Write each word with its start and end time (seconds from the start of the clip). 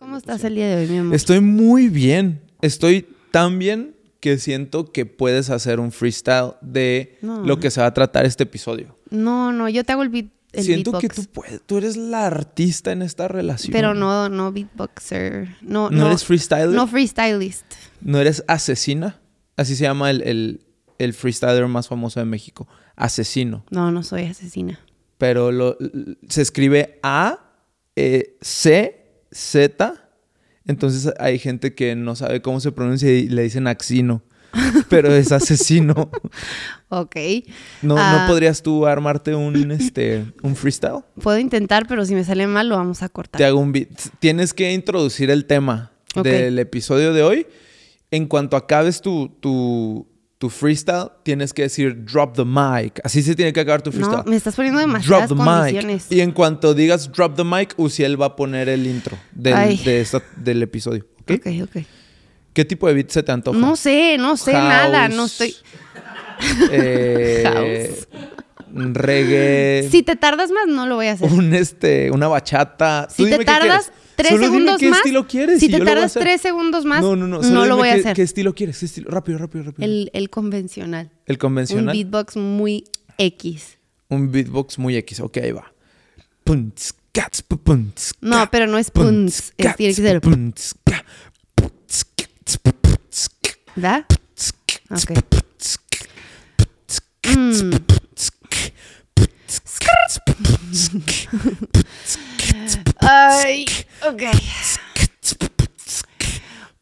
¿Cómo 0.00 0.16
estás 0.16 0.42
el 0.44 0.54
día 0.54 0.66
de 0.66 0.76
hoy, 0.82 0.88
mi 0.88 0.96
amor? 0.96 1.14
Estoy 1.14 1.40
muy 1.40 1.90
bien. 1.90 2.40
Estoy 2.62 3.06
tan 3.30 3.58
bien 3.58 3.94
que 4.18 4.38
siento 4.38 4.92
que 4.92 5.04
puedes 5.04 5.50
hacer 5.50 5.78
un 5.78 5.92
freestyle 5.92 6.54
de 6.62 7.18
No. 7.20 7.44
lo 7.44 7.60
que 7.60 7.70
se 7.70 7.82
va 7.82 7.86
a 7.88 7.92
tratar 7.92 8.24
este 8.24 8.44
episodio. 8.44 8.96
No, 9.10 9.52
no, 9.52 9.68
yo 9.68 9.84
te 9.84 9.92
hago 9.92 10.02
el 10.02 10.08
beat. 10.08 10.28
El 10.52 10.64
siento 10.64 10.98
que 10.98 11.10
tú 11.10 11.26
puedes, 11.26 11.60
tú 11.66 11.76
eres 11.76 11.98
la 11.98 12.26
artista 12.26 12.92
en 12.92 13.02
esta 13.02 13.28
relación. 13.28 13.72
Pero 13.72 13.92
no, 13.92 14.30
no 14.30 14.50
beatboxer. 14.50 15.56
No, 15.60 15.90
¿No 15.90 15.98
no, 15.98 16.06
eres 16.06 16.24
freestyler? 16.24 16.70
No 16.70 16.86
freestylist. 16.86 17.66
¿No 18.00 18.18
eres 18.18 18.42
asesina? 18.48 19.20
Así 19.56 19.76
se 19.76 19.82
llama 19.84 20.10
el, 20.10 20.22
el, 20.22 20.60
el 20.98 21.12
freestyler 21.12 21.66
más 21.68 21.88
famoso 21.88 22.20
de 22.20 22.26
México. 22.26 22.66
Asesino. 22.96 23.66
No, 23.70 23.92
no 23.92 24.02
soy 24.02 24.24
asesina. 24.24 24.80
Pero 25.18 25.52
lo, 25.52 25.76
se 26.26 26.40
escribe 26.40 26.98
A, 27.02 27.38
E, 27.94 28.38
C, 28.40 28.99
Z. 29.32 29.94
Entonces 30.66 31.12
hay 31.18 31.38
gente 31.38 31.74
que 31.74 31.96
no 31.96 32.14
sabe 32.16 32.42
cómo 32.42 32.60
se 32.60 32.72
pronuncia 32.72 33.10
y 33.10 33.28
le 33.28 33.42
dicen 33.42 33.66
axino. 33.66 34.22
Pero 34.88 35.12
es 35.14 35.30
asesino. 35.32 36.10
Ok. 36.88 37.16
¿No, 37.82 37.96
Ah. 37.98 38.20
¿No 38.22 38.32
podrías 38.32 38.62
tú 38.62 38.86
armarte 38.86 39.34
un, 39.34 39.70
este, 39.70 40.24
un 40.42 40.56
freestyle? 40.56 41.04
Puedo 41.22 41.38
intentar, 41.38 41.86
pero 41.86 42.04
si 42.04 42.14
me 42.14 42.24
sale 42.24 42.46
mal 42.46 42.68
lo 42.68 42.76
vamos 42.76 43.02
a 43.02 43.08
cortar. 43.08 43.38
Te 43.38 43.44
hago 43.44 43.60
un 43.60 43.70
beat. 43.72 43.88
Tienes 44.18 44.52
que 44.52 44.72
introducir 44.72 45.30
el 45.30 45.44
tema 45.46 45.92
del 46.22 46.58
episodio 46.58 47.12
de 47.12 47.22
hoy. 47.22 47.46
En 48.10 48.26
cuanto 48.26 48.56
acabes 48.56 49.00
tu, 49.00 49.28
tu, 49.40 50.08
tu 50.40 50.48
freestyle, 50.48 51.10
tienes 51.22 51.52
que 51.52 51.60
decir 51.62 52.02
drop 52.02 52.34
the 52.34 52.46
mic. 52.46 52.98
Así 53.04 53.22
se 53.22 53.34
tiene 53.34 53.52
que 53.52 53.60
acabar 53.60 53.82
tu 53.82 53.92
freestyle. 53.92 54.22
No, 54.24 54.24
me 54.24 54.36
estás 54.36 54.56
poniendo 54.56 54.80
drop 54.80 54.88
demasiadas 54.88 55.28
the 55.28 55.34
condiciones. 55.36 56.06
mic. 56.10 56.18
Y 56.18 56.22
en 56.22 56.32
cuanto 56.32 56.72
digas 56.72 57.12
drop 57.12 57.36
the 57.36 57.44
mic, 57.44 57.74
Uciel 57.76 58.18
va 58.18 58.24
a 58.26 58.36
poner 58.36 58.70
el 58.70 58.86
intro 58.86 59.18
del, 59.32 59.84
de 59.84 60.00
esta- 60.00 60.22
del 60.36 60.62
episodio. 60.62 61.06
¿ok? 61.20 61.32
Ok, 61.32 61.46
ok. 61.64 61.84
¿Qué 62.54 62.64
tipo 62.64 62.88
de 62.88 62.94
beat 62.94 63.10
se 63.10 63.22
te 63.22 63.30
antoja? 63.32 63.58
No 63.58 63.76
sé, 63.76 64.16
no 64.18 64.38
sé 64.38 64.54
nada. 64.54 65.08
No 65.10 65.16
House, 65.28 65.32
estoy. 65.42 65.56
eh, 66.72 67.94
reggae. 68.72 69.88
Si 69.90 70.02
te 70.02 70.16
tardas 70.16 70.50
más, 70.50 70.66
no 70.68 70.86
lo 70.86 70.96
voy 70.96 71.08
a 71.08 71.12
hacer. 71.12 71.30
Un 71.30 71.54
este, 71.54 72.10
una 72.10 72.28
bachata. 72.28 73.06
Tú 73.08 73.14
Si 73.14 73.24
dime 73.26 73.38
te 73.38 73.44
tardas. 73.44 73.92
Tres 74.22 74.30
Solo 74.32 74.42
dime 74.44 74.52
segundos 74.52 74.78
qué 74.80 74.88
más. 74.90 74.98
estilo 74.98 75.26
quieres 75.26 75.60
si 75.60 75.68
te 75.68 75.80
tardas 75.80 76.12
tres 76.14 76.40
segundos 76.40 76.84
más, 76.84 77.02
No, 77.02 77.16
no, 77.16 77.26
no. 77.26 77.40
no, 77.42 77.66
lo 77.66 77.76
voy 77.76 77.88
a 77.88 77.94
qué, 77.94 78.00
hacer. 78.00 78.16
¿Qué 78.16 78.22
estilo 78.22 78.54
quieres? 78.54 78.78
¿Qué 78.78 78.86
estilo? 78.86 79.10
Rápido, 79.10 79.38
rápido, 79.38 79.64
rápido. 79.64 79.84
El, 79.84 80.10
el 80.14 80.30
convencional. 80.30 81.10
El 81.26 81.34
Un 81.34 81.38
convencional. 81.38 81.94
beatbox 81.96 82.36
muy 82.36 82.84
X. 83.18 83.78
Un 84.08 84.30
beatbox 84.32 84.78
muy 84.78 84.96
X. 84.96 85.20
Ok, 85.20 85.38
ahí 85.38 85.52
va. 85.52 85.72
No, 88.20 88.48
pero 88.50 88.66
no 88.66 88.78
es 88.78 88.90
punts, 88.90 89.52
es- 89.56 89.76
tiene 89.76 89.94
que 89.94 90.02
ser- 90.02 90.20
cats, 90.20 90.74
Ok. 94.90 95.16
Mm. 97.36 97.70
Ay, 103.44 103.66
ok. 104.06 104.22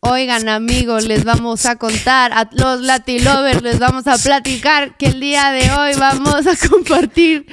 Oigan, 0.01 0.49
amigos, 0.49 1.05
les 1.07 1.25
vamos 1.25 1.67
a 1.67 1.77
contar 1.77 2.33
a 2.33 2.49
los 2.53 2.81
Latilovers, 2.81 3.63
les 3.63 3.79
vamos 3.79 4.07
a 4.07 4.17
platicar 4.17 4.97
que 4.97 5.07
el 5.07 5.21
día 5.21 5.51
de 5.51 5.71
hoy 5.73 5.93
vamos 5.99 6.47
a 6.47 6.69
compartir 6.69 7.45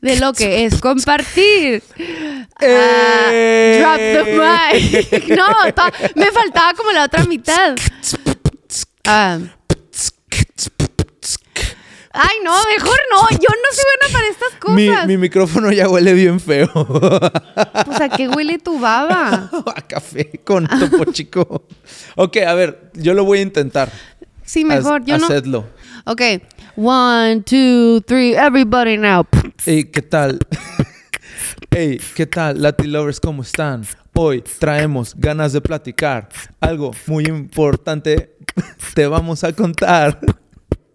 de 0.00 0.16
lo 0.16 0.32
que 0.32 0.64
es 0.64 0.80
compartir. 0.80 1.82
Ah, 2.60 3.28
¡Eh! 3.30 3.78
drop 3.80 3.96
the 3.96 5.20
mic. 5.20 5.28
No, 5.36 5.46
me 6.14 6.32
faltaba 6.32 6.74
como 6.74 6.90
la 6.92 7.04
otra 7.04 7.24
mitad. 7.24 7.74
Ah, 9.04 9.38
ay, 12.14 12.36
no, 12.44 12.52
mejor 12.76 12.98
no. 13.10 13.28
Yo 13.30 13.48
no 13.48 13.70
soy 13.72 13.84
buena 14.00 14.12
para 14.12 14.28
estas 14.28 14.54
cosas. 14.60 15.06
mi 15.06 15.16
micrófono 15.18 15.70
ya 15.72 15.88
huele 15.88 16.14
bien 16.14 16.40
feo. 16.40 16.68
Pues 17.84 18.00
a 18.00 18.08
qué 18.08 18.28
huele 18.28 18.58
tu 18.58 18.78
baba. 18.80 19.50
a 19.76 19.82
café 19.82 20.40
con 20.44 20.66
topo 20.66 21.04
chico. 21.12 21.66
Ok, 22.16 22.38
a 22.38 22.54
ver, 22.54 22.90
yo 22.94 23.12
lo 23.14 23.24
voy 23.24 23.40
a 23.40 23.42
intentar. 23.42 23.90
Sí, 24.44 24.64
mejor. 24.64 25.02
Haz- 25.02 25.06
Yo 25.06 25.18
no. 25.18 25.26
Hacedlo. 25.26 25.66
Ok. 26.06 26.20
One, 26.76 27.42
two, 27.42 28.00
three. 28.06 28.34
Everybody 28.34 28.96
now. 28.96 29.26
Ey, 29.66 29.84
¿qué 29.84 30.02
tal? 30.02 30.38
Ey, 31.70 32.00
¿qué 32.14 32.26
tal? 32.26 32.60
Lati 32.62 32.86
Lovers, 32.86 33.20
¿cómo 33.20 33.42
están? 33.42 33.84
Hoy 34.14 34.42
traemos 34.58 35.14
ganas 35.16 35.52
de 35.52 35.60
platicar. 35.60 36.28
Algo 36.60 36.92
muy 37.06 37.24
importante 37.26 38.36
te 38.94 39.06
vamos 39.06 39.42
a 39.44 39.52
contar. 39.52 40.20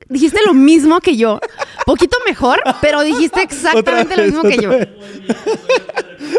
Dijiste 0.09 0.39
lo 0.45 0.55
mismo 0.55 0.99
que 1.01 1.15
yo. 1.15 1.39
Poquito 1.85 2.17
mejor, 2.27 2.59
pero 2.81 3.01
dijiste 3.01 3.43
exactamente 3.43 4.17
lo 4.17 4.23
mismo 4.23 4.41
que 4.41 4.57
yo. 4.57 4.71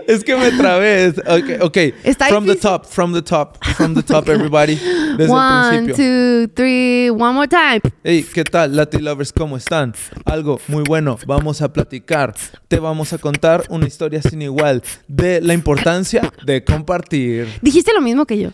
Es 0.06 0.25
que 0.25 0.36
me 0.36 0.50
trabé. 0.50 1.08
Ok, 1.08 1.62
ok. 1.62 1.76
Está 2.03 2.26
from 2.26 2.47
the 2.47 2.56
top, 2.56 2.84
from 2.84 3.12
the 3.12 3.22
top, 3.22 3.56
from 3.76 3.94
the 3.94 4.03
top, 4.03 4.28
everybody. 4.28 4.75
Desde 4.75 5.25
el 5.25 5.31
One, 5.31 5.69
principio. 5.69 5.94
two, 5.97 6.53
three. 6.54 7.10
One 7.10 7.32
more 7.32 7.48
time. 7.48 7.81
Hey, 8.03 8.26
¿qué 8.34 8.42
tal, 8.44 8.75
Lati 8.75 8.98
Lovers? 8.98 9.32
¿Cómo 9.32 9.56
están? 9.56 9.94
Algo 10.25 10.60
muy 10.66 10.82
bueno, 10.87 11.16
vamos 11.26 11.62
a 11.62 11.72
platicar. 11.72 12.34
Te 12.69 12.78
vamos 12.81 13.12
a 13.12 13.19
contar 13.19 13.64
una 13.69 13.87
historia 13.87 14.20
sin 14.20 14.42
igual 14.42 14.82
de 15.06 15.41
la 15.41 15.54
importancia 15.54 16.32
de 16.44 16.64
compartir. 16.64 17.48
Dijiste 17.62 17.92
lo 17.94 18.00
mismo 18.00 18.26
que 18.26 18.38
yo. 18.38 18.50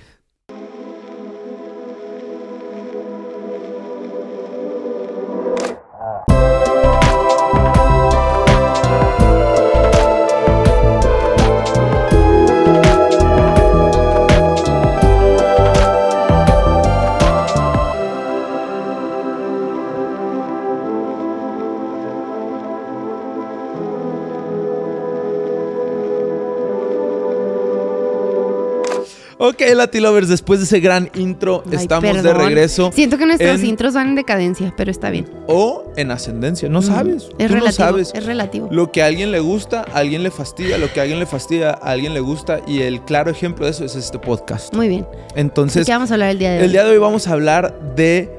Ok, 29.59 29.75
Lati 29.75 30.01
Lovers, 30.01 30.29
después 30.29 30.61
de 30.61 30.67
ese 30.67 30.81
gran 30.81 31.11
intro, 31.15 31.63
Ay, 31.67 31.77
estamos 31.77 32.23
de 32.23 32.35
regreso. 32.35 32.91
Siento 32.93 33.17
que 33.17 33.25
nuestros 33.25 33.61
en- 33.61 33.67
intros 33.67 33.95
van 33.95 34.09
en 34.09 34.15
decadencia, 34.15 34.75
pero 34.77 34.91
está 34.91 35.09
bien. 35.09 35.27
O 35.47 35.93
en 35.97 36.11
ascendencia, 36.11 36.69
no 36.69 36.83
sabes. 36.83 37.23
Es 37.25 37.29
Tú 37.49 37.55
no 37.55 37.61
relativo. 37.61 37.73
sabes. 37.73 38.11
Es 38.15 38.27
relativo. 38.27 38.69
Lo 38.71 38.93
que 38.93 39.03
a 39.03 39.07
alguien 39.07 39.33
le 39.33 39.41
gusta, 39.41 39.87
a 39.95 39.99
alguien 39.99 40.23
le 40.23 40.31
fastidia. 40.31 40.77
Lo 40.77 40.93
que 40.93 41.01
a 41.01 41.05
alguien 41.05 41.19
le 41.21 41.27
fastidia, 41.27 41.71
a 41.71 41.91
alguien 41.91 42.13
le 42.13 42.21
gusta. 42.21 42.61
Y 42.67 42.83
el 42.83 43.01
claro 43.01 43.31
ejemplo 43.31 43.65
de 43.65 43.71
eso 43.71 43.85
es 43.87 43.97
este 43.97 44.19
podcast. 44.19 44.75
Muy 44.75 44.89
bien. 44.89 45.07
¿De 45.35 45.41
Entonces, 45.41 45.87
qué 45.87 45.93
vamos 45.93 46.11
a 46.11 46.15
hablar 46.15 46.31
el 46.31 46.39
día 46.39 46.53
de 46.53 46.59
hoy? 46.59 46.65
El 46.67 46.73
día 46.73 46.85
de 46.85 46.91
hoy 46.91 46.99
vamos 46.99 47.27
a 47.27 47.33
hablar 47.33 47.95
de 47.97 48.31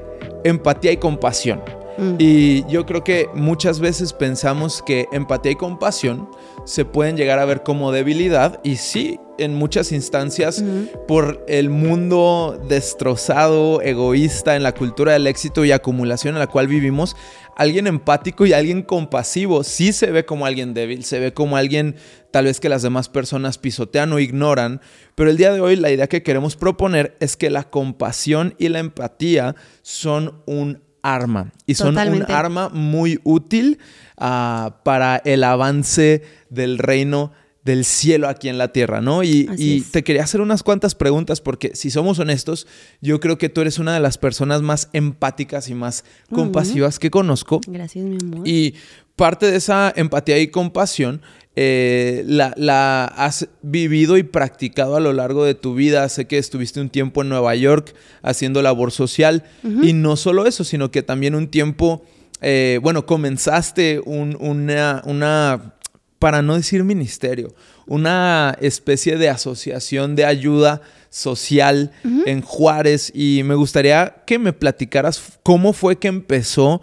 empatía 0.44 0.92
y 0.92 0.98
compasión. 0.98 1.60
Mm. 1.98 2.14
Y 2.20 2.64
yo 2.68 2.86
creo 2.86 3.02
que 3.02 3.28
muchas 3.34 3.80
veces 3.80 4.12
pensamos 4.12 4.82
que 4.86 5.08
empatía 5.10 5.50
y 5.50 5.56
compasión 5.56 6.28
se 6.68 6.84
pueden 6.84 7.16
llegar 7.16 7.38
a 7.38 7.46
ver 7.46 7.62
como 7.62 7.92
debilidad 7.92 8.60
y 8.62 8.76
sí, 8.76 9.18
en 9.38 9.54
muchas 9.54 9.90
instancias, 9.90 10.62
por 11.06 11.42
el 11.48 11.70
mundo 11.70 12.62
destrozado, 12.68 13.80
egoísta, 13.80 14.54
en 14.54 14.62
la 14.62 14.74
cultura 14.74 15.14
del 15.14 15.26
éxito 15.28 15.64
y 15.64 15.72
acumulación 15.72 16.34
en 16.34 16.40
la 16.40 16.46
cual 16.46 16.66
vivimos, 16.66 17.16
alguien 17.56 17.86
empático 17.86 18.44
y 18.44 18.52
alguien 18.52 18.82
compasivo 18.82 19.64
sí 19.64 19.94
se 19.94 20.10
ve 20.10 20.26
como 20.26 20.44
alguien 20.44 20.74
débil, 20.74 21.04
se 21.04 21.20
ve 21.20 21.32
como 21.32 21.56
alguien 21.56 21.96
tal 22.30 22.44
vez 22.44 22.60
que 22.60 22.68
las 22.68 22.82
demás 22.82 23.08
personas 23.08 23.56
pisotean 23.56 24.12
o 24.12 24.18
ignoran, 24.18 24.82
pero 25.14 25.30
el 25.30 25.38
día 25.38 25.54
de 25.54 25.62
hoy 25.62 25.74
la 25.76 25.90
idea 25.90 26.06
que 26.06 26.22
queremos 26.22 26.56
proponer 26.56 27.16
es 27.20 27.38
que 27.38 27.48
la 27.48 27.64
compasión 27.64 28.54
y 28.58 28.68
la 28.68 28.80
empatía 28.80 29.56
son 29.80 30.42
un 30.44 30.82
arma 31.02 31.52
y 31.66 31.74
son 31.74 31.90
Totalmente. 31.90 32.32
un 32.32 32.38
arma 32.38 32.68
muy 32.68 33.20
útil 33.24 33.78
ah, 34.16 34.80
para 34.84 35.16
el 35.24 35.44
avance 35.44 36.22
del 36.50 36.78
reino 36.78 37.32
del 37.64 37.84
cielo 37.84 38.28
aquí 38.28 38.48
en 38.48 38.56
la 38.56 38.72
tierra, 38.72 39.02
¿no? 39.02 39.22
Y, 39.22 39.84
te 39.90 40.02
quería 40.02 40.22
hacer 40.22 40.40
unas 40.40 40.62
cuantas 40.62 40.94
preguntas 40.94 41.42
porque 41.42 41.72
si 41.74 41.90
somos 41.90 42.18
honestos, 42.18 42.66
yo 43.02 43.20
creo 43.20 43.36
que 43.36 43.50
tú 43.50 43.60
eres 43.60 43.78
una 43.78 43.92
de 43.92 44.00
las 44.00 44.16
personas 44.16 44.62
más 44.62 44.88
empáticas 44.94 45.68
y 45.68 45.74
más 45.74 46.04
compasivas 46.32 46.98
que 46.98 47.10
conozco. 47.10 47.60
Gracias, 47.66 48.06
mi 48.06 48.16
amor. 48.22 48.48
Y 48.48 48.74
parte 49.16 49.50
de 49.50 49.56
esa 49.58 49.92
empatía 49.94 50.38
y 50.38 50.48
compasión 50.48 51.20
eh, 51.60 52.22
la, 52.26 52.54
la 52.56 53.04
has 53.06 53.48
vivido 53.62 54.16
y 54.16 54.22
practicado 54.22 54.94
a 54.94 55.00
lo 55.00 55.12
largo 55.12 55.44
de 55.44 55.56
tu 55.56 55.74
vida. 55.74 56.08
Sé 56.08 56.26
que 56.26 56.38
estuviste 56.38 56.80
un 56.80 56.88
tiempo 56.88 57.22
en 57.22 57.30
Nueva 57.30 57.56
York 57.56 57.94
haciendo 58.22 58.62
labor 58.62 58.92
social. 58.92 59.42
Y 59.82 59.92
no 59.92 60.14
solo 60.16 60.46
eso, 60.46 60.62
sino 60.62 60.92
que 60.92 61.02
también 61.02 61.34
un 61.34 61.48
tiempo, 61.48 62.04
eh, 62.40 62.78
bueno, 62.80 63.06
comenzaste 63.06 64.00
un- 64.04 64.36
una, 64.38 65.02
una, 65.04 65.74
para 66.20 66.42
no 66.42 66.54
decir 66.54 66.84
ministerio, 66.84 67.52
una 67.88 68.56
especie 68.60 69.16
de 69.16 69.28
asociación 69.28 70.14
de 70.14 70.26
ayuda 70.26 70.80
social 71.10 71.90
en 72.26 72.40
Juárez. 72.42 73.10
Y 73.12 73.42
me 73.44 73.56
gustaría 73.56 74.14
que 74.26 74.38
me 74.38 74.52
platicaras 74.52 75.20
cómo 75.42 75.72
fue 75.72 75.96
que 75.98 76.06
empezó 76.06 76.80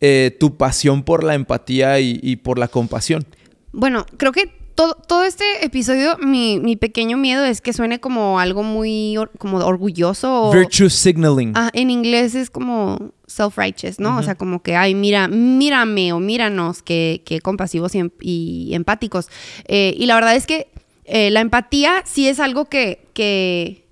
eh, 0.00 0.36
tu 0.40 0.56
pasión 0.56 1.02
por 1.02 1.24
la 1.24 1.34
empatía 1.34 2.00
y, 2.00 2.20
y 2.22 2.36
por 2.36 2.58
la 2.58 2.68
compasión. 2.68 3.26
Bueno, 3.74 4.06
creo 4.16 4.32
que 4.32 4.52
todo, 4.74 4.94
todo 4.94 5.22
este 5.24 5.44
episodio, 5.64 6.16
mi, 6.18 6.58
mi 6.58 6.74
pequeño 6.76 7.16
miedo 7.16 7.44
es 7.44 7.60
que 7.60 7.72
suene 7.72 8.00
como 8.00 8.40
algo 8.40 8.62
muy 8.64 9.16
or- 9.16 9.30
como 9.38 9.58
orgulloso. 9.58 10.48
o- 10.48 10.52
Virtue 10.52 10.90
signaling. 10.90 11.52
Ah, 11.54 11.70
en 11.74 11.90
inglés 11.90 12.34
es 12.34 12.50
como 12.50 13.12
self-righteous, 13.28 13.98
¿no? 14.00 14.18
O 14.18 14.22
sea, 14.22 14.34
como 14.34 14.62
que, 14.62 14.74
ay, 14.76 14.94
mira, 14.94 15.28
mírame 15.28 16.12
o 16.12 16.18
míranos, 16.20 16.82
que, 16.82 17.22
que 17.24 17.40
compasivos 17.40 17.94
y, 17.94 17.98
em- 17.98 18.10
y 18.20 18.70
empáticos. 18.74 19.28
Eh, 19.68 19.94
y 19.96 20.06
la 20.06 20.14
verdad 20.16 20.34
es 20.34 20.46
que 20.46 20.68
eh, 21.04 21.30
la 21.30 21.40
empatía 21.40 22.02
sí 22.04 22.26
es 22.28 22.40
algo 22.40 22.64
que, 22.64 23.06
que, 23.14 23.86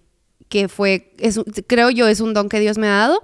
que 0.48 0.68
fue, 0.68 1.12
es, 1.18 1.40
creo 1.68 1.90
yo, 1.90 2.08
es 2.08 2.20
un 2.20 2.34
don 2.34 2.48
que 2.48 2.58
Dios 2.58 2.76
me 2.78 2.88
ha 2.88 2.96
dado, 2.96 3.22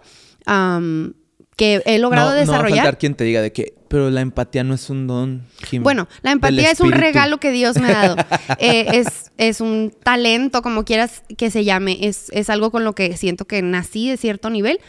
que 1.56 1.82
he 1.86 1.98
logrado 1.98 2.30
no, 2.30 2.34
No 2.34 2.36
va 2.36 2.36
a 2.36 2.40
desarrollar. 2.40 2.78
faltar 2.78 2.98
quien 2.98 3.14
te 3.14 3.24
diga 3.24 3.42
de 3.42 3.52
que, 3.52 3.74
pero 3.88 4.10
la 4.10 4.20
empatía 4.20 4.64
no 4.64 4.74
es 4.74 4.90
un 4.90 5.06
don. 5.06 5.42
Kim, 5.68 5.82
Bueno, 5.82 6.08
la 6.22 6.32
empatía 6.32 6.70
es 6.70 6.80
un 6.80 6.88
espíritu". 6.88 7.00
regalo 7.00 7.38
que 7.38 7.50
Dios 7.50 7.78
me 7.78 7.88
ha 7.88 7.92
dado. 7.92 8.16
Eh, 8.58 8.86
es, 8.98 9.30
es 9.36 9.60
un 9.60 9.92
talento, 10.02 10.62
como 10.62 10.84
quieras 10.84 11.22
que 11.36 11.50
se 11.50 11.64
llame. 11.64 11.98
Es, 12.02 12.30
es 12.32 12.50
algo 12.50 12.70
con 12.70 12.84
lo 12.84 12.94
que 12.94 13.16
siento 13.16 13.44
que 13.46 13.62
nací 13.62 14.08
de 14.10 14.16
cierto 14.16 14.50
nivel. 14.50 14.80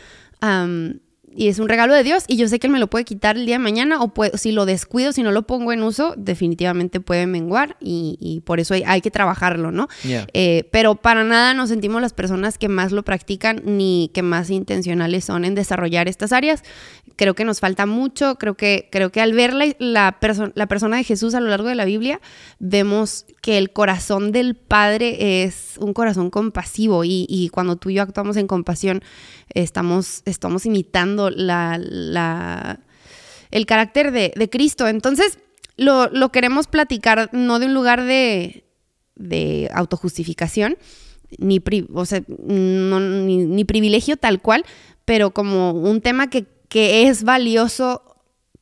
am, 0.42 1.00
y 1.35 1.47
es 1.47 1.59
un 1.59 1.69
regalo 1.69 1.93
de 1.93 2.03
Dios. 2.03 2.23
Y 2.27 2.37
yo 2.37 2.47
sé 2.47 2.59
que 2.59 2.67
Él 2.67 2.73
me 2.73 2.79
lo 2.79 2.87
puede 2.87 3.05
quitar 3.05 3.37
el 3.37 3.45
día 3.45 3.55
de 3.55 3.59
mañana. 3.59 4.01
O 4.01 4.13
puede- 4.13 4.37
si 4.37 4.51
lo 4.51 4.65
descuido, 4.65 5.11
si 5.13 5.23
no 5.23 5.31
lo 5.31 5.43
pongo 5.47 5.71
en 5.71 5.83
uso, 5.83 6.13
definitivamente 6.17 6.99
puede 6.99 7.27
menguar. 7.27 7.77
Y, 7.79 8.17
y 8.19 8.41
por 8.41 8.59
eso 8.59 8.73
hay, 8.73 8.83
hay 8.85 9.01
que 9.01 9.11
trabajarlo, 9.11 9.71
¿no? 9.71 9.87
Yeah. 10.03 10.27
Eh, 10.33 10.67
pero 10.71 10.95
para 10.95 11.23
nada 11.23 11.53
nos 11.53 11.69
sentimos 11.69 12.01
las 12.01 12.13
personas 12.13 12.57
que 12.57 12.69
más 12.69 12.91
lo 12.91 13.03
practican 13.03 13.61
ni 13.65 14.11
que 14.13 14.21
más 14.21 14.49
intencionales 14.49 15.25
son 15.25 15.45
en 15.45 15.55
desarrollar 15.55 16.07
estas 16.07 16.31
áreas. 16.31 16.63
Creo 17.15 17.35
que 17.35 17.45
nos 17.45 17.59
falta 17.59 17.85
mucho. 17.85 18.35
Creo 18.35 18.55
que, 18.55 18.87
creo 18.91 19.11
que 19.11 19.21
al 19.21 19.33
ver 19.33 19.53
la, 19.53 19.67
la, 19.79 20.19
perso- 20.19 20.51
la 20.55 20.67
persona 20.67 20.97
de 20.97 21.03
Jesús 21.03 21.35
a 21.35 21.39
lo 21.39 21.49
largo 21.49 21.67
de 21.67 21.75
la 21.75 21.85
Biblia, 21.85 22.19
vemos 22.59 23.25
que 23.50 23.57
el 23.57 23.72
corazón 23.72 24.31
del 24.31 24.54
Padre 24.54 25.44
es 25.44 25.78
un 25.80 25.92
corazón 25.96 26.30
compasivo. 26.30 27.04
Y, 27.04 27.50
cuando 27.51 27.78
tú 27.78 27.90
y 27.90 27.96
yo 27.96 28.04
actuamos 28.04 28.38
en 28.38 28.46
compasión, 28.46 29.01
estamos, 29.56 30.22
estamos 30.25 30.68
imitando 30.68 31.30
el 31.30 32.13
carácter 33.66 34.12
de, 34.12 34.50
Cristo. 34.51 34.88
Entonces, 34.88 35.40
lo, 35.78 36.10
lo 36.12 36.31
queremos 36.31 36.68
platicar 36.68 37.31
no 37.34 37.57
de 37.57 37.66
un 37.66 37.74
lugar 37.74 38.04
de, 38.04 38.66
de 39.16 39.72
autojustificación, 39.74 40.78
ni, 41.40 41.60
ni, 42.38 43.38
ni 43.48 43.66
privilegio 43.66 44.16
tal 44.16 44.44
cual, 44.44 44.63
pero 45.06 45.31
como 45.31 45.72
un 45.72 46.01
tema 46.01 46.30
que, 46.30 46.46
que 46.68 47.07
es 47.07 47.24
valioso 47.24 48.04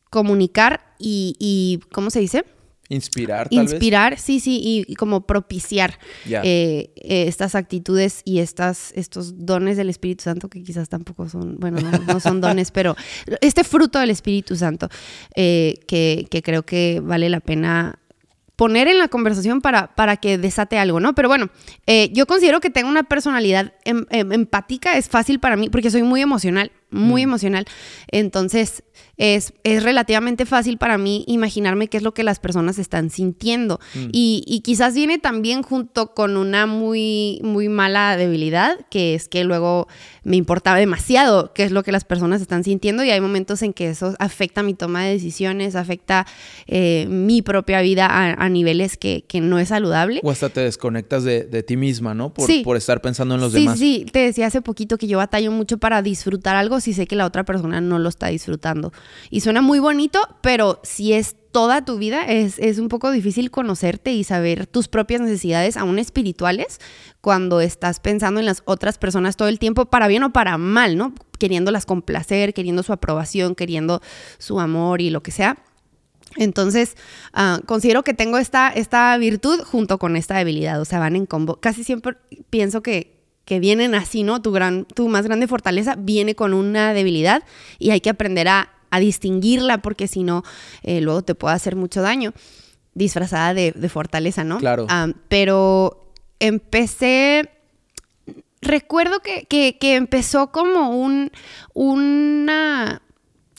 comunicar 0.10 0.95
y, 0.98 1.36
y, 1.39 1.81
¿cómo 1.92 2.10
se 2.10 2.22
dice? 2.22 2.45
Inspirar, 2.89 3.50
tal 3.50 3.63
Inspirar, 3.63 4.19
sí, 4.19 4.39
sí, 4.39 4.60
y, 4.63 4.86
y 4.92 4.95
como 4.95 5.25
propiciar 5.28 6.00
eh, 6.25 6.92
eh, 6.95 7.25
estas 7.28 7.56
actitudes 7.56 8.22
y 8.24 8.39
estas, 8.39 8.92
estos 8.95 9.45
dones 9.45 9.78
del 9.78 9.89
Espíritu 9.89 10.24
Santo, 10.24 10.50
que 10.50 10.63
quizás 10.63 10.88
tampoco 10.89 11.28
son, 11.28 11.57
bueno, 11.60 11.80
no, 11.81 11.92
no 11.92 12.19
son 12.19 12.39
dones, 12.42 12.72
pero 12.78 12.95
este 13.42 13.63
fruto 13.63 14.00
del 14.00 14.10
Espíritu 14.10 14.56
Santo, 14.56 14.89
eh, 15.36 15.75
que, 15.88 16.28
que 16.30 16.42
creo 16.42 16.63
que 16.63 17.01
vale 17.04 17.30
la 17.30 17.39
pena 17.42 18.00
poner 18.56 18.88
en 18.88 18.98
la 18.98 19.07
conversación 19.07 19.62
para, 19.62 19.94
para 19.94 20.18
que 20.18 20.39
desate 20.39 20.80
algo, 20.80 21.00
¿no? 21.00 21.13
Pero 21.13 21.28
bueno, 21.28 21.50
yo 22.12 22.25
considero 22.25 22.60
que 22.60 22.72
tengo 22.72 22.89
una 22.89 23.04
personalidad 23.04 23.74
em- 23.86 24.07
em- 24.10 24.31
empática, 24.31 24.98
es 24.98 25.10
fácil 25.10 25.39
para 25.39 25.56
mí, 25.56 25.69
porque 25.69 25.92
soy 25.92 26.01
muy 26.01 26.22
emocional, 26.22 26.72
muy 26.89 27.22
emocional. 27.24 27.66
Entonces, 28.12 28.84
es, 29.18 29.54
es 29.63 29.84
relativamente 29.84 30.45
fácil 30.45 30.78
para 30.78 30.98
mí 30.98 31.24
imaginarme 31.28 31.88
qué 31.88 31.98
es 31.98 32.04
lo 32.04 32.13
que 32.13 32.24
las 32.24 32.39
personas 32.39 32.80
están 32.80 33.10
sintiendo. 33.10 33.80
Y, 34.12 34.44
y 34.48 34.62
quizás 34.62 34.94
viene 34.95 35.18
también 35.18 35.63
junto 35.63 36.13
con 36.13 36.38
una 36.38 36.66
muy, 36.66 37.39
muy 37.44 37.68
mala 37.69 38.16
debilidad, 38.18 38.78
que 38.89 39.16
es 39.16 39.28
que 39.28 39.44
luego 39.44 39.88
me 40.24 40.36
importaba 40.38 40.78
demasiado 40.78 41.51
qué 41.54 41.63
es 41.63 41.72
lo 41.72 41.84
que 41.84 41.92
las 41.92 42.06
personas 42.06 42.42
están 42.42 42.63
sintiendo 42.63 43.04
y 43.04 43.10
hay 43.12 43.22
momentos 43.22 43.62
en 43.62 43.74
que 43.74 43.89
eso 43.89 44.16
afecta 44.19 44.63
mi 44.63 44.74
toma 44.74 45.04
de 45.04 45.13
decisiones, 45.13 45.75
afecta 45.75 46.25
eh, 46.68 47.06
mi 47.10 47.42
propia 47.42 47.81
vida 47.81 48.06
a, 48.07 48.34
a 48.34 48.50
niveles 48.50 48.98
que, 48.98 49.25
que 49.28 49.42
no 49.42 49.60
es 49.60 49.69
saludable. 49.69 50.22
O 50.24 50.31
hasta 50.31 50.50
te 50.50 50.62
desconectas 50.62 51.24
de, 51.24 51.44
de 51.44 51.63
ti 51.63 51.75
misma, 51.78 52.13
¿no? 52.13 52.34
Por, 52.34 52.48
Sí. 52.48 52.62
por 52.63 52.78
estar 52.78 53.01
pensando 53.01 53.36
en 53.36 53.42
los 53.42 53.51
sí, 53.51 53.60
demás. 53.60 53.78
sí, 53.80 54.06
te 54.12 54.19
decía 54.19 54.48
hace 54.48 54.62
poquito 54.62 54.98
que 54.98 55.07
yo 55.07 55.18
batallo 55.18 55.51
mucho 55.51 55.77
para 55.79 56.01
disfrutar 56.01 56.56
algo 56.56 56.76
si 56.79 56.93
sé 56.93 57.07
que 57.07 57.15
la 57.15 57.25
otra 57.25 57.43
persona 57.46 57.81
no 57.81 58.00
lo 58.00 58.10
está 58.10 58.27
disfrutando. 58.27 58.91
Y 59.29 59.41
suena 59.41 59.62
muy 59.62 59.79
bonito, 59.79 60.19
pero 60.41 60.79
si 60.84 61.13
es 61.13 61.36
toda 61.51 61.84
tu 61.84 61.98
vida, 61.98 62.24
es, 62.24 62.60
es 62.60 62.77
un 62.77 62.88
poco 62.88 63.12
difícil 63.12 63.50
conocerte 63.51 64.13
y 64.13 64.24
saber 64.24 64.67
tus 64.67 64.88
propias 64.88 65.22
necesidades, 65.22 65.77
aún 65.77 66.00
espirituales, 66.00 66.79
cuando 67.22 67.62
estás 67.62 68.00
pensando 68.00 68.39
en 68.39 68.46
las 68.46 68.62
otras 68.65 68.98
personas 68.98 69.38
todo 69.38 69.48
el 69.48 69.60
tiempo, 69.60 69.86
para 69.86 70.07
bien 70.07 70.24
o 70.24 70.34
para 70.34 70.57
mal, 70.57 70.98
¿no? 70.98 71.13
Queriéndolas 71.39 71.86
complacer, 71.86 72.53
queriendo 72.53 72.84
su 72.84 72.93
aprobación, 72.93 73.55
queriendo 73.55 74.01
su 74.38 74.60
amor 74.60 75.01
y 75.01 75.10
lo 75.10 75.24
que 75.24 75.31
sea. 75.31 75.57
Entonces, 76.36 76.96
ah, 77.34 77.60
considero 77.65 78.03
que 78.03 78.13
tengo 78.13 78.38
esta, 78.38 78.69
esta 78.69 79.17
virtud 79.17 79.62
junto 79.63 79.98
con 79.98 80.15
esta 80.15 80.38
debilidad, 80.38 80.79
o 80.79 80.86
sea, 80.86 81.00
van 81.00 81.15
en 81.15 81.25
combo. 81.25 81.60
Casi 81.60 81.84
siempre 81.84 82.17
pienso 82.50 82.81
que, 82.81 83.16
que 83.48 83.60
vienen 83.60 83.96
así, 83.96 84.22
¿no? 84.22 84.42
Tu, 84.44 84.51
gran, 84.51 84.86
tu 84.86 85.08
más 85.08 85.25
grande 85.25 85.48
fortaleza 85.48 85.96
viene 85.98 86.36
con 86.36 86.54
una 86.54 86.94
debilidad 86.94 87.44
y 87.80 87.89
hay 87.89 88.01
que 88.01 88.10
aprender 88.12 88.48
a, 88.50 88.70
a 88.92 89.00
distinguirla 89.00 89.80
porque 89.82 90.08
si 90.08 90.22
no, 90.24 90.44
eh, 90.84 91.01
luego 91.01 91.24
te 91.24 91.34
puede 91.34 91.56
hacer 91.56 91.75
mucho 91.75 92.01
daño, 92.01 92.34
disfrazada 92.94 93.54
de, 93.56 93.72
de 93.72 93.89
fortaleza, 93.89 94.44
¿no? 94.44 94.58
Claro. 94.60 94.86
Ah, 94.89 95.08
pero 95.30 96.12
empecé 96.39 97.50
recuerdo 98.62 99.20
que, 99.22 99.46
que- 99.46 99.77
que 99.80 99.96
empezó 99.96 100.51
como 100.51 100.89
un, 100.89 101.32
una, 101.74 103.01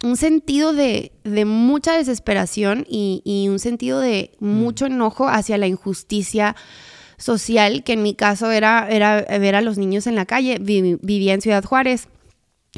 un 0.04 0.16
sentido 0.16 0.72
de, 0.72 1.12
de 1.24 1.44
mucha 1.44 1.96
desesperación 1.96 2.84
y, 2.88 3.22
y 3.24 3.48
un 3.48 3.58
sentido 3.58 4.00
de 4.00 4.32
mucho 4.40 4.86
enojo 4.86 5.28
hacia 5.28 5.56
la 5.58 5.66
injusticia 5.66 6.56
social, 7.18 7.84
que 7.84 7.92
en 7.92 8.02
mi 8.02 8.14
caso 8.14 8.50
era, 8.50 8.88
era 8.88 9.20
ver 9.38 9.54
a 9.54 9.60
los 9.60 9.76
niños 9.76 10.06
en 10.06 10.14
la 10.14 10.24
calle. 10.24 10.56
Vi- 10.60 10.96
vivía 11.02 11.34
en 11.34 11.42
Ciudad 11.42 11.62
Juárez. 11.64 12.08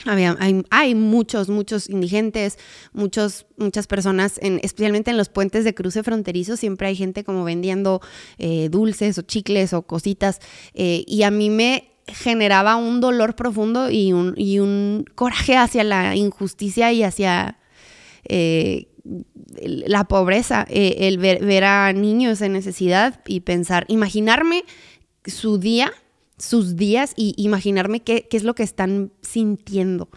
Había, 0.07 0.37
hay, 0.71 0.95
muchos, 0.95 1.49
muchos 1.49 1.91
indigentes, 1.91 2.59
muchos, 2.93 3.47
muchas 3.59 3.87
personas, 3.87 4.39
en, 4.41 4.61
especialmente 4.63 5.11
en 5.11 5.17
los 5.17 5.29
puentes 5.29 5.65
de 5.65 5.75
cruce 5.75 6.03
fronterizo, 6.03 6.57
siempre 6.57 6.87
hay 6.87 6.97
gente 6.97 7.23
como 7.25 7.45
vendiendo 7.45 8.01
eh, 8.39 8.69
dulces 8.71 9.19
o 9.19 9.23
chicles 9.23 9.73
o 9.73 9.83
cositas. 9.83 10.39
eh, 10.75 11.05
y 11.07 11.25
a 11.25 11.31
mí 11.31 11.51
me 11.51 11.91
generaba 12.07 12.77
un 12.77 13.01
dolor 13.01 13.35
profundo 13.35 13.91
y 13.91 14.13
un, 14.13 14.35
y 14.37 14.61
un 14.61 15.05
coraje 15.17 15.57
hacia 15.57 15.85
la 15.85 16.17
injusticia 16.17 16.93
y 16.93 17.03
hacia 17.03 17.59
eh, 18.25 18.89
la 19.05 20.05
pobreza, 20.05 20.67
eh, 20.69 20.97
el 21.01 21.19
ver, 21.19 21.65
a 21.65 21.93
niños 21.93 22.41
en 22.43 22.53
necesidad 22.53 23.21
y 23.27 23.41
pensar, 23.41 23.85
imaginarme 23.89 24.65
su 25.25 25.59
día, 25.59 25.93
sus 26.39 26.77
días 26.77 27.13
y 27.17 27.35
imaginarme 27.37 28.01
qué, 28.01 28.27
qué 28.29 28.37
es 28.37 28.45
lo 28.45 28.55
que 28.55 28.63
están 28.63 29.13
sintiendo. 29.23 30.09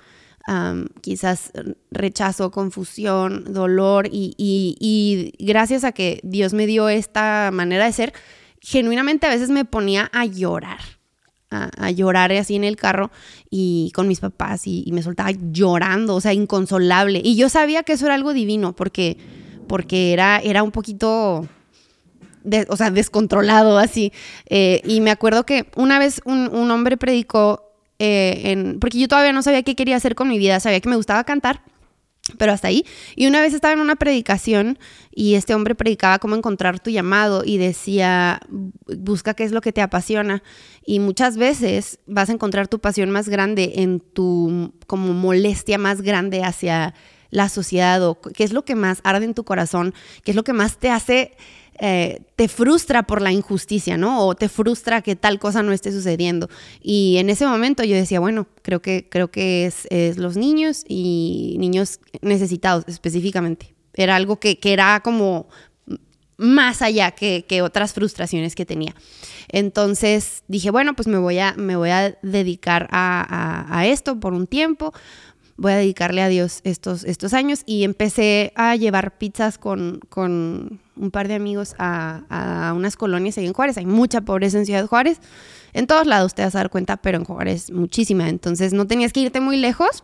Quizás 0.99 1.53
rechazo, 1.89 2.51
confusión, 2.51 3.53
dolor 3.53 4.09
y 4.11 5.33
gracias 5.39 5.85
a 5.85 5.93
que 5.93 6.19
Dios 6.23 6.53
me 6.53 6.67
dio 6.67 6.89
esta 6.89 7.49
manera 7.53 7.85
de 7.85 7.93
ser, 7.93 8.13
genuinamente 8.59 9.25
a 9.25 9.29
veces 9.29 9.49
me 9.49 9.63
ponía 9.63 10.09
a 10.11 10.25
llorar 10.25 10.79
a, 11.53 11.91
llorar 11.91 12.31
así 12.31 12.55
en 12.55 12.63
el 12.63 12.75
carro 12.75 13.11
y 13.49 13.91
con 13.93 14.07
mis 14.07 14.19
papás 14.19 14.67
y, 14.67 14.89
me 14.91 15.03
soltaba 15.03 15.31
llorando, 15.31 16.15
o 16.15 16.21
sea, 16.21 16.33
inconsolable. 16.33 17.21
Y 17.23 17.35
yo 17.35 17.49
sabía 17.49 17.83
que 17.83 17.93
eso 17.93 18.05
era 18.05 18.15
algo 18.15 18.33
divino 18.33 18.75
porque, 18.75 19.17
porque 19.67 20.13
era, 20.13 20.39
era 20.39 20.63
un 20.63 20.71
poquito... 20.71 21.47
o 22.67 22.77
sea, 22.77 22.91
descontrolado 22.91 23.77
así. 23.77 24.11
Eh, 24.49 24.81
y 24.85 25.01
me 25.01 25.11
acuerdo 25.11 25.45
que 25.45 25.67
una 25.75 25.99
vez 25.99 26.21
un, 26.25 26.49
un 26.53 26.71
hombre 26.71 26.97
predicó, 26.97 27.63
eh, 27.99 28.75
porque 28.79 28.99
yo 28.99 29.07
todavía 29.07 29.33
no 29.33 29.43
sabía 29.43 29.63
qué 29.63 29.75
quería 29.75 29.95
hacer 29.95 30.15
con 30.15 30.27
mi 30.27 30.37
vida, 30.37 30.59
sabía 30.59 30.79
que 30.79 30.89
me 30.89 30.95
gustaba 30.95 31.23
cantar, 31.23 31.61
pero 32.37 32.53
hasta 32.53 32.69
ahí. 32.69 32.85
Y 33.15 33.27
una 33.27 33.41
vez 33.41 33.53
estaba 33.53 33.73
en 33.73 33.79
una 33.79 33.95
predicación 33.95 34.79
y 35.11 35.35
este 35.35 35.53
hombre 35.53 35.75
predicaba 35.75 36.19
cómo 36.19 36.35
encontrar 36.35 36.79
tu 36.79 36.89
llamado 36.89 37.43
y 37.45 37.57
decía, 37.57 38.39
busca 38.87 39.33
qué 39.33 39.43
es 39.43 39.51
lo 39.51 39.61
que 39.61 39.73
te 39.73 39.81
apasiona. 39.81 40.41
Y 40.85 40.99
muchas 40.99 41.37
veces 41.37 41.99
vas 42.07 42.29
a 42.29 42.33
encontrar 42.33 42.67
tu 42.67 42.79
pasión 42.79 43.09
más 43.11 43.29
grande 43.29 43.73
en 43.77 43.99
tu 43.99 44.73
como 44.87 45.13
molestia 45.13 45.77
más 45.77 46.01
grande 46.01 46.43
hacia 46.43 46.93
la 47.33 47.49
sociedad 47.49 48.01
o 48.07 48.21
qué 48.21 48.43
es 48.43 48.53
lo 48.53 48.63
que 48.63 48.75
más 48.75 48.99
arde 49.03 49.25
en 49.25 49.33
tu 49.33 49.43
corazón, 49.43 49.93
qué 50.23 50.31
es 50.31 50.35
lo 50.35 50.43
que 50.43 50.53
más 50.53 50.77
te 50.77 50.89
hace 50.89 51.35
eh, 51.79 52.21
te 52.35 52.47
frustra 52.47 53.03
por 53.03 53.21
la 53.21 53.31
injusticia, 53.31 53.97
¿no? 53.97 54.27
O 54.27 54.35
te 54.35 54.47
frustra 54.47 55.01
que 55.01 55.15
tal 55.15 55.39
cosa 55.39 55.63
no 55.63 55.71
esté 55.71 55.91
sucediendo. 55.91 56.47
Y 56.81 57.17
en 57.17 57.31
ese 57.31 57.47
momento 57.47 57.83
yo 57.83 57.95
decía, 57.95 58.19
bueno, 58.19 58.47
creo 58.61 58.81
que, 58.81 59.07
creo 59.09 59.31
que 59.31 59.65
es, 59.65 60.17
los 60.17 60.37
niños 60.37 60.83
y 60.87 61.55
niños 61.59 61.99
necesitados 62.21 62.83
específicamente. 62.87 63.73
Era 63.95 64.15
algo 64.15 64.39
que, 64.39 64.59
era 64.63 65.01
como 65.03 65.47
más 66.37 66.83
allá 66.83 67.11
que, 67.11 67.61
otras 67.63 67.93
frustraciones 67.93 68.53
que 68.53 68.65
tenía. 68.67 68.93
Entonces 69.49 70.43
dije, 70.47 70.69
bueno, 70.69 70.95
pues 70.95 71.07
me 71.07 71.17
voy 71.17 71.39
a, 71.39 71.55
me 71.57 71.75
voy 71.75 71.89
a 71.89 72.15
dedicar 72.21 72.87
a 72.91 73.83
esto 73.87 74.19
por 74.19 74.33
un 74.33 74.45
tiempo 74.45 74.93
voy 75.63 75.71
a 75.71 75.77
dedicarle 75.77 76.21
a 76.21 76.27
Dios 76.27 76.59
estos, 76.65 77.05
estos 77.05 77.33
años 77.33 77.63
y 77.65 77.85
empecé 77.85 78.51
a 78.55 78.75
llevar 78.75 79.17
pizzas 79.17 79.57
con, 79.57 80.01
con 80.09 80.81
un 80.97 81.11
par 81.11 81.29
de 81.29 81.35
amigos 81.35 81.73
a, 81.79 82.23
a, 82.29 82.73
unas 82.73 82.97
colonias 82.97 83.37
ahí 83.37 83.47
en 83.47 83.53
Juárez. 83.53 83.77
Hay 83.77 83.85
mucha 83.85 84.21
pobreza 84.21 84.57
en 84.57 84.65
Ciudad 84.65 84.85
Juárez. 84.85 85.21
En 85.71 85.87
todos 85.87 86.05
lados 86.05 86.35
te 86.35 86.43
vas 86.43 86.53
a 86.53 86.59
dar 86.59 86.69
cuenta, 86.69 86.97
pero 86.97 87.17
en 87.17 87.23
Juárez 87.23 87.71
muchísima. 87.71 88.27
Entonces 88.27 88.73
no 88.73 88.85
tenías 88.87 89.13
que 89.13 89.21
irte 89.21 89.39
muy 89.39 89.55
lejos 89.55 90.03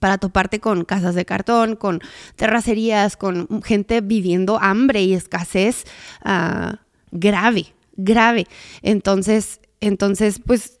para 0.00 0.18
toparte 0.18 0.58
con 0.58 0.84
casas 0.84 1.14
de 1.14 1.24
cartón, 1.24 1.76
con 1.76 2.00
terracerías, 2.34 3.16
con 3.16 3.62
gente 3.62 4.00
viviendo 4.00 4.58
hambre 4.60 5.02
y 5.02 5.14
escasez 5.14 5.84
uh, 6.24 6.74
grave, 7.12 7.72
grave. 7.96 8.48
Entonces, 8.82 9.60
entonces, 9.80 10.40
pues 10.44 10.80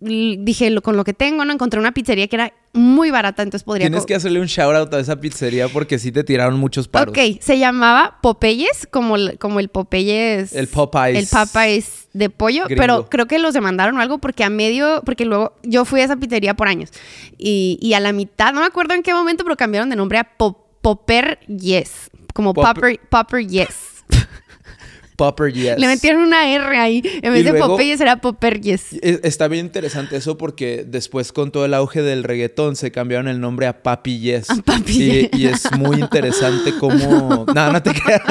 Dije, 0.00 0.80
con 0.82 0.96
lo 0.96 1.04
que 1.04 1.14
tengo, 1.14 1.44
no 1.44 1.52
encontré 1.52 1.80
una 1.80 1.92
pizzería 1.92 2.28
que 2.28 2.36
era 2.36 2.52
muy 2.72 3.10
barata, 3.10 3.42
entonces 3.42 3.64
podría... 3.64 3.86
Tienes 3.86 4.06
que 4.06 4.14
hacerle 4.14 4.40
un 4.40 4.46
shout 4.46 4.74
out 4.74 4.94
a 4.94 5.00
esa 5.00 5.20
pizzería 5.20 5.68
porque 5.68 5.98
sí 5.98 6.12
te 6.12 6.24
tiraron 6.24 6.58
muchos 6.58 6.88
paros. 6.88 7.12
Ok, 7.12 7.40
se 7.40 7.58
llamaba 7.58 8.18
Popeyes, 8.20 8.86
como, 8.90 9.16
como 9.38 9.60
el 9.60 9.68
Popeyes... 9.68 10.52
El 10.52 10.68
Popeyes. 10.68 11.32
El 11.32 11.38
Popeyes 11.38 12.08
de 12.12 12.30
pollo, 12.30 12.64
pero 12.68 13.08
creo 13.08 13.26
que 13.26 13.38
los 13.38 13.54
demandaron 13.54 13.96
o 13.96 14.00
algo 14.00 14.18
porque 14.18 14.44
a 14.44 14.50
medio, 14.50 15.02
porque 15.04 15.24
luego 15.24 15.54
yo 15.62 15.84
fui 15.84 16.00
a 16.00 16.04
esa 16.04 16.16
pizzería 16.16 16.54
por 16.54 16.68
años 16.68 16.90
y, 17.36 17.78
y 17.80 17.94
a 17.94 18.00
la 18.00 18.12
mitad, 18.12 18.52
no 18.52 18.60
me 18.60 18.66
acuerdo 18.66 18.94
en 18.94 19.02
qué 19.02 19.14
momento, 19.14 19.44
pero 19.44 19.56
cambiaron 19.56 19.88
de 19.88 19.96
nombre 19.96 20.18
a 20.18 20.24
Popper 20.36 21.38
Yes, 21.46 22.10
como 22.34 22.54
Popper, 22.54 23.00
Popper 23.08 23.46
Yes. 23.46 24.04
Popper 25.18 25.52
Yes. 25.52 25.78
Le 25.78 25.88
metieron 25.88 26.22
una 26.22 26.48
R 26.48 26.78
ahí. 26.78 27.02
En 27.22 27.32
vez 27.32 27.44
de 27.44 27.54
Popeyes 27.54 28.00
era 28.00 28.20
Popper 28.20 28.60
Yes. 28.60 28.92
Está 29.02 29.48
bien 29.48 29.66
interesante 29.66 30.16
eso 30.16 30.38
porque 30.38 30.84
después 30.86 31.32
con 31.32 31.50
todo 31.50 31.64
el 31.64 31.74
auge 31.74 32.02
del 32.02 32.22
reggaetón 32.22 32.76
se 32.76 32.92
cambiaron 32.92 33.26
el 33.26 33.40
nombre 33.40 33.66
a 33.66 33.82
Papi 33.82 34.20
Yes. 34.20 34.48
A 34.48 34.56
Papi 34.62 34.92
y, 34.92 35.20
yes. 35.22 35.30
y, 35.32 35.46
es 35.46 35.72
muy 35.72 35.98
interesante 35.98 36.72
cómo... 36.78 37.46
no, 37.54 37.72
no 37.72 37.82
te 37.82 37.90
creas. 37.94 38.22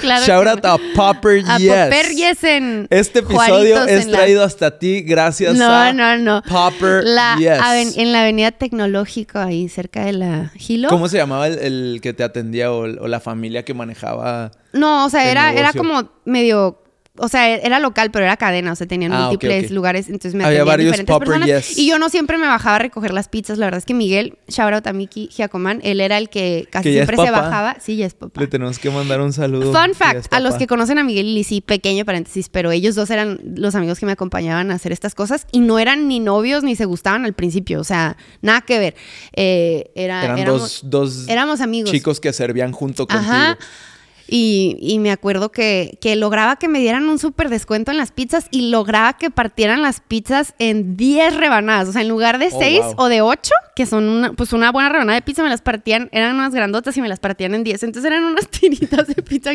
claro 0.00 0.24
Shout 0.24 0.46
out 0.46 0.64
a 0.64 0.78
Popper 0.94 1.42
a 1.44 1.58
Yes. 1.58 1.72
Popper 1.72 2.10
Yes 2.14 2.44
en 2.44 2.86
Este 2.88 3.18
episodio 3.18 3.84
es 3.84 4.08
traído 4.08 4.44
hasta 4.44 4.78
ti 4.78 5.02
gracias 5.02 5.56
no, 5.56 5.68
a 5.68 5.92
no, 5.92 6.16
no. 6.18 6.40
Popper 6.42 7.02
la, 7.02 7.36
Yes. 7.36 7.96
En 7.96 8.12
la 8.12 8.22
avenida 8.22 8.52
Tecnológico 8.52 9.40
ahí 9.40 9.68
cerca 9.68 10.04
de 10.04 10.12
la 10.12 10.52
Gilo. 10.54 10.88
¿Cómo 10.88 11.08
se 11.08 11.16
llamaba 11.16 11.48
el, 11.48 11.58
el 11.58 12.00
que 12.00 12.12
te 12.12 12.22
atendía 12.22 12.70
o, 12.70 12.82
o 12.82 13.08
la 13.08 13.18
familia 13.18 13.64
que 13.64 13.74
manejaba 13.74 14.52
no, 14.72 15.06
o 15.06 15.10
sea, 15.10 15.30
era, 15.30 15.52
era 15.52 15.72
como 15.72 16.10
medio 16.24 16.82
o 17.18 17.28
sea, 17.28 17.54
era 17.54 17.78
local, 17.78 18.10
pero 18.10 18.24
era 18.24 18.38
cadena, 18.38 18.72
o 18.72 18.76
sea, 18.76 18.86
tenían 18.86 19.12
ah, 19.12 19.28
múltiples 19.28 19.70
lugares, 19.70 20.06
entonces 20.08 20.34
me 20.34 20.44
Había 20.44 20.64
varios 20.64 20.86
diferentes 20.86 21.12
popper, 21.12 21.28
personas. 21.28 21.68
Yes. 21.68 21.78
Y 21.78 21.86
yo 21.86 21.98
no 21.98 22.08
siempre 22.08 22.38
me 22.38 22.46
bajaba 22.46 22.76
a 22.76 22.78
recoger 22.78 23.12
las 23.12 23.28
pizzas, 23.28 23.58
la 23.58 23.66
verdad 23.66 23.78
es 23.78 23.84
que 23.84 23.92
Miguel, 23.92 24.38
shout 24.48 24.72
out 24.72 24.86
a 24.86 24.94
Miki 24.94 25.28
Giacomán, 25.28 25.80
él 25.82 26.00
era 26.00 26.16
el 26.16 26.30
que 26.30 26.66
casi 26.70 26.92
siempre 26.92 27.18
se 27.18 27.30
bajaba. 27.30 27.76
Sí, 27.80 27.96
ya 27.96 28.06
es 28.06 28.14
papá. 28.14 28.40
Le 28.40 28.46
tenemos 28.46 28.78
que 28.78 28.90
mandar 28.90 29.20
un 29.20 29.32
saludo. 29.32 29.72
Fun 29.72 29.94
fact, 29.94 30.32
a 30.32 30.40
los 30.40 30.54
que 30.54 30.66
conocen 30.66 30.98
a 30.98 31.04
Miguel 31.04 31.26
y 31.26 31.34
Lizzy, 31.34 31.60
pequeño 31.60 32.06
paréntesis, 32.06 32.48
pero 32.48 32.70
ellos 32.70 32.94
dos 32.94 33.10
eran 33.10 33.40
los 33.56 33.74
amigos 33.74 33.98
que 33.98 34.06
me 34.06 34.12
acompañaban 34.12 34.70
a 34.70 34.74
hacer 34.74 34.92
estas 34.92 35.14
cosas 35.14 35.46
y 35.52 35.60
no 35.60 35.78
eran 35.78 36.08
ni 36.08 36.18
novios 36.18 36.64
ni 36.64 36.76
se 36.76 36.86
gustaban 36.86 37.26
al 37.26 37.34
principio, 37.34 37.80
o 37.80 37.84
sea, 37.84 38.16
nada 38.40 38.62
que 38.62 38.78
ver. 38.78 38.94
Eh, 39.34 39.90
era, 39.94 40.24
eran 40.24 40.38
éramos, 40.38 40.80
dos, 40.84 41.28
éramos 41.28 41.60
amigos. 41.60 41.90
chicos 41.90 42.20
que 42.20 42.32
servían 42.32 42.72
junto 42.72 43.06
contigo. 43.06 43.30
Ajá. 43.30 43.58
Y, 44.34 44.96
me 44.98 45.10
acuerdo 45.10 45.52
que, 45.52 45.98
lograba 46.16 46.56
que 46.56 46.66
me 46.66 46.80
dieran 46.80 47.06
un 47.10 47.18
súper 47.18 47.50
descuento 47.50 47.90
en 47.90 47.98
las 47.98 48.12
pizzas 48.12 48.46
y 48.50 48.70
lograba 48.70 49.18
que 49.18 49.28
partieran 49.30 49.82
las 49.82 50.00
pizzas 50.00 50.54
en 50.58 50.96
10 50.96 51.36
rebanadas. 51.36 51.88
O 51.88 51.92
sea, 51.92 52.00
en 52.00 52.08
lugar 52.08 52.38
de 52.38 52.50
6 52.50 52.80
o 52.96 53.10
de 53.10 53.20
8, 53.20 53.52
que 53.76 53.84
son 53.84 54.08
una, 54.08 54.32
pues 54.32 54.54
una 54.54 54.72
buena 54.72 54.88
rebanada 54.88 55.16
de 55.16 55.22
pizza, 55.22 55.42
me 55.42 55.50
las 55.50 55.60
partían, 55.60 56.08
eran 56.12 56.34
unas 56.34 56.54
grandotas 56.54 56.96
y 56.96 57.02
me 57.02 57.10
las 57.10 57.20
partían 57.20 57.54
en 57.54 57.62
10. 57.62 57.82
Entonces 57.82 58.10
eran 58.10 58.24
unas 58.24 58.48
tiritas 58.48 59.06
de 59.06 59.22
pizza. 59.22 59.50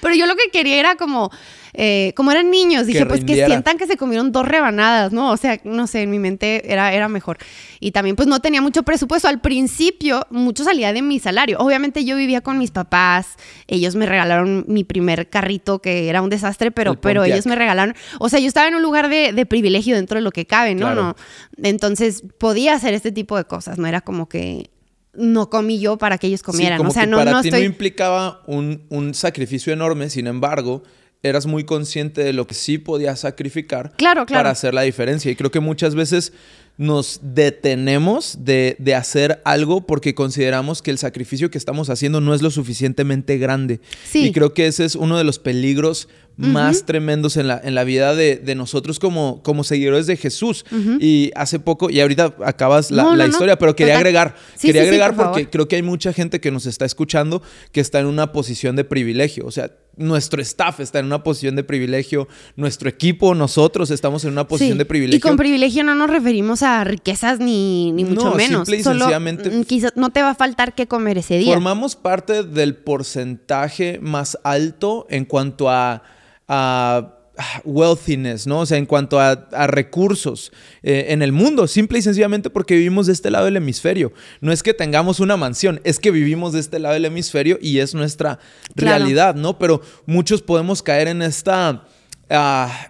Pero 0.00 0.14
yo 0.14 0.26
lo 0.26 0.36
que 0.36 0.50
quería 0.52 0.78
era 0.78 0.94
como, 0.94 1.32
eh, 1.74 2.12
como 2.16 2.30
eran 2.30 2.50
niños, 2.50 2.86
dije, 2.86 3.06
pues 3.06 3.24
que 3.24 3.46
sientan 3.46 3.78
que 3.78 3.86
se 3.86 3.96
comieron 3.96 4.32
dos 4.32 4.46
rebanadas, 4.46 5.12
¿no? 5.12 5.30
O 5.30 5.36
sea, 5.36 5.58
no 5.64 5.86
sé, 5.86 6.02
en 6.02 6.10
mi 6.10 6.18
mente 6.18 6.70
era, 6.72 6.92
era 6.92 7.08
mejor. 7.08 7.38
Y 7.80 7.92
también 7.92 8.16
pues 8.16 8.28
no 8.28 8.40
tenía 8.40 8.60
mucho 8.60 8.82
presupuesto. 8.82 9.28
Al 9.28 9.40
principio, 9.40 10.26
mucho 10.30 10.64
salía 10.64 10.92
de 10.92 11.02
mi 11.02 11.18
salario. 11.18 11.58
Obviamente 11.58 12.04
yo 12.04 12.16
vivía 12.16 12.42
con 12.42 12.58
mis 12.58 12.70
papás, 12.70 13.36
ellos 13.66 13.96
me 13.96 14.06
regalaron 14.06 14.64
mi 14.68 14.84
primer 14.84 15.28
carrito 15.30 15.80
que 15.80 16.08
era 16.08 16.22
un 16.22 16.30
desastre, 16.30 16.70
pero, 16.70 17.00
pero 17.00 17.24
ellos 17.24 17.46
me 17.46 17.56
regalaron, 17.56 17.94
o 18.18 18.28
sea, 18.28 18.38
yo 18.38 18.48
estaba 18.48 18.68
en 18.68 18.74
un 18.74 18.82
lugar 18.82 19.08
de, 19.08 19.32
de 19.32 19.46
privilegio 19.46 19.96
dentro 19.96 20.16
de 20.16 20.22
lo 20.22 20.30
que 20.30 20.46
cabe, 20.46 20.74
¿no? 20.74 20.94
no 20.94 21.16
Entonces 21.62 22.22
podía 22.38 22.74
hacer 22.74 22.94
este 22.94 23.12
tipo 23.12 23.36
de 23.36 23.44
cosas, 23.44 23.78
no 23.78 23.86
era 23.86 24.00
como 24.00 24.28
que 24.28 24.70
no 25.14 25.50
comí 25.50 25.78
yo 25.78 25.98
para 25.98 26.18
que 26.18 26.26
ellos 26.26 26.42
comieran. 26.42 26.84
o 26.84 26.90
sea, 26.90 27.06
no, 27.06 27.18
para 27.18 27.32
no 27.32 27.42
ti 27.42 27.50
no 27.50 27.58
implicaba 27.58 28.42
un, 28.46 28.86
un, 28.88 29.14
sacrificio 29.14 29.72
enorme, 29.72 30.08
sin 30.08 30.26
embargo, 30.26 30.82
eras 31.22 31.46
muy 31.46 31.64
consciente 31.64 32.24
de 32.24 32.32
lo 32.32 32.46
que 32.46 32.54
sí 32.54 32.78
podías 32.78 33.20
sacrificar 33.20 33.92
claro, 33.96 34.26
para 34.26 34.50
hacer 34.50 34.74
la 34.74 34.82
diferencia. 34.82 35.30
Y 35.30 35.36
creo 35.36 35.50
que 35.50 35.60
muchas 35.60 35.94
veces 35.94 36.32
nos 36.78 37.20
detenemos 37.22 38.38
de, 38.40 38.76
de, 38.78 38.94
hacer 38.94 39.40
algo 39.44 39.86
porque 39.86 40.14
consideramos 40.14 40.80
que 40.82 40.90
el 40.90 40.98
sacrificio 40.98 41.50
que 41.50 41.58
estamos 41.58 41.90
haciendo 41.90 42.20
no 42.20 42.34
es 42.34 42.42
lo 42.42 42.50
suficientemente 42.50 43.38
grande. 43.38 43.80
Sí. 44.04 44.26
Y 44.26 44.32
creo 44.32 44.54
que 44.54 44.66
ese 44.66 44.84
es 44.84 44.96
uno 44.96 45.18
de 45.18 45.24
los 45.24 45.38
peligros 45.38 46.08
más 46.36 46.84
tremendos 46.86 47.36
en 47.36 47.46
la, 47.46 47.60
en 47.62 47.74
la 47.74 47.84
vida 47.84 48.14
de, 48.14 48.36
de, 48.36 48.54
nosotros 48.54 48.98
como, 48.98 49.42
como 49.42 49.64
seguidores 49.64 50.06
de 50.06 50.16
Jesús. 50.16 50.64
Y 50.98 51.30
hace 51.36 51.60
poco, 51.60 51.90
y 51.90 52.00
ahorita 52.00 52.34
acabas 52.44 52.90
la, 52.90 53.14
la 53.14 53.26
historia, 53.26 53.58
pero 53.58 53.76
quería 53.76 53.96
agregar, 53.96 54.34
quería 54.60 54.82
agregar 54.82 55.14
porque 55.14 55.48
creo 55.48 55.68
que 55.68 55.76
hay 55.76 55.82
mucha 55.82 56.12
gente 56.12 56.40
que 56.40 56.50
nos 56.50 56.66
está 56.66 56.84
escuchando 56.84 57.42
que 57.70 57.80
está 57.80 58.00
en 58.00 58.06
una 58.06 58.32
posición 58.32 58.76
de 58.76 58.84
privilegio. 58.84 59.46
O 59.46 59.50
sea, 59.50 59.70
nuestro 59.96 60.40
staff 60.42 60.80
está 60.80 60.98
en 60.98 61.06
una 61.06 61.22
posición 61.22 61.56
de 61.56 61.64
privilegio, 61.64 62.28
nuestro 62.56 62.88
equipo, 62.88 63.34
nosotros 63.34 63.90
estamos 63.90 64.24
en 64.24 64.32
una 64.32 64.48
posición 64.48 64.78
de 64.78 64.84
privilegio. 64.84 65.18
Y 65.18 65.20
con 65.20 65.36
privilegio 65.36 65.84
no 65.84 65.94
nos 65.94 66.10
referimos 66.10 66.62
a 66.62 66.84
riquezas 66.84 67.38
ni, 67.38 67.92
ni 67.92 68.04
mucho 68.04 68.34
menos. 68.34 68.66
Simple 68.68 68.76
y 68.78 68.82
sencillamente. 68.82 69.50
Mm, 69.50 69.64
quizás 69.64 69.92
no 69.96 70.10
te 70.10 70.22
va 70.22 70.30
a 70.30 70.34
faltar 70.34 70.74
qué 70.74 70.86
comer 70.86 71.18
ese 71.18 71.38
día. 71.38 71.54
Formamos 71.54 71.96
parte 71.96 72.42
del 72.42 72.76
porcentaje 72.76 73.98
más 74.00 74.38
alto 74.42 75.06
en 75.10 75.24
cuanto 75.24 75.70
a 75.70 76.02
a 76.48 77.21
wealthiness, 77.64 78.46
¿no? 78.46 78.60
O 78.60 78.66
sea, 78.66 78.78
en 78.78 78.86
cuanto 78.86 79.18
a, 79.20 79.34
recursos 79.66 80.52
eh, 80.82 81.06
en 81.08 81.22
el 81.22 81.32
mundo, 81.32 81.66
simple 81.66 81.98
y 81.98 82.02
sencillamente 82.02 82.50
porque 82.50 82.74
vivimos 82.74 83.06
de 83.06 83.12
este 83.12 83.30
lado 83.30 83.46
del 83.46 83.56
hemisferio. 83.56 84.12
No 84.40 84.52
es 84.52 84.62
que 84.62 84.74
tengamos 84.74 85.20
una 85.20 85.36
mansión, 85.36 85.80
es 85.84 85.98
que 85.98 86.10
vivimos 86.10 86.52
de 86.52 86.60
este 86.60 86.78
lado 86.78 86.94
del 86.94 87.06
hemisferio 87.06 87.58
y 87.60 87.78
es 87.78 87.94
nuestra 87.94 88.38
realidad, 88.74 89.34
¿no? 89.34 89.58
Pero 89.58 89.80
muchos 90.06 90.42
podemos 90.42 90.82
caer 90.82 91.08
en 91.08 91.22
esta... 91.22 91.86
Ah, 92.28 92.88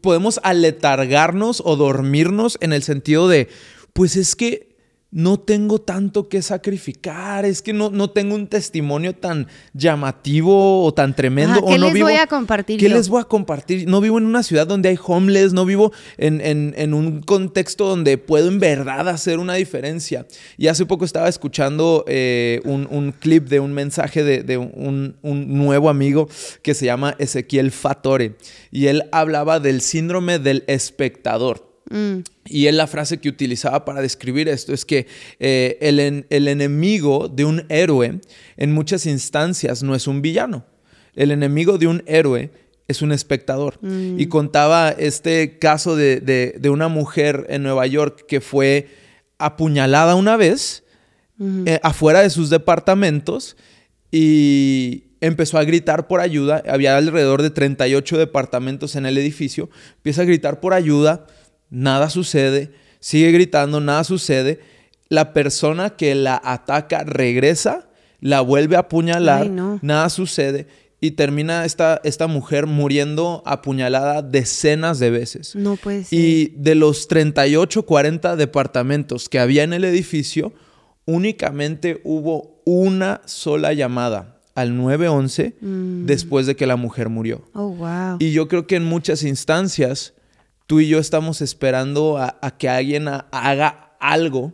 podemos 0.00 0.38
aletargarnos 0.44 1.60
o 1.64 1.76
dormirnos 1.76 2.58
en 2.60 2.72
el 2.72 2.84
sentido 2.84 3.28
de, 3.28 3.48
pues 3.92 4.16
es 4.16 4.36
que 4.36 4.73
no 5.14 5.38
tengo 5.38 5.80
tanto 5.80 6.28
que 6.28 6.42
sacrificar, 6.42 7.44
es 7.44 7.62
que 7.62 7.72
no, 7.72 7.88
no 7.90 8.10
tengo 8.10 8.34
un 8.34 8.48
testimonio 8.48 9.14
tan 9.14 9.46
llamativo 9.72 10.84
o 10.84 10.92
tan 10.92 11.14
tremendo. 11.14 11.64
¿Qué 11.64 11.74
o 11.76 11.78
no 11.78 11.90
les 11.92 12.02
voy 12.02 12.14
a 12.14 12.26
compartir? 12.26 12.80
¿Qué 12.80 12.88
les 12.88 13.08
voy 13.08 13.20
a 13.20 13.24
compartir? 13.24 13.86
No 13.88 14.00
vivo 14.00 14.18
en 14.18 14.26
una 14.26 14.42
ciudad 14.42 14.66
donde 14.66 14.88
hay 14.88 14.98
homeless, 15.00 15.52
no 15.52 15.64
vivo 15.66 15.92
en, 16.18 16.94
un 16.94 17.22
contexto 17.22 17.86
donde 17.86 18.18
puedo 18.18 18.48
en 18.48 18.58
verdad 18.58 19.08
hacer 19.08 19.38
una 19.38 19.54
diferencia. 19.54 20.26
Y 20.58 20.66
hace 20.66 20.84
poco 20.84 21.04
estaba 21.04 21.28
escuchando 21.28 22.04
eh, 22.08 22.60
un, 22.64 23.14
clip 23.20 23.46
de 23.46 23.60
un 23.60 23.72
mensaje 23.72 24.24
de, 24.24 24.58
un, 24.58 25.14
un 25.22 25.58
nuevo 25.58 25.90
amigo 25.90 26.28
que 26.62 26.74
se 26.74 26.86
llama 26.86 27.14
Ezequiel 27.20 27.70
Fatore. 27.70 28.34
Y 28.72 28.88
él 28.88 29.04
hablaba 29.12 29.60
del 29.60 29.80
síndrome 29.80 30.40
del 30.40 30.64
espectador. 30.66 31.73
Mm. 31.90 32.18
Y 32.46 32.66
él 32.66 32.76
la 32.76 32.86
frase 32.86 33.18
que 33.18 33.28
utilizaba 33.28 33.84
para 33.84 34.00
describir 34.00 34.48
esto 34.48 34.72
es 34.72 34.84
que 34.84 35.06
eh, 35.38 35.78
el, 35.80 36.26
el 36.28 36.48
enemigo 36.48 37.28
de 37.28 37.44
un 37.44 37.64
héroe 37.68 38.20
en 38.56 38.72
muchas 38.72 39.06
instancias 39.06 39.82
no 39.82 39.94
es 39.94 40.06
un 40.06 40.22
villano. 40.22 40.64
El 41.14 41.30
enemigo 41.30 41.78
de 41.78 41.86
un 41.86 42.02
héroe 42.06 42.50
es 42.88 43.02
un 43.02 43.12
espectador. 43.12 43.78
Mm. 43.80 44.20
Y 44.20 44.26
contaba 44.26 44.90
este 44.90 45.58
caso 45.58 45.96
de, 45.96 46.60
una 46.70 46.88
mujer 46.88 47.46
en 47.48 47.62
Nueva 47.62 47.86
York 47.86 48.24
que 48.26 48.40
fue 48.40 48.88
apuñalada 49.38 50.14
una 50.14 50.36
vez 50.36 50.84
eh, 51.66 51.80
afuera 51.82 52.20
de 52.20 52.30
sus 52.30 52.48
departamentos 52.50 53.56
y 54.10 55.04
empezó 55.20 55.58
a 55.58 55.64
gritar 55.64 56.06
por 56.06 56.20
ayuda. 56.20 56.62
Había 56.68 56.96
alrededor 56.96 57.42
de 57.42 57.50
38 57.50 58.18
departamentos 58.18 58.96
en 58.96 59.06
el 59.06 59.18
edificio. 59.18 59.70
Empieza 59.96 60.22
a 60.22 60.26
gritar 60.26 60.60
por 60.60 60.74
ayuda 60.74 61.26
nada 61.74 62.08
sucede, 62.08 62.72
sigue 63.00 63.32
gritando, 63.32 63.80
nada 63.80 64.04
sucede. 64.04 64.60
La 65.08 65.32
persona 65.32 65.90
que 65.90 66.14
la 66.14 66.40
ataca 66.42 67.04
regresa, 67.04 67.88
la 68.20 68.40
vuelve 68.40 68.76
a 68.76 68.80
apuñalar, 68.80 69.50
nada 69.82 70.08
sucede 70.08 70.66
y 71.04 71.10
termina 71.10 71.66
esta, 71.66 72.00
esta 72.02 72.28
mujer 72.28 72.66
muriendo 72.66 73.42
apuñalada 73.44 74.22
decenas 74.22 74.98
de 74.98 75.10
veces. 75.10 75.54
No 75.54 75.76
puede 75.76 76.04
ser. 76.04 76.18
Y 76.18 76.54
de 76.56 76.74
los 76.74 77.08
38, 77.08 77.84
40 77.84 78.36
departamentos 78.36 79.28
que 79.28 79.38
había 79.38 79.64
en 79.64 79.74
el 79.74 79.84
edificio, 79.84 80.54
únicamente 81.04 82.00
hubo 82.04 82.62
una 82.64 83.20
sola 83.26 83.74
llamada 83.74 84.40
al 84.54 84.78
911 84.78 85.56
mm. 85.60 86.06
después 86.06 86.46
de 86.46 86.56
que 86.56 86.66
la 86.66 86.76
mujer 86.76 87.10
murió. 87.10 87.50
Oh, 87.52 87.68
wow. 87.68 88.16
Y 88.18 88.32
yo 88.32 88.48
creo 88.48 88.66
que 88.66 88.76
en 88.76 88.84
muchas 88.84 89.24
instancias 89.24 90.14
tú 90.66 90.80
y 90.80 90.88
yo 90.88 90.98
estamos 90.98 91.40
esperando 91.40 92.18
a, 92.18 92.56
que 92.58 92.68
alguien 92.68 93.08
haga 93.08 93.96
algo 94.00 94.52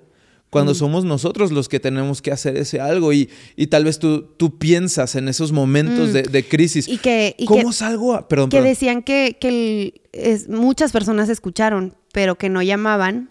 cuando 0.50 0.74
somos 0.74 1.04
nosotros 1.04 1.52
los 1.52 1.68
que 1.68 1.78
tenemos 1.78 2.20
que 2.20 2.32
hacer 2.32 2.56
ese 2.56 2.80
algo 2.80 3.12
y, 3.12 3.28
tal 3.70 3.84
vez 3.84 3.98
tú, 3.98 4.22
tú 4.36 4.58
piensas 4.58 5.14
en 5.14 5.28
esos 5.28 5.52
momentos 5.52 6.10
mm. 6.10 6.30
de, 6.30 6.44
crisis. 6.44 6.88
Y 6.88 6.98
que, 6.98 7.36
¿Cómo 7.46 7.72
salgo 7.72 8.14
a...? 8.14 8.28
Perdón, 8.28 8.50
que 8.50 8.60
decían 8.60 9.02
que, 9.02 9.36
que 9.40 10.02
es, 10.12 10.48
muchas 10.48 10.90
personas 10.90 11.28
escucharon, 11.28 11.94
pero 12.12 12.36
que 12.36 12.48
no 12.48 12.62
llamaban 12.62 13.30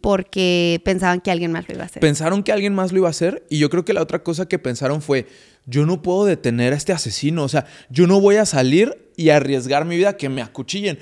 porque 0.00 0.80
pensaban 0.86 1.20
que 1.20 1.30
alguien 1.30 1.52
más 1.52 1.68
lo 1.68 1.74
iba 1.74 1.82
a 1.82 1.86
hacer. 1.86 2.00
Pensaron 2.00 2.42
que 2.42 2.50
alguien 2.50 2.74
más 2.74 2.92
lo 2.92 2.98
iba 2.98 3.08
a 3.08 3.10
hacer 3.10 3.44
y 3.50 3.58
yo 3.58 3.68
creo 3.68 3.84
que 3.84 3.92
la 3.92 4.00
otra 4.00 4.22
cosa 4.22 4.48
que 4.48 4.58
pensaron 4.58 5.02
fue, 5.02 5.26
yo 5.66 5.84
no 5.84 6.00
puedo 6.00 6.24
detener 6.24 6.72
a 6.72 6.76
este 6.76 6.94
asesino, 6.94 7.44
o 7.44 7.48
sea, 7.48 7.66
yo 7.90 8.06
no 8.06 8.20
voy 8.20 8.36
a 8.36 8.46
salir 8.46 9.10
y 9.16 9.28
arriesgar 9.28 9.84
mi 9.84 9.96
vida 9.96 10.16
que 10.16 10.30
me 10.30 10.40
acuchillen. 10.40 10.98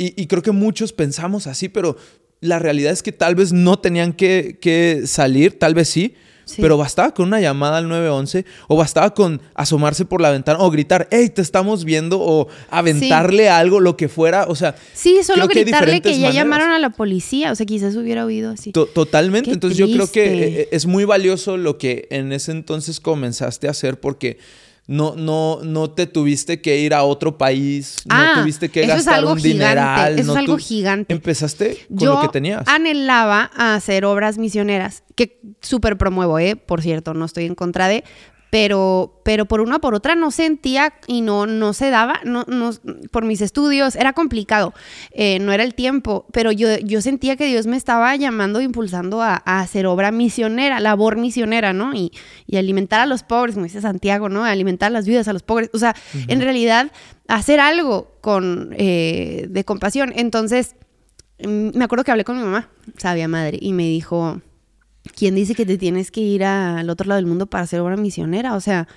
Y, 0.00 0.28
creo 0.28 0.42
que 0.42 0.52
muchos 0.52 0.92
pensamos 0.92 1.48
así, 1.48 1.68
pero 1.68 1.96
la 2.40 2.60
realidad 2.60 2.92
es 2.92 3.02
que 3.02 3.10
tal 3.10 3.34
vez 3.34 3.52
no 3.52 3.80
tenían 3.80 4.12
que, 4.12 5.02
salir, 5.06 5.58
tal 5.58 5.74
vez 5.74 5.88
sí, 5.88 6.14
Pero 6.56 6.78
bastaba 6.78 7.12
con 7.12 7.26
una 7.26 7.40
llamada 7.40 7.78
al 7.78 7.88
911 7.88 8.44
o 8.68 8.76
bastaba 8.76 9.12
con 9.12 9.42
asomarse 9.54 10.04
por 10.04 10.20
la 10.20 10.30
ventana 10.30 10.60
o 10.60 10.70
gritar, 10.70 11.08
hey, 11.10 11.30
te 11.34 11.42
estamos 11.42 11.84
viendo 11.84 12.20
o 12.20 12.46
aventarle 12.70 13.48
algo, 13.48 13.80
lo 13.80 13.96
que 13.96 14.08
fuera. 14.08 14.46
O 14.48 14.54
sea, 14.54 14.76
sí, 14.94 15.18
solo 15.24 15.48
gritarle 15.48 16.00
que, 16.00 16.16
ya 16.16 16.30
llamaron 16.30 16.70
a 16.70 16.78
la 16.78 16.90
policía. 16.90 17.50
O 17.50 17.56
sea, 17.56 17.66
quizás 17.66 17.96
hubiera 17.96 18.24
oído 18.24 18.52
así. 18.52 18.70
totalmente. 18.70 19.50
entonces 19.50 19.76
yo 19.76 19.88
creo 19.88 20.10
que 20.12 20.60
eh, 20.60 20.68
es 20.70 20.86
muy 20.86 21.04
valioso 21.04 21.56
lo 21.56 21.76
que 21.76 22.06
en 22.10 22.32
ese 22.32 22.52
entonces 22.52 23.00
comenzaste 23.00 23.66
a 23.66 23.72
hacer 23.72 23.98
porque 23.98 24.38
no, 24.88 25.14
no, 25.16 25.60
no 25.62 25.90
te 25.90 26.06
tuviste 26.06 26.62
que 26.62 26.80
ir 26.80 26.94
a 26.94 27.02
otro 27.02 27.36
país, 27.36 27.96
no 28.06 28.14
ah, 28.14 28.32
tuviste 28.40 28.70
que 28.70 28.86
gastar 28.86 29.22
un 29.26 29.40
dineral. 29.40 30.18
Eso 30.18 30.32
es 30.32 30.38
algo 30.38 30.56
gigante. 30.56 31.12
Empezaste 31.12 31.86
con 31.94 32.08
lo 32.08 32.20
que 32.22 32.28
tenías. 32.28 32.66
anhelaba 32.66 33.50
hacer 33.54 34.06
obras 34.06 34.38
misioneras, 34.38 35.04
que 35.14 35.40
súper 35.60 35.98
promuevo, 35.98 36.38
¿eh? 36.38 36.56
Por 36.56 36.80
cierto, 36.80 37.12
no 37.12 37.26
estoy 37.26 37.44
en 37.44 37.54
contra 37.54 37.86
de, 37.86 38.02
pero, 38.50 39.20
pero 39.24 39.46
por 39.46 39.60
una 39.60 39.76
o 39.76 39.80
por 39.80 39.94
otra 39.94 40.14
no 40.14 40.30
sentía 40.30 40.94
y 41.06 41.20
no, 41.20 41.46
no 41.46 41.72
se 41.72 41.90
daba, 41.90 42.20
no, 42.24 42.44
no, 42.48 42.70
por 43.10 43.24
mis 43.24 43.40
estudios, 43.40 43.96
era 43.96 44.12
complicado, 44.12 44.72
eh, 45.12 45.38
no 45.40 45.52
era 45.52 45.64
el 45.64 45.74
tiempo, 45.74 46.26
pero 46.32 46.50
yo, 46.52 46.78
yo 46.78 47.00
sentía 47.00 47.36
que 47.36 47.46
Dios 47.46 47.66
me 47.66 47.76
estaba 47.76 48.14
llamando, 48.16 48.60
impulsando 48.60 49.22
a, 49.22 49.36
hacer 49.44 49.86
obra 49.86 50.12
misionera, 50.12 50.80
labor 50.80 51.16
misionera, 51.16 51.72
¿no? 51.72 51.94
Y, 51.94 52.12
y, 52.46 52.56
alimentar 52.56 53.00
a 53.00 53.06
los 53.06 53.22
pobres, 53.22 53.54
como 53.54 53.64
dice 53.64 53.80
Santiago, 53.80 54.28
¿no? 54.28 54.44
Alimentar 54.44 54.90
las 54.92 55.06
vidas 55.06 55.28
a 55.28 55.32
los 55.32 55.42
pobres, 55.42 55.70
o 55.72 55.78
sea, 55.78 55.94
en 56.26 56.40
realidad 56.40 56.90
hacer 57.26 57.60
algo 57.60 58.12
con, 58.20 58.74
eh, 58.76 59.46
de 59.48 59.64
compasión. 59.64 60.12
Entonces, 60.16 60.74
mm, 61.40 61.76
me 61.76 61.84
acuerdo 61.84 62.04
que 62.04 62.10
hablé 62.10 62.24
con 62.24 62.38
mi 62.38 62.42
mamá, 62.42 62.70
sabia 62.96 63.28
madre, 63.28 63.58
y 63.60 63.72
me 63.72 63.84
dijo 63.84 64.40
¿quién 65.16 65.34
dice 65.34 65.54
que 65.54 65.66
te 65.66 65.78
tienes 65.78 66.10
que 66.10 66.20
ir 66.20 66.44
al 66.44 66.88
otro 66.90 67.08
lado 67.08 67.16
del 67.16 67.26
mundo 67.26 67.46
para 67.46 67.66
ser 67.66 67.80
obra 67.80 67.96
misionera? 67.96 68.54
O 68.54 68.60
sea, 68.60 68.88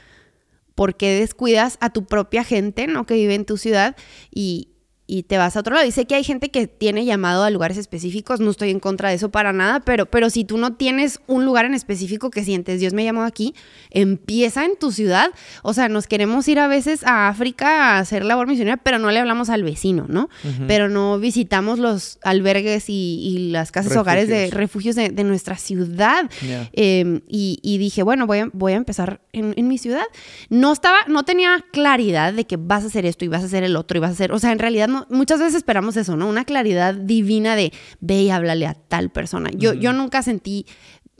¿por 0.75 0.95
qué 0.95 1.19
descuidas 1.19 1.77
a 1.81 1.91
tu 1.91 2.05
propia 2.05 2.43
gente, 2.43 2.87
¿no? 2.87 3.05
Que 3.05 3.15
vive 3.15 3.35
en 3.35 3.45
tu 3.45 3.57
ciudad 3.57 3.95
y, 4.33 4.70
y 5.11 5.23
te 5.23 5.37
vas 5.37 5.57
a 5.57 5.59
otro 5.59 5.75
lado. 5.75 5.85
Y 5.85 5.91
sé 5.91 6.05
que 6.05 6.15
hay 6.15 6.23
gente 6.23 6.51
que 6.51 6.67
tiene 6.67 7.03
llamado 7.03 7.43
a 7.43 7.49
lugares 7.49 7.77
específicos, 7.77 8.39
no 8.39 8.49
estoy 8.49 8.69
en 8.69 8.79
contra 8.79 9.09
de 9.09 9.15
eso 9.15 9.29
para 9.29 9.51
nada, 9.51 9.81
pero, 9.81 10.05
pero 10.05 10.29
si 10.29 10.45
tú 10.45 10.57
no 10.57 10.75
tienes 10.75 11.19
un 11.27 11.43
lugar 11.43 11.65
en 11.65 11.73
específico 11.73 12.31
que 12.31 12.45
sientes, 12.45 12.79
Dios 12.79 12.93
me 12.93 13.03
llamó 13.03 13.23
aquí, 13.23 13.53
empieza 13.89 14.63
en 14.63 14.77
tu 14.79 14.93
ciudad. 14.93 15.31
O 15.63 15.73
sea, 15.73 15.89
nos 15.89 16.07
queremos 16.07 16.47
ir 16.47 16.59
a 16.59 16.69
veces 16.69 17.03
a 17.03 17.27
África 17.27 17.67
a 17.67 17.99
hacer 17.99 18.23
labor 18.23 18.47
misionera, 18.47 18.77
pero 18.77 18.99
no 18.99 19.11
le 19.11 19.19
hablamos 19.19 19.49
al 19.49 19.63
vecino, 19.63 20.05
¿no? 20.07 20.29
Pero 20.65 20.87
no 20.87 21.19
visitamos 21.19 21.77
los 21.77 22.17
albergues 22.23 22.85
y, 22.87 23.49
las 23.51 23.73
casas 23.73 23.97
hogares 23.97 24.29
de 24.29 24.49
refugios 24.49 24.95
de, 24.95 25.23
nuestra 25.25 25.57
ciudad. 25.57 26.29
Em, 26.71 27.19
y, 27.27 27.77
dije, 27.79 28.01
bueno, 28.01 28.27
voy 28.27 28.39
a, 28.39 28.49
voy 28.53 28.71
a 28.71 28.77
empezar 28.77 29.19
en, 29.33 29.55
en 29.57 29.67
mi 29.67 29.77
ciudad. 29.77 30.05
No 30.49 30.71
estaba, 30.71 30.99
no 31.07 31.23
tenía 31.23 31.65
claridad 31.73 32.31
de 32.31 32.45
que 32.45 32.55
vas 32.55 32.85
a 32.85 32.87
hacer 32.87 33.05
esto 33.05 33.25
y 33.25 33.27
vas 33.27 33.43
a 33.43 33.47
hacer 33.47 33.65
el 33.65 33.75
otro 33.75 33.97
y 33.97 33.99
vas 33.99 34.11
a 34.11 34.13
hacer, 34.13 34.31
o 34.31 34.39
sea, 34.39 34.53
en 34.53 34.59
realidad 34.59 34.87
no, 34.87 35.00
muchas 35.09 35.39
veces 35.39 35.55
esperamos 35.55 35.97
eso, 35.97 36.15
¿no? 36.15 36.27
Una 36.27 36.45
claridad 36.45 36.93
divina 36.93 37.55
de 37.55 37.73
ve 37.99 38.21
y 38.21 38.29
háblale 38.29 38.67
a 38.67 38.73
tal 38.73 39.09
persona. 39.09 39.49
Yo, 39.53 39.73
yo 39.73 39.93
nunca 39.93 40.21
sentí 40.21 40.65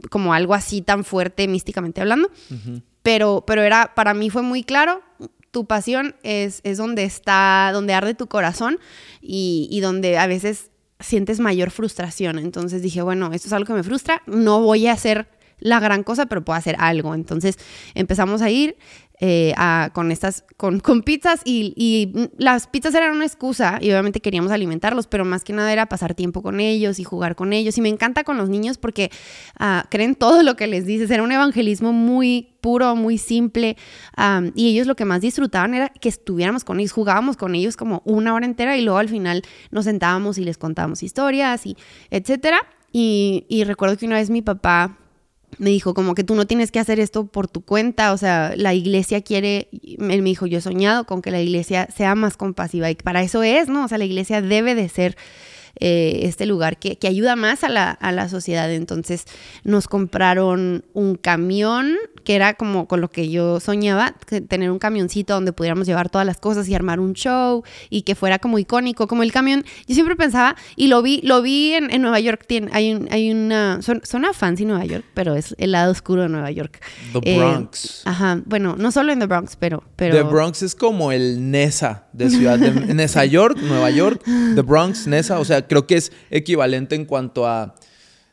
como 0.10 0.34
algo 0.34 0.54
así 0.54 0.82
tan 0.82 1.04
fuerte 1.04 1.48
místicamente 1.48 2.02
hablando, 2.02 2.30
pero, 3.04 3.44
pero 3.46 3.62
era, 3.62 3.94
para 3.96 4.14
mí 4.14 4.30
fue 4.30 4.42
muy 4.42 4.64
claro, 4.64 5.02
tu 5.52 5.66
pasión 5.66 6.16
es, 6.24 6.62
es 6.64 6.78
donde 6.78 7.04
está, 7.04 7.72
donde 7.74 7.94
arde 7.94 8.14
tu 8.14 8.28
corazón 8.28 8.80
y, 9.22 9.68
y 9.70 9.82
donde 9.82 10.18
a 10.18 10.28
veces 10.28 10.72
sientes 11.00 11.40
mayor 11.40 11.72
frustración. 11.72 12.40
Entonces 12.40 12.82
dije, 12.82 13.02
bueno, 13.02 13.32
esto 13.34 13.48
es 13.48 13.54
algo 13.54 13.68
que 13.68 13.74
me 13.74 13.84
frustra, 13.84 14.22
no 14.26 14.62
voy 14.62 14.88
a 14.88 14.94
hacer 14.94 15.28
la 15.60 15.80
gran 15.80 16.04
cosa, 16.04 16.26
pero 16.26 16.44
puedo 16.44 16.58
hacer 16.58 16.76
algo. 16.80 17.14
Entonces 17.14 17.58
empezamos 17.94 18.42
a 18.42 18.50
ir 18.50 18.78
eh, 19.24 19.54
con 19.94 20.12
estas, 20.12 20.44
con, 20.58 20.80
con 20.80 21.04
pizzas 21.04 21.42
y, 21.46 22.12
las 22.38 22.66
pizzas 22.66 22.96
eran 22.96 23.12
una 23.12 23.26
excusa 23.26 23.78
y 23.80 23.92
obviamente 23.92 24.20
queríamos 24.20 24.52
alimentarlos, 24.52 25.06
pero 25.06 25.26
más 25.26 25.44
que 25.44 25.54
nada 25.54 25.72
era 25.72 25.86
pasar 25.86 26.16
tiempo 26.16 26.42
con 26.42 26.60
ellos 26.60 26.98
y 26.98 27.04
jugar 27.04 27.36
con 27.36 27.54
ellos. 27.54 27.78
Y 27.78 27.82
me 27.82 27.90
encanta 27.90 28.24
con 28.24 28.38
los 28.38 28.50
niños 28.50 28.80
porque 28.80 29.12
ah, 29.60 29.86
creen 29.92 30.16
todo 30.16 30.42
lo 30.42 30.56
que 30.56 30.66
les 30.66 30.88
dices. 30.88 31.12
Era 31.12 31.22
un 31.22 31.32
evangelismo 31.32 31.94
muy 31.94 32.56
puro, 32.62 32.96
muy 32.96 33.20
simple. 33.20 33.78
y 34.56 34.70
ellos 34.70 34.88
lo 34.88 34.96
que 34.96 35.06
más 35.06 35.22
disfrutaban 35.22 35.76
era 35.76 35.90
que 35.90 36.10
estuviéramos 36.10 36.64
con 36.64 36.80
ellos, 36.80 36.92
jugábamos 36.92 37.38
con 37.38 37.54
ellos 37.54 37.78
como 37.78 38.02
una 38.06 38.34
hora 38.34 38.48
entera 38.48 38.76
y 38.76 38.82
luego 38.82 38.98
al 38.98 39.10
final 39.10 39.44
nos 39.70 39.86
sentábamos 39.86 40.40
y 40.40 40.44
les 40.46 40.58
contábamos 40.58 41.04
historias 41.04 41.68
y 41.68 41.78
etcétera. 42.10 42.66
Y, 42.92 43.46
y 43.50 43.66
recuerdo 43.66 43.98
que 43.98 44.08
una 44.08 44.16
vez 44.16 44.32
mi 44.32 44.42
papá 44.42 44.98
me 45.58 45.70
dijo 45.70 45.94
como 45.94 46.16
que 46.16 46.24
tú 46.24 46.36
no 46.36 46.46
tienes 46.48 46.72
que 46.72 46.80
hacer 46.80 47.00
esto 47.00 47.26
por 47.26 47.48
tu 47.48 47.62
cuenta, 47.62 48.14
o 48.14 48.18
sea, 48.18 48.54
la 48.56 48.74
iglesia 48.74 49.22
quiere, 49.22 49.70
él 49.72 50.22
me 50.22 50.30
dijo, 50.30 50.48
yo 50.48 50.60
he 50.60 50.62
soñado 50.62 51.06
con 51.06 51.22
que 51.22 51.32
la 51.32 51.42
iglesia 51.42 51.88
sea 51.96 52.16
más 52.16 52.38
compasiva 52.38 52.90
y 52.90 52.96
para 52.96 53.22
eso 53.22 53.44
es, 53.44 53.68
¿no? 53.68 53.86
O 53.86 53.88
sea, 53.88 53.98
la 53.98 54.06
iglesia 54.06 54.42
debe 54.42 54.76
de 54.76 54.90
ser 54.90 55.18
eh, 55.80 56.22
este 56.24 56.46
lugar 56.46 56.78
que, 56.78 56.98
que, 56.98 57.08
ayuda 57.08 57.36
más 57.36 57.64
a 57.64 57.70
la, 57.70 57.92
a 57.92 58.12
la 58.12 58.30
sociedad. 58.30 58.72
Entonces 58.72 59.26
nos 59.64 59.88
compraron 59.88 60.84
un 60.94 61.16
camión 61.16 61.96
que 62.24 62.36
era 62.36 62.54
como 62.54 62.88
con 62.88 63.02
lo 63.02 63.10
que 63.10 63.30
yo 63.30 63.60
soñaba, 63.60 64.16
tener 64.48 64.72
un 64.72 64.80
camioncito 64.80 65.34
donde 65.34 65.54
pudiéramos 65.54 65.88
llevar 65.88 66.10
todas 66.10 66.26
las 66.26 66.38
cosas 66.38 66.68
y 66.68 66.76
armar 66.76 67.00
un 67.00 67.14
show 67.14 67.64
y 67.90 68.04
que 68.04 68.16
fuera 68.16 68.40
como 68.40 68.60
icónico, 68.60 69.08
como 69.08 69.24
el 69.24 69.32
camión. 69.32 69.64
Yo 69.88 69.96
siempre 69.96 70.16
pensaba, 70.16 70.56
y 70.76 70.88
lo 70.88 71.02
vi, 71.02 71.22
lo 71.24 71.42
vi 71.42 71.74
en, 71.74 71.92
en 71.92 72.02
Nueva 72.02 72.20
York, 72.20 72.46
tiene, 72.48 72.70
hay, 72.74 72.94
un, 72.94 73.08
hay 73.12 73.32
una, 73.32 73.82
son, 73.82 74.02
suena 74.04 74.34
fancy 74.34 74.66
Nueva 74.66 74.86
York, 74.86 75.06
pero 75.14 75.36
es 75.36 75.56
el 75.58 75.72
lado 75.72 75.92
oscuro 75.92 76.24
de 76.24 76.30
Nueva 76.30 76.52
York. 76.52 76.80
The 77.14 77.20
eh, 77.24 77.38
Bronx. 77.38 78.02
ajá, 78.06 78.42
bueno, 78.46 78.76
no 78.78 78.92
solo 78.92 79.12
en 79.12 79.20
The 79.20 79.26
Bronx, 79.26 79.56
pero... 79.56 79.84
pero... 79.96 80.16
The 80.16 80.24
Bronx 80.24 80.62
es 80.64 80.76
como 80.76 81.12
el 81.12 81.52
Nesa 81.52 82.08
de 82.14 82.30
ciudad 82.30 82.60
de 82.60 82.72
Nesa 82.94 83.26
York, 83.26 83.58
Nueva 83.62 83.90
York, 83.90 84.22
The 84.56 84.62
Bronx, 84.62 85.08
Nesa, 85.08 85.40
o 85.40 85.46
sea, 85.46 85.68
creo 85.68 85.88
que 85.88 85.96
es 85.96 86.12
equivalente 86.30 86.96
en 86.96 87.06
cuanto 87.06 87.48
a, 87.48 87.76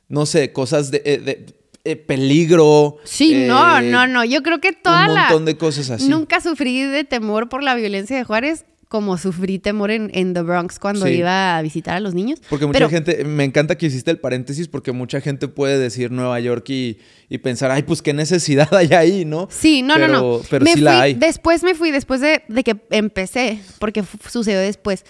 no 0.08 0.26
sé, 0.26 0.52
cosas 0.52 0.90
de, 0.90 1.02
eh, 1.04 1.57
eh, 1.84 1.96
peligro. 1.96 2.96
Sí, 3.04 3.46
no, 3.46 3.80
no, 3.80 4.06
no. 4.06 4.24
Yo 4.24 4.42
creo 4.42 4.60
que 4.60 4.72
toda 4.72 5.08
la... 5.08 5.12
Un 5.12 5.18
montón 5.20 5.44
de 5.44 5.56
cosas 5.56 5.90
así. 5.90 6.08
Nunca 6.08 6.40
sufrí 6.40 6.82
de 6.82 7.04
temor 7.04 7.48
por 7.48 7.62
la 7.62 7.74
violencia 7.74 8.16
de 8.16 8.24
Juárez 8.24 8.64
como 8.88 9.18
sufrí 9.18 9.58
temor 9.58 9.90
en, 9.90 10.10
en 10.14 10.32
The 10.32 10.42
Bronx 10.42 10.78
cuando 10.78 11.06
iba 11.08 11.56
a 11.58 11.62
visitar 11.62 11.96
a 11.96 12.00
los 12.00 12.14
niños. 12.14 12.40
Porque 12.48 12.66
mucha 12.66 12.88
gente, 12.88 13.22
me 13.24 13.44
encanta 13.44 13.76
que 13.76 13.86
hiciste 13.86 14.10
el 14.10 14.18
paréntesis 14.18 14.66
porque 14.66 14.92
mucha 14.92 15.20
gente 15.20 15.46
puede 15.46 15.78
decir 15.78 16.10
Nueva 16.10 16.40
York 16.40 16.68
y, 16.70 16.98
y 17.28 17.38
pensar, 17.38 17.70
ay, 17.70 17.82
pues 17.82 18.00
qué 18.00 18.14
necesidad 18.14 18.72
hay 18.74 18.88
ahí, 18.94 19.24
¿no? 19.24 19.48
Sí, 19.50 19.82
no, 19.82 19.98
no, 19.98 20.08
no. 20.08 20.40
Pero 20.48 20.64
sí 20.66 20.80
la 20.80 21.02
hay. 21.02 21.14
Después 21.14 21.62
me 21.62 21.74
fui, 21.74 21.90
después 21.90 22.20
de, 22.20 22.42
de 22.48 22.64
que 22.64 22.76
empecé, 22.90 23.60
porque 23.78 24.02
sucedió 24.28 24.58
después, 24.58 25.04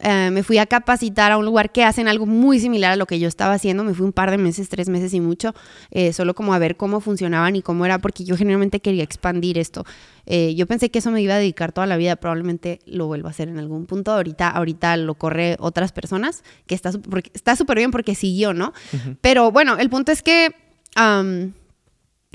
eh, 0.00 0.30
me 0.32 0.42
fui 0.42 0.58
a 0.58 0.66
capacitar 0.66 1.30
a 1.30 1.38
un 1.38 1.44
lugar 1.44 1.70
que 1.70 1.84
hacen 1.84 2.08
algo 2.08 2.26
muy 2.26 2.58
similar 2.58 2.92
a 2.92 2.96
lo 2.96 3.06
que 3.06 3.20
yo 3.20 3.28
estaba 3.28 3.54
haciendo. 3.54 3.84
Me 3.84 3.94
fui 3.94 4.04
un 4.04 4.12
par 4.12 4.32
de 4.32 4.38
meses, 4.38 4.68
tres 4.68 4.88
meses 4.88 5.14
y 5.14 5.20
mucho, 5.20 5.54
eh, 5.92 6.12
solo 6.12 6.34
como 6.34 6.54
a 6.54 6.58
ver 6.58 6.76
cómo 6.76 7.00
funcionaban 7.00 7.54
y 7.54 7.62
cómo 7.62 7.86
era, 7.86 8.00
porque 8.00 8.24
yo 8.24 8.36
generalmente 8.36 8.80
quería 8.80 9.04
expandir 9.04 9.58
esto. 9.58 9.84
Eh, 10.26 10.54
yo 10.54 10.66
pensé 10.66 10.90
que 10.90 11.00
eso 11.00 11.10
me 11.10 11.20
iba 11.20 11.34
a 11.34 11.38
dedicar 11.38 11.72
toda 11.72 11.86
la 11.86 11.96
vida, 11.96 12.16
probablemente 12.16 12.80
lo 12.86 13.06
vuelva 13.06 13.28
a 13.28 13.32
hacer 13.32 13.48
en 13.48 13.58
algún 13.58 13.86
punto. 13.86 14.12
Ahorita, 14.12 14.48
ahorita 14.48 14.96
lo 14.96 15.14
corre 15.14 15.56
otras 15.58 15.92
personas, 15.92 16.44
que 16.66 16.74
está 16.74 17.56
súper 17.56 17.78
bien 17.78 17.90
porque 17.90 18.14
siguió, 18.14 18.54
¿no? 18.54 18.72
Pero 19.20 19.50
bueno, 19.50 19.78
el 19.78 19.90
punto 19.90 20.12
es 20.12 20.22
que 20.22 20.54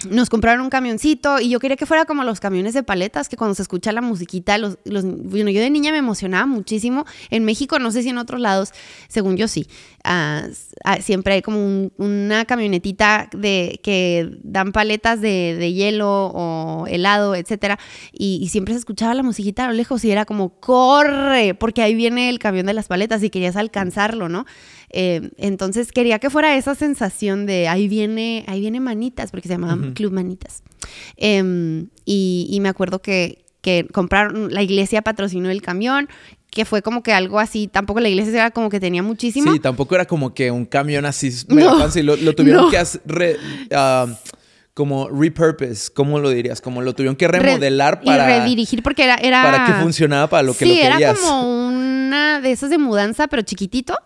nos 0.10 0.30
compraron 0.30 0.62
un 0.62 0.70
camioncito 0.70 1.40
y 1.40 1.50
yo 1.50 1.60
quería 1.60 1.76
que 1.76 1.88
fuera 1.88 2.06
como 2.06 2.24
los 2.24 2.40
camiones 2.40 2.74
de 2.76 2.84
paletas, 2.84 3.30
que 3.30 3.36
cuando 3.36 3.56
se 3.56 3.64
escucha 3.64 3.92
la 3.92 4.02
musiquita, 4.02 4.58
los, 4.58 4.78
los, 4.86 5.04
bueno, 5.04 5.50
yo 5.50 5.60
de 5.60 5.70
niña 5.72 5.92
me 5.92 5.98
emocionaba 5.98 6.46
muchísimo. 6.46 7.06
En 7.32 7.46
México, 7.46 7.80
no 7.80 7.92
sé 7.92 8.04
si 8.04 8.10
en 8.10 8.20
otros 8.20 8.40
lados, 8.40 8.74
según 9.08 9.38
yo 9.38 9.48
sí, 9.48 9.68
ah, 10.04 10.44
ah, 10.84 11.02
siempre 11.02 11.34
hay 11.34 11.42
como 11.42 11.90
una 11.98 12.46
camionetita 12.46 13.30
de, 13.36 13.80
que 13.82 14.30
dan 14.44 14.72
paletas 14.72 15.20
de, 15.20 15.56
de 15.56 15.74
hielo 15.74 16.32
o 16.34 16.86
helado, 16.88 17.34
etcétera, 17.34 17.80
y, 18.12 18.40
y, 18.42 18.50
siempre 18.50 18.76
se 18.76 18.80
escuchaba 18.80 19.16
la 19.16 19.24
musiquita 19.24 19.66
a 19.66 19.68
lo 19.68 19.74
lejos 19.74 20.06
y 20.06 20.12
era 20.12 20.26
como, 20.26 20.60
corre, 20.60 21.56
porque 21.56 21.82
ahí 21.82 21.96
viene 21.96 22.30
el 22.30 22.38
camión 22.38 22.68
de 22.68 22.74
las 22.74 22.88
paletas 22.88 23.24
y 23.24 23.30
querías 23.30 23.56
alcanzarlo, 23.56 24.30
¿no? 24.30 24.46
Eh, 24.90 25.32
entonces 25.38 25.92
quería 25.92 26.20
que 26.20 26.30
fuera 26.30 26.56
esa 26.56 26.76
sensación 26.76 27.46
de 27.46 27.68
ahí 27.68 27.88
viene, 27.88 28.46
ahí 28.48 28.62
viene 28.62 28.80
Manitas, 28.80 29.32
porque 29.32 29.48
se 29.48 29.56
llamaba 29.56 29.78
Club 29.94 30.14
Manitas. 30.14 30.64
Em, 31.18 31.88
y, 32.06 32.58
me 32.62 32.70
acuerdo 32.70 33.02
que, 33.02 33.44
que 33.62 33.88
compraron, 33.92 34.54
la 34.54 34.64
iglesia 34.64 35.02
patrocinó 35.02 35.50
el 35.50 35.62
camión, 35.62 36.08
que 36.50 36.66
fue 36.66 36.82
como 36.82 37.04
que 37.04 37.14
algo 37.14 37.40
así, 37.40 37.68
tampoco 37.68 38.00
la 38.00 38.10
iglesia 38.10 38.34
era 38.34 38.52
como 38.52 38.70
que 38.70 38.80
tenía 38.80 39.04
muchísimo. 39.04 39.52
Sí, 39.52 39.60
tampoco 39.60 39.96
era 39.96 40.06
como 40.06 40.34
que 40.34 40.52
un 40.52 40.66
camión 40.66 41.06
así 41.06 41.32
no, 41.50 41.88
lo, 42.04 42.36
tuvieron 42.36 42.72
que 42.72 42.78
hacer... 42.78 43.02
Ah, 43.72 44.08
como 44.74 45.10
repurpose, 45.10 45.92
¿cómo 45.92 46.20
lo 46.20 46.30
dirías? 46.30 46.62
Como 46.62 46.84
lo 46.84 46.94
tuvieron 46.94 47.16
que 47.16 47.28
remodelar 47.28 48.00
para... 48.02 48.30
Y 48.30 48.40
redirigir 48.40 48.84
porque 48.84 49.06
era... 49.06 49.16
era 49.16 49.42
para 49.42 49.66
que 49.66 49.74
funcionaba 49.82 50.28
para 50.28 50.44
lo 50.44 50.54
que 50.56 50.68
lo 50.68 50.72
querías. 50.72 50.98
Sí, 50.98 51.04
era 51.04 51.16
como 51.16 51.68
una 51.68 52.40
de 52.42 52.52
esas 52.52 52.70
de 52.70 52.78
mudanza, 52.78 53.28
pero 53.28 53.42
chiquitito. 53.42 53.98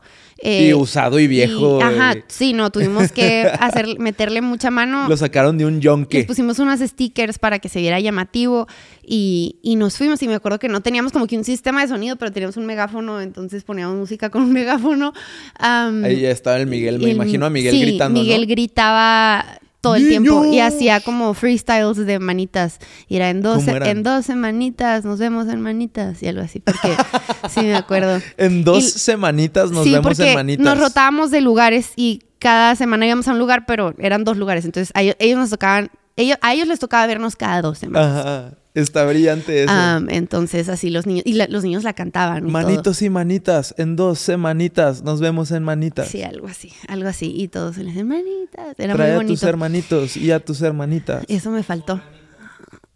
Eh, 0.43 0.67
y 0.67 0.73
usado 0.73 1.19
y 1.19 1.27
viejo. 1.27 1.81
ajá, 1.81 2.15
sí, 2.27 2.53
no, 2.53 2.71
tuvimos 2.71 3.11
que 3.11 3.43
hacer, 3.59 3.99
meterle 3.99 4.41
mucha 4.41 4.71
mano. 4.71 5.07
Lo 5.07 5.15
sacaron 5.15 5.57
de 5.57 5.65
un 5.65 5.81
yonke. 5.81 6.19
Les 6.19 6.25
pusimos 6.25 6.57
unos 6.59 6.79
stickers 6.79 7.37
para 7.37 7.59
que 7.59 7.69
se 7.69 7.79
viera 7.79 7.99
llamativo 7.99 8.67
y, 9.03 9.57
y, 9.61 9.75
nos 9.75 9.97
fuimos 9.97 10.21
y 10.23 10.27
me 10.27 10.35
acuerdo 10.35 10.57
que 10.57 10.67
no 10.67 10.81
teníamos 10.81 11.11
como 11.11 11.27
que 11.27 11.37
un 11.37 11.43
sistema 11.43 11.81
de 11.81 11.89
sonido, 11.89 12.15
pero 12.15 12.31
teníamos 12.31 12.57
un 12.57 12.65
megáfono, 12.65 13.21
entonces 13.21 13.63
poníamos 13.63 13.95
música 13.97 14.29
con 14.29 14.43
un 14.43 14.51
megáfono. 14.53 15.13
Ahí 15.59 16.21
ya 16.21 16.31
estaba 16.31 16.57
el 16.57 16.67
Miguel, 16.67 16.99
me 16.99 17.09
imagino 17.09 17.45
a 17.45 17.49
Miguel 17.49 17.73
sí, 17.75 17.81
gritando. 17.81 18.19
Miguel 18.19 18.47
gritaba 18.47 19.45
todo 19.81 19.95
el 19.95 20.07
tiempo 20.07 20.45
y 20.45 20.59
hacía 20.59 21.01
como 21.01 21.33
freestyles 21.33 21.97
de 21.97 22.19
manitas. 22.19 22.77
Y 23.07 23.15
era 23.17 23.29
en 23.29 23.41
dos 23.41 23.67
en 23.67 24.03
dos 24.03 24.25
semanitas 24.25 25.03
nos 25.03 25.19
vemos 25.19 25.47
en 25.47 25.59
manitas 25.59 26.21
y 26.21 26.27
algo 26.27 26.43
así 26.43 26.59
porque 26.59 26.95
sí 27.49 27.61
me 27.61 27.75
acuerdo. 27.75 28.21
En 28.37 28.63
dos 28.63 28.89
semanitas 28.91 29.71
nos 29.71 29.89
vemos 29.89 30.19
en 30.19 30.35
manitas. 30.35 30.63
nos 30.63 30.79
rotábamos 30.79 31.31
de 31.31 31.41
lugares 31.41 31.93
y 31.95 32.21
cada 32.39 32.75
semana 32.75 33.05
íbamos 33.05 33.27
a 33.27 33.31
un 33.31 33.39
lugar 33.39 33.65
pero 33.65 33.95
eran 33.97 34.23
dos 34.23 34.37
lugares. 34.37 34.65
Entonces 34.65 34.93
ellos, 34.95 35.37
nos 35.37 35.49
tocaban 35.49 35.89
ellos, 36.21 36.37
a 36.41 36.53
ellos 36.53 36.67
les 36.67 36.79
tocaba 36.79 37.05
vernos 37.07 37.35
cada 37.35 37.61
dos 37.61 37.77
semanas 37.77 38.25
Ajá. 38.25 38.53
Está 38.73 39.03
brillante 39.03 39.63
eso. 39.65 39.73
entonces, 40.07 40.69
así 40.69 40.89
los 40.91 41.05
niños. 41.05 41.23
Y 41.25 41.33
los 41.33 41.61
niños 41.61 41.83
la 41.83 41.91
cantaban. 41.91 42.49
Manitos 42.49 43.01
y 43.01 43.09
manitas. 43.09 43.75
En 43.77 43.97
dos 43.97 44.17
semanitas. 44.19 45.03
Nos 45.03 45.19
vemos 45.19 45.51
en 45.51 45.63
manitas. 45.63 46.07
Sí, 46.07 46.23
algo 46.23 46.47
así. 46.47 46.71
Algo 46.87 47.09
así. 47.09 47.33
Y 47.35 47.49
todos 47.49 47.75
se 47.75 47.83
les 47.83 47.93
dicen 47.93 48.07
manitas. 48.07 48.75
Era 48.77 48.93
Trae 48.93 49.09
muy 49.09 49.15
bonito. 49.17 49.33
a 49.33 49.35
tus 49.35 49.43
hermanitos 49.43 50.15
y 50.15 50.31
a 50.31 50.39
tus 50.39 50.61
hermanitas. 50.61 51.25
Eso 51.27 51.51
me 51.51 51.63
faltó. 51.63 52.01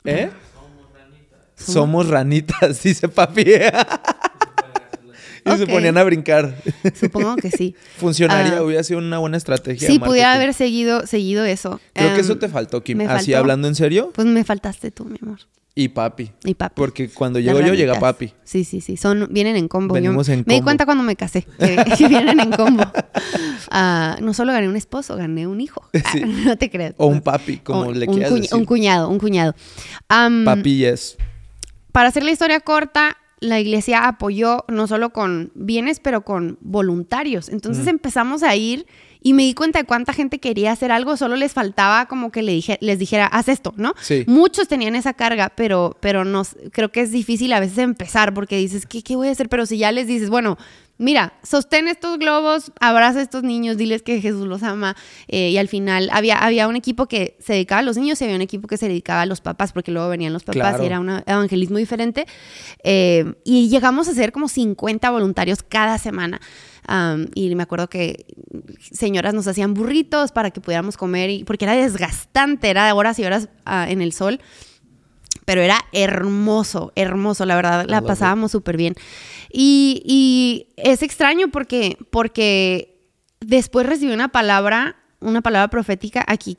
¿Eh? 0.05 0.29
Somos 1.55 2.07
ranitas, 2.07 2.81
dice 2.83 3.09
papi. 3.09 3.45
Y 5.45 5.57
se 5.57 5.67
ponían 5.67 5.97
a 5.97 6.03
brincar. 6.03 6.55
Supongo 6.99 7.35
que 7.35 7.51
sí. 7.51 7.75
Funcionaría, 7.97 8.57
Ah. 8.57 8.63
hubiera 8.63 8.83
sido 8.83 8.99
una 8.99 9.19
buena 9.19 9.37
estrategia. 9.37 9.87
Sí, 9.87 9.99
pudiera 9.99 10.33
haber 10.33 10.53
seguido, 10.53 11.05
seguido 11.05 11.45
eso. 11.45 11.79
Creo 11.93 12.09
que 12.09 12.15
Em, 12.15 12.19
eso 12.21 12.37
te 12.37 12.49
faltó, 12.49 12.83
Kim. 12.83 12.97
me 12.97 13.05
Así 13.05 13.31
faltó. 13.31 13.37
hablando 13.39 13.67
en 13.67 13.75
serio. 13.75 14.11
Pues 14.15 14.25
me 14.27 14.43
faltaste 14.43 14.91
tú, 14.91 15.05
mi 15.05 15.17
amor. 15.21 15.39
Y 15.77 15.89
papi. 15.89 16.31
Y 16.45 16.53
papi. 16.53 16.73
Porque 16.77 17.09
cuando 17.09 17.37
llego 17.37 17.59
yo, 17.59 17.73
llega 17.73 17.99
papi. 17.99 18.31
Sí, 18.45 18.63
sí, 18.63 18.79
sí. 18.79 18.95
Son, 18.95 19.27
vienen 19.29 19.57
en 19.57 19.67
combo. 19.67 19.95
Yo 19.97 20.01
Venimos 20.03 20.29
en 20.29 20.45
Me 20.47 20.53
di 20.55 20.61
cuenta 20.61 20.85
cuando 20.85 21.03
me 21.03 21.17
casé 21.17 21.45
que, 21.59 21.75
que 21.97 22.07
vienen 22.07 22.39
en 22.39 22.51
combo. 22.51 22.85
Ah, 23.69 24.17
no 24.21 24.33
solo 24.33 24.53
gané 24.53 24.69
un 24.69 24.77
esposo, 24.77 25.17
gané 25.17 25.47
un 25.47 25.59
hijo. 25.61 25.87
Ah, 25.93 25.99
Sí. 26.13 26.21
no 26.23 26.57
te 26.57 26.69
creas. 26.69 26.93
O 26.97 27.07
un 27.07 27.19
papi, 27.21 27.57
como 27.57 27.81
O 27.81 27.91
le 27.91 28.07
un 28.07 28.13
quieras 28.13 28.31
cuñ- 28.31 28.41
decir. 28.41 28.55
Un 28.55 28.65
cuñado, 28.65 29.09
un 29.09 29.19
cuñado. 29.19 29.53
Am, 30.07 30.45
Papi 30.45 30.77
yes. 30.77 31.17
Para 31.91 32.07
hacer 32.09 32.23
la 32.23 32.31
historia 32.31 32.59
corta, 32.61 33.17
la 33.39 33.59
iglesia 33.59 34.07
apoyó 34.07 34.65
no 34.67 34.87
solo 34.87 35.11
con 35.11 35.51
bienes, 35.55 35.99
pero 35.99 36.23
con 36.23 36.57
voluntarios. 36.61 37.49
Entonces 37.49 37.87
empezamos 37.87 38.43
a 38.43 38.55
ir 38.55 38.85
y 39.25 39.33
me 39.33 39.41
di 39.41 39.55
cuenta 39.55 39.79
de 39.79 39.85
cuánta 39.85 40.13
gente 40.13 40.37
quería 40.39 40.71
hacer 40.71 40.91
algo, 40.91 41.17
solo 41.17 41.35
les 41.35 41.51
faltaba 41.51 42.05
como 42.05 42.31
que 42.31 42.43
le 42.43 42.51
dije, 42.51 42.77
les 42.79 42.99
dijera, 42.99 43.25
haz 43.25 43.47
esto, 43.49 43.73
¿no? 43.75 43.95
Sí. 43.99 44.23
Muchos 44.27 44.67
tenían 44.67 44.95
esa 44.95 45.13
carga, 45.15 45.51
pero, 45.55 45.97
pero 45.99 46.23
nos, 46.25 46.55
creo 46.71 46.91
que 46.91 47.01
es 47.01 47.09
difícil 47.11 47.51
a 47.53 47.59
veces 47.59 47.79
empezar 47.79 48.35
porque 48.35 48.55
dices, 48.57 48.85
¿qué, 48.85 49.01
¿qué 49.01 49.15
voy 49.15 49.29
a 49.29 49.31
hacer? 49.31 49.49
Pero 49.49 49.65
si 49.65 49.79
ya 49.79 49.91
les 49.91 50.05
dices, 50.05 50.29
bueno, 50.29 50.59
mira, 50.99 51.33
sostén 51.41 51.87
estos 51.87 52.19
globos, 52.19 52.71
abraza 52.79 53.17
a 53.17 53.23
estos 53.23 53.41
niños, 53.41 53.77
diles 53.77 54.03
que 54.03 54.21
Jesús 54.21 54.45
los 54.45 54.61
ama. 54.61 54.95
eh, 55.27 55.49
y 55.49 55.57
al 55.57 55.69
final 55.69 56.07
había, 56.13 56.37
había 56.37 56.67
un 56.67 56.75
equipo 56.75 57.07
que 57.07 57.35
se 57.39 57.53
dedicaba 57.53 57.79
a 57.79 57.83
los 57.83 57.97
niños 57.97 58.21
y 58.21 58.25
había 58.25 58.35
un 58.35 58.43
equipo 58.43 58.67
que 58.67 58.77
se 58.77 58.87
dedicaba 58.87 59.21
a 59.21 59.25
los 59.25 59.41
papás, 59.41 59.73
porque 59.73 59.91
luego 59.91 60.07
venían 60.07 60.33
los 60.33 60.43
papás 60.43 60.59
Claro. 60.75 60.83
y 60.83 60.85
era 60.85 60.99
un 60.99 61.09
evangelismo 61.25 61.79
diferente. 61.79 62.27
Eh, 62.83 63.33
y 63.43 63.69
llegamos 63.69 64.07
a 64.07 64.13
ser 64.13 64.31
como 64.31 64.47
50 64.47 65.09
voluntarios 65.09 65.63
cada 65.63 65.97
semana. 65.97 66.39
Am, 66.87 67.27
y 67.33 67.53
me 67.55 67.63
acuerdo 67.63 67.89
que 67.89 68.25
señoras 68.79 69.33
nos 69.33 69.47
hacían 69.47 69.73
burritos 69.73 70.31
para 70.31 70.51
que 70.51 70.61
pudiéramos 70.61 70.97
comer, 70.97 71.29
y, 71.29 71.43
porque 71.43 71.65
era 71.65 71.73
desgastante, 71.73 72.69
era 72.69 72.85
de 72.85 72.91
horas 72.91 73.17
y 73.19 73.23
horas 73.23 73.49
ah, 73.65 73.87
en 73.89 74.01
el 74.01 74.13
sol. 74.13 74.39
Pero 75.45 75.61
era 75.61 75.77
hermoso, 75.91 76.91
hermoso, 76.95 77.45
la 77.45 77.55
verdad, 77.55 77.85
la 77.87 77.99
love 77.99 78.07
pasábamos 78.07 78.51
súper 78.51 78.77
bien. 78.77 78.95
Y, 79.51 80.01
y 80.05 80.73
es 80.77 81.03
extraño 81.03 81.49
porque, 81.49 81.97
porque 82.09 82.95
después 83.39 83.85
recibí 83.85 84.11
una 84.11 84.29
palabra, 84.29 84.95
una 85.19 85.41
palabra 85.41 85.69
profética 85.69 86.23
aquí, 86.27 86.57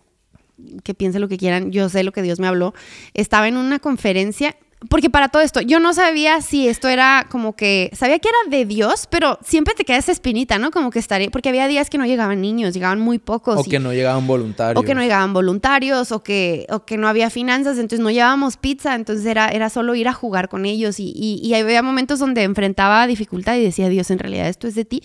que 0.85 0.95
piensen 0.95 1.21
lo 1.21 1.29
que 1.29 1.37
quieran, 1.37 1.73
yo 1.73 1.89
sé 1.89 2.05
lo 2.05 2.13
que 2.13 2.23
Dios 2.23 2.39
me 2.39 2.47
habló. 2.47 2.75
Estaba 3.15 3.49
en 3.49 3.57
una 3.57 3.79
conferencia, 3.79 4.57
porque 4.91 5.09
para 5.09 5.29
todo 5.29 5.43
esto, 5.43 5.63
yo 5.63 5.81
no 5.81 5.95
sabía 5.95 6.43
si 6.43 6.69
esto 6.69 6.89
era 6.89 7.27
como 7.31 7.57
que, 7.57 7.91
sabía 7.95 8.19
que 8.19 8.29
era 8.29 8.57
de 8.59 8.67
Dios, 8.67 9.07
pero 9.11 9.39
siempre 9.43 9.73
te 9.75 9.85
queda 9.85 9.97
esa 9.97 10.13
espinita, 10.13 10.59
¿no? 10.59 10.71
Como 10.71 10.91
que 10.91 10.99
estaría, 10.99 11.31
porque 11.31 11.49
había 11.49 11.67
días 11.67 11.89
que 11.89 11.97
no 11.97 12.05
llegaban 12.05 12.43
niños, 12.43 12.75
llegaban 12.75 13.01
muy 13.01 13.19
pocos. 13.19 13.59
O 13.59 13.63
y- 13.67 13.71
que 13.71 13.79
no 13.81 13.95
llegaban 13.95 14.27
voluntarios. 14.27 14.79
o 14.83 14.87
que 14.87 14.95
no 14.95 15.01
llegaban 15.01 15.33
voluntarios, 15.33 16.13
o 16.13 16.23
que, 16.23 16.67
o 16.71 16.85
que 16.85 16.99
no 16.99 17.09
había 17.09 17.31
finanzas, 17.31 17.79
entonces 17.79 18.01
no 18.01 18.11
llevábamos 18.11 18.59
pizza, 18.59 18.95
entonces 18.95 19.25
era, 19.25 19.49
era 19.49 19.71
solo 19.71 19.95
ir 19.95 20.09
a 20.09 20.13
jugar 20.13 20.51
con 20.51 20.67
ellos. 20.67 21.01
Y, 21.01 21.11
y, 21.17 21.41
y 21.43 21.55
había 21.55 21.83
momentos 21.83 22.19
donde 22.19 22.43
enfrentaba 22.43 23.07
dificultad 23.07 23.57
y 23.57 23.63
decía, 23.63 23.89
Dios, 23.89 24.11
en 24.11 24.19
realidad 24.19 24.47
esto 24.49 24.69
es 24.69 24.75
de 24.75 24.85
ti. 24.85 25.03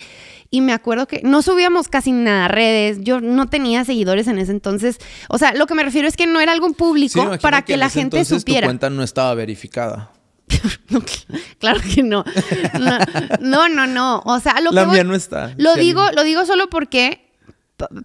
Y 0.54 0.60
me 0.60 0.74
acuerdo 0.74 1.08
que 1.08 1.22
no 1.24 1.40
subíamos 1.40 1.88
casi 1.88 2.12
nada 2.12 2.44
a 2.44 2.48
redes, 2.48 2.98
yo 3.00 3.22
no 3.22 3.46
tenía 3.48 3.86
seguidores 3.86 4.28
en 4.28 4.38
ese 4.38 4.52
entonces. 4.52 4.98
O 5.30 5.38
sea, 5.38 5.54
lo 5.54 5.66
que 5.66 5.72
me 5.74 5.82
refiero 5.82 6.06
es 6.06 6.14
que 6.14 6.26
no 6.26 6.40
era 6.40 6.52
algo 6.52 6.70
público 6.74 7.38
para 7.40 7.62
que, 7.62 7.78
la 7.78 7.88
gente 7.88 8.18
entonces 8.18 8.38
supiera. 8.40 8.66
Tu 8.66 8.68
cuenta 8.68 8.90
no 8.90 9.02
estaba 9.02 9.34
verificada. 9.34 10.12
No, 10.90 11.02
claro 11.58 11.80
que 11.94 12.02
no. 12.02 12.22
No, 12.78 12.98
no, 13.40 13.68
no. 13.70 13.86
no. 13.86 14.22
O 14.26 14.38
sea, 14.40 14.60
lo 14.60 14.72
La 14.72 14.82
que 14.82 14.88
mía 14.88 15.02
voy- 15.02 15.08
no 15.08 15.14
está. 15.14 15.54
Lo 15.56 15.74
digo, 15.74 16.04
lo 16.14 16.22
digo 16.22 16.44
solo 16.44 16.68
porque, 16.68 17.30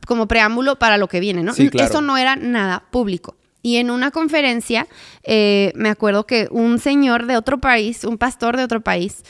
como 0.07 0.29
preámbulo 0.29 0.79
para 0.79 0.97
lo 0.97 1.09
que 1.09 1.19
viene, 1.19 1.43
¿no? 1.43 1.53
Sí, 1.53 1.69
claro. 1.69 1.89
Eso 1.89 2.01
no 2.01 2.15
era 2.17 2.37
nada 2.37 2.85
público. 2.91 3.35
Y 3.61 3.75
en 3.75 3.91
una 3.91 4.11
conferencia, 4.11 4.87
eh, 5.23 5.73
me 5.75 5.89
acuerdo 5.89 6.25
que 6.25 6.47
un 6.49 6.79
señor 6.79 7.25
de 7.25 7.35
otro 7.35 7.57
país, 7.59 8.05
un 8.05 8.17
pastor 8.17 8.55
de 8.55 8.63
otro 8.63 8.79
país, 8.79 9.23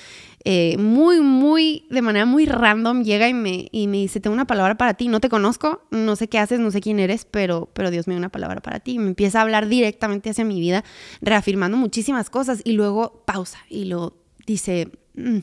eh, 0.45 0.77
muy, 0.77 1.19
muy, 1.19 1.85
de 1.89 2.01
manera 2.01 2.25
muy 2.25 2.45
random, 2.45 3.03
llega 3.03 3.27
y 3.27 3.33
me, 3.33 3.67
y 3.71 3.87
me 3.87 3.97
dice, 3.97 4.19
tengo 4.19 4.33
una 4.33 4.47
palabra 4.47 4.77
para 4.77 4.93
ti, 4.93 5.07
no 5.09 5.19
te 5.19 5.27
conozco, 5.29 5.81
no 5.91 6.15
sé 6.15 6.29
qué 6.29 6.39
haces, 6.39 6.59
no 6.59 6.71
sé 6.71 6.79
quién 6.79 6.99
eres, 6.99 7.25
pero, 7.25 7.69
pero 7.73 7.91
Dios 7.91 8.07
me 8.07 8.13
dio 8.13 8.19
una 8.19 8.29
palabra 8.29 8.61
para 8.61 8.79
ti. 8.79 8.93
Y 8.93 8.99
me 8.99 9.07
empieza 9.07 9.39
a 9.39 9.41
hablar 9.41 9.67
directamente 9.67 10.29
hacia 10.29 10.45
mi 10.45 10.59
vida, 10.61 10.83
reafirmando 11.21 11.75
muchísimas 11.77 12.29
cosas 12.29 12.61
y 12.63 12.73
luego 12.73 13.23
pausa 13.25 13.57
y 13.69 13.85
lo 13.85 14.15
dice, 14.45 14.89
"Mm, 15.15 15.39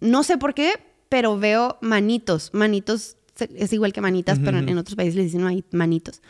no 0.00 0.22
sé 0.22 0.38
por 0.38 0.54
qué, 0.54 0.72
pero 1.08 1.38
veo 1.38 1.78
manitos. 1.80 2.50
Manitos 2.52 3.16
es 3.38 3.72
igual 3.72 3.92
que 3.92 4.00
manitas, 4.00 4.38
pero 4.44 4.58
en, 4.58 4.64
en 4.72 4.78
otros 4.78 4.96
países 4.96 5.14
les 5.16 5.26
dicen 5.26 5.42
mani- 5.42 5.64
manitos. 5.72 6.22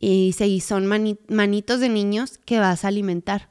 Y 0.00 0.26
dice, 0.26 0.46
y 0.48 0.60
son 0.60 0.86
mani- 0.86 1.18
manitos 1.28 1.80
de 1.80 1.88
niños 1.88 2.38
que 2.38 2.58
vas 2.58 2.84
a 2.84 2.88
alimentar. 2.88 3.50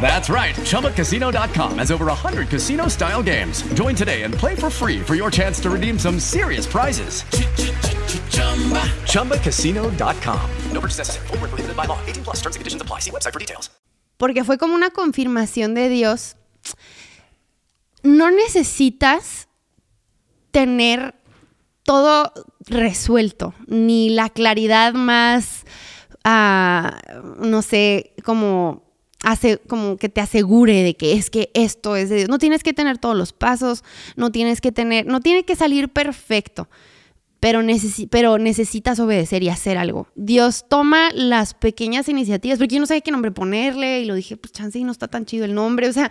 That's 0.00 0.28
right. 0.28 0.54
ChumbaCasino.com 0.54 1.78
has 1.78 1.90
over 1.90 2.06
100 2.06 2.50
casino 2.50 2.88
style 2.88 3.22
games. 3.22 3.62
Join 3.72 3.94
today 3.94 4.24
and 4.24 4.34
play 4.34 4.54
for 4.54 4.68
free 4.68 5.00
for 5.00 5.14
your 5.14 5.30
chance 5.30 5.58
to 5.60 5.70
redeem 5.70 5.98
some 5.98 6.20
serious 6.20 6.66
prizes. 6.66 7.22
ChumbaCasino.com. 9.08 10.50
No 10.72 10.80
purchase 10.80 10.98
necessary. 10.98 11.26
Void 11.28 11.40
where 11.40 11.48
prohibited 11.48 11.76
by 11.76 11.86
law. 11.86 11.98
18 12.04 12.24
plus 12.24 12.36
terms 12.42 12.56
and 12.56 12.60
conditions 12.60 12.82
apply. 12.82 12.98
See 13.00 13.10
website 13.10 13.32
for 13.32 13.38
details. 13.40 13.70
porque 14.16 14.44
fue 14.44 14.58
como 14.58 14.74
una 14.74 14.90
confirmación 14.90 15.74
de 15.74 15.88
Dios. 15.88 16.36
No 18.02 18.30
necesitas 18.30 19.48
tener 20.50 21.14
todo 21.82 22.32
resuelto, 22.60 23.54
ni 23.66 24.08
la 24.10 24.30
claridad 24.30 24.94
más, 24.94 25.64
ah, 26.24 27.00
no 27.38 27.62
sé, 27.62 28.14
como, 28.24 28.83
hace, 29.24 29.58
como 29.66 29.96
que 29.96 30.08
te 30.08 30.20
asegure 30.20 30.82
de 30.82 30.94
que 30.94 31.14
es 31.14 31.30
que 31.30 31.50
esto 31.54 31.96
es 31.96 32.08
de 32.10 32.16
Dios. 32.16 32.28
No 32.28 32.38
tienes 32.38 32.62
que 32.62 32.72
tener 32.72 32.98
todos 32.98 33.16
los 33.16 33.32
pasos, 33.32 33.82
no 34.16 34.30
tienes 34.30 34.60
que 34.60 34.70
tener, 34.72 35.06
no 35.06 35.20
tiene 35.20 35.44
que 35.44 35.56
salir 35.56 35.88
perfecto 35.88 36.68
pero, 37.40 37.60
necesi- 37.60 38.08
pero 38.10 38.38
necesitas 38.38 38.98
obedecer 39.00 39.42
y 39.42 39.50
hacer 39.50 39.76
algo. 39.76 40.08
Dios 40.14 40.64
toma 40.66 41.10
las 41.12 41.52
pequeñas 41.52 42.08
iniciativas, 42.08 42.56
porque 42.58 42.76
yo 42.76 42.80
no 42.80 42.86
sabía 42.86 43.02
qué 43.02 43.10
nombre 43.10 43.32
ponerle 43.32 44.00
y 44.00 44.06
lo 44.06 44.14
dije, 44.14 44.38
pues 44.38 44.50
chance 44.52 44.78
y 44.78 44.84
no 44.84 44.90
está 44.92 45.08
tan 45.08 45.26
chido 45.26 45.44
el 45.44 45.52
nombre, 45.52 45.86
o 45.86 45.92
sea, 45.92 46.10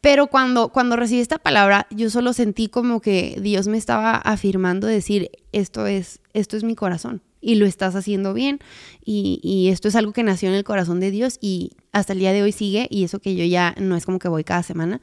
pero 0.00 0.28
cuando, 0.28 0.68
cuando 0.68 0.94
recibí 0.94 1.20
esta 1.20 1.38
palabra, 1.38 1.88
yo 1.90 2.08
solo 2.08 2.32
sentí 2.32 2.68
como 2.68 3.00
que 3.00 3.36
Dios 3.40 3.66
me 3.66 3.78
estaba 3.78 4.14
afirmando 4.14 4.86
decir, 4.86 5.30
esto 5.50 5.88
es, 5.88 6.20
esto 6.34 6.56
es 6.56 6.62
mi 6.62 6.76
corazón 6.76 7.20
y 7.44 7.56
lo 7.56 7.66
estás 7.66 7.94
haciendo 7.94 8.34
bien 8.34 8.58
y, 9.04 9.68
esto 9.70 9.88
es 9.88 9.96
algo 9.96 10.12
que 10.12 10.22
nació 10.22 10.48
en 10.48 10.54
el 10.54 10.64
corazón 10.64 11.00
de 11.00 11.10
Dios 11.10 11.38
y 11.40 11.72
hasta 11.92 12.12
el 12.12 12.18
día 12.18 12.32
de 12.32 12.42
hoy 12.42 12.52
sigue 12.52 12.86
y 12.90 13.04
eso 13.04 13.18
que 13.18 13.34
yo 13.34 13.44
ya 13.44 13.74
no 13.78 13.96
es 13.96 14.06
como 14.06 14.18
que 14.18 14.28
voy 14.28 14.44
cada 14.44 14.62
semana. 14.62 15.00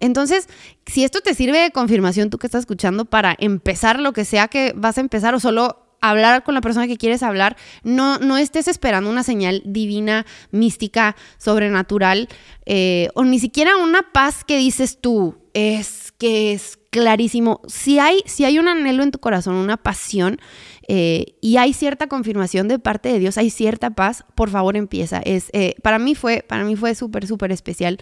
Entonces, 0.00 0.48
si 0.86 1.04
esto 1.04 1.20
te 1.20 1.34
sirve 1.34 1.58
de 1.58 1.70
confirmación, 1.70 2.30
tú 2.30 2.38
que 2.38 2.46
estás 2.46 2.60
escuchando, 2.60 3.04
para 3.04 3.36
empezar 3.38 4.00
lo 4.00 4.12
que 4.12 4.24
sea 4.24 4.48
que 4.48 4.72
vas 4.76 4.98
a 4.98 5.00
empezar 5.00 5.34
o 5.34 5.40
solo 5.40 5.84
hablar 6.00 6.44
con 6.44 6.54
la 6.54 6.60
persona 6.60 6.86
que 6.86 6.96
quieres 6.96 7.22
hablar, 7.22 7.56
no, 7.82 8.18
no 8.18 8.36
estés 8.36 8.68
esperando 8.68 9.10
una 9.10 9.22
señal 9.22 9.62
divina, 9.64 10.26
mística, 10.50 11.16
sobrenatural, 11.38 12.28
eh, 12.66 13.08
o 13.14 13.24
ni 13.24 13.38
siquiera 13.38 13.76
una 13.76 14.12
paz 14.12 14.44
que 14.44 14.56
dices 14.56 14.98
tú, 15.00 15.36
es 15.54 16.12
que 16.18 16.52
es 16.52 16.77
clarísimo. 16.90 17.60
Si 17.68 17.98
hay, 17.98 18.22
si 18.26 18.44
hay 18.44 18.58
un 18.58 18.68
anhelo 18.68 19.02
en 19.02 19.10
tu 19.10 19.18
corazón, 19.18 19.54
una 19.56 19.76
pasión, 19.76 20.38
eh, 20.88 21.34
y 21.40 21.58
hay 21.58 21.72
cierta 21.74 22.06
confirmación 22.06 22.66
de 22.68 22.78
parte 22.78 23.10
de 23.10 23.18
Dios, 23.18 23.36
hay 23.38 23.50
cierta 23.50 23.90
paz, 23.90 24.24
por 24.34 24.48
favor 24.50 24.76
empieza. 24.76 25.18
Es, 25.20 25.50
eh, 25.52 25.74
para 25.82 25.98
mí 25.98 26.14
fue, 26.14 26.44
para 26.48 26.64
mí 26.64 26.76
fue 26.76 26.94
súper, 26.94 27.26
súper 27.26 27.52
especial. 27.52 27.98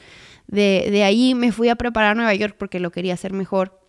De, 0.46 0.88
de 0.92 1.02
ahí 1.02 1.34
me 1.34 1.50
fui 1.50 1.68
a 1.68 1.74
preparar 1.76 2.12
a 2.12 2.14
Nueva 2.14 2.34
York 2.34 2.54
porque 2.58 2.78
lo 2.78 2.90
quería 2.92 3.14
hacer 3.14 3.32
mejor. 3.32 3.80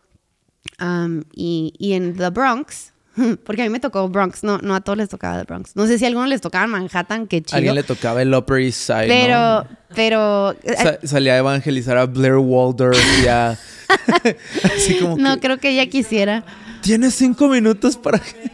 Um, 0.81 1.21
y, 1.33 1.73
y 1.77 1.93
en 1.93 2.15
The 2.17 2.29
Bronx, 2.31 2.93
porque 3.45 3.61
a 3.61 3.65
mí 3.65 3.69
me 3.69 3.79
tocó 3.79 4.09
Bronx, 4.09 4.43
no, 4.43 4.57
no 4.59 4.73
a 4.75 4.81
todos 4.81 4.97
les 4.97 5.09
tocaba 5.09 5.37
The 5.37 5.43
Bronx. 5.45 5.75
No 5.75 5.85
sé 5.85 5.97
si 5.99 6.05
a 6.05 6.07
algunos 6.07 6.29
les 6.29 6.41
tocaba 6.41 6.65
Manhattan, 6.67 7.27
qué 7.27 7.37
A 7.37 7.41
chido. 7.41 7.57
alguien 7.57 7.75
le 7.75 7.83
tocaba 7.83 8.21
el 8.23 8.33
Upper 8.33 8.57
East 8.59 8.79
Side. 8.81 9.07
pero, 9.07 9.37
¿no? 9.63 9.67
pero, 9.95 10.51
eh, 10.63 10.75
Sa- 10.75 10.99
salía 11.07 11.33
a 11.33 11.37
evangelizar 11.37 11.97
a 11.97 12.05
Blair 12.07 12.37
Waldorf 12.37 12.97
y 13.23 13.27
a. 13.27 13.57
Así 14.63 14.97
como 14.99 15.17
no 15.17 15.35
que. 15.35 15.41
creo 15.41 15.57
que 15.57 15.69
ella 15.69 15.87
quisiera. 15.87 16.45
Tienes 16.81 17.15
cinco 17.15 17.47
minutos 17.47 17.97
para 17.97 18.19
que, 18.19 18.51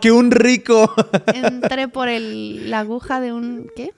que 0.00 0.12
un 0.12 0.30
rico 0.30 0.92
Entré 1.34 1.88
por 1.88 2.08
el, 2.08 2.70
la 2.70 2.80
aguja 2.80 3.20
de 3.20 3.32
un, 3.32 3.68
¿qué? 3.76 3.92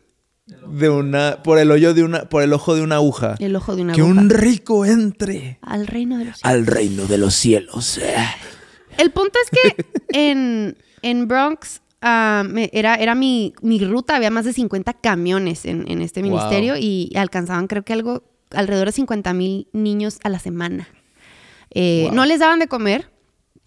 de 0.67 0.91
una 0.91 1.43
por 1.43 1.59
el 1.59 1.71
hoyo 1.71 1.95
de 1.95 2.03
una 2.03 2.25
por 2.29 2.43
el 2.43 2.53
ojo 2.53 2.75
de 2.75 2.83
una 2.83 2.97
aguja. 2.97 3.37
El 3.39 3.55
ojo 3.57 3.77
de 3.77 3.83
una 3.83 3.95
que 3.95 4.01
aguja. 4.01 4.21
un 4.21 4.29
rico 4.31 4.85
entre 4.85 5.59
Al 5.63 5.87
reino 5.87 6.19
de 6.19 6.27
los 6.27 6.37
cielos. 6.39 6.53
al 6.53 6.67
reino 6.67 7.07
de 7.07 7.19
los 7.19 7.35
cielos. 7.35 7.99
eh. 7.99 8.15
El 8.99 9.11
punto 9.13 9.39
es 9.43 9.51
que 9.51 9.87
en, 10.13 10.77
en 11.03 11.29
Bronx 11.29 11.81
ah, 12.03 12.45
era, 12.73 12.97
era 12.97 13.15
mi, 13.15 13.55
mi 13.63 13.79
ruta, 13.85 14.17
había 14.17 14.31
más 14.31 14.45
de 14.45 14.53
50 14.53 14.93
camiones 14.95 15.65
en, 15.65 15.91
en 15.91 16.03
este 16.03 16.21
Wow. 16.23 16.31
ministerio 16.31 16.77
y 16.77 17.11
alcanzaban 17.17 17.67
creo 17.69 17.85
que 17.85 17.93
algo 17.95 18.25
alrededor 18.55 18.87
de 18.87 18.93
50 18.93 19.33
mil 19.35 19.69
niños 19.73 20.19
a 20.25 20.29
la 20.29 20.39
semana. 20.39 20.89
Eh, 21.71 22.05
Wow. 22.07 22.15
No 22.15 22.27
les 22.27 22.39
daban 22.41 22.59
de 22.59 22.69
comer, 22.69 23.11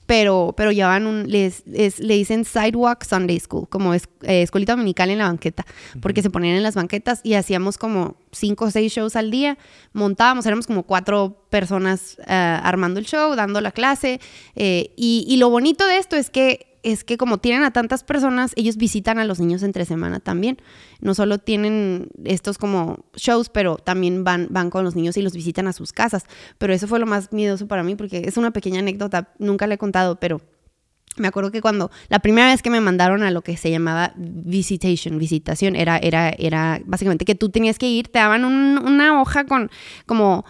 pero, 0.05 0.53
pero 0.55 0.71
llevaban 0.71 1.07
un, 1.07 1.27
les, 1.27 1.63
es- 1.73 1.99
le 1.99 2.13
dicen 2.13 2.45
Sidewalk 2.45 3.03
Sunday 3.03 3.39
School, 3.39 3.67
como 3.69 3.95
es, 3.95 4.03
eh, 4.21 4.43
escuelita 4.43 4.73
dominical 4.73 5.09
en 5.09 5.17
la 5.17 5.25
banqueta, 5.25 5.65
porque 6.01 6.21
se 6.21 6.29
ponían 6.29 6.55
en 6.55 6.61
las 6.61 6.75
banquetas 6.75 7.21
y 7.23 7.33
hacíamos 7.33 7.79
como 7.79 8.15
cinco 8.31 8.65
o 8.65 8.71
seis 8.71 8.93
shows 8.93 9.15
al 9.15 9.31
día, 9.31 9.57
montábamos, 9.93 10.45
éramos 10.45 10.67
como 10.67 10.83
cuatro 10.83 11.47
personas 11.49 12.17
ah, 12.27 12.61
armando 12.63 12.99
el 12.99 13.07
show, 13.07 13.33
dando 13.35 13.61
la 13.61 13.71
clase, 13.71 14.19
eh, 14.55 14.93
y, 14.95 15.25
y 15.27 15.37
lo 15.37 15.49
bonito 15.49 15.87
de 15.87 15.97
esto 15.97 16.15
es 16.15 16.29
que 16.29 16.74
es 16.85 17.03
que 17.03 17.17
como 17.17 17.37
tienen 17.39 17.63
a 17.63 17.71
tantas 17.71 18.03
personas, 18.03 18.53
ellos 18.55 18.77
visitan 18.77 19.19
a 19.19 19.25
los 19.25 19.39
niños 19.39 19.63
entre 19.63 19.85
semana 19.85 20.19
también. 20.19 20.57
No 21.01 21.13
solo 21.15 21.37
tienen 21.39 22.09
estos 22.23 22.57
como 22.57 23.05
shows, 23.15 23.49
pero 23.49 23.75
también 23.77 24.23
van, 24.23 24.47
van 24.51 24.69
con 24.69 24.83
los 24.83 24.95
niños 24.95 25.17
y 25.17 25.21
los 25.21 25.33
visitan 25.33 25.67
a 25.67 25.73
sus 25.73 25.91
casas. 25.91 26.25
Pero 26.57 26.73
eso 26.73 26.87
fue 26.87 26.99
lo 26.99 27.05
más 27.05 27.33
miedoso 27.33 27.67
para 27.67 27.83
mí, 27.83 27.95
porque 27.95 28.23
es 28.25 28.37
una 28.37 28.51
pequeña 28.51 28.79
anécdota, 28.79 29.33
nunca 29.39 29.67
le 29.67 29.75
he 29.75 29.77
contado, 29.77 30.19
pero 30.19 30.41
me 31.17 31.27
acuerdo 31.29 31.49
que 31.49 31.61
cuando 31.61 31.91
la 32.09 32.19
primera 32.19 32.47
vez 32.47 32.61
que 32.61 32.69
me 32.69 32.81
mandaron 32.81 33.23
a 33.23 33.31
lo 33.31 33.41
que 33.41 33.55
se 33.55 33.71
llamaba 33.71 34.11
visitation, 34.17 35.17
visitación, 35.17 35.75
era, 35.77 35.97
era, 35.97 36.29
era 36.37 36.81
básicamente 36.85 37.25
que 37.25 37.35
tú 37.35 37.49
tenías 37.49 37.77
que 37.79 37.87
ir, 37.87 38.09
te 38.09 38.19
daban 38.19 38.43
un- 38.45 38.77
una 38.85 39.21
hoja 39.21 39.45
con 39.45 39.69
como, 40.05 40.43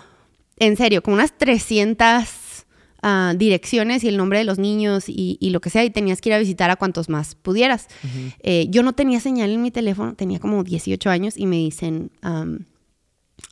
en 0.58 0.76
serio, 0.76 1.04
como 1.04 1.16
unas 1.16 1.38
300 1.38 2.28
ah, 3.06 3.34
direcciones 3.38 4.04
y 4.04 4.08
el 4.08 4.18
nombre 4.18 4.40
de 4.40 4.46
los 4.46 4.58
niños 4.58 5.08
y, 5.08 5.38
y 5.40 5.52
lo 5.52 5.62
que 5.62 5.70
sea, 5.70 5.86
y 5.86 5.92
tenías 5.92 6.20
que 6.20 6.30
ir 6.30 6.34
a 6.34 6.40
visitar 6.40 6.72
a 6.72 6.76
cuantos 6.76 7.08
más 7.08 7.36
pudieras. 7.36 7.88
Eh, 8.40 8.66
yo 8.70 8.82
no 8.82 8.94
tenía 8.94 9.20
señal 9.20 9.52
en 9.52 9.62
mi 9.62 9.70
teléfono, 9.70 10.16
tenía 10.16 10.40
como 10.40 10.64
18 10.64 11.10
años 11.10 11.38
y 11.38 11.46
me 11.46 11.58
dicen, 11.58 12.12
am, 12.22 12.66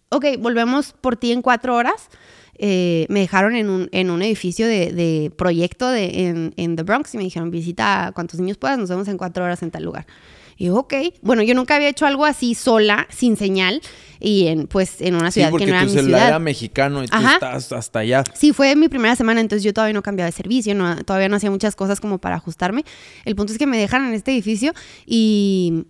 ok, 0.09 0.25
volvemos 0.39 0.93
por 0.99 1.15
ti 1.17 1.31
en 1.31 1.41
cuatro 1.41 1.75
horas. 1.75 2.09
Eh, 2.57 3.05
me 3.09 3.21
dejaron 3.21 3.55
en 3.55 3.69
un, 3.69 3.89
en 3.91 4.09
un 4.09 4.21
edificio 4.21 4.67
de, 4.67 4.91
de 4.91 5.31
proyecto 5.35 5.89
de, 5.89 6.27
en, 6.27 6.53
en 6.57 6.75
The 6.75 6.83
Bronx 6.83 7.13
y 7.13 7.17
me 7.17 7.23
dijeron, 7.23 7.51
visita 7.51 8.07
a 8.07 8.11
cuantos 8.11 8.39
niños 8.39 8.57
puedas, 8.57 8.77
nos 8.77 8.89
vemos 8.89 9.07
en 9.07 9.17
cuatro 9.17 9.43
horas 9.43 9.63
en 9.63 9.71
tal 9.71 9.83
lugar. 9.83 10.05
Y 10.57 10.65
yo, 10.65 10.75
ok. 10.75 10.93
Bueno, 11.21 11.43
yo 11.43 11.55
nunca 11.55 11.75
había 11.75 11.89
hecho 11.89 12.05
algo 12.05 12.25
así 12.25 12.55
sola, 12.55 13.07
sin 13.09 13.37
señal, 13.37 13.81
y 14.19 14.47
en, 14.47 14.67
pues 14.67 15.01
en 15.01 15.15
una 15.15 15.31
ciudad 15.31 15.51
que 15.51 15.65
no 15.65 15.75
era 15.75 15.83
mi 15.83 15.91
ciudad. 15.91 16.27
era 16.27 16.39
mexicano 16.39 17.03
y 17.03 17.07
tú 17.07 17.15
Ajá. 17.15 17.33
estás 17.33 17.71
hasta 17.73 17.99
allá. 17.99 18.23
Sí, 18.33 18.53
fue 18.53 18.75
mi 18.75 18.87
primera 18.87 19.15
semana, 19.15 19.41
entonces 19.41 19.63
yo 19.63 19.73
todavía 19.73 19.93
no 19.93 20.01
cambiaba 20.01 20.27
de 20.27 20.31
servicio, 20.31 20.73
no, 20.75 20.95
todavía 21.03 21.29
no 21.29 21.35
hacía 21.35 21.51
muchas 21.51 21.75
cosas 21.75 21.99
como 21.99 22.19
para 22.19 22.35
ajustarme. 22.35 22.85
El 23.25 23.35
punto 23.35 23.51
es 23.51 23.59
que 23.59 23.67
me 23.67 23.77
dejan 23.77 24.05
en 24.07 24.13
este 24.13 24.31
edificio 24.31 24.73
y, 25.05 25.85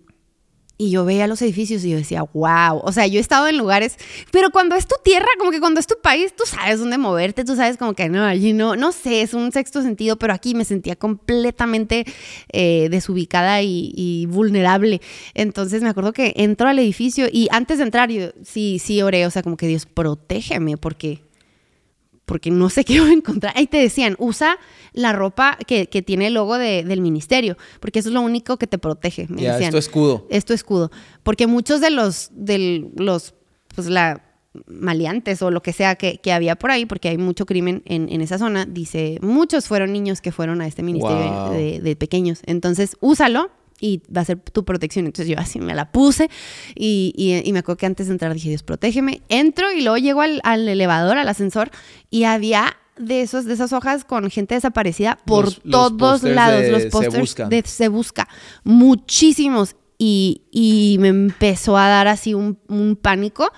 y 0.76 0.90
yo 0.90 1.04
veía 1.04 1.26
los 1.26 1.40
edificios 1.42 1.84
y 1.84 1.90
yo 1.90 1.96
decía, 1.96 2.22
wow, 2.22 2.80
o 2.82 2.92
sea, 2.92 3.06
yo 3.06 3.18
he 3.18 3.20
estado 3.20 3.46
en 3.46 3.56
lugares, 3.58 3.96
pero 4.32 4.50
cuando 4.50 4.74
es 4.74 4.86
tu 4.86 4.96
tierra, 5.04 5.28
como 5.38 5.50
que 5.50 5.60
cuando 5.60 5.78
es 5.78 5.86
tu 5.86 6.00
país, 6.02 6.34
tú 6.34 6.44
sabes 6.46 6.80
dónde 6.80 6.98
moverte, 6.98 7.44
tú 7.44 7.54
sabes 7.54 7.76
como 7.76 7.94
que 7.94 8.08
no, 8.08 8.24
allí 8.24 8.52
no, 8.52 8.74
no 8.74 8.90
sé, 8.90 9.22
es 9.22 9.34
un 9.34 9.52
sexto 9.52 9.82
sentido, 9.82 10.16
pero 10.16 10.32
aquí 10.32 10.54
me 10.54 10.64
sentía 10.64 10.96
completamente 10.96 12.04
eh, 12.52 12.88
desubicada 12.90 13.62
y, 13.62 13.92
y 13.94 14.26
vulnerable. 14.26 15.00
Entonces 15.34 15.82
me 15.82 15.88
acuerdo 15.88 16.12
que 16.12 16.32
entro 16.36 16.68
al 16.68 16.78
edificio 16.78 17.26
y 17.30 17.48
antes 17.50 17.78
de 17.78 17.84
entrar 17.84 18.10
yo 18.10 18.30
sí, 18.44 18.80
sí 18.82 19.00
oré, 19.02 19.26
o 19.26 19.30
sea, 19.30 19.42
como 19.42 19.56
que 19.56 19.68
Dios, 19.68 19.86
protégeme 19.86 20.76
porque 20.76 21.22
porque 22.26 22.50
no 22.50 22.70
sé 22.70 22.84
qué 22.86 23.00
voy 23.00 23.10
a 23.10 23.14
encontrar. 23.14 23.52
Ahí 23.56 23.66
te 23.66 23.76
decían, 23.78 24.16
usa 24.18 24.58
la 24.92 25.12
ropa 25.12 25.58
que, 25.66 25.88
que 25.88 26.02
tiene 26.02 26.28
el 26.28 26.34
logo 26.34 26.56
de- 26.58 26.84
del 26.84 27.00
ministerio, 27.00 27.56
porque 27.80 27.98
eso 27.98 28.08
es 28.08 28.14
lo 28.14 28.20
único 28.22 28.56
que 28.56 28.66
te 28.66 28.78
protege. 28.78 29.26
Me 29.28 29.42
decían. 29.42 29.62
es 29.64 29.70
tu 29.70 29.76
escudo. 29.78 30.26
Es 30.30 30.44
tu 30.44 30.52
escudo. 30.52 30.90
Porque 31.22 31.46
muchos 31.46 31.80
de 31.80 31.90
los, 31.90 32.30
de 32.32 32.88
los, 32.96 33.34
pues 33.74 33.88
la 33.88 34.22
maleantes 34.68 35.42
o 35.42 35.50
lo 35.50 35.62
que 35.62 35.72
sea 35.72 35.96
que, 35.96 36.18
que 36.18 36.32
había 36.32 36.54
por 36.56 36.70
ahí, 36.70 36.86
porque 36.86 37.08
hay 37.08 37.18
mucho 37.18 37.44
crimen 37.44 37.82
en, 37.86 38.08
en 38.08 38.20
esa 38.20 38.38
zona, 38.38 38.66
dice, 38.66 39.18
muchos 39.20 39.66
fueron 39.66 39.92
niños 39.92 40.20
que 40.20 40.30
fueron 40.30 40.60
a 40.60 40.66
este 40.68 40.82
ministerio 40.84 41.24
Wow. 41.46 41.52
de, 41.52 41.80
de 41.80 41.96
pequeños. 41.96 42.40
Entonces, 42.46 42.96
úsalo 43.00 43.50
y 43.80 44.02
va 44.14 44.20
a 44.22 44.24
ser 44.24 44.38
tu 44.38 44.64
protección. 44.64 45.06
Entonces 45.06 45.28
yo 45.34 45.38
así 45.38 45.58
me 45.60 45.74
la 45.74 45.90
puse 45.92 46.30
y, 46.74 47.12
y- 47.16 47.48
y 47.48 47.52
me 47.52 47.58
acuerdo 47.60 47.78
que 47.78 47.86
antes 47.86 48.06
de 48.06 48.12
entrar 48.12 48.32
dije, 48.34 48.48
Dios, 48.48 48.62
protégeme. 48.62 49.22
Entro 49.28 49.72
y 49.72 49.82
luego 49.82 49.98
llego 49.98 50.20
al, 50.22 50.40
al 50.44 50.68
elevador, 50.68 51.18
al 51.18 51.28
ascensor 51.28 51.70
y 52.10 52.24
había 52.24 52.76
de, 52.96 53.22
esos, 53.22 53.44
de 53.44 53.54
esas 53.54 53.72
hojas 53.72 54.04
con 54.04 54.30
gente 54.30 54.54
desaparecida 54.54 55.18
por 55.26 55.46
Los- 55.46 55.60
todos 55.62 56.22
lados. 56.22 56.62
de 56.62 56.70
los 56.70 56.86
pósters 56.86 57.34
de 57.50 57.62
Se 57.66 57.88
Busca. 57.88 58.28
Muchísimos. 58.62 59.76
Y, 59.98 60.42
y 60.50 60.96
me 61.00 61.08
empezó 61.08 61.76
a 61.78 61.88
dar 61.88 62.08
así 62.08 62.34
un, 62.34 62.58
un 62.68 62.96
pánico, 62.96 63.50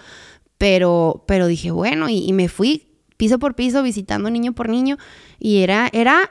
pero, 0.58 1.24
pero 1.26 1.46
dije, 1.46 1.70
bueno, 1.70 2.08
y, 2.08 2.18
y 2.28 2.32
me 2.32 2.48
fui 2.48 2.88
piso 3.16 3.38
por 3.38 3.54
piso 3.54 3.82
visitando 3.82 4.28
niño 4.30 4.52
por 4.52 4.68
niño 4.68 4.98
y 5.38 5.58
era, 5.62 5.88
era 5.92 6.30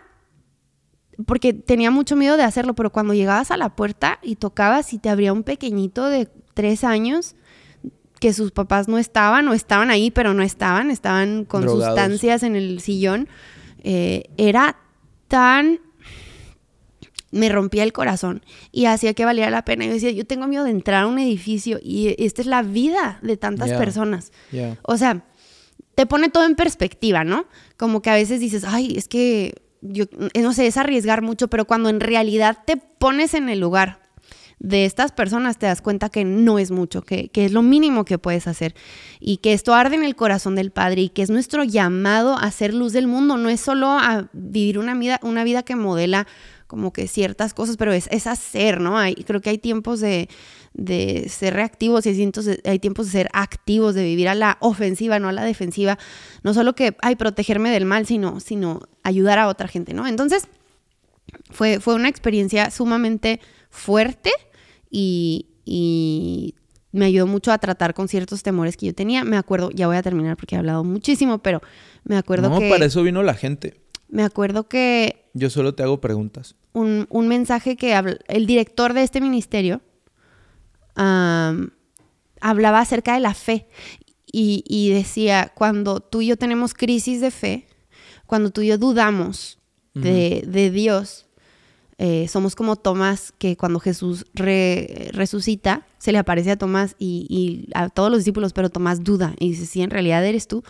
porque 1.26 1.54
tenía 1.54 1.92
mucho 1.92 2.16
miedo 2.16 2.38
de 2.38 2.44
hacerlo, 2.44 2.76
pero 2.76 2.92
cuando 2.92 3.14
llegabas 3.14 3.52
a 3.52 3.58
la 3.58 3.76
puerta 3.76 4.20
y 4.22 4.36
tocabas 4.36 4.94
y 4.94 5.00
te 5.00 5.10
abría 5.10 5.34
un 5.34 5.44
pequeñito 5.44 6.08
de 6.08 6.30
tres 6.54 6.84
años 6.84 7.36
que 8.20 8.34
sus 8.34 8.52
papás 8.52 8.88
no 8.88 8.98
estaban 8.98 9.48
o 9.48 9.54
estaban 9.54 9.90
ahí, 9.92 10.12
pero 10.12 10.34
no 10.34 10.44
estaban, 10.44 10.92
estaban 10.92 11.46
con 11.46 11.62
Drogados. 11.62 11.88
sustancias 11.88 12.44
en 12.44 12.56
el 12.56 12.80
sillón, 12.82 13.28
eh, 13.84 14.24
era 14.38 14.78
tan... 15.28 15.80
Me 17.32 17.50
rompía 17.50 17.84
el 17.84 17.92
corazón 17.92 18.46
y 18.72 18.86
hacía 18.86 19.14
que 19.14 19.26
valiera 19.26 19.50
la 19.50 19.66
pena. 19.66 19.86
Yo 19.86 19.92
decía, 19.92 20.12
yo 20.12 20.26
tengo 20.26 20.48
miedo 20.48 20.64
de 20.64 20.70
entrar 20.70 21.04
a 21.04 21.08
un 21.08 21.20
edificio 21.20 21.80
y 21.84 22.16
esta 22.18 22.42
es 22.42 22.48
la 22.48 22.62
vida 22.62 23.20
de 23.22 23.36
tantas 23.36 23.74
personas. 23.74 24.32
O 24.84 24.96
sea, 24.96 25.26
te 25.96 26.06
pone 26.06 26.30
todo 26.30 26.46
en 26.46 26.56
perspectiva, 26.56 27.26
¿no? 27.26 27.46
Como 27.76 28.02
que 28.02 28.10
a 28.10 28.14
veces 28.14 28.40
dices, 28.40 28.64
ay, 28.66 28.94
es 28.96 29.10
que 29.10 29.65
eh, 29.94 30.42
no 30.42 30.54
sé, 30.54 30.68
es 30.68 30.78
arriesgar 30.78 31.22
mucho, 31.22 31.48
pero 31.48 31.66
cuando 31.66 31.90
en 31.90 32.00
realidad 32.00 32.60
te 32.66 32.78
pones 32.78 33.34
en 33.34 33.50
el 33.50 33.60
lugar 33.60 34.00
de 34.60 34.86
estas 34.86 35.12
personas, 35.12 35.58
te 35.58 35.66
das 35.66 35.82
cuenta 35.82 36.10
que 36.10 36.24
no 36.24 36.60
es 36.60 36.72
mucho, 36.72 37.02
que, 37.02 37.30
que 37.30 37.46
es 37.46 37.52
lo 37.52 37.62
mínimo 37.62 38.06
que 38.06 38.18
puedes 38.18 38.48
hacer 38.48 38.74
y 39.20 39.38
que 39.38 39.54
esto 39.54 39.74
arde 39.74 39.96
en 39.96 40.04
el 40.04 40.16
corazón 40.16 40.56
del 40.56 40.72
Padre 40.72 41.02
y 41.02 41.10
que 41.10 41.22
es 41.22 41.30
nuestro 41.30 41.64
llamado 41.64 42.38
a 42.38 42.50
ser 42.52 42.74
luz 42.74 42.94
del 42.94 43.08
mundo, 43.08 43.38
no 43.38 43.50
es 43.50 43.60
solo 43.60 43.88
a 43.90 44.30
vivir 44.34 44.80
una 44.80 44.96
vida, 44.96 45.20
una 45.24 45.44
vida 45.44 45.64
que 45.64 45.76
modela 45.76 46.26
como 46.68 46.94
que 46.94 47.08
ciertas 47.08 47.54
cosas, 47.54 47.78
pero 47.78 47.94
es, 47.94 48.08
es 48.12 48.28
hacer, 48.28 48.82
¿no? 48.82 48.98
Hay, 48.98 49.16
creo 49.16 49.40
que 49.42 49.52
hay 49.52 49.58
tiempos 49.58 50.00
de, 50.00 50.30
de 50.78 51.30
ser 51.30 51.54
reactivos 51.54 52.06
y 52.06 52.10
hay 52.10 52.16
tiempos, 52.16 52.46
de, 52.46 52.62
hay 52.66 52.80
tiempos 52.80 53.06
de 53.08 53.12
ser 53.14 53.30
activos, 53.32 53.96
de 53.96 54.04
vivir 54.04 54.28
a 54.28 54.36
la 54.36 54.58
ofensiva, 54.60 55.20
no 55.20 55.30
a 55.30 55.32
la 55.32 55.44
defensiva. 55.46 55.98
No 56.44 56.54
solo 56.54 56.76
que, 56.76 56.96
ay, 57.02 57.16
protegerme 57.16 57.70
del 57.72 57.86
mal, 57.86 58.06
sino, 58.06 58.40
sino 58.42 58.82
ayudar 59.04 59.40
a 59.40 59.48
otra 59.48 59.68
gente, 59.70 59.94
¿no? 59.94 60.06
Entonces, 60.06 60.48
fue, 61.50 61.80
fue 61.80 61.96
una 61.96 62.10
experiencia 62.10 62.72
sumamente 62.72 63.40
fuerte 63.70 64.32
y, 64.90 65.48
y 65.66 66.56
me 66.92 67.06
ayudó 67.06 67.28
mucho 67.28 67.52
a 67.52 67.58
tratar 67.58 67.94
con 67.94 68.08
ciertos 68.08 68.44
temores 68.44 68.76
que 68.78 68.88
yo 68.88 68.94
tenía. 68.94 69.24
Me 69.24 69.38
acuerdo, 69.38 69.72
ya 69.72 69.88
voy 69.88 69.98
a 69.98 70.04
terminar 70.04 70.36
porque 70.38 70.56
he 70.56 70.58
hablado 70.58 70.84
muchísimo, 70.84 71.40
pero 71.40 71.62
me 72.04 72.18
acuerdo 72.18 72.50
No, 72.50 72.60
que... 72.60 72.70
para 72.70 72.86
eso 72.86 73.02
vino 73.04 73.24
la 73.24 73.34
gente. 73.34 73.76
Me 74.10 74.24
acuerdo 74.24 74.68
que 74.68 75.26
Yo 75.34 75.50
solo 75.50 75.74
te 75.74 75.84
hago 75.84 76.00
preguntas. 76.00 76.56
un, 76.74 77.08
un 77.10 77.28
mensaje 77.28 77.76
que 77.76 78.00
el 78.28 78.46
director 78.46 78.94
de 78.94 79.04
este 79.04 79.20
ministerio 79.22 79.82
hablaba 80.96 82.80
acerca 82.80 83.14
de 83.14 83.20
la 83.20 83.34
fe. 83.34 83.68
y, 84.32 84.64
y 84.68 84.90
decía, 84.90 85.54
cuando 85.56 86.02
tú 86.02 86.22
y 86.22 86.28
yo 86.28 86.38
tenemos 86.38 86.74
crisis 86.74 87.22
de 87.22 87.32
fe, 87.32 87.68
cuando 88.26 88.50
tú 88.50 88.62
y 88.62 88.68
yo 88.68 88.78
dudamos 88.78 89.60
de, 89.94 90.44
de 90.46 90.72
Dios, 90.72 91.26
eh, 91.98 92.28
somos 92.28 92.54
como 92.54 92.76
Tomás, 92.76 93.32
que 93.38 93.56
cuando 93.56 93.80
Jesús 93.80 94.26
re- 94.34 95.10
resucita, 95.14 95.88
se 96.00 96.12
le 96.12 96.18
aparece 96.18 96.52
a 96.52 96.58
Tomás 96.58 96.98
y, 97.00 97.26
y 97.30 97.70
a 97.74 97.88
todos 97.88 98.10
los 98.12 98.20
discípulos, 98.20 98.52
pero 98.52 98.70
Tomás 98.70 99.06
duda 99.06 99.34
y 99.40 99.52
dice, 99.52 99.66
sí, 99.66 99.82
en 99.82 99.90
realidad 99.90 100.26
eres 100.26 100.50
tú. 100.50 100.64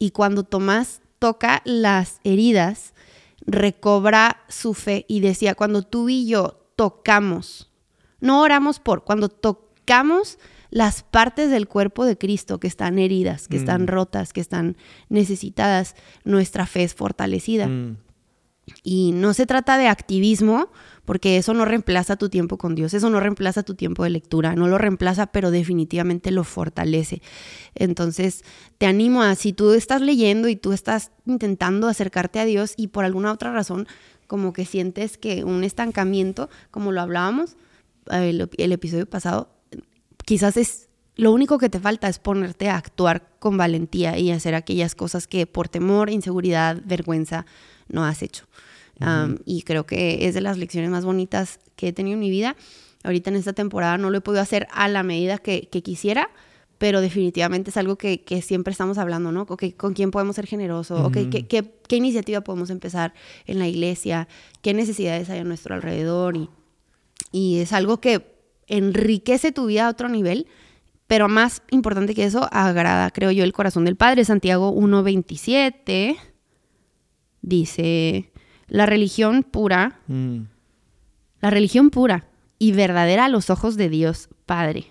Y 0.00 0.10
cuando 0.10 0.42
Tomás 0.42 1.00
toca 1.20 1.62
las 1.64 2.18
heridas, 2.24 2.92
recobra 3.46 4.38
su 4.48 4.74
fe 4.74 5.04
y 5.06 5.20
decía, 5.20 5.54
cuando 5.54 5.82
tú 5.84 6.08
y 6.08 6.26
yo 6.26 6.66
tocamos, 6.74 7.70
no 8.20 8.40
oramos 8.42 8.80
por, 8.80 9.04
cuando 9.04 9.28
tocamos 9.28 9.71
las 10.70 11.02
partes 11.02 11.50
del 11.50 11.68
cuerpo 11.68 12.06
de 12.06 12.16
Cristo 12.16 12.58
que 12.58 12.66
están 12.66 12.98
heridas, 12.98 13.46
que 13.46 13.58
están 13.58 13.86
rotas, 13.86 14.32
que 14.32 14.40
están 14.40 14.76
necesitadas, 15.10 15.94
nuestra 16.24 16.66
fe 16.66 16.84
es 16.84 16.94
fortalecida. 16.94 17.68
Mm. 17.68 17.98
Y 18.82 19.12
no 19.12 19.34
se 19.34 19.44
trata 19.44 19.76
de 19.76 19.88
activismo, 19.88 20.70
porque 21.04 21.36
eso 21.36 21.52
no 21.52 21.64
reemplaza 21.64 22.16
tu 22.16 22.30
tiempo 22.30 22.56
con 22.56 22.74
Dios, 22.74 22.94
eso 22.94 23.10
no 23.10 23.20
reemplaza 23.20 23.64
tu 23.64 23.74
tiempo 23.74 24.04
de 24.04 24.10
lectura, 24.10 24.54
no 24.54 24.66
lo 24.66 24.78
reemplaza, 24.78 25.26
pero 25.26 25.50
definitivamente 25.50 26.30
lo 26.30 26.42
fortalece. 26.42 27.20
Entonces, 27.74 28.42
te 28.78 28.86
animo 28.86 29.22
a, 29.22 29.34
si 29.34 29.52
tú 29.52 29.72
estás 29.72 30.00
leyendo 30.00 30.48
y 30.48 30.56
tú 30.56 30.72
estás 30.72 31.10
intentando 31.26 31.86
acercarte 31.86 32.40
a 32.40 32.44
Dios 32.46 32.72
y 32.76 32.88
por 32.88 33.04
alguna 33.04 33.32
otra 33.32 33.52
razón, 33.52 33.86
como 34.26 34.54
que 34.54 34.64
sientes 34.64 35.18
que 35.18 35.44
un 35.44 35.64
estancamiento, 35.64 36.48
como 36.70 36.92
lo 36.92 37.02
hablábamos 37.02 37.56
eh, 38.10 38.30
el, 38.30 38.48
el 38.56 38.72
episodio 38.72 39.04
pasado, 39.04 39.50
quizás 40.32 40.56
es 40.56 40.88
lo 41.14 41.30
único 41.30 41.58
que 41.58 41.68
te 41.68 41.78
falta 41.78 42.08
es 42.08 42.18
ponerte 42.18 42.70
a 42.70 42.78
actuar 42.78 43.28
con 43.38 43.58
valentía 43.58 44.16
y 44.16 44.30
hacer 44.30 44.54
aquellas 44.54 44.94
cosas 44.94 45.26
que 45.26 45.46
por 45.46 45.68
temor, 45.68 46.08
inseguridad, 46.08 46.80
vergüenza 46.86 47.44
no 47.88 48.02
has 48.06 48.22
hecho. 48.22 48.46
Um, 48.98 49.36
y 49.44 49.60
creo 49.60 49.84
que 49.84 50.26
es 50.26 50.32
de 50.32 50.40
las 50.40 50.56
lecciones 50.56 50.88
más 50.88 51.04
bonitas 51.04 51.60
que 51.76 51.88
he 51.88 51.92
tenido 51.92 52.14
en 52.14 52.20
mi 52.20 52.30
vida. 52.30 52.56
Ahorita 53.04 53.28
en 53.28 53.36
esta 53.36 53.52
temporada 53.52 53.98
no 53.98 54.08
lo 54.08 54.16
he 54.16 54.20
podido 54.22 54.40
hacer 54.40 54.68
a 54.72 54.88
la 54.88 55.02
medida 55.02 55.36
que, 55.36 55.68
que 55.70 55.82
quisiera, 55.82 56.30
pero 56.78 57.02
definitivamente 57.02 57.68
es 57.68 57.76
algo 57.76 57.96
que, 57.96 58.22
que 58.22 58.40
siempre 58.40 58.72
estamos 58.72 58.96
hablando, 58.96 59.32
¿no? 59.32 59.44
¿Con 59.44 59.92
quién 59.92 60.10
podemos 60.10 60.36
ser 60.36 60.46
generosos? 60.46 61.12
¿qué, 61.12 61.28
qué, 61.28 61.74
qué 61.86 61.96
iniciativa 61.96 62.40
podemos 62.40 62.70
empezar 62.70 63.12
en 63.44 63.58
la 63.58 63.68
iglesia? 63.68 64.28
¿Qué 64.62 64.72
necesidades 64.72 65.28
hay 65.28 65.40
a 65.40 65.44
nuestro 65.44 65.74
alrededor? 65.74 66.38
Y, 66.38 66.48
y 67.32 67.58
es 67.58 67.74
algo 67.74 68.00
que 68.00 68.31
enriquece 68.66 69.52
tu 69.52 69.66
vida 69.66 69.86
a 69.86 69.90
otro 69.90 70.08
nivel, 70.08 70.46
pero 71.06 71.28
más 71.28 71.62
importante 71.70 72.14
que 72.14 72.24
eso, 72.24 72.48
agrada, 72.52 73.10
creo 73.10 73.30
yo, 73.30 73.44
el 73.44 73.52
corazón 73.52 73.84
del 73.84 73.96
Padre. 73.96 74.24
Santiago 74.24 74.72
1.27 74.74 76.16
dice, 77.42 78.30
la 78.68 78.86
religión 78.86 79.42
pura, 79.42 80.00
Mm. 80.06 80.42
la 81.40 81.50
religión 81.50 81.90
pura 81.90 82.26
y 82.58 82.72
verdadera 82.72 83.26
a 83.26 83.28
los 83.28 83.50
ojos 83.50 83.76
de 83.76 83.88
Dios 83.88 84.28
Padre 84.46 84.86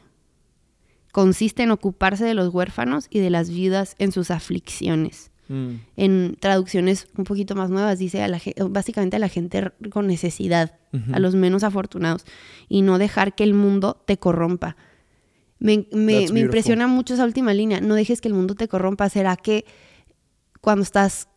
consiste 1.12 1.64
en 1.64 1.72
ocuparse 1.72 2.24
de 2.26 2.34
los 2.34 2.54
huérfanos 2.54 3.08
y 3.10 3.20
de 3.20 3.30
las 3.30 3.50
viudas 3.50 3.96
en 4.00 4.12
sus 4.12 4.32
aflicciones. 4.32 5.31
Mm. 5.52 5.76
En 5.98 6.38
traducciones 6.40 7.08
un 7.18 7.26
poquito 7.26 7.56
más 7.56 7.70
nuevas 7.70 8.00
dice 8.00 8.24
a 8.24 8.28
la, 8.30 8.40
básicamente 8.70 9.18
a 9.18 9.20
la 9.20 9.28
gente 9.28 9.72
con 9.92 10.08
necesidad, 10.08 10.80
a 11.14 11.20
los 11.20 11.36
menos 11.36 11.64
afortunados, 11.64 12.26
y 12.70 12.82
no 12.84 12.98
dejar 12.98 13.36
que 13.36 13.44
el 13.44 13.54
mundo 13.54 14.02
te 14.06 14.18
corrompa. 14.18 14.78
Me, 15.60 15.86
me- 15.92 16.14
me 16.32 16.40
impresiona 16.40 16.88
mucho 16.88 17.14
esa 17.16 17.26
última 17.26 17.54
línea. 17.54 17.82
No 17.82 17.96
dejes 17.96 18.22
que 18.22 18.28
el 18.30 18.34
mundo 18.34 18.56
te 18.56 18.68
corrompa. 18.68 19.10
¿Será 19.10 19.36
que 19.36 19.66
cuando 20.62 20.84
estás, 20.84 21.28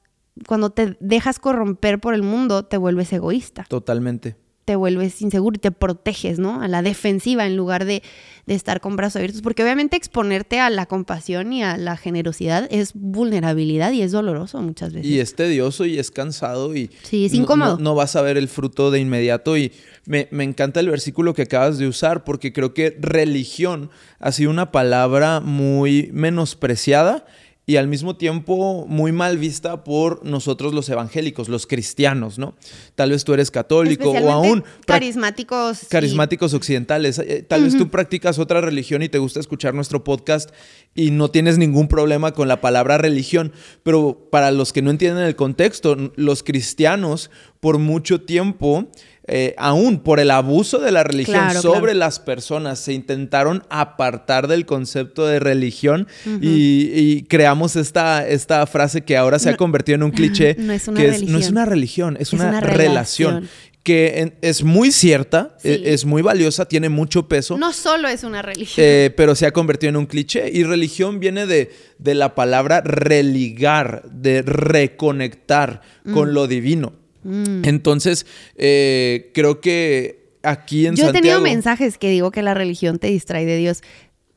cuando 0.46 0.70
te 0.70 0.96
dejas 1.00 1.38
corromper 1.38 2.00
por 2.00 2.14
el 2.14 2.22
mundo, 2.22 2.64
te 2.64 2.76
vuelves 2.76 3.12
egoísta? 3.12 3.64
Totalmente. 3.68 4.36
Te 4.64 4.76
vuelves 4.76 5.20
inseguro 5.22 5.56
y 5.56 5.58
te 5.58 5.70
proteges, 5.70 6.38
¿no? 6.38 6.62
A 6.62 6.68
la 6.68 6.80
defensiva 6.82 7.44
en 7.46 7.56
lugar 7.56 7.84
de, 7.84 8.02
de 8.46 8.54
estar 8.54 8.80
con 8.80 8.96
brazos 8.96 9.16
abiertos. 9.16 9.42
Porque 9.42 9.62
obviamente 9.62 9.96
exponerte 9.96 10.58
a 10.60 10.70
la 10.70 10.86
compasión 10.86 11.52
y 11.52 11.62
a 11.62 11.76
la 11.76 11.96
generosidad 11.96 12.66
es 12.70 12.92
vulnerabilidad 12.94 13.92
y 13.92 14.02
es 14.02 14.12
doloroso 14.12 14.60
muchas 14.62 14.92
veces. 14.92 15.10
Y 15.10 15.20
es 15.20 15.34
tedioso 15.34 15.84
y 15.84 15.98
es 15.98 16.10
cansado 16.10 16.74
y 16.74 16.90
Sí, 17.02 17.26
es 17.26 17.32
no- 17.34 17.42
incómodo. 17.42 17.76
No, 17.76 17.82
no 17.84 17.94
vas 17.94 18.16
a 18.16 18.22
ver 18.22 18.36
el 18.36 18.48
fruto 18.48 18.90
de 18.90 19.00
inmediato 19.00 19.56
y 19.56 19.72
me, 20.06 20.28
me 20.30 20.44
encanta 20.44 20.80
el 20.80 20.88
versículo 20.90 21.34
que 21.34 21.42
acabas 21.42 21.78
de 21.78 21.86
usar 21.86 22.24
porque 22.24 22.52
creo 22.52 22.72
que 22.74 22.96
religión 23.00 23.90
ha 24.18 24.32
sido 24.32 24.50
una 24.50 24.72
palabra 24.72 25.40
muy 25.40 26.10
menospreciada 26.12 27.26
y 27.66 27.76
al 27.76 27.88
mismo 27.88 28.16
tiempo 28.16 28.86
muy 28.86 29.12
mal 29.12 29.38
vista 29.38 29.84
por 29.84 30.24
nosotros 30.24 30.74
los 30.74 30.88
evangélicos, 30.88 31.48
los 31.48 31.66
cristianos, 31.66 32.38
¿no? 32.38 32.54
Tal 32.94 33.10
vez 33.10 33.24
tú 33.24 33.32
eres 33.32 33.50
católico 33.50 34.10
o 34.10 34.30
aún 34.30 34.64
carismáticos. 34.86 35.86
carismáticos 35.88 36.52
occidentales. 36.52 37.18
Eh, 37.18 37.42
Tal 37.46 37.64
vez 37.64 37.76
tú 37.76 37.88
practicas 37.88 38.38
otra 38.38 38.60
religión 38.60 39.02
y 39.02 39.08
te 39.08 39.18
gusta 39.18 39.40
escuchar 39.40 39.74
nuestro 39.74 40.04
podcast 40.04 40.50
y 40.94 41.10
no 41.10 41.30
tienes 41.30 41.56
ningún 41.56 41.88
problema 41.88 42.32
con 42.32 42.48
la 42.48 42.60
palabra 42.60 42.98
religión, 42.98 43.52
pero 43.82 44.28
para 44.30 44.50
los 44.50 44.72
que 44.72 44.82
no 44.82 44.90
entienden 44.90 45.24
el 45.24 45.36
contexto, 45.36 45.96
los 46.16 46.42
cristianos 46.42 47.30
por 47.60 47.78
mucho 47.78 48.20
tiempo, 48.20 48.88
eh, 49.26 49.54
aún 49.56 50.00
por 50.00 50.20
el 50.20 50.30
abuso 50.30 50.78
de 50.78 50.92
la 50.92 51.02
religión 51.02 51.38
Claro, 51.38 51.62
sobre 51.62 51.78
claro. 51.92 51.98
las 51.98 52.18
personas, 52.20 52.78
se 52.78 52.92
intentaron 52.92 53.62
apartar 53.70 54.48
del 54.48 54.66
concepto 54.66 55.26
de 55.26 55.40
religión 55.40 56.06
y, 56.42 56.90
y 56.92 57.22
creamos 57.22 57.76
esta, 57.76 58.26
esta 58.28 58.66
frase 58.66 59.02
que 59.02 59.16
ahora 59.16 59.38
se 59.38 59.48
ha 59.50 59.56
convertido 59.56 59.96
en 59.96 60.02
un 60.02 60.10
cliché, 60.10 60.56
No 60.58 60.72
es 60.72 60.88
una 60.88 61.00
que 61.00 61.08
es- 61.08 61.22
no 61.22 61.38
es 61.38 61.50
religión. 61.50 61.52
una 61.52 61.64
religión, 61.64 62.16
es, 62.16 62.28
Es 62.28 62.32
una, 62.34 62.48
una 62.50 62.60
relación 62.60 63.34
relación. 63.34 63.50
que 63.82 64.34
es 64.42 64.62
muy 64.62 64.90
cierta, 64.92 65.56
Sí. 65.58 65.68
e- 65.70 65.94
es 65.94 66.04
muy 66.04 66.20
valiosa, 66.22 66.66
tiene 66.66 66.88
mucho 66.90 67.26
peso, 67.28 67.56
No 67.58 67.72
solo 67.72 68.08
es 68.08 68.24
una 68.24 68.42
religión. 68.42 68.84
eh, 68.86 69.10
pero 69.16 69.34
se 69.34 69.46
ha 69.46 69.52
convertido 69.52 69.88
en 69.90 69.96
un 69.96 70.06
cliché. 70.06 70.50
Y 70.52 70.64
religión 70.64 71.18
viene 71.20 71.46
de, 71.46 71.70
de 71.98 72.14
la 72.14 72.34
palabra 72.34 72.82
religar, 72.82 74.02
de 74.10 74.42
reconectar 74.42 75.80
Mm. 76.04 76.12
con 76.12 76.34
lo 76.34 76.46
divino. 76.46 76.92
Entonces, 77.24 78.26
eh, 78.56 79.30
creo 79.34 79.60
que 79.60 80.38
aquí 80.42 80.86
en 80.86 80.94
Yo 80.96 81.04
he 81.08 81.12
tenido 81.12 81.36
Santiago... 81.36 81.42
mensajes 81.42 81.98
que 81.98 82.10
digo 82.10 82.30
que 82.30 82.42
la 82.42 82.54
religión 82.54 82.98
te 82.98 83.06
distrae 83.08 83.46
de 83.46 83.56
Dios. 83.56 83.82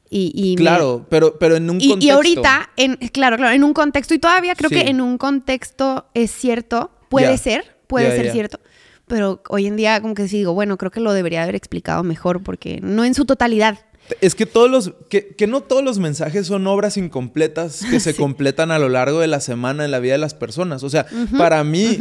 Y, 0.09 0.31
y 0.33 0.51
me- 0.55 0.61
Claro, 0.61 1.05
pero, 1.09 1.37
pero 1.37 1.57
en 1.57 1.69
un 1.69 1.81
Y, 1.81 1.89
contexto... 1.89 2.05
y 2.05 2.09
ahorita, 2.09 2.69
en, 2.77 2.95
claro, 3.11 3.35
claro, 3.37 3.53
en 3.53 3.63
un 3.65 3.73
contexto, 3.73 4.13
y 4.13 4.19
todavía 4.19 4.55
creo 4.55 4.69
Sí. 4.69 4.75
que 4.75 4.89
en 4.89 5.01
un 5.01 5.17
contexto 5.17 6.05
es 6.13 6.31
cierto, 6.31 6.91
puede 7.09 7.37
ser, 7.37 7.75
puede 7.87 8.15
ser 8.15 8.31
cierto, 8.31 8.59
pero 9.05 9.41
hoy 9.49 9.67
en 9.67 9.75
día 9.75 9.99
como 10.01 10.13
que 10.13 10.27
sí 10.29 10.37
digo, 10.37 10.53
bueno, 10.53 10.77
creo 10.77 10.91
que 10.91 11.01
lo 11.01 11.11
debería 11.11 11.43
haber 11.43 11.55
explicado 11.55 12.03
mejor, 12.03 12.41
porque 12.41 12.79
no 12.81 13.03
en 13.03 13.13
su 13.15 13.25
totalidad. 13.25 13.79
Es 14.21 14.35
que 14.35 14.45
todos 14.45 14.69
los, 14.71 14.93
que, 15.09 15.35
que 15.35 15.47
no 15.47 15.61
todos 15.61 15.83
los 15.83 15.99
mensajes 15.99 16.47
son 16.47 16.65
obras 16.67 16.97
incompletas 16.97 17.81
que 17.89 17.99
se 17.99 18.15
completan 18.15 18.71
a 18.71 18.79
lo 18.79 18.89
largo 18.89 19.19
de 19.19 19.27
la 19.27 19.39
semana 19.39 19.83
en 19.85 19.91
la 19.91 19.99
vida 19.99 20.13
de 20.13 20.19
las 20.19 20.33
personas. 20.33 20.83
O 20.83 20.89
sea, 20.89 21.05
para 21.37 21.63
mí, 21.63 21.97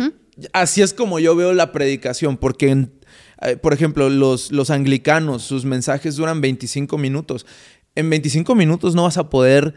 así 0.52 0.82
es 0.82 0.92
como 0.94 1.18
yo 1.18 1.34
veo 1.34 1.52
la 1.52 1.72
predicación, 1.72 2.36
porque, 2.36 2.68
en- 2.70 2.92
eh, 3.42 3.56
por 3.56 3.72
ejemplo, 3.74 4.08
los, 4.08 4.50
los 4.52 4.70
anglicanos, 4.70 5.42
sus 5.42 5.64
mensajes 5.64 6.16
duran 6.16 6.40
25 6.40 6.96
minutos. 6.96 7.44
En 7.94 8.08
25 8.10 8.54
minutos 8.54 8.94
no 8.94 9.02
vas 9.04 9.18
a 9.18 9.28
poder 9.30 9.74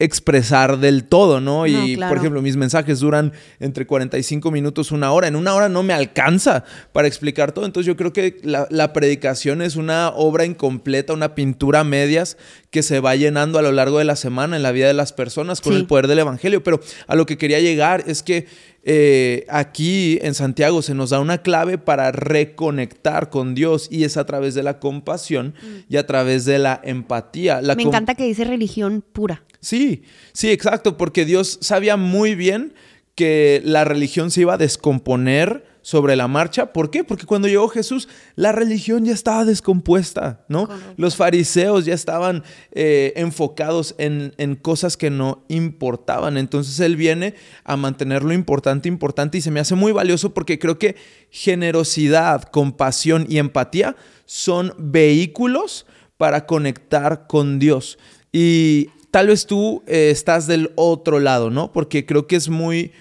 expresar 0.00 0.78
del 0.78 1.04
todo, 1.04 1.40
¿no? 1.40 1.66
Y, 1.66 1.96
por 1.96 2.16
ejemplo, 2.16 2.40
mis 2.40 2.56
mensajes 2.56 3.00
duran 3.00 3.32
entre 3.60 3.86
45 3.86 4.50
minutos, 4.50 4.90
una 4.92 5.12
hora. 5.12 5.28
En 5.28 5.36
una 5.36 5.54
hora 5.54 5.68
no 5.68 5.82
me 5.82 5.92
alcanza 5.92 6.64
para 6.92 7.06
explicar 7.06 7.52
todo. 7.52 7.66
Entonces 7.66 7.86
yo 7.86 7.96
creo 7.96 8.12
que 8.12 8.38
la, 8.42 8.66
la 8.70 8.94
predicación 8.94 9.60
es 9.60 9.76
una 9.76 10.08
obra 10.08 10.46
incompleta, 10.46 11.12
una 11.12 11.34
pintura 11.34 11.80
a 11.80 11.84
medias 11.84 12.38
que 12.70 12.82
se 12.84 13.00
va 13.00 13.16
llenando 13.16 13.58
a 13.58 13.62
lo 13.62 13.72
largo 13.72 13.98
de 13.98 14.04
la 14.04 14.14
semana 14.16 14.56
en 14.56 14.62
la 14.62 14.70
vida 14.72 14.86
de 14.86 14.94
las 14.94 15.12
personas 15.12 15.60
con 15.60 15.72
Sí. 15.72 15.80
el 15.80 15.86
poder 15.86 16.06
del 16.06 16.20
Evangelio. 16.20 16.62
Pero 16.62 16.80
a 17.08 17.16
lo 17.16 17.26
que 17.26 17.36
quería 17.36 17.58
llegar 17.60 18.04
es 18.06 18.22
que 18.22 18.46
eh, 18.84 19.44
aquí 19.48 20.18
en 20.22 20.34
Santiago 20.34 20.80
se 20.80 20.94
nos 20.94 21.10
da 21.10 21.18
una 21.20 21.42
clave 21.42 21.78
para 21.78 22.12
reconectar 22.12 23.28
con 23.28 23.54
Dios 23.54 23.88
y 23.90 24.04
es 24.04 24.16
a 24.16 24.24
través 24.24 24.54
de 24.54 24.62
la 24.62 24.78
compasión 24.78 25.54
y 25.88 25.96
a 25.96 26.06
través 26.06 26.44
de 26.44 26.58
la 26.58 26.80
empatía. 26.84 27.60
La 27.60 27.74
Me 27.74 27.82
encanta 27.82 28.14
que 28.14 28.24
dice 28.24 28.44
religión 28.44 29.02
pura. 29.12 29.42
Sí, 29.60 30.04
sí, 30.32 30.50
exacto, 30.50 30.96
porque 30.96 31.24
Dios 31.24 31.58
sabía 31.60 31.96
muy 31.96 32.34
bien 32.34 32.72
que 33.14 33.60
la 33.64 33.84
religión 33.84 34.30
se 34.30 34.42
iba 34.42 34.54
a 34.54 34.58
descomponer 34.58 35.64
sobre 35.82 36.16
la 36.16 36.28
marcha. 36.28 36.72
¿Por 36.72 36.90
qué? 36.90 37.04
Porque 37.04 37.26
cuando 37.26 37.48
llegó 37.48 37.68
Jesús, 37.68 38.08
la 38.36 38.52
religión 38.52 39.04
ya 39.04 39.12
estaba 39.12 39.44
descompuesta, 39.44 40.44
¿no? 40.48 40.68
Los 40.96 41.16
fariseos 41.16 41.84
ya 41.84 41.94
estaban 41.94 42.42
eh, 42.72 43.12
enfocados 43.16 43.94
en, 43.98 44.34
en 44.38 44.56
cosas 44.56 44.96
que 44.96 45.10
no 45.10 45.44
importaban. 45.48 46.36
Entonces 46.36 46.78
Él 46.80 46.96
viene 46.96 47.34
a 47.64 47.76
mantener 47.76 48.22
lo 48.22 48.32
importante, 48.32 48.88
importante, 48.88 49.38
y 49.38 49.40
se 49.40 49.50
me 49.50 49.60
hace 49.60 49.74
muy 49.74 49.92
valioso 49.92 50.34
porque 50.34 50.58
creo 50.58 50.78
que 50.78 50.96
generosidad, 51.30 52.42
compasión 52.44 53.26
y 53.28 53.38
empatía 53.38 53.96
son 54.26 54.74
vehículos 54.78 55.86
para 56.16 56.46
conectar 56.46 57.26
con 57.26 57.58
Dios. 57.58 57.98
Y 58.32 58.88
tal 59.10 59.28
vez 59.28 59.46
tú 59.46 59.82
eh, 59.86 60.10
estás 60.10 60.46
del 60.46 60.72
otro 60.76 61.18
lado, 61.18 61.50
¿no? 61.50 61.72
Porque 61.72 62.06
creo 62.06 62.26
que 62.26 62.36
es 62.36 62.48
muy 62.48 62.92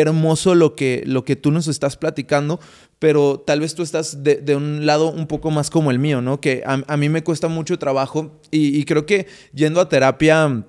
hermoso 0.00 0.54
lo 0.54 0.74
que, 0.74 1.02
lo 1.06 1.24
que 1.24 1.36
tú 1.36 1.50
nos 1.50 1.68
estás 1.68 1.96
platicando, 1.96 2.60
pero 2.98 3.42
tal 3.46 3.60
vez 3.60 3.74
tú 3.74 3.82
estás 3.82 4.22
de, 4.22 4.56
un 4.56 4.86
lado 4.86 5.10
un 5.10 5.26
poco 5.26 5.50
más 5.50 5.70
como 5.70 5.90
el 5.90 5.98
mío, 5.98 6.20
¿no? 6.20 6.40
Que 6.40 6.62
a, 6.66 6.96
mí 6.96 7.08
me 7.08 7.22
cuesta 7.22 7.48
mucho 7.48 7.78
trabajo 7.78 8.40
y, 8.50 8.78
y 8.78 8.84
creo 8.84 9.06
que 9.06 9.26
yendo 9.52 9.80
a 9.80 9.88
terapia 9.88 10.64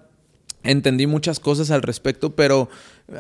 entendí 0.66 1.08
muchas 1.08 1.40
cosas 1.40 1.72
al 1.72 1.82
respecto, 1.82 2.36
pero 2.36 2.70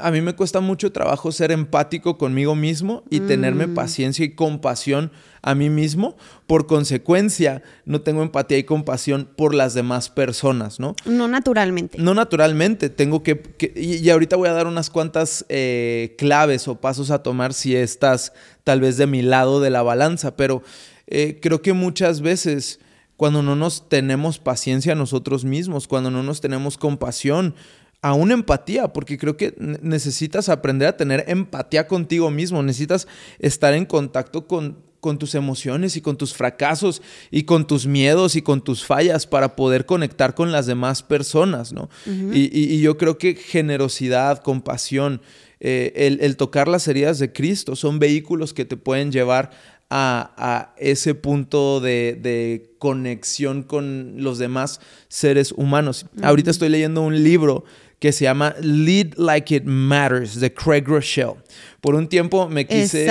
a 0.01 0.09
mí 0.11 0.21
me 0.21 0.33
cuesta 0.33 0.61
mucho 0.61 0.91
trabajo 0.91 1.31
ser 1.31 1.51
empático 1.51 2.17
conmigo 2.17 2.55
mismo 2.55 3.03
y 3.09 3.19
tenerme 3.19 3.67
mm. 3.67 3.75
paciencia 3.75 4.25
y 4.25 4.31
compasión 4.31 5.11
a 5.43 5.53
mí 5.53 5.69
mismo. 5.69 6.17
Por 6.47 6.65
consecuencia, 6.65 7.61
no 7.85 8.01
tengo 8.01 8.23
empatía 8.23 8.57
y 8.57 8.63
compasión 8.63 9.29
por 9.35 9.53
las 9.53 9.75
demás 9.75 10.09
personas, 10.09 10.79
¿no? 10.79 10.95
No 11.05 11.27
naturalmente. 11.27 11.99
No 11.99 12.15
naturalmente. 12.15 12.89
Tengo 12.89 13.21
que... 13.21 13.43
y, 13.75 14.09
ahorita 14.09 14.35
voy 14.35 14.49
a 14.49 14.53
dar 14.53 14.65
unas 14.65 14.89
cuantas 14.89 15.45
eh, 15.49 16.15
claves 16.17 16.67
o 16.67 16.81
pasos 16.81 17.11
a 17.11 17.21
tomar 17.21 17.53
si 17.53 17.75
estás 17.75 18.33
tal 18.63 18.81
vez 18.81 18.97
de 18.97 19.05
mi 19.05 19.21
lado 19.21 19.61
de 19.61 19.69
la 19.69 19.83
balanza, 19.83 20.35
pero 20.35 20.63
eh, 21.07 21.39
creo 21.41 21.61
que 21.61 21.73
muchas 21.73 22.21
veces 22.21 22.79
cuando 23.17 23.41
no 23.41 23.55
nos 23.55 23.87
tenemos 23.89 24.39
paciencia 24.39 24.93
a 24.93 24.95
nosotros 24.95 25.45
mismos, 25.45 25.87
cuando 25.87 26.11
no 26.11 26.23
nos 26.23 26.41
tenemos 26.41 26.77
compasión, 26.77 27.55
aún 28.01 28.31
empatía, 28.31 28.89
porque 28.93 29.17
creo 29.17 29.37
que 29.37 29.55
necesitas 29.57 30.49
aprender 30.49 30.87
a 30.87 30.97
tener 30.97 31.23
empatía 31.27 31.87
contigo 31.87 32.29
mismo, 32.29 32.61
necesitas 32.61 33.07
estar 33.39 33.73
en 33.73 33.85
contacto 33.85 34.47
con, 34.47 34.77
con 34.99 35.17
tus 35.17 35.33
emociones 35.33 35.95
y 35.95 36.01
con 36.01 36.17
tus 36.17 36.33
fracasos 36.33 37.01
y 37.31 37.43
con 37.43 37.67
tus 37.67 37.87
miedos 37.87 38.35
y 38.35 38.41
con 38.41 38.63
tus 38.63 38.85
fallas 38.85 39.25
para 39.25 39.55
poder 39.55 39.85
conectar 39.85 40.35
con 40.35 40.51
las 40.51 40.65
demás 40.65 41.03
personas, 41.03 41.73
¿no? 41.73 41.89
y, 42.05 42.79
yo 42.79 42.97
creo 42.97 43.17
que 43.17 43.35
generosidad, 43.35 44.39
compasión, 44.39 45.21
eh, 45.59 46.17
el, 46.21 46.37
tocar 46.37 46.67
las 46.67 46.87
heridas 46.87 47.17
de 47.17 47.31
Cristo 47.31 47.75
son 47.75 47.97
vehículos 47.97 48.53
que 48.53 48.65
te 48.65 48.77
pueden 48.77 49.11
llevar 49.11 49.51
a, 49.89 50.73
ese 50.77 51.15
punto 51.15 51.79
de, 51.79 52.71
conexión 52.79 53.63
con 53.63 54.15
los 54.17 54.37
demás 54.37 54.79
seres 55.07 55.51
humanos. 55.51 56.05
Ahorita 56.21 56.51
estoy 56.51 56.69
leyendo 56.69 57.01
un 57.01 57.23
libro 57.23 57.65
que 57.99 58.11
se 58.11 58.25
llama 58.25 58.55
Lead 58.61 59.15
Like 59.15 59.55
It 59.55 59.63
Matters 59.65 60.39
de 60.39 60.53
Craig 60.53 60.83
Rochelle. 60.85 61.35
Por 61.81 61.95
un 61.95 62.07
tiempo 62.07 62.47
me 62.49 62.67
quise 62.67 63.07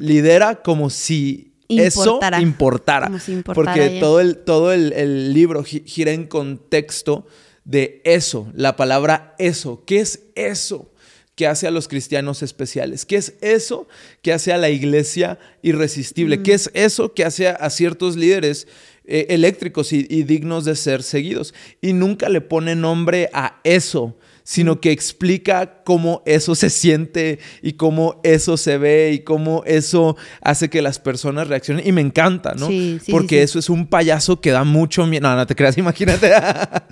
lidera 0.00 0.62
como 0.62 0.88
si 0.88 1.52
eso 1.68 2.20
importara. 2.40 3.10
porque 3.44 3.98
todo, 4.00 4.20
el, 4.20 4.38
todo 4.38 4.72
el, 4.72 5.34
libro 5.34 5.62
gira 5.64 6.12
en 6.12 6.26
contexto 6.26 7.26
de 7.64 8.00
eso, 8.04 8.50
la 8.54 8.76
palabra 8.76 9.34
eso. 9.38 9.82
¿Qué 9.84 10.00
es 10.00 10.20
eso? 10.34 10.90
Que 11.38 11.46
hace 11.46 11.68
a 11.68 11.70
los 11.70 11.86
cristianos 11.86 12.42
especiales? 12.42 13.06
¿Qué 13.06 13.14
es 13.14 13.34
eso 13.40 13.86
que 14.22 14.32
hace 14.32 14.52
a 14.52 14.58
la 14.58 14.70
iglesia 14.70 15.38
irresistible? 15.62 16.42
¿Qué 16.42 16.52
es 16.54 16.68
eso 16.74 17.14
que 17.14 17.24
hace 17.24 17.46
a 17.46 17.70
ciertos 17.70 18.16
líderes 18.16 18.66
eh, 19.04 19.26
eléctricos 19.30 19.92
y, 19.92 20.02
dignos 20.24 20.64
de 20.64 20.74
ser 20.74 21.04
seguidos? 21.04 21.54
Y 21.80 21.92
nunca 21.92 22.28
le 22.28 22.40
pone 22.40 22.74
nombre 22.74 23.30
a 23.32 23.60
eso 23.62 24.16
sino 24.48 24.80
que 24.80 24.92
explica 24.92 25.82
cómo 25.84 26.22
eso 26.24 26.54
se 26.54 26.70
siente 26.70 27.38
y 27.60 27.74
cómo 27.74 28.18
eso 28.24 28.56
se 28.56 28.78
ve 28.78 29.12
y 29.12 29.18
cómo 29.18 29.62
eso 29.66 30.16
hace 30.40 30.70
que 30.70 30.80
las 30.80 30.98
personas 30.98 31.48
reaccionen. 31.48 31.86
Y 31.86 31.92
me 31.92 32.00
encanta, 32.00 32.54
¿no? 32.54 32.66
Sí, 32.66 32.98
sí, 33.04 33.12
Porque 33.12 33.42
eso 33.42 33.58
es 33.58 33.68
un 33.68 33.86
payaso 33.86 34.40
que 34.40 34.50
da 34.50 34.64
mucho 34.64 35.06
miedo. 35.06 35.28
No, 35.28 35.36
no 35.36 35.46
te 35.46 35.54
creas, 35.54 35.76
imagínate. 35.76 36.32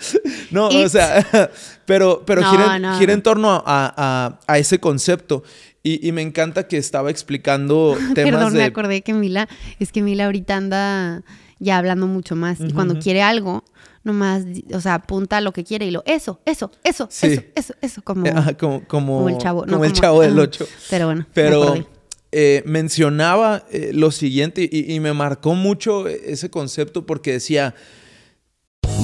no, 0.51 0.69
o 0.69 0.89
sea, 0.91 1.27
pero, 1.87 2.25
pero 2.27 2.43
gira, 2.45 3.13
en 3.15 3.23
torno 3.23 3.65
a, 3.65 4.39
ese 4.55 4.79
concepto. 4.79 5.43
Y, 5.83 6.13
me 6.13 6.21
encanta 6.21 6.69
que 6.69 6.77
estaba 6.77 7.11
explicando 7.11 7.97
temas 8.15 8.35
Perdón, 8.35 8.53
me 8.53 8.65
acordé 8.65 9.01
que 9.01 9.15
Mila, 9.15 9.49
es 9.79 9.93
que 9.93 10.03
Mila 10.03 10.27
ahorita 10.27 10.57
anda 10.57 11.23
ya 11.59 11.79
hablando 11.79 12.07
mucho 12.07 12.37
más. 12.37 12.61
Y 12.61 12.73
cuando 12.73 12.99
quiere 12.99 13.23
algo, 13.23 13.65
nomás, 14.07 14.45
o 14.73 14.81
sea, 14.81 14.95
apunta 14.95 15.41
lo 15.41 15.53
que 15.53 15.65
quiere 15.65 15.85
y 15.85 15.91
lo, 15.91 16.03
eso, 16.07 16.41
eso, 16.47 16.71
eso, 16.85 17.09
eso, 17.11 17.43
eso, 17.55 17.75
eso, 17.81 18.03
como, 18.03 18.23
como, 18.87 19.29
el 19.29 19.37
chavo. 19.37 19.67
Como, 19.67 19.85
el 19.85 19.93
chavo 19.93 20.23
del 20.23 20.39
8. 20.39 20.67
Pero 20.89 21.07
bueno. 21.07 21.27
Pero 21.35 21.75
eh, 22.31 22.63
mencionaba 22.65 23.67
eh, 23.71 23.91
lo 23.93 24.13
siguiente 24.13 24.69
y, 24.71 24.95
y 24.95 25.01
me 25.01 25.13
marcó 25.13 25.55
mucho 25.55 26.09
ese 26.09 26.49
concepto 26.49 27.05
porque 27.05 27.33
decía... 27.33 27.75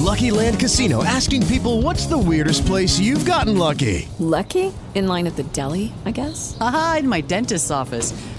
Lucky 0.03 0.31
Land 0.31 0.59
Casino 0.59 1.01
asking 1.03 1.45
people 1.47 1.81
what's 1.81 2.07
the 2.07 2.17
weirdest 2.17 2.65
place 2.65 2.99
you've 2.99 3.25
gotten 3.25 3.57
lucky. 3.57 4.07
Lucky? 4.19 4.73
In 4.95 5.07
line 5.07 5.27
at 5.27 5.35
the 5.35 5.43
deli, 5.53 5.93
I 6.05 6.11
guess. 6.11 6.57
Aha, 6.59 6.97
in 6.99 7.07
my 7.07 7.21
dentist's 7.21 7.71
office. 7.71 8.13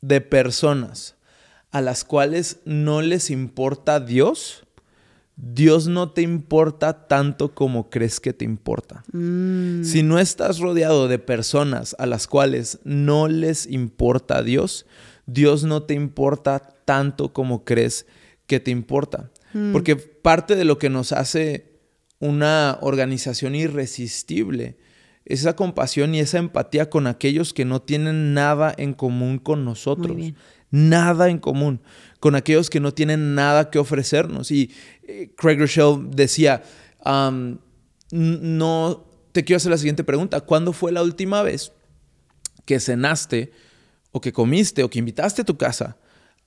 de 0.00 0.20
personas 0.20 1.16
a 1.70 1.80
las 1.80 2.04
cuales 2.04 2.60
no 2.64 3.02
les 3.02 3.30
importa 3.30 4.00
Dios, 4.00 4.64
Dios 5.36 5.86
no 5.86 6.10
te 6.10 6.22
importa 6.22 7.06
tanto 7.06 7.54
como 7.54 7.90
crees 7.90 8.18
que 8.18 8.32
te 8.32 8.44
importa. 8.44 9.04
Mm. 9.12 9.84
Si 9.84 10.02
no 10.02 10.18
estás 10.18 10.58
rodeado 10.58 11.06
de 11.06 11.20
personas 11.20 11.94
a 11.98 12.06
las 12.06 12.26
cuales 12.26 12.80
no 12.82 13.28
les 13.28 13.66
importa 13.66 14.42
Dios, 14.42 14.86
Dios 15.26 15.62
no 15.62 15.84
te 15.84 15.94
importa 15.94 16.58
tanto 16.84 17.32
como 17.32 17.64
crees 17.64 18.06
que 18.46 18.58
te 18.58 18.72
importa. 18.72 19.30
Mm. 19.52 19.72
Porque 19.72 19.94
parte 19.94 20.56
de 20.56 20.64
lo 20.64 20.78
que 20.78 20.90
nos 20.90 21.12
hace 21.12 21.78
una 22.18 22.78
organización 22.80 23.54
irresistible 23.54 24.76
esa 25.28 25.54
compasión 25.54 26.14
y 26.14 26.20
esa 26.20 26.38
empatía 26.38 26.88
con 26.88 27.06
aquellos 27.06 27.52
que 27.52 27.66
no 27.66 27.82
tienen 27.82 28.32
nada 28.32 28.74
en 28.76 28.94
común 28.94 29.38
con 29.38 29.62
nosotros. 29.62 30.16
Nada 30.70 31.28
en 31.28 31.38
común. 31.38 31.82
Con 32.18 32.34
aquellos 32.34 32.70
que 32.70 32.80
no 32.80 32.94
tienen 32.94 33.34
nada 33.34 33.68
que 33.68 33.78
ofrecernos. 33.78 34.50
Y 34.50 34.72
eh, 35.02 35.30
Craig 35.36 35.58
Rochelle 35.58 35.98
decía, 36.08 36.62
no, 38.10 39.06
te 39.32 39.44
quiero 39.44 39.58
hacer 39.58 39.70
la 39.70 39.76
siguiente 39.76 40.02
pregunta. 40.02 40.40
¿Cuándo 40.40 40.72
fue 40.72 40.92
la 40.92 41.02
última 41.02 41.42
vez 41.42 41.72
que 42.64 42.80
cenaste 42.80 43.52
o 44.12 44.22
que 44.22 44.32
comiste 44.32 44.82
o 44.82 44.88
que 44.88 44.98
invitaste 44.98 45.42
a 45.42 45.44
tu 45.44 45.58
casa 45.58 45.98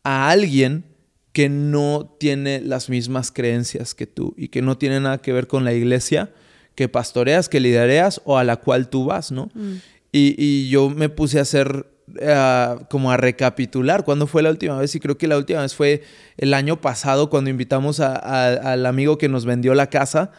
a 0.04 0.32
alguien 0.32 0.86
que 1.34 1.50
no 1.50 2.16
tiene 2.20 2.62
las 2.62 2.90
mismas 2.90 3.32
creencias 3.32 3.94
que 3.94 4.08
tú 4.08 4.34
y 4.38 4.48
que 4.48 4.64
no 4.64 4.80
tiene 4.80 5.00
nada 5.00 5.20
que 5.20 5.34
ver 5.34 5.46
con 5.46 5.66
la 5.66 5.74
iglesia? 5.74 6.32
Que 6.76 6.88
pastoreas, 6.88 7.50
que 7.50 7.60
lidereas 7.60 8.22
o 8.26 8.38
a 8.38 8.44
la 8.44 8.58
cual 8.58 8.90
tú 8.90 9.06
vas, 9.06 9.32
¿no? 9.32 9.50
Mm. 9.54 9.76
Y, 10.14 10.70
yo 10.70 10.90
me 10.90 11.08
puse 11.08 11.40
a 11.40 11.44
hacer, 11.44 11.86
eh, 12.20 12.76
como 12.90 13.12
a 13.12 13.18
recapitular 13.18 14.04
cuándo 14.04 14.28
fue 14.28 14.44
la 14.44 14.50
última 14.50 14.78
vez 14.78 14.94
y 14.94 15.00
creo 15.00 15.18
que 15.18 15.28
la 15.28 15.38
última 15.38 15.62
vez 15.62 15.74
fue 15.74 16.04
el 16.38 16.54
año 16.54 16.82
pasado 16.82 17.30
cuando 17.30 17.50
invitamos 17.50 18.02
al 18.02 18.86
amigo 18.86 19.18
que 19.18 19.30
nos 19.30 19.46
vendió 19.46 19.74
la 19.74 19.88
casa. 19.88 20.32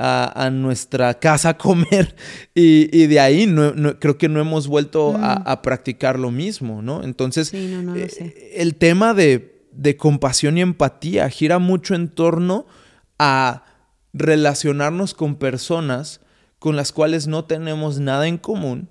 A, 0.00 0.50
nuestra 0.52 1.14
casa 1.14 1.48
a 1.48 1.58
comer 1.58 2.14
y, 2.54 3.06
de 3.08 3.18
ahí 3.18 3.48
no, 3.48 3.98
creo 3.98 4.16
que 4.16 4.28
no 4.28 4.38
hemos 4.38 4.68
vuelto 4.68 5.16
a, 5.16 5.56
mm. 5.56 5.62
practicar 5.62 6.20
lo 6.20 6.30
mismo, 6.30 6.82
¿no? 6.82 7.02
Entonces, 7.02 7.52
eh, 7.52 8.52
el 8.54 8.76
tema 8.76 9.12
de, 9.12 9.64
de 9.72 9.96
compasión 9.96 10.56
y 10.56 10.60
empatía 10.60 11.28
gira 11.30 11.58
mucho 11.58 11.96
en 11.96 12.10
torno 12.10 12.68
a 13.18 13.64
relacionarnos 14.18 15.14
con 15.14 15.36
personas 15.36 16.20
con 16.58 16.74
las 16.76 16.92
cuales 16.92 17.26
no 17.28 17.44
tenemos 17.44 18.00
nada 18.00 18.26
en 18.26 18.36
común, 18.36 18.88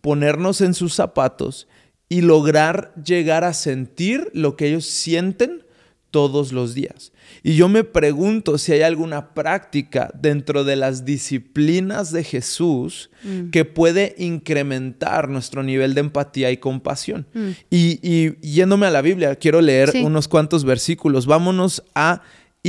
ponernos 0.00 0.60
en 0.60 0.74
sus 0.74 0.94
zapatos 0.94 1.66
y 2.08 2.20
lograr 2.20 2.92
llegar 3.02 3.44
a 3.44 3.54
sentir 3.54 4.30
lo 4.34 4.56
que 4.56 4.68
ellos 4.68 4.84
sienten 4.86 5.64
todos 6.10 6.52
los 6.52 6.72
días. 6.74 7.12
Y 7.42 7.56
yo 7.56 7.68
me 7.68 7.84
pregunto 7.84 8.56
si 8.56 8.72
hay 8.72 8.80
alguna 8.80 9.34
práctica 9.34 10.10
dentro 10.18 10.64
de 10.64 10.76
las 10.76 11.04
disciplinas 11.04 12.12
de 12.12 12.24
Jesús 12.24 13.10
Mm. 13.24 13.50
que 13.50 13.64
puede 13.66 14.14
incrementar 14.18 15.28
nuestro 15.28 15.62
nivel 15.62 15.92
de 15.94 16.00
empatía 16.00 16.50
y 16.50 16.56
compasión. 16.56 17.26
Mm. 17.34 17.48
Y, 17.70 17.98
y 18.02 18.36
yéndome 18.40 18.86
a 18.86 18.90
la 18.90 19.02
Biblia, 19.02 19.34
quiero 19.36 19.60
leer 19.60 19.90
Sí. 19.90 20.02
unos 20.02 20.28
cuantos 20.28 20.64
versículos. 20.64 21.26
Vámonos 21.26 21.82
a 21.94 22.22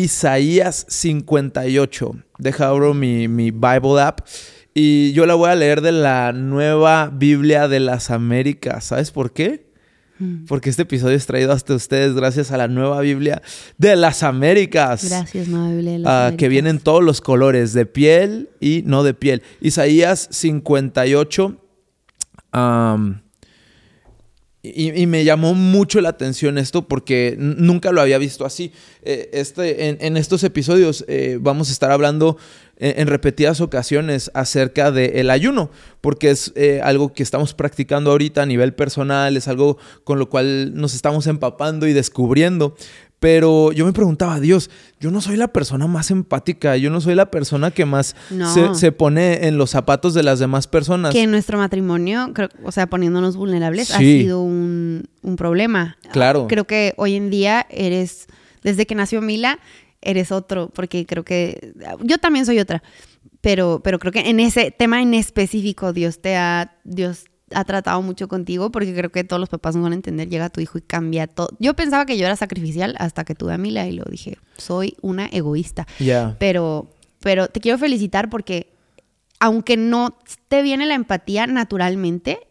Isaías 0.04 0.86
58. 0.89 2.16
Deja 2.38 2.68
abro 2.70 2.93
mi, 2.93 3.28
mi 3.28 3.52
Bible 3.52 4.02
app. 4.02 4.22
Y 4.74 5.12
yo 5.14 5.26
la 5.26 5.34
voy 5.36 5.50
a 5.50 5.56
leer 5.56 5.82
de 5.82 5.91
la 5.91 6.32
nueva 6.32 7.12
Biblia 7.14 7.68
de 7.68 7.80
las 7.82 8.10
Américas. 8.12 8.86
¿Sabes 8.86 9.12
por 9.12 9.34
qué? 9.34 9.68
Mm. 10.20 10.45
Porque 10.45 10.70
este 10.70 10.84
episodio 10.84 11.16
es 11.18 11.26
traído 11.26 11.52
hasta 11.52 11.74
ustedes 11.76 12.14
gracias 12.14 12.52
a 12.52 12.58
la 12.58 12.68
nueva 12.70 13.02
Biblia 13.02 13.41
de 13.78 13.95
las 13.97 14.24
Américas. 14.24 15.04
Gracias, 15.10 15.47
Nueva 15.47 15.70
Biblia 15.70 15.91
de 15.93 16.00
las 16.00 16.08
Ah, 16.12 16.20
que 16.38 16.45
Américas. 16.45 16.50
viene 16.50 16.70
en 16.70 16.80
todos 16.80 17.04
los 17.04 17.20
colores, 17.22 17.74
de 17.74 17.86
piel 17.86 18.50
y 18.60 18.84
no 18.86 19.04
de 19.04 19.14
piel. 19.14 19.41
Isaías 19.62 20.28
58. 20.32 21.58
am, 22.52 23.22
y, 24.62 25.07
me 25.07 25.24
llamó 25.24 25.53
mucho 25.53 26.01
la 26.01 26.10
atención 26.10 26.57
esto 26.57 26.86
porque 26.86 27.36
nunca 27.39 27.93
lo 27.93 28.01
había 28.01 28.18
visto 28.18 28.45
así. 28.45 28.74
Eh, 29.03 29.30
este, 29.32 30.05
en, 30.05 30.18
estos 30.18 30.43
episodios 30.43 31.05
eh, 31.07 31.38
vamos 31.39 31.70
a 31.70 31.72
estar 31.72 31.91
hablando 31.91 32.36
eh, 32.76 32.95
en 32.97 33.07
repetidas 33.07 33.62
ocasiones 33.62 34.30
acerca 34.34 34.91
del 34.91 35.30
ayuno, 35.30 35.72
porque 36.01 36.32
es 36.32 36.53
algo 36.84 37.14
que 37.14 37.24
estamos 37.24 37.53
practicando 37.53 38.12
ahorita 38.12 38.41
a 38.41 38.45
nivel 38.45 38.74
personal, 38.74 39.38
es 39.38 39.47
algo 39.47 39.78
con 40.03 40.20
lo 40.20 40.30
cual 40.30 40.76
nos 40.76 40.93
estamos 40.93 41.28
empapando 41.28 41.88
y 41.88 41.93
descubriendo. 41.93 42.76
Pero 43.20 43.74
yo 43.74 43.86
me 43.86 43.92
preguntaba, 43.92 44.40
Dios, 44.40 44.70
yo 45.00 45.12
no 45.12 45.20
soy 45.20 45.36
la 45.36 45.50
persona 45.50 45.88
más 45.88 46.10
empática, 46.10 46.78
yo 46.78 46.90
no 46.90 47.02
soy 47.02 47.16
la 47.16 47.30
persona 47.30 47.72
que 47.72 47.84
más 47.86 48.16
No. 48.30 48.54
se, 48.54 48.74
se 48.76 48.92
pone 48.94 49.48
en 49.48 49.58
los 49.58 49.72
zapatos 49.72 50.14
de 50.14 50.24
las 50.24 50.40
demás 50.40 50.68
personas. 50.68 51.12
Que 51.14 51.24
en 51.24 51.32
nuestro 51.32 51.58
matrimonio, 51.58 52.32
creo- 52.34 52.50
o 52.64 52.72
sea, 52.72 52.88
poniéndonos 52.88 53.36
vulnerables, 53.36 53.92
ha 53.92 53.98
sido 53.98 54.42
un, 54.42 55.10
un 55.22 55.36
problema. 55.36 55.98
Claro. 56.14 56.48
Creo 56.48 56.66
que 56.66 56.94
hoy 56.96 57.16
en 57.16 57.30
día 57.30 57.66
eres, 57.70 58.28
desde 58.64 58.86
que 58.86 58.96
nació 58.96 59.22
Mila, 59.22 59.60
eres 60.02 60.32
otro, 60.32 60.70
porque 60.74 61.06
creo 61.06 61.26
que 61.26 61.74
yo 62.02 62.20
también 62.20 62.46
soy 62.46 62.60
otra, 62.60 62.82
pero, 63.42 63.82
pero 63.84 64.00
creo 64.00 64.14
que 64.14 64.30
en 64.30 64.40
ese 64.40 64.72
tema 64.72 65.02
en 65.02 65.14
específico 65.14 65.92
Dios 65.92 66.22
te 66.22 66.38
ha, 66.38 66.78
Dios 66.86 67.26
ha 67.54 67.64
tratado 67.64 68.02
mucho 68.02 68.28
contigo, 68.28 68.72
porque 68.72 68.93
creo 68.93 69.12
que 69.12 69.24
todos 69.24 69.39
los 69.39 69.50
papás 69.50 69.76
no 69.76 69.84
van 69.84 69.93
a 69.93 69.95
entender, 69.95 70.30
llega 70.30 70.50
tu 70.50 70.62
hijo 70.62 70.78
y 70.78 70.82
cambia 70.82 71.28
todo. 71.28 71.50
Yo 71.60 71.76
pensaba 71.76 72.06
que 72.06 72.18
yo 72.18 72.26
era 72.26 72.36
sacrificial 72.36 72.95
hasta 73.00 73.24
que 73.24 73.36
tuve 73.36 73.54
a 73.54 73.58
Mila 73.58 73.88
y 73.88 73.93
lo 73.93 74.06
dije, 74.06 74.38
soy 74.58 74.95
una 75.02 75.28
egoísta. 75.28 75.88
Ya. 76.00 76.36
Pero, 76.39 76.88
pero 77.20 77.47
te 77.47 77.60
quiero 77.60 77.78
felicitar 77.78 78.30
porque 78.30 78.74
aunque 79.39 79.78
no 79.78 80.18
te 80.47 80.62
viene 80.62 80.86
la 80.86 80.95
empatía 80.95 81.47
naturalmente, 81.47 82.47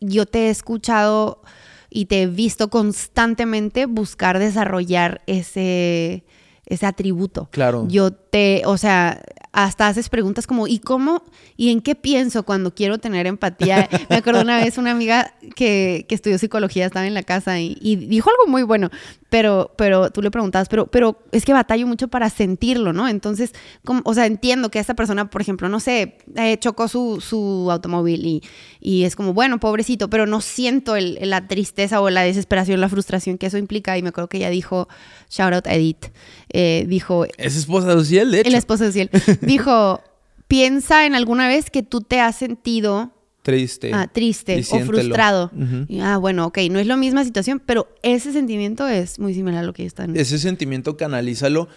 yo 0.00 0.26
te 0.26 0.46
he 0.46 0.50
escuchado 0.50 1.42
y 1.90 2.06
te 2.06 2.22
he 2.22 2.26
visto 2.26 2.70
constantemente 2.70 3.86
buscar 3.86 4.38
desarrollar 4.38 5.22
ese, 5.26 6.24
ese 6.66 6.86
atributo. 6.86 7.48
Claro. 7.50 7.86
Yo 7.88 8.12
te, 8.30 8.62
o 8.66 8.76
sea, 8.76 9.22
hasta 9.52 9.88
haces 9.88 10.08
preguntas 10.08 10.46
como, 10.46 10.68
¿y 10.68 10.78
cómo? 10.78 11.24
¿Y 11.56 11.70
en 11.70 11.80
qué 11.80 11.96
pienso 11.96 12.44
cuando 12.44 12.72
quiero 12.72 12.98
tener 12.98 13.26
empatía? 13.26 13.88
Me 14.08 14.16
acuerdo 14.16 14.42
una 14.42 14.58
vez 14.62 14.78
una 14.78 14.92
amiga 14.92 15.34
que, 15.56 16.06
que 16.08 16.14
estudió 16.14 16.38
psicología, 16.38 16.86
estaba 16.86 17.06
en 17.06 17.14
la 17.14 17.24
casa 17.24 17.58
y, 17.58 17.74
dijo 17.96 18.30
algo 18.30 18.50
muy 18.50 18.62
bueno, 18.62 18.90
pero, 19.28 19.72
pero 19.76 20.10
tú 20.10 20.22
le 20.22 20.30
preguntabas, 20.30 20.68
pero, 20.68 20.86
pero 20.86 21.20
es 21.32 21.44
que 21.44 21.52
batallo 21.52 21.86
mucho 21.88 22.06
para 22.08 22.30
sentirlo, 22.30 22.92
¿no? 22.92 23.08
Entonces, 23.08 23.52
como- 23.84 24.02
o 24.04 24.14
sea, 24.14 24.26
entiendo 24.26 24.70
que 24.70 24.78
esta 24.78 24.94
persona, 24.94 25.30
por 25.30 25.40
ejemplo, 25.42 25.68
no 25.68 25.80
sé, 25.80 26.16
eh, 26.36 26.56
chocó 26.58 26.86
su, 26.88 27.20
su 27.20 27.68
automóvil 27.70 28.24
y, 28.26 28.42
y 28.80 29.02
es 29.04 29.16
como, 29.16 29.34
bueno, 29.34 29.58
pobrecito, 29.58 30.08
pero 30.10 30.26
no 30.26 30.40
siento 30.40 30.94
el- 30.94 31.18
la 31.22 31.48
tristeza 31.48 32.00
o 32.00 32.08
la 32.10 32.22
desesperación, 32.22 32.80
la 32.80 32.88
frustración 32.88 33.36
que 33.38 33.46
eso 33.46 33.58
implica. 33.58 33.98
Y 33.98 34.02
me 34.02 34.10
acuerdo 34.10 34.28
que 34.28 34.36
ella 34.38 34.50
dijo, 34.50 34.88
shout 35.28 35.52
out 35.54 35.66
Edith, 35.66 36.06
eh, 36.52 36.84
dijo, 36.88 37.26
Es 37.36 37.56
esposa 37.56 37.88
de 37.88 37.94
Uziel, 38.22 38.30
de 38.32 38.40
hecho. 38.40 38.48
el 38.48 38.54
esposo 38.54 38.84
de 38.84 38.92
Ciel, 38.92 39.10
dijo, 39.42 40.00
piensa 40.48 41.06
en 41.06 41.14
alguna 41.14 41.48
vez 41.48 41.70
que 41.70 41.82
tú 41.82 42.00
te 42.00 42.20
has 42.20 42.36
sentido 42.36 43.12
Triste. 43.42 43.90
ah, 43.94 44.06
triste 44.12 44.56
Y 44.56 44.60
o 44.60 44.64
siéntelo. 44.64 44.92
frustrado. 44.98 45.50
Y, 45.88 46.00
ah, 46.00 46.18
bueno, 46.18 46.46
ok, 46.46 46.58
no 46.70 46.78
es 46.78 46.86
la 46.86 46.96
misma 46.96 47.24
situación, 47.24 47.62
pero 47.64 47.88
ese 48.02 48.32
sentimiento 48.32 48.86
es 48.86 49.18
muy 49.18 49.32
similar 49.34 49.62
a 49.64 49.66
lo 49.66 49.72
que 49.72 49.86
están. 49.86 50.14
Ese 50.16 50.38
sentimiento 50.38 50.96
canalízalo 50.98 51.68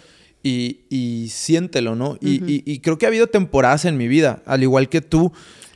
y, 0.43 0.81
y 0.89 1.29
siéntelo, 1.29 1.95
¿no? 1.95 2.17
Y- 2.19 2.61
y 2.69 2.79
creo 2.79 2.97
que 2.97 3.05
ha 3.05 3.09
habido 3.09 3.27
temporadas 3.27 3.85
en 3.85 3.95
mi 3.95 4.09
vida, 4.09 4.43
al 4.45 4.61
igual 4.61 4.89
que 4.89 4.99
tú. 5.01 5.31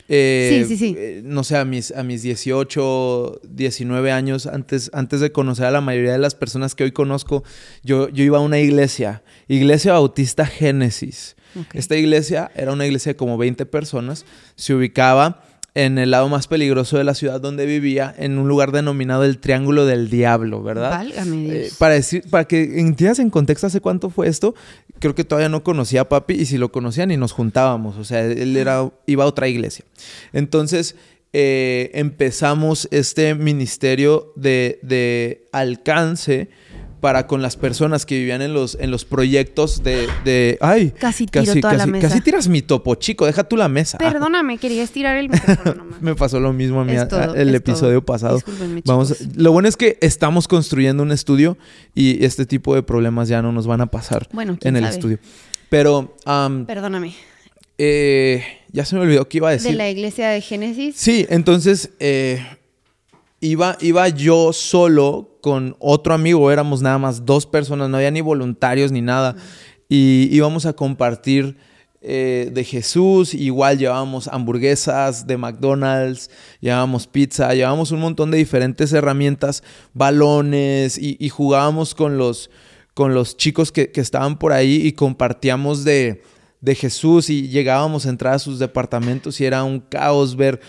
Eh, 0.09 0.63
Sí, 0.63 0.69
sí, 0.69 0.77
sí. 0.77 0.95
eh, 0.97 1.21
no 1.23 1.43
sé, 1.43 1.57
a 1.57 1.65
mis, 1.65 1.91
a 1.91 2.03
mis 2.03 2.21
18, 2.21 3.41
19 3.49 4.11
años, 4.11 4.45
antes, 4.47 4.89
antes 4.93 5.19
de 5.19 5.31
conocer 5.31 5.65
a 5.65 5.71
la 5.71 5.81
mayoría 5.81 6.13
de 6.13 6.17
las 6.19 6.35
personas 6.35 6.75
que 6.75 6.83
hoy 6.83 6.91
conozco, 6.91 7.43
yo, 7.83 8.09
yo 8.09 8.23
iba 8.23 8.37
a 8.37 8.41
una 8.41 8.59
iglesia, 8.59 9.23
Iglesia 9.47 9.93
Bautista 9.93 10.45
Génesis. 10.45 11.35
Esta 11.73 11.95
iglesia 11.95 12.51
era 12.55 12.71
una 12.71 12.85
iglesia 12.85 13.13
de 13.13 13.15
como 13.15 13.37
20 13.37 13.65
personas, 13.65 14.25
se 14.55 14.75
ubicaba 14.75 15.43
en 15.77 15.99
el 15.99 16.09
lado 16.09 16.27
más 16.27 16.47
peligroso 16.47 16.97
de 16.97 17.03
la 17.03 17.13
ciudad 17.13 17.39
donde 17.39 17.67
vivía, 17.67 18.11
en 18.17 18.39
un 18.39 18.47
lugar 18.47 18.71
denominado 18.71 19.23
el 19.23 19.37
Triángulo 19.37 19.85
del 19.85 20.09
Diablo, 20.09 20.63
¿verdad? 20.63 20.89
Válgame 20.89 21.37
Dios. 21.37 21.53
Eh, 21.53 21.71
para 21.77 21.93
decir, 21.93 22.23
para 22.31 22.45
que 22.45 22.79
entiendas 22.79 23.19
en 23.19 23.29
contexto 23.29 23.67
hace 23.67 23.79
cuánto 23.79 24.09
fue 24.09 24.27
esto, 24.27 24.55
creo 24.97 25.13
que 25.13 25.23
todavía 25.23 25.49
no 25.49 25.63
conocía 25.63 26.01
a 26.01 26.09
papi 26.09 26.33
y 26.33 26.47
si 26.47 26.57
lo 26.57 26.71
conocían 26.71 27.11
y 27.11 27.17
nos 27.17 27.31
juntábamos, 27.31 27.95
o 27.97 28.03
sea, 28.03 28.25
él 28.25 28.57
era, 28.57 28.89
iba 29.05 29.23
a 29.23 29.27
otra 29.27 29.49
iglesia. 29.49 29.85
Entonces 30.33 30.95
eh, 31.31 31.91
empezamos 31.93 32.87
este 32.89 33.35
ministerio 33.35 34.33
de, 34.35 34.79
de 34.81 35.45
alcance 35.51 36.49
para 36.99 37.27
con 37.27 37.41
las 37.43 37.57
personas 37.57 38.05
que 38.05 38.17
vivían 38.17 38.41
en 38.41 38.53
los, 38.53 38.75
en 38.79 38.89
los 38.91 39.05
proyectos 39.05 39.83
de, 39.83 40.07
de- 40.25 40.57
ay, 40.61 40.91
Casi 40.99 41.27
tiro 41.27 41.53
toda 41.61 41.73
la 41.73 41.85
mesa. 41.85 42.07
casi 42.09 42.21
tiras 42.21 42.47
mi 42.47 42.61
topo, 42.63 42.95
chico, 42.95 43.25
deja 43.27 43.43
tú 43.43 43.55
la 43.55 43.69
mesa. 43.69 43.97
Perdóname, 43.99 44.57
quería 44.57 44.81
estirar 44.83 45.15
el 45.17 45.29
micrófono 45.29 45.75
nomás. 45.77 46.01
Me 46.01 46.15
pasó 46.15 46.39
lo 46.39 46.53
mismo 46.53 46.81
a 46.81 46.85
mí 46.85 46.93
Es 46.93 47.01
a- 47.01 47.07
todo, 47.07 47.35
el 47.35 47.53
episodio 47.53 47.99
todo. 48.01 48.05
pasado. 48.05 48.41
Vamos, 48.85 49.17
chicos. 49.17 49.35
lo 49.37 49.51
bueno 49.51 49.67
es 49.67 49.77
que 49.77 49.97
estamos 50.01 50.47
construyendo 50.47 51.03
un 51.03 51.11
estudio 51.11 51.57
y 51.93 52.23
este 52.25 52.45
tipo 52.45 52.73
de 52.73 52.81
problemas 52.83 53.27
ya 53.27 53.41
no 53.41 53.51
nos 53.51 53.67
van 53.67 53.81
a 53.81 53.85
pasar 53.87 54.27
Bueno, 54.31 54.57
en 54.61 54.75
el 54.75 54.83
sabe. 54.83 54.95
estudio. 54.95 55.19
Pero 55.69 56.15
am, 56.25 56.65
Perdóname. 56.65 57.13
eh, 57.77 58.43
ya 58.71 58.85
se 58.85 58.95
me 58.95 59.01
olvidó 59.01 59.27
qué 59.27 59.37
iba 59.37 59.49
a 59.49 59.51
De 59.51 59.57
decir. 59.57 59.75
la 59.75 59.89
iglesia 59.89 60.29
de 60.29 60.41
Génesis. 60.41 60.95
Sí, 60.97 61.25
entonces 61.29 61.91
eh, 61.99 62.43
iba, 63.39 63.77
iba 63.81 64.07
yo 64.09 64.53
solo 64.53 65.37
con 65.41 65.75
otro 65.79 66.13
amigo, 66.13 66.51
éramos 66.51 66.81
nada 66.81 66.97
más 66.97 67.25
dos 67.25 67.45
personas, 67.45 67.89
no 67.89 67.97
había 67.97 68.11
ni 68.11 68.21
voluntarios 68.21 68.91
ni 68.91 69.01
nada. 69.01 69.35
Y 69.89 70.27
íbamos 70.31 70.65
a 70.65 70.73
compartir 70.73 71.57
eh, 72.01 72.51
de 72.53 72.63
Jesús, 72.63 73.33
igual 73.33 73.77
llevábamos 73.77 74.27
hamburguesas 74.27 75.25
de 75.25 75.37
McDonald's, 75.37 76.29
llevábamos 76.59 77.07
pizza, 77.07 77.53
llevábamos 77.53 77.91
un 77.91 77.99
montón 77.99 78.31
de 78.31 78.37
diferentes 78.37 78.93
herramientas, 78.93 79.63
balones 79.93 80.97
y, 80.97 81.17
y 81.19 81.29
jugábamos 81.29 81.95
con 81.95 82.17
los, 82.17 82.49
con 82.93 83.13
los 83.13 83.37
chicos 83.37 83.71
que, 83.71 83.91
que 83.91 84.01
estaban 84.01 84.37
por 84.37 84.53
ahí 84.53 84.75
y 84.85 84.91
compartíamos 84.93 85.83
de, 85.83 86.21
de 86.61 86.75
Jesús 86.75 87.29
y 87.29 87.49
llegábamos 87.49 88.05
a 88.05 88.09
entrar 88.09 88.33
a 88.33 88.39
sus 88.39 88.59
departamentos 88.59 89.39
y 89.39 89.45
era 89.45 89.63
un 89.63 89.79
caos 89.79 90.35
ver 90.35 90.59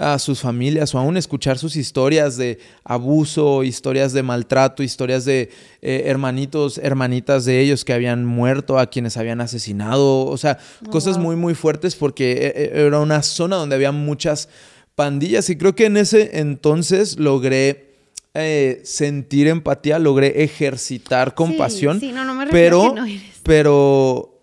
a 0.00 0.18
sus 0.18 0.40
familias 0.40 0.94
o 0.94 0.98
aún 0.98 1.16
escuchar 1.16 1.58
sus 1.58 1.76
historias 1.76 2.36
de 2.36 2.58
abuso, 2.84 3.64
historias 3.64 4.12
de 4.12 4.22
maltrato, 4.22 4.82
historias 4.82 5.24
de 5.24 5.50
eh, 5.82 6.02
hermanitos, 6.06 6.78
hermanitas 6.78 7.44
de 7.44 7.60
ellos 7.60 7.84
que 7.84 7.92
habían 7.92 8.24
muerto, 8.24 8.78
a 8.78 8.86
quienes 8.86 9.16
habían 9.16 9.40
asesinado, 9.40 10.26
o 10.26 10.36
sea, 10.36 10.58
cosas 10.90 11.18
muy, 11.18 11.36
muy 11.36 11.54
fuertes 11.54 11.94
porque 11.94 12.32
eh, 12.32 12.52
eh, 12.54 12.70
era 12.86 13.00
una 13.00 13.22
zona 13.22 13.56
donde 13.56 13.74
había 13.74 13.92
muchas 13.92 14.48
pandillas 14.94 15.48
y 15.50 15.56
creo 15.56 15.74
que 15.74 15.86
en 15.86 15.96
ese 15.96 16.38
entonces 16.40 17.18
logré 17.18 17.88
eh, 18.34 18.82
sentir 18.84 19.48
empatía, 19.48 19.98
logré 19.98 20.44
ejercitar 20.44 21.34
compasión, 21.34 21.98
sí, 21.98 22.12
no, 22.12 22.24
no 22.24 22.34
me 22.34 22.46
pero, 22.48 22.94
no 22.94 23.04
pero 23.42 24.38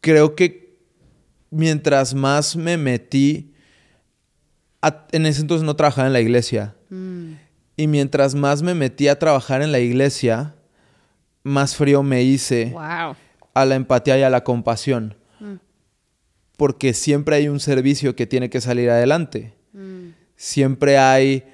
creo 0.00 0.34
que 0.36 0.76
mientras 1.50 2.14
más 2.14 2.56
me 2.56 2.76
metí, 2.76 3.51
a- 4.82 5.06
en 5.12 5.26
ese 5.26 5.40
entonces 5.40 5.64
no 5.64 5.76
trabajaba 5.76 6.06
en 6.08 6.12
la 6.12 6.20
iglesia, 6.20 6.74
Mm. 6.90 7.32
y 7.76 7.86
mientras 7.86 8.34
más 8.34 8.62
me 8.62 8.74
metí 8.74 9.08
a 9.08 9.18
trabajar 9.18 9.62
en 9.62 9.72
la 9.72 9.78
iglesia, 9.80 10.54
más 11.44 11.74
frío 11.76 12.02
me 12.02 12.22
hice 12.22 12.70
Wow. 12.72 13.16
a 13.54 13.64
la 13.64 13.74
empatía 13.74 14.18
y 14.18 14.22
a 14.22 14.30
la 14.30 14.44
compasión, 14.44 15.14
Mm. 15.40 15.54
porque 16.56 16.92
siempre 16.94 17.36
hay 17.36 17.48
un 17.48 17.60
servicio 17.60 18.14
que 18.14 18.26
tiene 18.26 18.50
que 18.50 18.60
salir 18.60 18.90
adelante. 18.90 19.54
Mm. 19.72 20.10
siempre 20.36 20.98
hay 20.98 21.44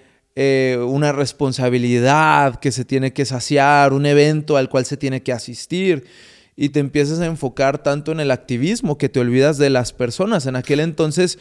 eh, 0.41 0.79
una 0.81 1.11
responsabilidad 1.12 2.61
que 2.61 2.70
se 2.72 2.85
tiene 2.85 3.12
que 3.12 3.24
saciar, 3.24 3.93
un 3.93 4.07
evento 4.07 4.57
al 4.57 4.68
cual 4.68 4.85
se 4.87 4.97
tiene 4.97 5.20
que 5.22 5.33
asistir 5.33 6.05
y 6.57 6.68
te 6.68 6.79
empiezas 6.81 7.18
a 7.20 7.26
enfocar 7.26 7.83
tanto 7.83 8.12
en 8.12 8.20
el 8.20 8.31
activismo 8.31 8.97
que 8.99 9.09
te 9.09 9.18
olvidas 9.20 9.59
de 9.59 9.68
las 9.70 9.93
personas. 9.93 10.47
En 10.47 10.55
aquel 10.57 10.79
entonces 10.81 11.39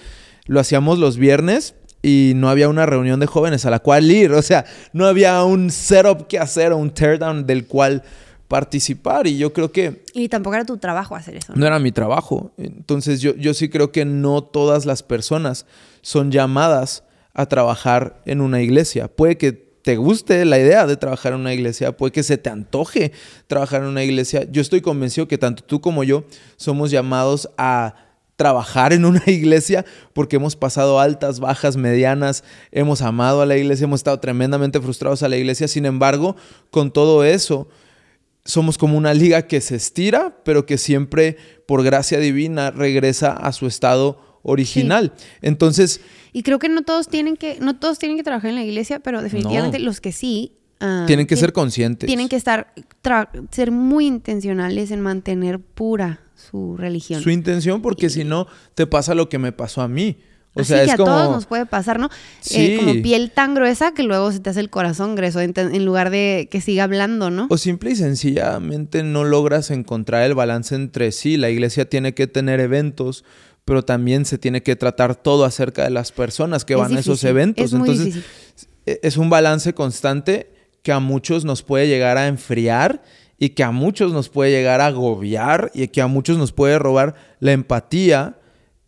lo 0.47 0.59
hacíamos 0.59 0.99
los 0.99 1.17
viernes 1.17 1.75
y 2.01 2.33
no 2.35 2.49
había 2.49 2.69
una 2.69 2.85
reunión 2.85 3.19
de 3.19 3.27
jóvenes 3.27 3.65
a 3.65 3.69
la 3.69 3.79
cual 3.79 4.09
ir, 4.09 4.31
o 4.31 4.41
sea, 4.41 4.65
no 4.93 5.05
había 5.05 5.43
un 5.43 5.71
setup 5.71 6.27
que 6.27 6.39
hacer 6.39 6.71
o 6.71 6.77
un 6.77 6.91
teardown 6.91 7.45
del 7.45 7.65
cual 7.65 8.03
participar 8.47 9.27
y 9.27 9.37
yo 9.37 9.51
creo 9.51 9.71
que... 9.71 10.03
Y 10.13 10.29
tampoco 10.29 10.55
era 10.55 10.65
tu 10.65 10.77
trabajo 10.77 11.15
hacer 11.15 11.35
eso. 11.35 11.53
No, 11.55 11.67
era 11.67 11.79
mi 11.79 11.91
trabajo. 11.91 12.51
Entonces 12.57 13.19
yo, 13.19 13.35
yo 13.35 13.53
sí 13.53 13.69
creo 13.69 13.91
que 13.91 14.05
no 14.05 14.41
todas 14.41 14.85
las 14.85 15.03
personas 15.03 15.65
son 16.01 16.31
llamadas 16.31 17.03
a 17.33 17.47
trabajar 17.47 18.21
en 18.25 18.41
una 18.41 18.61
iglesia. 18.61 19.09
Puede 19.09 19.37
que 19.37 19.51
te 19.51 19.95
guste 19.95 20.43
la 20.45 20.59
idea 20.59 20.85
de 20.85 20.97
trabajar 20.97 21.33
en 21.33 21.39
una 21.39 21.53
iglesia, 21.53 21.95
puede 21.95 22.11
que 22.11 22.23
se 22.23 22.37
te 22.37 22.49
antoje 22.49 23.13
trabajar 23.47 23.83
en 23.83 23.87
una 23.87 24.03
iglesia. 24.03 24.45
Yo 24.51 24.61
estoy 24.61 24.81
convencido 24.81 25.27
que 25.27 25.37
tanto 25.37 25.63
tú 25.63 25.79
como 25.79 26.03
yo 26.03 26.25
somos 26.57 26.91
llamados 26.91 27.49
a 27.57 27.95
trabajar 28.37 28.93
en 28.93 29.03
una 29.03 29.23
iglesia 29.27 29.83
porque 30.13 30.37
hemos 30.37 30.55
pasado 30.55 31.01
altas, 31.01 31.41
bajas, 31.41 31.75
medianas, 31.75 32.45
hemos 32.71 33.01
amado 33.01 33.41
a 33.41 33.45
la 33.45 33.57
iglesia, 33.57 33.83
hemos 33.83 33.99
estado 33.99 34.21
tremendamente 34.21 34.79
frustrados 34.79 35.23
a 35.23 35.27
la 35.27 35.35
iglesia. 35.35 35.67
Sin 35.67 35.85
embargo, 35.85 36.37
con 36.71 36.91
todo 36.91 37.25
eso, 37.25 37.67
somos 38.45 38.77
como 38.77 38.97
una 38.97 39.13
liga 39.13 39.41
que 39.47 39.59
se 39.59 39.75
estira, 39.75 40.37
pero 40.45 40.65
que 40.65 40.77
siempre, 40.77 41.35
por 41.65 41.83
gracia 41.83 42.19
divina, 42.19 42.71
regresa 42.71 43.33
a 43.33 43.51
su 43.51 43.67
estado 43.67 44.39
original. 44.43 45.13
Entonces, 45.41 45.99
y 46.31 46.43
creo 46.43 46.59
que 46.59 46.69
no 46.69 46.83
todos 46.83 47.09
tienen 47.09 47.35
que, 47.35 47.57
no 47.59 47.77
todos 47.77 47.99
tienen 47.99 48.17
que 48.17 48.23
trabajar 48.23 48.51
en 48.51 48.55
la 48.55 48.63
iglesia, 48.63 48.99
pero 48.99 49.21
definitivamente 49.21 49.79
los 49.79 49.99
que 49.99 50.11
sí. 50.13 50.53
Ah, 50.79 51.05
tienen 51.07 51.25
que 51.25 51.35
ser 51.35 51.53
conscientes. 51.53 52.05
Tienen 52.05 52.29
que 52.29 52.35
estar, 52.35 52.71
ser 53.49 53.71
muy 53.71 54.05
intencionales 54.05 54.91
en 54.91 55.01
mantener 55.01 55.59
pura 55.59 56.21
su 56.37 56.77
religión. 56.77 57.21
Su 57.21 57.29
intención, 57.29 57.81
porque 57.81 58.09
si 58.09 58.23
no, 58.23 58.47
te 58.75 58.87
pasa 58.87 59.15
lo 59.15 59.27
que 59.27 59.39
me 59.39 59.51
pasó 59.51 59.81
a 59.81 59.87
mí. 59.87 60.17
O 60.53 60.63
sea, 60.63 60.81
es 60.81 60.87
que 60.87 60.93
a 60.93 60.97
todos 60.97 61.29
nos 61.29 61.45
puede 61.45 61.65
pasar, 61.65 61.99
¿no? 61.99 62.09
Eh, 62.51 62.77
como 62.77 62.93
piel 63.01 63.31
tan 63.31 63.53
gruesa 63.53 63.93
que 63.93 64.03
luego 64.03 64.31
se 64.31 64.39
te 64.39 64.49
hace 64.49 64.59
el 64.59 64.69
corazón 64.69 65.15
grueso 65.15 65.39
en, 65.39 65.53
en, 65.55 65.85
lugar 65.85 66.09
de 66.09 66.47
que 66.49 66.61
siga 66.61 66.85
hablando, 66.85 67.29
¿no? 67.29 67.47
O 67.49 67.57
simple 67.57 67.91
y 67.91 67.95
sencillamente 67.95 69.03
no 69.03 69.23
logras 69.23 69.69
encontrar 69.69 70.23
el 70.23 70.33
balance 70.33 70.73
entre 70.73 71.11
sí. 71.11 71.37
La 71.37 71.49
iglesia 71.49 71.87
tiene 71.87 72.15
que 72.15 72.25
tener 72.25 72.59
eventos, 72.59 73.23
pero 73.65 73.83
también 73.83 74.25
se 74.25 74.37
tiene 74.37 74.63
que 74.63 74.75
tratar 74.75 75.15
todo 75.15 75.45
acerca 75.45 75.83
de 75.83 75.91
las 75.91 76.11
personas 76.11 76.65
que 76.65 76.75
van 76.75 76.95
a 76.95 77.01
esos 77.01 77.23
eventos. 77.23 77.73
Entonces, 77.73 78.23
e, 78.85 78.99
es 79.03 79.17
un 79.17 79.29
balance 79.29 79.73
constante 79.73 80.51
que 80.81 80.91
a 80.91 80.99
muchos 80.99 81.45
nos 81.45 81.61
puede 81.61 81.87
llegar 81.87 82.17
a 82.17 82.27
enfriar 82.27 83.03
y 83.37 83.49
que 83.49 83.63
a 83.63 83.71
muchos 83.71 84.13
nos 84.13 84.29
puede 84.29 84.51
llegar 84.51 84.81
a 84.81 84.87
agobiar 84.87 85.71
y 85.73 85.87
que 85.89 86.01
a 86.01 86.07
muchos 86.07 86.37
nos 86.37 86.51
puede 86.51 86.79
robar 86.79 87.15
la 87.39 87.51
empatía 87.51 88.39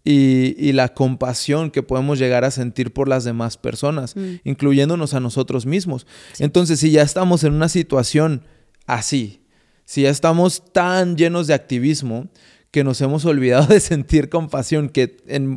y, 0.04 0.72
la 0.72 0.94
compasión 0.94 1.70
que 1.70 1.84
podemos 1.84 2.18
llegar 2.18 2.44
a 2.44 2.52
sentir 2.52 2.94
por 2.94 3.08
las 3.08 3.26
demás 3.26 3.58
personas, 3.58 4.16
mm. 4.16 4.36
incluyéndonos 4.44 5.14
a 5.14 5.20
nosotros 5.20 5.68
mismos. 5.68 6.08
Entonces, 6.40 6.80
si 6.80 6.90
ya 6.90 7.04
estamos 7.04 7.44
en 7.44 7.54
una 7.54 7.70
situación 7.70 8.44
así, 8.88 9.44
si 9.86 10.04
ya 10.04 10.10
estamos 10.10 10.64
tan 10.74 11.16
llenos 11.16 11.46
de 11.46 11.54
activismo, 11.54 12.28
que 12.72 12.84
nos 12.84 13.02
hemos 13.02 13.26
olvidado 13.26 13.68
de 13.68 13.80
sentir 13.80 14.30
compasión, 14.30 14.90
que 14.90 15.08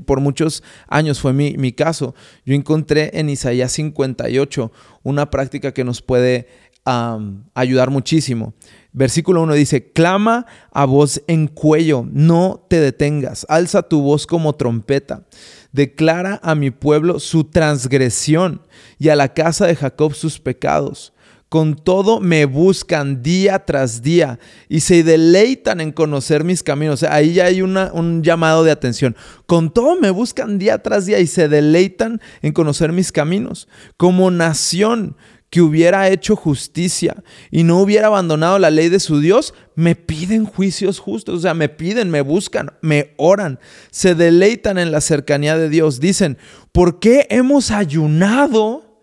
por 0.06 0.20
muchos 0.20 0.62
años 0.88 1.20
fue 1.20 1.32
mi, 1.32 1.72
caso. 1.72 2.14
Yo 2.44 2.54
encontré 2.54 3.10
en 3.18 3.28
Isaías 3.28 3.72
58 3.72 4.72
una 5.02 5.30
práctica 5.30 5.74
que 5.74 5.84
nos 5.84 6.02
puede 6.02 6.46
ayudar 6.84 7.90
muchísimo. 7.90 8.54
Versículo 8.92 9.42
1 9.42 9.54
dice, 9.54 9.92
clama 9.92 10.46
a 10.70 10.84
voz 10.84 11.22
en 11.26 11.46
cuello, 11.46 12.06
no 12.10 12.66
te 12.68 12.78
detengas, 12.78 13.46
alza 13.48 13.82
tu 13.82 14.02
voz 14.02 14.26
como 14.26 14.54
trompeta, 14.54 15.24
declara 15.72 16.38
a 16.42 16.54
mi 16.54 16.70
pueblo 16.70 17.18
su 17.18 17.44
transgresión 17.44 18.60
y 18.98 19.08
a 19.08 19.16
la 19.16 19.32
casa 19.32 19.66
de 19.66 19.76
Jacob 19.76 20.14
sus 20.14 20.38
pecados 20.38 21.14
con 21.52 21.76
todo 21.76 22.18
me 22.18 22.46
buscan 22.46 23.22
día 23.22 23.66
tras 23.66 24.00
día 24.00 24.38
y 24.70 24.80
se 24.80 25.02
deleitan 25.02 25.82
en 25.82 25.92
conocer 25.92 26.44
mis 26.44 26.62
caminos. 26.62 27.02
ahí 27.02 27.34
ya 27.34 27.44
hay 27.44 27.60
un 27.60 28.22
llamado 28.22 28.64
de 28.64 28.70
atención. 28.70 29.14
Con 29.44 29.70
todo 29.70 30.00
me 30.00 30.08
buscan 30.08 30.58
día 30.58 30.78
tras 30.78 31.04
día 31.04 31.20
y 31.20 31.26
se 31.26 31.50
deleitan 31.50 32.22
en 32.40 32.54
conocer 32.54 32.92
mis 32.92 33.12
caminos. 33.12 33.68
Como 33.98 34.30
nación 34.30 35.14
que 35.52 35.60
hubiera 35.60 36.08
hecho 36.08 36.34
justicia 36.34 37.22
y 37.50 37.62
no 37.62 37.82
hubiera 37.82 38.06
abandonado 38.06 38.58
la 38.58 38.70
ley 38.70 38.88
de 38.88 38.98
su 38.98 39.20
Dios, 39.20 39.52
me 39.74 39.94
piden 39.94 40.46
juicios 40.46 40.98
justos, 40.98 41.34
o 41.36 41.40
sea, 41.42 41.52
me 41.52 41.68
piden, 41.68 42.08
me 42.08 42.22
buscan, 42.22 42.72
me 42.80 43.12
oran, 43.18 43.60
se 43.90 44.14
deleitan 44.14 44.78
en 44.78 44.90
la 44.90 45.02
cercanía 45.02 45.58
de 45.58 45.68
Dios. 45.68 46.00
Dicen, 46.00 46.38
¿por 46.72 47.00
qué 47.00 47.26
hemos 47.28 47.70
ayunado 47.70 49.02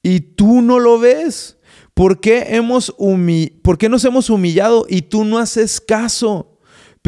y 0.00 0.20
tú 0.20 0.62
no 0.62 0.78
lo 0.78 1.00
ves? 1.00 1.58
¿Por 1.94 2.20
qué, 2.20 2.46
hemos 2.50 2.94
¿Por 3.62 3.76
qué 3.76 3.88
nos 3.88 4.04
hemos 4.04 4.30
humillado 4.30 4.86
y 4.88 5.02
tú 5.02 5.24
no 5.24 5.38
haces 5.38 5.80
caso? 5.80 6.57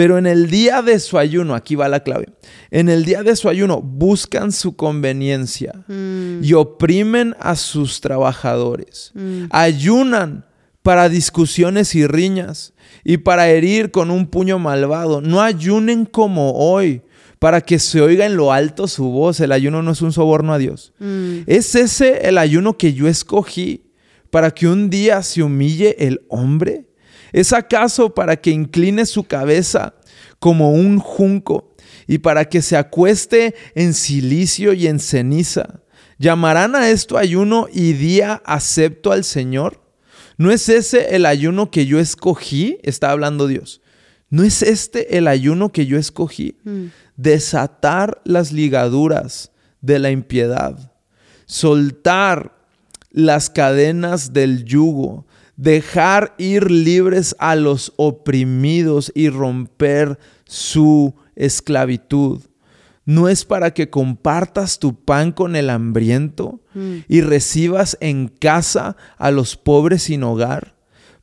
Pero 0.00 0.16
en 0.16 0.26
el 0.26 0.48
día 0.48 0.80
de 0.80 0.98
su 0.98 1.18
ayuno, 1.18 1.54
aquí 1.54 1.74
va 1.74 1.86
la 1.86 2.00
clave, 2.00 2.30
en 2.70 2.88
el 2.88 3.04
día 3.04 3.22
de 3.22 3.36
su 3.36 3.50
ayuno 3.50 3.82
buscan 3.82 4.50
su 4.50 4.74
conveniencia 4.74 5.84
mm. 5.88 6.42
y 6.42 6.54
oprimen 6.54 7.36
a 7.38 7.54
sus 7.54 8.00
trabajadores. 8.00 9.10
Mm. 9.12 9.44
Ayunan 9.50 10.46
para 10.80 11.10
discusiones 11.10 11.94
y 11.94 12.06
riñas 12.06 12.72
y 13.04 13.18
para 13.18 13.50
herir 13.50 13.90
con 13.90 14.10
un 14.10 14.26
puño 14.26 14.58
malvado. 14.58 15.20
No 15.20 15.42
ayunen 15.42 16.06
como 16.06 16.52
hoy 16.52 17.02
para 17.38 17.60
que 17.60 17.78
se 17.78 18.00
oiga 18.00 18.24
en 18.24 18.36
lo 18.36 18.54
alto 18.54 18.88
su 18.88 19.04
voz. 19.04 19.38
El 19.40 19.52
ayuno 19.52 19.82
no 19.82 19.90
es 19.90 20.00
un 20.00 20.14
soborno 20.14 20.54
a 20.54 20.58
Dios. 20.58 20.94
Mm. 20.98 21.40
Es 21.46 21.74
ese 21.74 22.26
el 22.26 22.38
ayuno 22.38 22.78
que 22.78 22.94
yo 22.94 23.06
escogí 23.06 23.90
para 24.30 24.50
que 24.50 24.66
un 24.66 24.88
día 24.88 25.22
se 25.22 25.42
humille 25.42 25.94
el 25.98 26.22
hombre? 26.28 26.86
¿Es 27.32 27.52
acaso 27.52 28.14
para 28.14 28.36
que 28.36 28.50
incline 28.50 29.06
su 29.06 29.24
cabeza 29.24 29.94
como 30.38 30.72
un 30.72 30.98
junco 30.98 31.74
y 32.06 32.18
para 32.18 32.46
que 32.46 32.62
se 32.62 32.76
acueste 32.76 33.54
en 33.74 33.94
silicio 33.94 34.72
y 34.72 34.86
en 34.86 34.98
ceniza? 34.98 35.80
¿Llamarán 36.18 36.74
a 36.74 36.90
esto 36.90 37.16
ayuno 37.16 37.66
y 37.72 37.94
día 37.94 38.42
acepto 38.44 39.12
al 39.12 39.24
Señor? 39.24 39.82
¿No 40.36 40.50
es 40.50 40.68
ese 40.68 41.14
el 41.16 41.26
ayuno 41.26 41.70
que 41.70 41.86
yo 41.86 41.98
escogí? 41.98 42.78
Está 42.82 43.10
hablando 43.10 43.46
Dios. 43.46 43.80
¿No 44.30 44.44
es 44.44 44.62
este 44.62 45.18
el 45.18 45.26
ayuno 45.26 45.72
que 45.72 45.86
yo 45.86 45.98
escogí? 45.98 46.56
Mm. 46.64 46.86
Desatar 47.16 48.20
las 48.24 48.52
ligaduras 48.52 49.50
de 49.80 49.98
la 49.98 50.10
impiedad, 50.10 50.92
soltar 51.46 52.54
las 53.10 53.50
cadenas 53.50 54.32
del 54.32 54.64
yugo, 54.64 55.26
dejar 55.60 56.34
ir 56.38 56.70
libres 56.70 57.36
a 57.38 57.54
los 57.54 57.92
oprimidos 57.96 59.12
y 59.14 59.28
romper 59.28 60.18
su 60.46 61.14
esclavitud. 61.36 62.40
No 63.04 63.28
es 63.28 63.44
para 63.44 63.74
que 63.74 63.90
compartas 63.90 64.78
tu 64.78 65.04
pan 65.04 65.32
con 65.32 65.56
el 65.56 65.68
hambriento 65.68 66.60
mm. 66.72 66.96
y 67.08 67.20
recibas 67.20 67.98
en 68.00 68.28
casa 68.28 68.96
a 69.18 69.30
los 69.30 69.58
pobres 69.58 70.04
sin 70.04 70.22
hogar, 70.22 70.76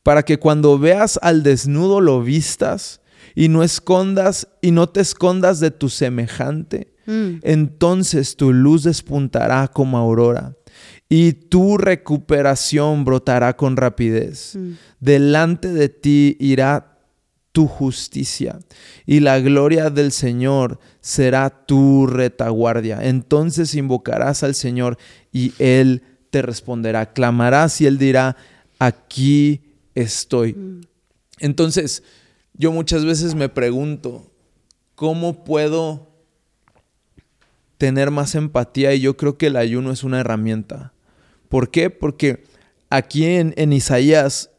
para 0.04 0.24
que 0.24 0.38
cuando 0.38 0.78
veas 0.78 1.18
al 1.24 1.42
desnudo 1.42 2.00
lo 2.00 2.22
vistas 2.22 3.02
y 3.34 3.50
no 3.50 3.64
escondas 3.64 4.50
y 4.62 4.70
no 4.70 4.88
te 4.88 5.02
escondas 5.02 5.60
de 5.60 5.72
tu 5.72 5.90
semejante. 5.90 6.94
Mm. 7.08 7.40
Entonces 7.42 8.36
tu 8.36 8.54
luz 8.54 8.84
despuntará 8.84 9.68
como 9.68 9.98
aurora 9.98 10.57
y 11.10 11.34
tu 11.34 11.78
recuperación 11.78 13.06
brotará 13.06 13.56
con 13.56 13.78
rapidez. 13.78 14.56
Mm. 14.56 14.72
Delante 15.00 15.72
de 15.72 15.90
ti 15.90 16.38
irá 16.40 16.98
tu 17.52 17.66
justicia 17.68 18.60
y 19.06 19.20
la 19.20 19.40
gloria 19.40 19.90
del 19.90 20.12
Señor 20.12 20.80
será 21.00 21.50
tu 21.50 22.06
retaguardia. 22.06 23.00
Entonces 23.02 23.74
invocarás 23.74 24.44
al 24.44 24.54
Señor 24.54 24.98
y 25.32 25.54
Él 25.58 26.04
te 26.30 26.42
responderá. 26.42 27.14
Clamarás 27.14 27.82
y 27.82 27.86
Él 27.88 27.98
dirá, 27.98 28.36
aquí 28.80 29.62
estoy. 29.96 30.54
Mm. 30.54 30.82
Entonces, 31.40 32.04
yo 32.54 32.72
muchas 32.72 33.06
veces 33.06 33.36
me 33.36 33.50
pregunto, 33.50 34.32
¿cómo 34.96 35.44
puedo 35.44 36.12
tener 37.78 38.12
más 38.12 38.36
empatía? 38.36 38.94
Y 38.94 39.02
yo 39.02 39.16
creo 39.18 39.38
que 39.38 39.48
el 39.48 39.56
ayuno 39.56 39.92
es 39.92 40.04
una 40.04 40.20
herramienta. 40.20 40.94
¿Por 41.50 41.70
qué? 41.72 41.90
Porque 41.90 42.44
aquí 42.90 43.26
en, 43.26 43.54
Isaías 43.74 44.50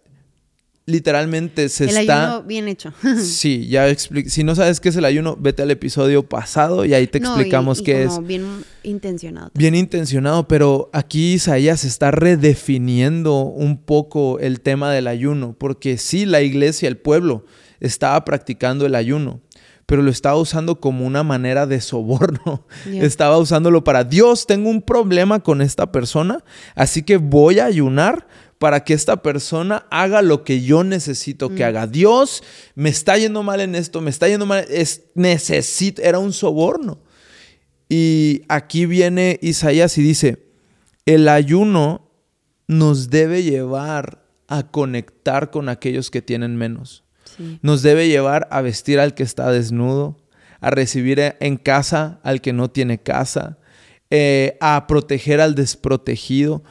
literalmente 0.87 1.69
se 1.69 1.85
el 1.85 1.97
está... 1.99 2.25
ayuno 2.37 2.43
bien 2.47 2.67
hecho. 2.69 2.93
Sí, 3.23 3.67
ya 3.69 3.89
expliqué. 3.89 4.31
Si 4.31 4.43
no 4.43 4.55
sabes 4.55 4.81
qué 4.81 4.89
es 4.89 4.97
el 4.97 5.05
ayuno, 5.05 5.37
vete 5.39 5.63
al 5.63 5.71
episodio 5.71 6.23
pasado 6.27 6.85
y 6.87 6.95
ahí 6.95 7.07
te 7.07 7.21
No, 7.21 7.29
y- 7.29 7.33
explicamos 7.35 7.81
y 7.81 7.85
qué 7.85 8.07
como 8.07 8.21
es. 8.23 8.27
bien 8.27 8.65
intencionado. 8.85 9.51
Bien 9.55 9.75
intencionado, 9.75 10.49
pero 10.49 10.89
aquí 10.95 11.35
Isaías 11.35 11.85
está 11.85 12.11
redefiniendo 12.11 13.43
un 13.43 13.77
poco 13.77 14.39
el 14.39 14.61
tema 14.63 14.91
del 14.93 15.09
ayuno, 15.09 15.55
porque 15.59 15.99
sí, 15.99 16.25
la 16.25 16.41
iglesia, 16.41 16.89
el 16.89 16.97
pueblo, 16.97 17.45
estaba 17.81 18.25
practicando 18.25 18.87
el 18.87 18.95
ayuno, 18.95 19.41
pero 19.89 20.03
lo 20.03 20.11
estaba 20.11 20.37
usando 20.37 20.81
como 20.81 21.07
una 21.07 21.23
manera 21.23 21.67
de 21.67 21.81
soborno. 21.81 22.67
Estaba 22.93 23.39
usándolo 23.39 23.85
para, 23.85 24.05
Dios, 24.05 24.47
tengo 24.47 24.69
un 24.69 24.83
problema 24.83 25.41
con 25.41 25.63
esta 25.63 25.91
persona, 25.91 26.45
así 26.75 27.03
que 27.05 27.17
voy 27.17 27.59
a 27.59 27.65
ayunar 27.65 28.29
para 28.59 28.85
que 28.85 28.93
esta 28.93 29.23
persona 29.23 29.87
haga 29.91 30.21
lo 30.21 30.45
que 30.45 30.61
yo 30.61 30.85
necesito 30.85 31.49
que 31.55 31.63
Mm. 31.65 31.67
haga. 31.69 31.87
Dios, 31.87 32.43
me 32.75 32.91
está 32.91 33.17
yendo 33.17 33.43
mal 33.43 33.63
en 33.63 33.75
esto, 33.75 34.03
me 34.03 34.11
está 34.11 34.29
yendo 34.29 34.45
mal, 34.45 34.67
es 34.69 35.05
necesito, 35.15 36.03
era 36.03 36.19
un 36.19 36.35
soborno. 36.35 36.99
Y 37.89 38.43
aquí 38.49 38.85
viene 38.85 39.39
Isaías 39.41 39.97
y 39.97 40.03
dice, 40.03 40.51
el 41.07 41.29
ayuno 41.31 42.11
nos 42.67 43.09
debe 43.09 43.43
llevar 43.43 44.23
a 44.49 44.65
conectar 44.71 45.51
con 45.51 45.71
aquellos 45.71 46.11
que 46.11 46.21
tienen 46.21 46.57
menos. 46.57 47.05
Sí. 47.39 47.59
Nos 47.63 47.83
debe 47.83 48.09
llevar 48.09 48.47
a 48.51 48.61
vestir 48.61 49.01
al 49.01 49.15
que 49.15 49.23
está 49.23 49.51
desnudo, 49.51 50.19
a 50.61 50.71
recibir 50.71 51.37
en 51.41 51.57
casa 51.57 52.21
al 52.23 52.41
que 52.41 52.53
no 52.53 52.71
tiene 52.71 52.99
casa, 52.99 53.59
eh, 54.11 54.59
a 54.61 54.87
proteger 54.87 55.41
al 55.41 55.55
desprotegido. 55.55 56.63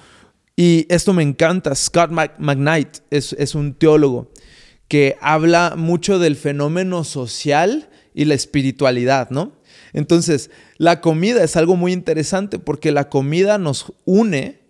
Y 0.56 0.86
esto 0.90 1.14
me 1.14 1.24
encanta. 1.24 1.74
Scott 1.74 2.12
McKnight 2.12 3.00
es, 3.10 3.34
es 3.34 3.56
un 3.56 3.74
teólogo 3.74 4.32
que 4.88 5.18
habla 5.22 5.76
mucho 5.78 6.20
del 6.20 6.36
fenómeno 6.36 7.04
social 7.04 7.90
y 8.14 8.26
la 8.26 8.34
espiritualidad, 8.34 9.30
¿no? 9.30 9.54
Entonces, 9.94 10.50
la 10.78 11.02
comida 11.02 11.44
es 11.44 11.56
algo 11.56 11.76
muy 11.76 11.94
interesante 11.94 12.60
porque 12.60 12.92
la 12.92 13.10
comida 13.10 13.58
nos 13.58 13.94
une 14.06 14.62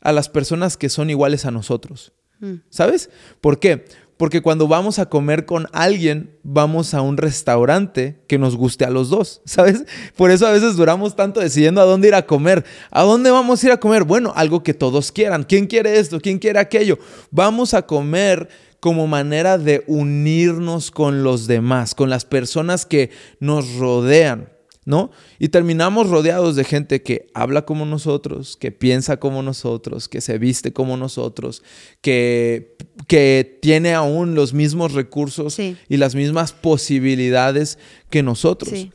a 0.00 0.12
las 0.12 0.28
personas 0.28 0.76
que 0.76 0.88
son 0.88 1.10
iguales 1.10 1.44
a 1.44 1.50
nosotros. 1.50 2.12
Mm. 2.40 2.54
¿Sabes? 2.68 3.10
¿Por 3.40 3.58
qué? 3.58 3.84
Porque 4.20 4.42
cuando 4.42 4.68
vamos 4.68 4.98
a 4.98 5.06
comer 5.06 5.46
con 5.46 5.66
alguien, 5.72 6.36
vamos 6.42 6.92
a 6.92 7.00
un 7.00 7.16
restaurante 7.16 8.20
que 8.26 8.36
nos 8.36 8.54
guste 8.54 8.84
a 8.84 8.90
los 8.90 9.08
dos, 9.08 9.40
¿sabes? 9.46 9.86
Por 10.14 10.30
eso 10.30 10.46
a 10.46 10.50
veces 10.50 10.76
duramos 10.76 11.16
tanto 11.16 11.40
decidiendo 11.40 11.80
a 11.80 11.86
dónde 11.86 12.08
ir 12.08 12.14
a 12.14 12.26
comer. 12.26 12.66
¿A 12.90 13.02
dónde 13.02 13.30
vamos 13.30 13.62
a 13.62 13.66
ir 13.68 13.72
a 13.72 13.80
comer? 13.80 14.04
Bueno, 14.04 14.34
algo 14.36 14.62
que 14.62 14.74
todos 14.74 15.10
quieran. 15.10 15.44
¿Quién 15.44 15.66
quiere 15.66 15.98
esto? 15.98 16.20
¿Quién 16.20 16.38
quiere 16.38 16.58
aquello? 16.58 16.98
Vamos 17.30 17.72
a 17.72 17.86
comer 17.86 18.50
como 18.78 19.06
manera 19.06 19.56
de 19.56 19.84
unirnos 19.86 20.90
con 20.90 21.24
los 21.24 21.46
demás, 21.46 21.94
con 21.94 22.10
las 22.10 22.26
personas 22.26 22.84
que 22.84 23.08
nos 23.38 23.76
rodean. 23.76 24.50
¿No? 24.90 25.10
Y 25.38 25.48
terminamos 25.48 26.10
rodeados 26.10 26.56
de 26.56 26.64
gente 26.64 27.00
que 27.02 27.28
habla 27.32 27.64
como 27.64 27.86
nosotros, 27.86 28.56
que 28.56 28.72
piensa 28.72 29.18
como 29.18 29.40
nosotros, 29.42 30.08
que 30.08 30.20
se 30.20 30.36
viste 30.36 30.72
como 30.72 30.96
nosotros, 30.96 31.62
que, 32.02 32.76
que 33.06 33.58
tiene 33.62 33.94
aún 33.94 34.34
los 34.34 34.52
mismos 34.52 34.92
recursos 34.92 35.54
Sí. 35.54 35.76
y 35.88 35.96
las 35.96 36.14
mismas 36.16 36.52
posibilidades 36.52 37.78
que 38.10 38.22
nosotros. 38.24 38.72
Sí. 38.72 38.92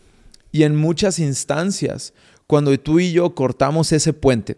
Y 0.52 0.64
en 0.64 0.76
muchas 0.76 1.18
instancias, 1.18 2.14
cuando 2.46 2.78
tú 2.80 3.00
y 3.00 3.14
yo 3.14 3.34
cortamos 3.34 3.92
ese 3.94 4.12
puente, 4.14 4.58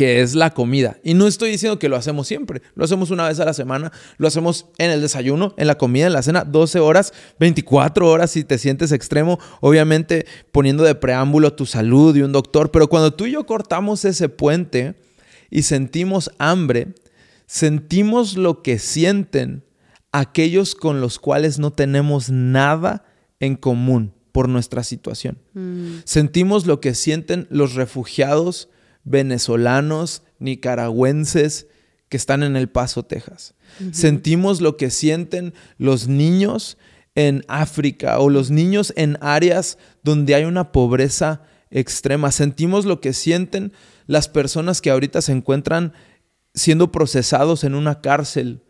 que 0.00 0.22
es 0.22 0.34
la 0.34 0.54
comida. 0.54 0.96
Y 1.04 1.12
no 1.12 1.26
estoy 1.26 1.50
diciendo 1.50 1.78
que 1.78 1.90
lo 1.90 1.96
hacemos 1.96 2.26
siempre, 2.26 2.62
lo 2.74 2.86
hacemos 2.86 3.10
una 3.10 3.28
vez 3.28 3.38
a 3.38 3.44
la 3.44 3.52
semana, 3.52 3.92
lo 4.16 4.28
hacemos 4.28 4.64
en 4.78 4.90
el 4.90 5.02
desayuno, 5.02 5.52
en 5.58 5.66
la 5.66 5.76
comida, 5.76 6.06
en 6.06 6.14
la 6.14 6.22
cena, 6.22 6.42
12 6.42 6.80
horas, 6.80 7.12
24 7.38 8.08
horas 8.08 8.30
si 8.30 8.42
te 8.42 8.56
sientes 8.56 8.92
extremo, 8.92 9.38
obviamente 9.60 10.24
poniendo 10.52 10.84
de 10.84 10.94
preámbulo 10.94 11.52
tu 11.52 11.66
salud 11.66 12.16
y 12.16 12.22
un 12.22 12.32
doctor, 12.32 12.70
pero 12.70 12.88
cuando 12.88 13.12
tú 13.12 13.26
y 13.26 13.32
yo 13.32 13.44
cortamos 13.44 14.06
ese 14.06 14.30
puente 14.30 14.94
y 15.50 15.64
sentimos 15.64 16.30
hambre, 16.38 16.94
sentimos 17.44 18.38
lo 18.38 18.62
que 18.62 18.78
sienten 18.78 19.64
aquellos 20.12 20.74
con 20.74 21.02
los 21.02 21.18
cuales 21.18 21.58
no 21.58 21.74
tenemos 21.74 22.30
nada 22.30 23.04
en 23.38 23.54
común 23.54 24.14
por 24.32 24.48
nuestra 24.48 24.82
situación. 24.82 25.36
Mm. 25.52 25.96
Sentimos 26.04 26.64
lo 26.64 26.80
que 26.80 26.94
sienten 26.94 27.46
los 27.50 27.74
refugiados 27.74 28.70
venezolanos, 29.04 30.22
nicaragüenses 30.38 31.66
que 32.08 32.16
están 32.16 32.42
en 32.42 32.56
El 32.56 32.68
Paso, 32.68 33.04
Texas. 33.04 33.54
Sentimos 33.92 34.60
lo 34.60 34.76
que 34.76 34.90
sienten 34.90 35.54
los 35.78 36.08
niños 36.08 36.76
en 37.14 37.44
África 37.48 38.18
o 38.18 38.28
los 38.30 38.50
niños 38.50 38.92
en 38.96 39.16
áreas 39.20 39.78
donde 40.02 40.34
hay 40.34 40.44
una 40.44 40.72
pobreza 40.72 41.42
extrema. 41.70 42.32
Sentimos 42.32 42.84
lo 42.84 43.00
que 43.00 43.12
sienten 43.12 43.72
las 44.06 44.28
personas 44.28 44.80
que 44.80 44.90
ahorita 44.90 45.22
se 45.22 45.32
encuentran 45.32 45.92
siendo 46.52 46.90
procesados 46.90 47.62
en 47.62 47.74
una 47.74 48.00
cárcel 48.00 48.62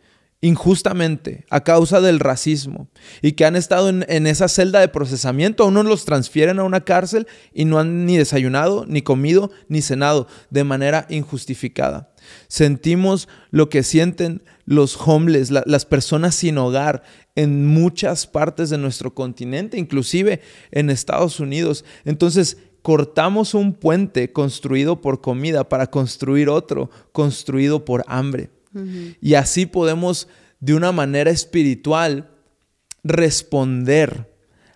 injustamente 0.43 1.45
a 1.51 1.63
causa 1.65 2.01
del 2.01 2.19
racismo 2.19 2.89
y 3.21 3.33
que 3.33 3.45
han 3.45 3.57
estado 3.57 3.89
en, 3.91 4.27
esa 4.27 4.49
celda 4.49 4.81
de 4.81 4.89
procesamiento, 4.89 5.67
unos 5.67 5.85
los 5.85 6.05
transfieren 6.05 6.59
a 6.59 6.65
una 6.65 6.81
cárcel 6.81 7.27
y 7.53 7.67
no 7.67 7.79
han 7.79 8.07
ni 8.07 8.17
desayunado, 8.17 8.87
ni 8.87 9.03
comido, 9.03 9.51
ni 9.69 9.83
cenado 9.83 10.27
de 10.49 10.65
manera 10.65 11.07
injustificada. 11.11 12.13
Sentimos 12.49 13.29
lo 13.51 13.69
que 13.69 13.83
sienten 13.83 14.43
los 14.65 14.97
homeless, 14.97 15.51
la- 15.51 15.65
las 15.67 15.85
personas 15.85 16.35
sin 16.35 16.57
hogar 16.59 17.03
en 17.35 17.67
muchas 17.67 18.27
partes 18.27 18.71
de 18.71 18.79
nuestro 18.79 19.15
continente, 19.15 19.79
inclusive 19.79 20.41
en 20.71 20.91
Estados 20.91 21.41
Unidos. 21.41 21.85
Entonces, 22.05 22.57
cortamos 22.83 23.53
un 23.53 23.75
puente 23.75 24.33
construido 24.33 25.03
por 25.03 25.21
comida 25.21 25.69
para 25.69 25.89
construir 25.89 26.49
otro 26.49 26.91
construido 27.13 27.85
por 27.85 28.05
hambre. 28.07 28.51
Y 29.21 29.35
así 29.35 29.67
podemos, 29.67 30.29
de 30.61 30.75
una 30.75 30.93
manera 30.93 31.31
espiritual, 31.31 32.31
responder 33.03 34.31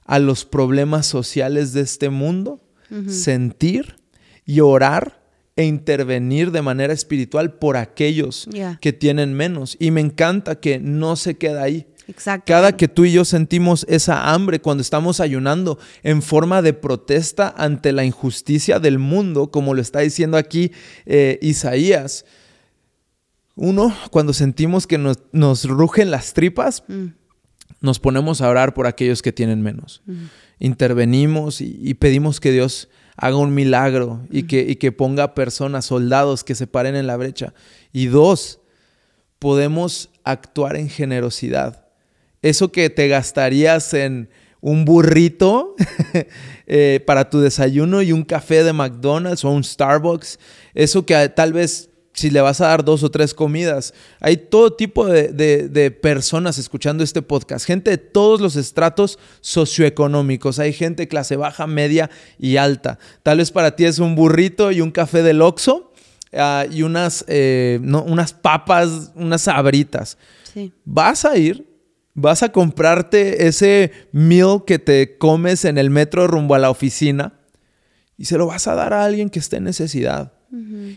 a 0.05 0.19
los 0.19 0.45
problemas 0.45 1.07
sociales 1.07 1.73
de 1.73 1.83
este 1.83 2.11
mundo, 2.11 2.61
sentir 3.09 3.97
y 4.45 4.61
orar 4.61 5.25
e 5.57 5.65
intervenir 5.65 6.51
de 6.51 6.63
manera 6.63 6.93
espiritual 6.93 7.55
por 7.55 7.77
aquellos 7.77 8.49
que 8.81 8.93
tienen 8.93 9.35
menos. 9.35 9.77
Y 9.79 9.91
me 9.91 10.01
encanta 10.01 10.61
que 10.61 10.79
no 10.79 11.17
se 11.17 11.37
queda 11.37 11.63
ahí. 11.63 11.87
Exacto. 12.07 12.45
Cada 12.47 12.77
que 12.77 12.87
tú 12.87 13.07
y 13.07 13.13
yo 13.13 13.25
sentimos 13.25 13.87
esa 13.89 14.33
hambre 14.33 14.61
cuando 14.61 14.83
estamos 14.83 15.21
ayunando 15.21 15.79
en 16.03 16.21
forma 16.21 16.61
de 16.61 16.75
protesta 16.75 17.55
ante 17.57 17.93
la 17.93 18.05
injusticia 18.05 18.79
del 18.79 18.99
mundo, 18.99 19.51
como 19.51 19.73
lo 19.73 19.81
está 19.81 20.01
diciendo 20.01 20.37
aquí 20.37 20.73
eh, 21.07 21.39
Isaías, 21.41 22.27
uno, 23.57 23.95
cuando 24.11 24.33
sentimos 24.33 24.87
que 24.87 24.99
nos, 24.99 25.19
nos 25.33 25.65
rugen 25.65 26.11
las 26.11 26.33
tripas, 26.35 26.83
Mm. 26.89 27.07
nos 27.81 28.01
ponemos 28.01 28.41
a 28.41 28.49
orar 28.49 28.75
por 28.75 28.87
aquellos 28.87 29.23
que 29.23 29.33
tienen 29.33 29.63
menos. 29.63 30.03
Ujú. 30.07 30.17
Intervenimos 30.59 31.61
y, 31.61 31.79
y 31.83 31.95
pedimos 31.95 32.41
que 32.41 32.51
Dios 32.53 32.89
haga 33.17 33.37
un 33.37 33.55
milagro 33.55 34.27
y, 34.31 34.45
que, 34.45 34.63
y 34.69 34.77
que 34.77 34.91
ponga 34.91 35.35
personas, 35.35 35.85
soldados 35.85 36.43
que 36.45 36.55
se 36.55 36.67
paren 36.67 36.97
en 36.97 37.07
la 37.07 37.17
brecha. 37.17 37.55
Y 37.93 38.07
dos, 38.07 38.61
podemos 39.39 40.11
actuar 40.25 40.77
en 40.77 40.89
generosidad. 40.89 41.87
Eso 42.43 42.73
que 42.73 42.91
te 42.91 43.09
gastarías 43.09 43.95
en 43.95 44.29
un 44.61 44.85
burrito 44.85 45.75
eh, 46.67 47.03
para 47.07 47.29
tu 47.31 47.41
desayuno 47.41 48.03
y 48.03 48.13
un 48.13 48.25
café 48.25 48.65
de 48.65 48.73
McDonald's 48.73 49.45
o 49.45 49.51
un 49.51 49.63
Starbucks, 49.63 50.39
eso 50.75 51.05
que 51.05 51.29
tal 51.29 51.53
vez 51.53 51.91
si 52.15 52.31
le 52.31 52.41
vas 52.41 52.61
a 52.61 52.69
dar 52.69 52.85
dos 52.85 53.03
o 53.03 53.11
tres 53.11 53.35
comidas, 53.35 53.93
hay 54.21 54.37
todo 54.37 54.73
tipo 54.73 55.05
de, 55.07 55.29
de- 55.29 55.69
de 55.69 55.91
personas 55.91 56.57
escuchando 56.59 57.05
este 57.05 57.21
podcast, 57.23 57.67
gente 57.67 57.91
de 57.91 57.99
todos 57.99 58.41
los 58.41 58.57
estratos 58.57 59.19
socioeconómicos, 59.75 60.59
hay 60.59 60.73
gente 60.73 61.09
clase 61.09 61.37
baja, 61.37 61.67
media 61.67 62.11
y 62.39 62.57
alta. 62.57 62.99
Tal 63.23 63.39
vez 63.39 63.51
para 63.51 63.75
ti 63.77 63.85
es 63.85 63.99
un 63.99 64.15
burrito 64.15 64.71
y 64.73 64.81
un 64.81 64.91
café 64.93 65.23
del 65.23 65.43
Oxxo 65.43 65.93
ah, 66.33 66.67
y 66.71 66.83
unas, 66.83 67.25
eh, 67.29 67.79
no, 67.83 68.03
unas 68.05 68.33
papas, 68.33 69.11
unas 69.17 69.43
sabritas 69.43 70.17
Sí. 70.53 70.73
vas 70.85 71.25
a 71.25 71.37
ir, 71.37 71.67
vas 72.15 72.45
a 72.45 72.53
comprarte 72.53 73.49
ese 73.49 73.91
meal 74.13 74.63
que 74.65 74.79
te 74.79 75.19
comes 75.19 75.65
en 75.65 75.79
el 75.79 75.91
metro 75.91 76.29
rumbo 76.29 76.55
a 76.55 76.61
la 76.61 76.71
oficina 76.71 77.41
y 78.17 78.27
se 78.27 78.39
lo 78.39 78.47
vas 78.47 78.69
a 78.69 78.77
dar 78.77 78.93
a 78.93 79.05
alguien 79.05 79.31
que 79.31 79.41
esté 79.41 79.57
en 79.57 79.65
necesidad. 79.65 80.33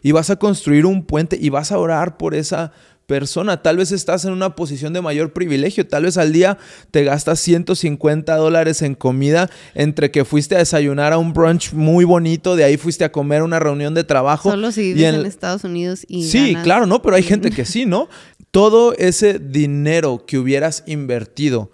Y 0.03 0.11
vas 0.11 0.29
a 0.29 0.35
construir 0.37 0.85
un 0.85 1.03
puente 1.05 1.37
y 1.39 1.49
vas 1.49 1.71
a 1.71 1.77
orar 1.79 2.17
por 2.17 2.35
esa 2.35 2.71
persona. 3.07 3.61
Tal 3.63 3.77
vez 3.77 3.91
estás 3.93 4.25
en 4.25 4.33
una 4.33 4.55
posición 4.55 4.91
de 4.91 5.01
mayor 5.01 5.31
privilegio. 5.31 5.87
Tal 5.87 6.03
vez 6.03 6.17
al 6.17 6.33
día 6.33 6.57
te 6.91 7.03
gastas 7.05 7.39
150 7.39 8.35
dólares 8.35 8.81
en 8.81 8.95
comida 8.95 9.49
entre 9.75 10.11
que 10.11 10.25
fuiste 10.25 10.55
a 10.55 10.59
desayunar 10.59 11.13
a 11.13 11.17
un 11.17 11.31
brunch 11.31 11.71
muy 11.73 12.03
bonito, 12.03 12.55
de 12.57 12.65
ahí 12.65 12.75
fuiste 12.75 13.05
a 13.05 13.11
comer 13.13 13.43
una 13.43 13.59
reunión 13.59 13.93
de 13.93 14.03
trabajo. 14.03 14.49
Solo 14.51 14.71
si 14.73 14.93
vives 14.93 15.03
en- 15.13 15.21
en 15.21 15.25
Estados 15.25 15.63
Unidos 15.63 16.03
y 16.09 16.23
Sí, 16.29 16.49
ganas- 16.51 16.63
claro, 16.65 16.85
¿no? 16.85 17.01
Pero 17.01 17.15
hay 17.15 17.23
gente 17.23 17.49
que 17.49 17.63
sí, 17.63 17.85
¿no? 17.85 18.09
todo 18.51 18.93
ese 18.97 19.39
dinero 19.39 20.25
que 20.27 20.37
hubieras 20.37 20.83
invertido 20.85 21.71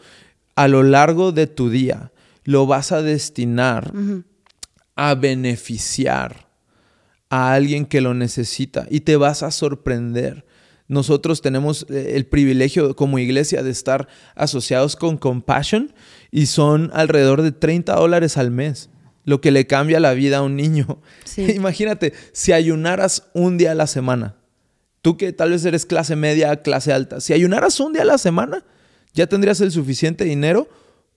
a 0.55 0.67
lo 0.67 0.83
largo 0.83 1.31
de 1.31 1.47
tu 1.47 1.69
día, 1.71 2.11
lo 2.43 2.67
vas 2.67 2.91
a 2.91 3.01
destinar 3.01 3.91
a 4.95 5.15
beneficiar 5.15 6.42
a 7.33 7.55
alguien 7.55 7.87
que 7.87 7.99
lo 7.99 8.13
necesita 8.13 8.85
y 8.91 8.99
te 8.99 9.15
vas 9.15 9.41
a 9.41 9.49
sorprender. 9.49 10.45
Nosotros 10.87 11.41
tenemos 11.41 11.87
eh, 11.89 12.13
el 12.15 12.27
privilegio 12.27 12.95
como 12.95 13.17
iglesia 13.17 13.63
de 13.63 13.71
estar 13.71 14.07
asociados 14.35 14.95
con 14.95 15.17
Compassion 15.17 15.95
y 16.29 16.45
son 16.45 16.91
alrededor 16.93 17.41
de 17.41 17.51
30 17.51 17.95
dólares 17.95 18.37
al 18.37 18.51
mes, 18.51 18.91
lo 19.25 19.41
que 19.41 19.49
le 19.49 19.65
cambia 19.65 19.99
la 19.99 20.13
vida 20.13 20.37
a 20.37 20.41
un 20.43 20.55
niño. 20.55 21.01
Imagínate, 21.37 22.13
si 22.33 22.51
ayunaras 22.51 23.23
un 23.33 23.57
día 23.57 23.71
a 23.71 23.75
la 23.75 23.87
semana, 23.87 24.35
tú 25.01 25.17
que 25.17 25.33
tal 25.33 25.49
vez 25.49 25.65
eres 25.65 25.87
clase 25.87 26.15
media, 26.15 26.61
clase 26.61 26.93
alta, 26.93 27.19
si 27.19 27.33
ayunaras 27.33 27.79
un 27.79 27.93
día 27.93 28.03
a 28.03 28.05
la 28.05 28.19
semana, 28.19 28.63
ya 29.15 29.25
tendrías 29.25 29.59
el 29.59 29.71
suficiente 29.71 30.23
dinero 30.23 30.69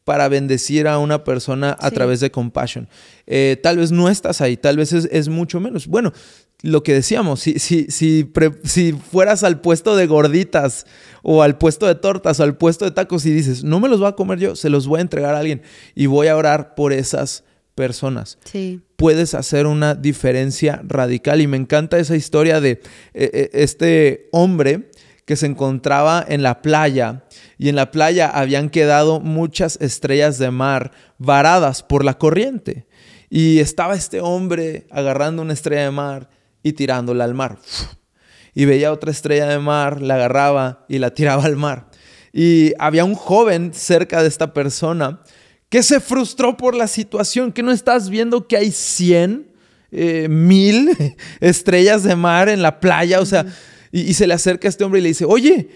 para 0.06 0.28
bendecir 0.28 0.86
a 0.86 0.98
una 0.98 1.24
persona 1.24 1.76
a 1.80 1.90
través 1.90 2.20
de 2.20 2.30
compassion. 2.30 2.88
Eh, 3.26 3.58
tal 3.60 3.78
vez 3.78 3.90
no 3.90 4.08
estás 4.08 4.40
ahí, 4.40 4.56
tal 4.56 4.76
vez 4.76 4.92
es, 4.92 5.28
mucho 5.28 5.58
menos. 5.58 5.88
Bueno, 5.88 6.12
lo 6.62 6.84
que 6.84 6.94
decíamos, 6.94 7.40
si, 7.40 7.58
si, 7.58 7.86
si, 7.90 8.30
si, 8.62 8.92
fueras 8.92 9.42
al 9.42 9.60
puesto 9.60 9.96
de 9.96 10.06
gorditas 10.06 10.86
o 11.24 11.42
al 11.42 11.58
puesto 11.58 11.88
de 11.88 11.96
tortas 11.96 12.38
o 12.38 12.44
al 12.44 12.56
puesto 12.56 12.84
de 12.84 12.92
tacos 12.92 13.26
y 13.26 13.32
dices, 13.32 13.64
no 13.64 13.80
me 13.80 13.88
los 13.88 13.98
voy 13.98 14.08
a 14.08 14.12
comer 14.12 14.38
yo, 14.38 14.54
se 14.54 14.70
los 14.70 14.86
voy 14.86 14.98
a 14.98 15.02
entregar 15.02 15.34
a 15.34 15.40
alguien 15.40 15.62
y 15.96 16.06
voy 16.06 16.28
a 16.28 16.36
orar 16.36 16.76
por 16.76 16.92
esas 16.92 17.42
personas. 17.74 18.38
Sí. 18.44 18.80
Puedes 18.94 19.34
hacer 19.34 19.66
una 19.66 19.96
diferencia 19.96 20.82
radical 20.84 21.40
y 21.40 21.48
me 21.48 21.56
encanta 21.56 21.98
esa 21.98 22.14
historia 22.14 22.60
de 22.60 22.70
eh, 22.70 22.80
eh, 23.12 23.50
este 23.54 24.28
hombre 24.30 24.88
que 25.26 25.36
se 25.36 25.46
encontraba 25.46 26.24
en 26.26 26.42
la 26.42 26.62
playa 26.62 27.24
y 27.58 27.68
en 27.68 27.76
la 27.76 27.90
playa 27.90 28.28
habían 28.28 28.70
quedado 28.70 29.20
muchas 29.20 29.76
estrellas 29.80 30.38
de 30.38 30.50
mar 30.52 30.92
varadas 31.18 31.82
por 31.82 32.04
la 32.04 32.16
corriente. 32.16 32.86
Y 33.28 33.58
estaba 33.58 33.96
este 33.96 34.20
hombre 34.20 34.86
agarrando 34.90 35.42
una 35.42 35.52
estrella 35.52 35.82
de 35.82 35.90
mar 35.90 36.30
y 36.62 36.72
tirándola 36.72 37.24
al 37.24 37.34
mar. 37.34 37.58
Y 38.54 38.64
veía 38.64 38.92
otra 38.92 39.10
estrella 39.10 39.48
de 39.48 39.58
mar, 39.58 40.00
la 40.00 40.14
agarraba 40.14 40.86
y 40.88 40.98
la 40.98 41.12
tiraba 41.12 41.44
al 41.44 41.56
mar. 41.56 41.90
Y 42.32 42.72
había 42.78 43.04
un 43.04 43.16
joven 43.16 43.72
cerca 43.74 44.22
de 44.22 44.28
esta 44.28 44.54
persona 44.54 45.22
que 45.68 45.82
se 45.82 45.98
frustró 45.98 46.56
por 46.56 46.76
la 46.76 46.86
situación, 46.86 47.50
que 47.50 47.64
no 47.64 47.72
estás 47.72 48.08
viendo 48.08 48.46
que 48.46 48.56
hay 48.56 48.70
100, 48.70 49.50
eh, 49.90 50.28
mil 50.28 50.96
estrellas 51.40 52.04
de 52.04 52.14
mar 52.14 52.48
en 52.48 52.62
la 52.62 52.78
playa, 52.78 53.20
o 53.20 53.26
sea, 53.26 53.44
y, 53.92 54.02
y 54.02 54.14
se 54.14 54.26
le 54.26 54.34
acerca 54.34 54.68
a 54.68 54.70
este 54.70 54.84
hombre 54.84 55.00
y 55.00 55.02
le 55.02 55.08
dice, 55.08 55.24
oye, 55.24 55.68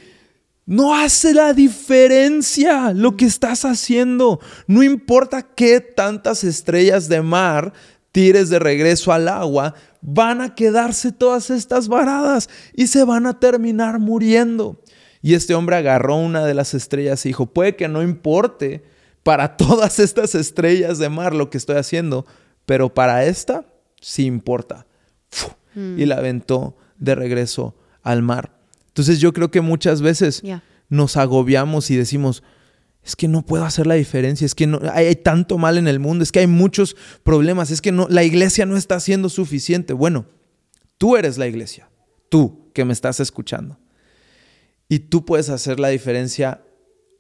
no 0.67 0.95
hace 0.95 1.35
la 1.35 1.53
diferencia 1.53 2.93
lo 2.93 3.17
que 3.17 3.25
estás 3.25 3.65
haciendo. 3.65 4.41
No 4.67 4.83
importa 4.83 5.43
qué 5.43 5.81
tantas 5.81 6.45
estrellas 6.45 7.09
de 7.09 7.23
mar 7.23 7.73
tires 8.13 8.51
de 8.51 8.59
regreso 8.59 9.13
al 9.13 9.29
agua, 9.29 9.75
van 10.01 10.41
a 10.41 10.55
quedarse 10.55 11.13
todas 11.13 11.51
estas 11.51 11.89
varadas 11.89 12.49
y 12.75 12.87
se 12.87 13.05
van 13.05 13.27
a 13.27 13.39
terminar 13.39 13.99
muriendo. 13.99 14.81
Y 15.23 15.35
este 15.35 15.55
hombre 15.55 15.77
agarró 15.77 16.17
una 16.17 16.45
de 16.47 16.55
las 16.55 16.75
estrellas 16.75 17.25
y 17.25 17.31
dijo, 17.31 17.47
puede 17.47 17.77
que 17.77 17.89
no 17.89 18.03
importe 18.03 18.83
para 19.23 19.57
todas 19.57 19.99
estas 19.99 20.35
estrellas 20.35 20.99
de 20.99 21.09
mar 21.09 21.35
lo 21.35 21.51
que 21.51 21.59
estoy 21.59 21.77
haciendo, 21.77 22.27
pero 22.65 22.93
para 22.93 23.25
esta 23.25 23.65
sí 24.01 24.25
importa. 24.25 24.87
Y 25.75 26.05
la 26.07 26.17
aventó 26.17 26.77
de 26.99 27.15
regreso 27.15 27.77
al 28.03 28.23
mar. 28.23 28.59
Entonces 28.89 29.21
yo 29.21 29.33
creo 29.33 29.51
que 29.51 29.61
muchas 29.61 30.03
veces 30.03 30.43
nos 30.89 31.17
agobiamos 31.17 31.91
y 31.91 31.97
decimos, 31.97 32.43
es 33.05 33.17
que 33.17 33.29
no 33.29 33.43
puedo 33.43 33.65
hacer 33.65 33.87
la 33.87 33.95
diferencia, 33.95 34.45
es 34.45 34.55
que 34.55 34.67
no, 34.67 34.81
hay, 34.93 35.17
tanto 35.17 35.57
mal 35.59 35.79
en 35.79 35.89
el 35.89 36.01
mundo, 36.01 36.23
es 36.23 36.33
que 36.33 36.41
hay 36.41 36.47
muchos 36.47 36.97
problemas, 37.23 37.71
es 37.71 37.81
que 37.81 37.93
no, 37.93 38.07
la 38.11 38.25
iglesia 38.25 38.67
no 38.67 38.77
está 38.77 38.97
haciendo 38.97 39.29
suficiente. 39.29 39.93
Bueno, 39.93 40.27
tú 40.99 41.17
eres 41.17 41.39
la 41.39 41.47
iglesia, 41.47 41.89
tú 42.29 42.71
que 42.75 42.85
me 42.85 42.93
estás 42.93 43.21
escuchando. 43.21 43.79
Y 44.89 44.99
tú 44.99 45.25
puedes 45.25 45.49
hacer 45.49 45.81
la 45.81 45.89
diferencia 45.89 46.63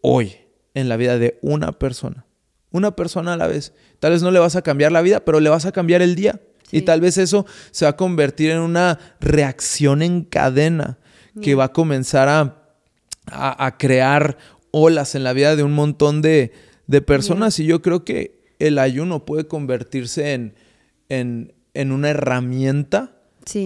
hoy 0.03 0.37
en 0.75 0.89
la 0.89 0.97
vida 0.97 1.19
de 1.19 1.39
una 1.41 1.73
persona. 1.73 2.27
Una 2.73 2.95
persona 2.95 3.35
a 3.35 3.37
la 3.37 3.47
vez. 3.47 3.73
Tal 4.01 4.13
vez 4.13 4.23
no 4.23 4.31
le 4.31 4.39
vas 4.39 4.57
a 4.57 4.63
cambiar 4.63 4.93
la 4.93 5.03
vida, 5.03 5.25
pero 5.25 5.41
le 5.41 5.51
vas 5.51 5.67
a 5.67 5.73
cambiar 5.73 6.03
el 6.03 6.15
día. 6.15 6.41
Y 6.73 6.83
tal 6.83 7.01
vez 7.01 7.19
eso 7.19 7.47
se 7.71 7.85
va 7.85 7.91
a 7.91 7.97
convertir 7.97 8.51
en 8.51 8.61
una 8.61 8.99
reacción 9.21 10.03
en 10.03 10.23
cadena 10.23 10.99
que 11.43 11.55
va 11.55 11.65
a 11.65 11.73
comenzar 11.73 12.29
a, 13.27 13.77
crear 13.79 14.37
olas 14.71 15.15
en 15.15 15.25
la 15.25 15.33
vida 15.33 15.57
de 15.57 15.63
un 15.63 15.73
montón 15.73 16.23
de, 16.23 16.53
personas. 17.07 17.59
Y 17.59 17.67
yo 17.67 17.83
creo 17.83 18.05
que 18.05 18.41
el 18.59 18.79
ayuno 18.79 19.25
puede 19.25 19.47
convertirse 19.47 20.35
en, 20.35 20.55
en, 21.09 21.93
una 21.93 22.11
herramienta 22.11 23.17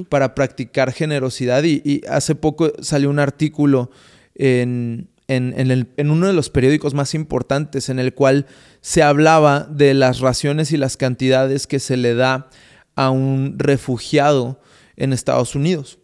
para 0.09 0.35
practicar 0.35 0.93
generosidad. 0.93 1.65
Y, 1.65 2.03
hace 2.09 2.35
poco 2.35 2.73
salió 2.81 3.11
un 3.11 3.19
artículo 3.19 3.91
en, 4.35 5.09
en, 5.29 6.11
uno 6.11 6.27
de 6.27 6.33
los 6.33 6.51
periódicos 6.51 6.95
más 6.95 7.15
importantes 7.15 7.89
en 7.89 7.99
el 7.99 8.15
cual 8.15 8.47
se 8.81 9.03
hablaba 9.03 9.61
de 9.71 9.95
las 9.95 10.21
raciones 10.21 10.73
y 10.73 10.77
las 10.77 10.97
cantidades 10.97 11.67
que 11.67 11.81
se 11.81 11.97
le 11.97 12.15
da 12.15 12.49
a 12.97 13.11
un 13.11 13.55
refugiado 13.59 14.61
en 14.97 15.13
Estados 15.13 15.55
Unidos 15.55 15.99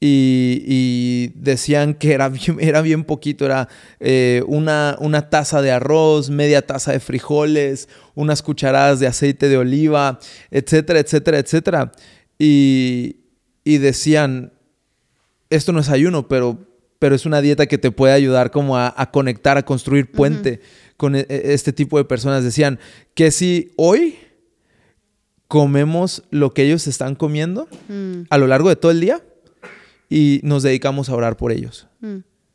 y, 0.00 1.32
decían 1.34 1.94
que 1.94 2.12
era 2.12 2.28
bien, 2.28 2.58
era 2.60 2.82
bien 2.82 3.04
poquito, 3.04 3.44
era 3.44 3.68
eh, 4.00 4.42
una, 4.46 4.96
una, 5.00 5.28
taza 5.28 5.60
de 5.62 5.72
arroz, 5.72 6.30
media 6.30 6.62
taza 6.62 6.92
de 6.92 7.00
frijoles, 7.00 7.88
unas 8.14 8.42
cucharadas 8.42 9.00
de 9.00 9.06
aceite 9.06 9.48
de 9.48 9.56
oliva, 9.56 10.18
etcétera, 10.50 11.00
etcétera, 11.00 11.38
etcétera. 11.38 11.92
Y, 12.38 13.16
decían, 13.64 14.52
esto 15.50 15.72
no 15.72 15.80
es 15.80 15.90
ayuno, 15.90 16.26
pero, 16.28 16.58
pero 16.98 17.14
es 17.14 17.26
una 17.26 17.42
dieta 17.42 17.66
que 17.66 17.76
te 17.76 17.90
puede 17.90 18.14
ayudar 18.14 18.50
como 18.50 18.78
a, 18.78 19.10
conectar, 19.12 19.58
a 19.58 19.64
construir 19.64 20.10
puente 20.10 20.60
con 20.96 21.14
e, 21.14 21.26
e, 21.28 21.52
este 21.52 21.72
tipo 21.72 21.98
de 21.98 22.04
personas. 22.04 22.44
Decían 22.44 22.78
que 23.14 23.30
si 23.30 23.72
hoy 23.76 24.16
comemos 25.48 26.22
lo 26.30 26.52
que 26.52 26.62
ellos 26.62 26.86
están 26.86 27.14
comiendo 27.14 27.68
mm. 27.88 28.22
a 28.30 28.38
lo 28.38 28.46
largo 28.46 28.68
de 28.68 28.76
todo 28.76 28.92
el 28.92 29.00
día, 29.00 29.22
y 30.10 30.40
nos 30.42 30.62
dedicamos 30.62 31.08
a 31.08 31.14
orar 31.14 31.36
por 31.36 31.52
ellos. 31.52 31.86
Mm. 32.00 32.18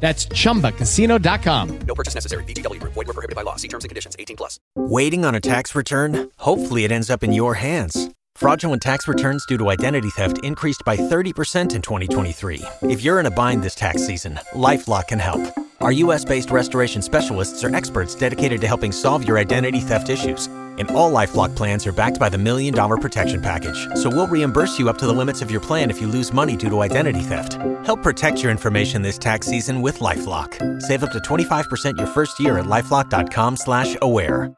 That's 0.00 0.26
ChumbaCasino.com. 0.26 1.78
No 1.86 1.94
purchase 1.94 2.14
necessary. 2.14 2.42
VGW. 2.44 2.80
Void 2.82 2.96
were 2.96 3.04
prohibited 3.04 3.36
by 3.36 3.42
law. 3.42 3.56
See 3.56 3.68
terms 3.68 3.84
and 3.84 3.90
conditions. 3.90 4.16
18 4.18 4.36
plus. 4.36 4.58
Waiting 4.74 5.24
on 5.24 5.34
a 5.34 5.40
tax 5.40 5.74
return? 5.74 6.30
Hopefully 6.38 6.84
it 6.84 6.90
ends 6.90 7.10
up 7.10 7.22
in 7.22 7.32
your 7.32 7.54
hands. 7.54 8.10
Fraudulent 8.34 8.80
tax 8.80 9.06
returns 9.06 9.44
due 9.44 9.58
to 9.58 9.68
identity 9.68 10.08
theft 10.10 10.42
increased 10.42 10.82
by 10.86 10.96
30% 10.96 11.74
in 11.74 11.82
2023. 11.82 12.62
If 12.82 13.02
you're 13.02 13.20
in 13.20 13.26
a 13.26 13.30
bind 13.30 13.62
this 13.62 13.74
tax 13.74 14.06
season, 14.06 14.40
LifeLock 14.54 15.08
can 15.08 15.18
help. 15.18 15.42
Our 15.80 15.92
U.S.-based 15.92 16.52
restoration 16.52 17.02
specialists 17.02 17.64
are 17.64 17.74
experts 17.74 18.14
dedicated 18.14 18.60
to 18.60 18.66
helping 18.66 18.92
solve 18.92 19.26
your 19.26 19.38
identity 19.38 19.80
theft 19.80 20.10
issues 20.10 20.48
and 20.80 20.90
all 20.92 21.12
LifeLock 21.12 21.54
plans 21.54 21.86
are 21.86 21.92
backed 21.92 22.18
by 22.18 22.30
the 22.30 22.38
Million 22.38 22.72
Dollar 22.72 22.96
Protection 22.96 23.40
Package. 23.40 23.86
So 23.96 24.08
we'll 24.08 24.26
reimburse 24.26 24.78
you 24.78 24.88
up 24.88 24.96
to 24.98 25.06
the 25.06 25.12
limits 25.12 25.42
of 25.42 25.50
your 25.50 25.60
plan 25.60 25.90
if 25.90 26.00
you 26.00 26.08
lose 26.08 26.32
money 26.32 26.56
due 26.56 26.70
to 26.70 26.80
identity 26.80 27.20
theft. 27.20 27.58
Help 27.84 28.02
protect 28.02 28.42
your 28.42 28.50
information 28.50 29.02
this 29.02 29.18
tax 29.18 29.46
season 29.46 29.82
with 29.82 30.00
LifeLock. 30.00 30.80
Save 30.80 31.04
up 31.04 31.12
to 31.12 31.18
25% 31.18 31.98
your 31.98 32.06
first 32.06 32.40
year 32.40 32.58
at 32.58 32.64
LifeLock.com 32.64 33.56
slash 33.56 33.94
aware. 34.00 34.54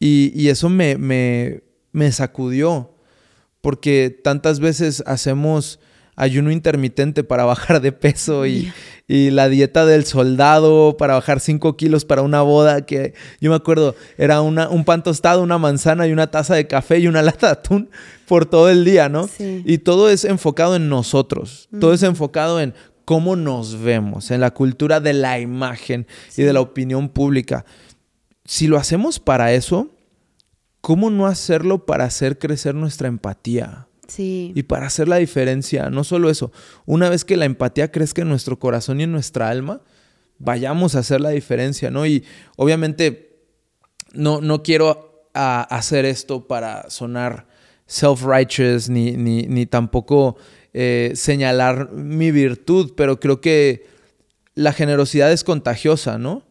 Y, 0.00 0.32
y 0.34 0.48
eso 0.48 0.70
me, 0.70 0.96
me, 0.96 1.60
me 1.92 2.12
sacudió 2.12 2.94
porque 3.62 4.10
tantas 4.24 4.58
veces 4.58 5.02
hacemos 5.06 5.78
ayuno 6.16 6.50
intermitente 6.50 7.24
para 7.24 7.44
bajar 7.46 7.82
de 7.82 7.92
peso 7.92 8.46
y, 8.46 8.72
y 9.08 9.30
la 9.30 9.48
dieta 9.48 9.86
del 9.86 10.04
soldado 10.04 10.96
para 10.96 11.14
bajar 11.14 11.40
5 11.40 11.76
kilos 11.76 12.04
para 12.04 12.22
una 12.22 12.42
boda 12.42 12.84
que 12.84 13.14
yo 13.40 13.50
me 13.50 13.56
acuerdo 13.56 13.94
era 14.18 14.40
una, 14.40 14.68
un 14.68 14.84
pan 14.84 15.02
tostado, 15.02 15.42
una 15.42 15.58
manzana 15.58 16.06
y 16.06 16.12
una 16.12 16.30
taza 16.30 16.54
de 16.54 16.66
café 16.66 16.98
y 16.98 17.06
una 17.06 17.22
lata 17.22 17.46
de 17.46 17.52
atún 17.52 17.90
por 18.26 18.46
todo 18.46 18.68
el 18.68 18.84
día, 18.84 19.08
¿no? 19.08 19.28
Y 19.38 19.78
todo 19.78 20.10
es 20.10 20.24
enfocado 20.24 20.74
en 20.74 20.88
nosotros, 20.88 21.68
todo 21.78 21.92
es 21.92 22.02
enfocado 22.02 22.60
en 22.60 22.74
cómo 23.04 23.36
nos 23.36 23.80
vemos, 23.80 24.32
en 24.32 24.40
la 24.40 24.50
cultura 24.50 24.98
de 24.98 25.12
la 25.12 25.38
imagen 25.38 26.08
y 26.36 26.42
de 26.42 26.52
la 26.52 26.60
opinión 26.60 27.08
pública. 27.08 27.64
si 28.44 28.66
lo 28.66 28.76
hacemos 28.76 29.18
para 29.18 29.52
eso, 29.52 29.90
¿cómo 30.80 31.10
no 31.10 31.26
hacerlo 31.26 31.84
para 31.84 32.04
hacer 32.04 32.38
crecer 32.38 32.74
nuestra 32.74 33.08
empatía? 33.08 33.86
Y 34.54 34.62
para 34.64 34.86
hacer 34.86 35.08
la 35.08 35.16
diferencia, 35.16 35.90
no 35.90 36.04
solo 36.04 36.30
eso, 36.30 36.52
una 36.84 37.10
vez 37.10 37.24
que 37.24 37.36
la 37.36 37.44
empatía 37.44 37.90
crezca 37.90 38.22
en 38.22 38.28
nuestro 38.28 38.58
corazón 38.58 39.00
y 39.00 39.04
en 39.04 39.12
nuestra 39.12 39.48
alma, 39.48 39.80
vayamos 40.38 40.94
a 40.94 41.00
hacer 41.00 41.20
la 41.20 41.30
diferencia, 41.30 41.90
¿no? 41.90 42.06
Y 42.06 42.24
obviamente 42.56 43.40
no, 44.12 44.40
no 44.40 44.62
quiero 44.62 45.28
hacer 45.34 46.04
esto 46.06 46.46
para 46.46 46.88
sonar 46.88 47.46
self-righteous 47.86 48.88
ni, 48.88 49.12
ni, 49.12 49.42
ni, 49.42 49.66
tampoco 49.66 50.36
eh, 50.72 51.12
señalar 51.14 51.92
mi 51.92 52.30
virtud, 52.30 52.92
pero 52.96 53.20
creo 53.20 53.40
que 53.40 53.86
la 54.54 54.72
generosidad 54.72 55.30
es 55.30 55.44
contagiosa, 55.44 56.18
¿no? 56.18 56.42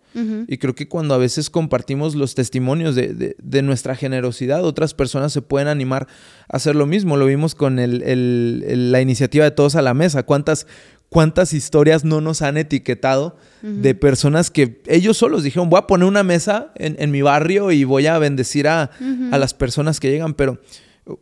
Y 0.48 0.58
creo 0.58 0.76
que 0.76 0.88
cuando 0.88 1.14
a 1.14 1.18
veces 1.18 1.50
compartimos 1.50 2.16
los 2.16 2.36
testimonios 2.36 2.96
de, 2.96 3.62
nuestra 3.64 3.96
generosidad, 3.96 4.64
otras 4.64 4.94
personas 4.94 5.34
se 5.34 5.42
pueden 5.42 5.68
animar 5.68 6.08
a 6.48 6.58
hacer 6.58 6.76
lo 6.76 6.86
mismo. 6.86 7.18
Lo 7.18 7.26
vimos 7.26 7.56
con 7.56 7.76
la 7.78 9.02
iniciativa 9.02 9.44
de 9.44 9.52
Todos 9.52 9.76
a 9.76 9.82
la 9.82 9.94
Mesa. 9.94 10.24
¿Cuántas, 10.24 10.68
cuántas 11.10 11.54
historias 11.54 12.06
no 12.06 12.22
nos 12.22 12.42
han 12.42 12.58
etiquetado 12.58 13.38
de 13.62 13.96
personas 13.96 14.52
que 14.52 14.82
ellos 14.88 15.18
solos 15.18 15.44
dijeron, 15.44 15.70
voy 15.70 15.80
a 15.80 15.88
poner 15.88 16.08
una 16.08 16.24
mesa 16.24 16.72
en, 16.76 17.12
mi 17.12 17.22
barrio 17.22 17.72
y 17.72 17.84
voy 17.84 18.08
a 18.08 18.18
bendecir 18.18 18.68
a, 18.68 18.92
a 19.32 19.38
las 19.38 19.54
personas 19.54 20.00
que 20.00 20.12
llegan? 20.12 20.34
Pero 20.34 20.60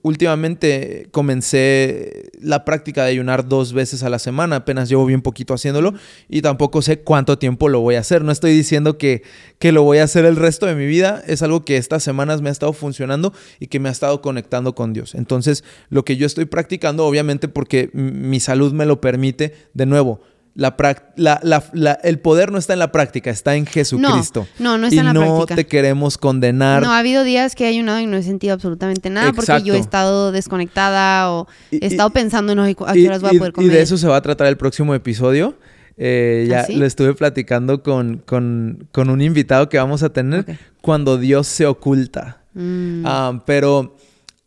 últimamente 0.01 1.07
comencé 1.11 2.31
la 2.41 2.63
práctica 2.63 3.03
de 3.03 3.11
ayunar 3.11 3.47
dos 3.47 3.73
veces 3.73 4.03
a 4.03 4.09
la 4.09 4.19
semana, 4.19 4.57
apenas 4.57 4.87
llevo 4.87 5.05
bien 5.05 5.21
poquito 5.21 5.53
haciéndolo 5.53 5.93
y 6.29 6.41
tampoco 6.41 6.81
sé 6.81 7.01
cuánto 7.01 7.37
tiempo 7.37 7.67
lo 7.67 7.81
voy 7.81 7.95
a 7.95 7.99
hacer. 7.99 8.23
No 8.23 8.31
estoy 8.31 8.53
diciendo 8.53 8.97
que, 8.97 9.23
que 9.59 9.71
lo 9.71 9.83
voy 9.83 9.97
a 9.97 10.03
hacer 10.03 10.25
el 10.25 10.37
resto 10.37 10.65
de 10.65 10.75
mi 10.75 10.85
vida, 10.85 11.21
es 11.27 11.41
algo 11.41 11.65
que 11.65 11.77
estas 11.77 12.03
semanas 12.03 12.41
me 12.41 12.49
ha 12.49 12.51
estado 12.51 12.73
funcionando 12.73 13.33
y 13.59 13.67
que 13.67 13.79
me 13.79 13.89
ha 13.89 13.91
estado 13.91 14.21
conectando 14.21 14.73
con 14.73 14.93
Dios. 14.93 15.15
Entonces, 15.15 15.63
lo 15.89 16.05
que 16.05 16.15
yo 16.15 16.25
estoy 16.25 16.45
practicando, 16.45 17.05
obviamente 17.05 17.47
porque 17.47 17.89
mi 17.93 18.39
salud 18.39 18.71
me 18.71 18.85
lo 18.85 19.01
permite, 19.01 19.53
de 19.73 19.85
nuevo, 19.85 20.21
la, 20.55 21.99
el 22.03 22.19
poder 22.19 22.51
no 22.51 22.57
está 22.57 22.73
en 22.73 22.79
la 22.79 22.91
práctica, 22.91 23.31
está 23.31 23.55
en 23.55 23.65
Jesucristo. 23.65 24.47
No, 24.59 24.77
no, 24.77 24.87
está 24.87 24.99
en 24.99 25.07
la 25.07 25.13
práctica. 25.13 25.55
no 25.55 25.55
te 25.55 25.65
queremos 25.65 26.17
condenar. 26.17 26.83
No, 26.83 26.91
ha 26.91 26.99
habido 26.99 27.23
días 27.23 27.55
que 27.55 27.65
he 27.65 27.67
ayunado 27.67 27.99
y 27.99 28.05
no 28.05 28.17
he 28.17 28.23
sentido 28.23 28.53
absolutamente 28.53 29.09
nada 29.09 29.33
porque 29.33 29.63
yo 29.63 29.73
he 29.73 29.79
estado 29.79 30.31
desconectada 30.31 31.31
o 31.31 31.47
he 31.71 31.85
estado 31.85 32.11
pensando 32.11 32.53
en 32.53 32.59
a 32.59 32.73
qué 32.73 33.07
horas 33.07 33.21
voy 33.21 33.35
a 33.35 33.39
poder 33.39 33.53
comer. 33.53 33.71
Y 33.71 33.73
de 33.73 33.81
eso 33.81 33.97
se 33.97 34.07
va 34.07 34.17
a 34.17 34.21
tratar 34.21 34.47
el 34.47 34.57
próximo 34.57 34.93
episodio. 34.93 35.57
Eh, 35.95 36.47
ya 36.49 36.61
¿Ah, 36.61 36.65
lo 36.69 36.85
estuve 36.85 37.13
platicando 37.13 37.83
con, 37.83 38.17
con, 38.25 39.09
un 39.09 39.21
invitado 39.21 39.69
que 39.69 39.77
vamos 39.77 40.01
a 40.01 40.09
tener 40.09 40.57
cuando 40.81 41.17
Dios 41.17 41.47
se 41.47 41.65
oculta. 41.65 42.41
Mm. 42.53 43.03
Ah, 43.05 43.43
pero... 43.45 43.95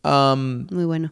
Muy 0.03 0.85
bueno. 0.85 1.11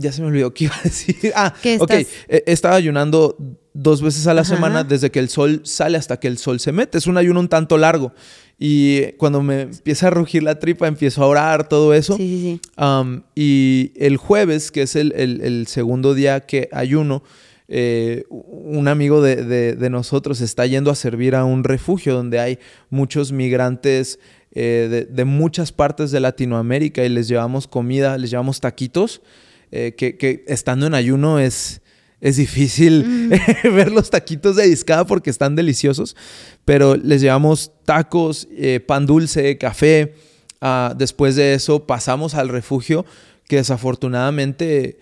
Ya 0.00 0.12
se 0.12 0.22
me 0.22 0.28
olvidó 0.28 0.54
qué 0.54 0.64
iba 0.64 0.76
a 0.76 0.82
decir. 0.82 1.32
Ah, 1.34 1.52
ok. 1.80 1.90
Eh, 1.90 2.44
estaba 2.46 2.76
ayunando 2.76 3.36
dos 3.74 4.00
veces 4.00 4.26
a 4.28 4.34
la 4.34 4.44
semana 4.44 4.84
desde 4.84 5.10
que 5.10 5.18
el 5.18 5.28
sol 5.28 5.60
sale 5.64 5.98
hasta 5.98 6.18
que 6.18 6.28
el 6.28 6.38
sol 6.38 6.60
se 6.60 6.70
mete. 6.70 6.98
Es 6.98 7.08
un 7.08 7.18
ayuno 7.18 7.40
un 7.40 7.48
tanto 7.48 7.76
largo. 7.76 8.12
Y 8.58 9.12
cuando 9.12 9.42
me 9.42 9.62
empieza 9.62 10.06
a 10.06 10.10
rugir 10.10 10.44
la 10.44 10.60
tripa, 10.60 10.86
empiezo 10.86 11.22
a 11.22 11.26
orar, 11.26 11.68
todo 11.68 11.94
eso. 11.94 12.16
Sí, 12.16 12.28
sí, 12.28 12.60
sí. 12.60 13.22
y 13.34 13.92
el 13.96 14.16
jueves, 14.16 14.70
que 14.70 14.82
es 14.82 14.94
el, 14.96 15.66
segundo 15.68 16.14
día 16.14 16.40
que 16.40 16.68
ayuno, 16.72 17.24
eh, 17.68 18.24
un 18.30 18.88
amigo 18.88 19.20
de, 19.20 19.76
nosotros 19.90 20.40
está 20.40 20.64
yendo 20.66 20.92
a 20.92 20.94
servir 20.94 21.34
a 21.34 21.44
un 21.44 21.64
refugio 21.64 22.14
donde 22.14 22.38
hay 22.38 22.58
muchos 22.88 23.30
migrantes 23.30 24.20
eh, 24.52 25.06
de, 25.08 25.24
muchas 25.24 25.70
partes 25.70 26.10
de 26.12 26.20
Latinoamérica 26.20 27.04
y 27.04 27.08
les 27.08 27.28
llevamos 27.28 27.68
comida, 27.68 28.16
les 28.16 28.30
llevamos 28.30 28.60
taquitos. 28.60 29.22
Eh, 29.70 29.94
que, 29.96 30.44
estando 30.48 30.86
en 30.86 30.94
ayuno 30.94 31.38
es, 31.38 31.82
es 32.20 32.36
difícil 32.36 33.30
ver 33.64 33.92
los 33.92 34.10
taquitos 34.10 34.56
de 34.56 34.66
discada 34.66 35.06
porque 35.06 35.30
están 35.30 35.56
deliciosos, 35.56 36.16
pero 36.64 36.96
les 36.96 37.20
llevamos 37.20 37.72
tacos, 37.84 38.48
eh, 38.52 38.80
pan 38.80 39.06
dulce, 39.06 39.58
café. 39.58 40.14
Ah, 40.60 40.94
después 40.96 41.36
de 41.36 41.54
eso 41.54 41.86
pasamos 41.86 42.34
al 42.34 42.48
refugio, 42.48 43.06
que 43.46 43.56
desafortunadamente 43.56 44.98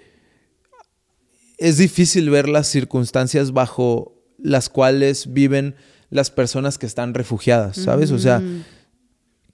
es 1.58 1.78
difícil 1.78 2.28
ver 2.30 2.48
las 2.48 2.66
circunstancias 2.66 3.52
bajo 3.52 4.14
las 4.38 4.68
cuales 4.68 5.32
viven 5.32 5.74
las 6.10 6.30
personas 6.30 6.78
que 6.78 6.86
están 6.86 7.14
refugiadas, 7.14 7.76
¿sabes? 7.76 8.10
O 8.10 8.18
sea, 8.18 8.42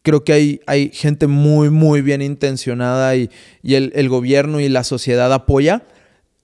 creo 0.02 0.24
que 0.24 0.32
hay, 0.32 0.60
hay 0.66 0.90
gente 0.90 1.26
muy, 1.26 1.70
muy 1.70 2.02
bien 2.02 2.22
intencionada 2.22 3.16
y, 3.16 3.30
el, 3.62 4.08
gobierno 4.08 4.60
y 4.60 4.68
la 4.68 4.84
sociedad 4.84 5.32
apoya, 5.32 5.84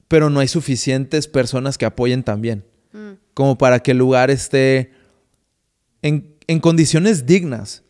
pero 0.06 0.30
no 0.30 0.40
hay 0.40 0.48
suficientes 0.48 1.28
personas 1.28 1.76
que 1.76 1.84
apoyen 1.84 2.22
también. 2.22 2.64
Mm. 2.92 3.12
Como 3.34 3.58
para 3.58 3.80
que 3.80 3.90
el 3.90 3.98
lugar 3.98 4.30
esté 4.30 4.92
en, 6.02 6.36
condiciones 6.60 7.26
dignas. 7.26 7.82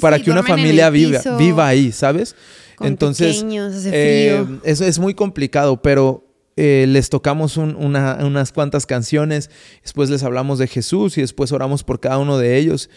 para 0.00 0.18
que 0.18 0.30
una 0.30 0.42
familia 0.42 0.90
viva, 0.90 1.20
viva 1.38 1.68
ahí, 1.68 1.92
¿sabes? 1.92 2.34
Entonces, 2.80 3.44
eh, 3.86 4.44
eso 4.64 4.84
es 4.84 4.98
muy 4.98 5.14
complicado, 5.14 5.80
pero 5.82 6.26
eh, 6.56 6.86
les 6.88 7.10
tocamos 7.10 7.56
unas 7.56 8.52
cuantas 8.52 8.86
canciones, 8.86 9.50
después 9.82 10.10
les 10.10 10.22
hablamos 10.22 10.58
de 10.58 10.66
Jesús 10.66 11.16
y 11.16 11.20
después 11.20 11.52
oramos 11.52 11.84
por 11.84 12.00
cada 12.00 12.18
uno 12.18 12.38
de 12.38 12.58
ellos. 12.58 12.90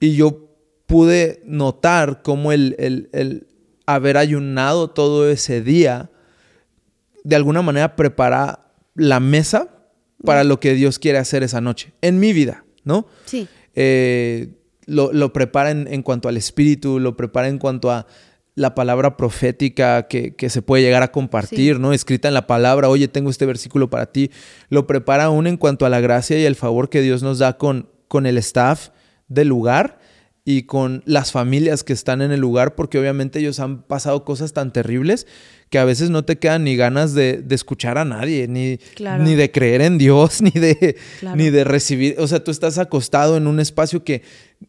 Y 0.00 0.14
yo 0.14 0.47
pude 0.88 1.42
notar 1.44 2.22
cómo 2.22 2.50
el, 2.50 3.46
haber 3.84 4.16
ayunado 4.16 4.88
todo 4.88 5.30
ese 5.30 5.60
día, 5.60 6.10
de 7.24 7.36
alguna 7.36 7.60
manera 7.60 7.94
prepara 7.94 8.72
la 8.94 9.20
mesa 9.20 9.68
para 10.24 10.44
lo 10.44 10.58
que 10.60 10.72
Dios 10.72 10.98
quiere 10.98 11.18
hacer 11.18 11.42
esa 11.42 11.60
noche, 11.60 11.92
en 12.00 12.18
mi 12.18 12.32
vida, 12.32 12.64
¿no? 12.84 13.06
Sí. 13.26 13.46
Eh, 13.74 14.48
lo, 14.86 15.32
prepara 15.34 15.70
en, 15.72 16.02
cuanto 16.02 16.26
al 16.30 16.38
espíritu, 16.38 16.98
lo 16.98 17.18
prepara 17.18 17.48
en 17.48 17.58
cuanto 17.58 17.90
a 17.90 18.06
la 18.54 18.74
palabra 18.74 19.18
profética 19.18 20.08
que, 20.08 20.34
se 20.48 20.62
puede 20.62 20.82
llegar 20.82 21.02
a 21.02 21.12
compartir, 21.12 21.78
¿no? 21.78 21.92
Escrita 21.92 22.28
en 22.28 22.34
la 22.34 22.46
palabra, 22.46 22.88
oye, 22.88 23.08
tengo 23.08 23.28
este 23.28 23.44
versículo 23.44 23.90
para 23.90 24.06
ti. 24.06 24.30
Lo 24.70 24.86
prepara 24.86 25.24
aún 25.24 25.46
en 25.46 25.58
cuanto 25.58 25.84
a 25.84 25.90
la 25.90 26.00
gracia 26.00 26.38
y 26.38 26.46
el 26.46 26.56
favor 26.56 26.88
que 26.88 27.02
Dios 27.02 27.22
nos 27.22 27.38
da 27.38 27.58
con, 27.58 27.90
con 28.08 28.24
el 28.24 28.38
staff 28.38 28.88
del 29.28 29.48
lugar 29.48 29.98
y 30.50 30.62
con 30.62 31.02
las 31.04 31.30
familias 31.30 31.84
que 31.84 31.92
están 31.92 32.22
en 32.22 32.32
el 32.32 32.40
lugar, 32.40 32.74
porque 32.74 32.98
obviamente 32.98 33.38
ellos 33.38 33.60
han 33.60 33.82
pasado 33.82 34.24
cosas 34.24 34.54
tan 34.54 34.72
terribles 34.72 35.26
que 35.68 35.78
a 35.78 35.84
veces 35.84 36.08
no 36.08 36.24
te 36.24 36.38
quedan 36.38 36.64
ni 36.64 36.74
ganas 36.74 37.12
de, 37.12 37.44
escuchar 37.50 37.98
a 37.98 38.06
nadie, 38.06 38.48
ni, 38.48 38.78
ni 39.18 39.34
de 39.34 39.50
creer 39.52 39.82
en 39.82 39.98
Dios, 39.98 40.40
ni 40.40 40.50
de, 40.50 40.96
ni 41.34 41.50
de 41.50 41.64
recibir. 41.64 42.16
O 42.18 42.26
sea, 42.26 42.42
tú 42.42 42.50
estás 42.50 42.78
acostado 42.78 43.36
en 43.36 43.46
un 43.46 43.60
espacio 43.60 44.04
que 44.04 44.22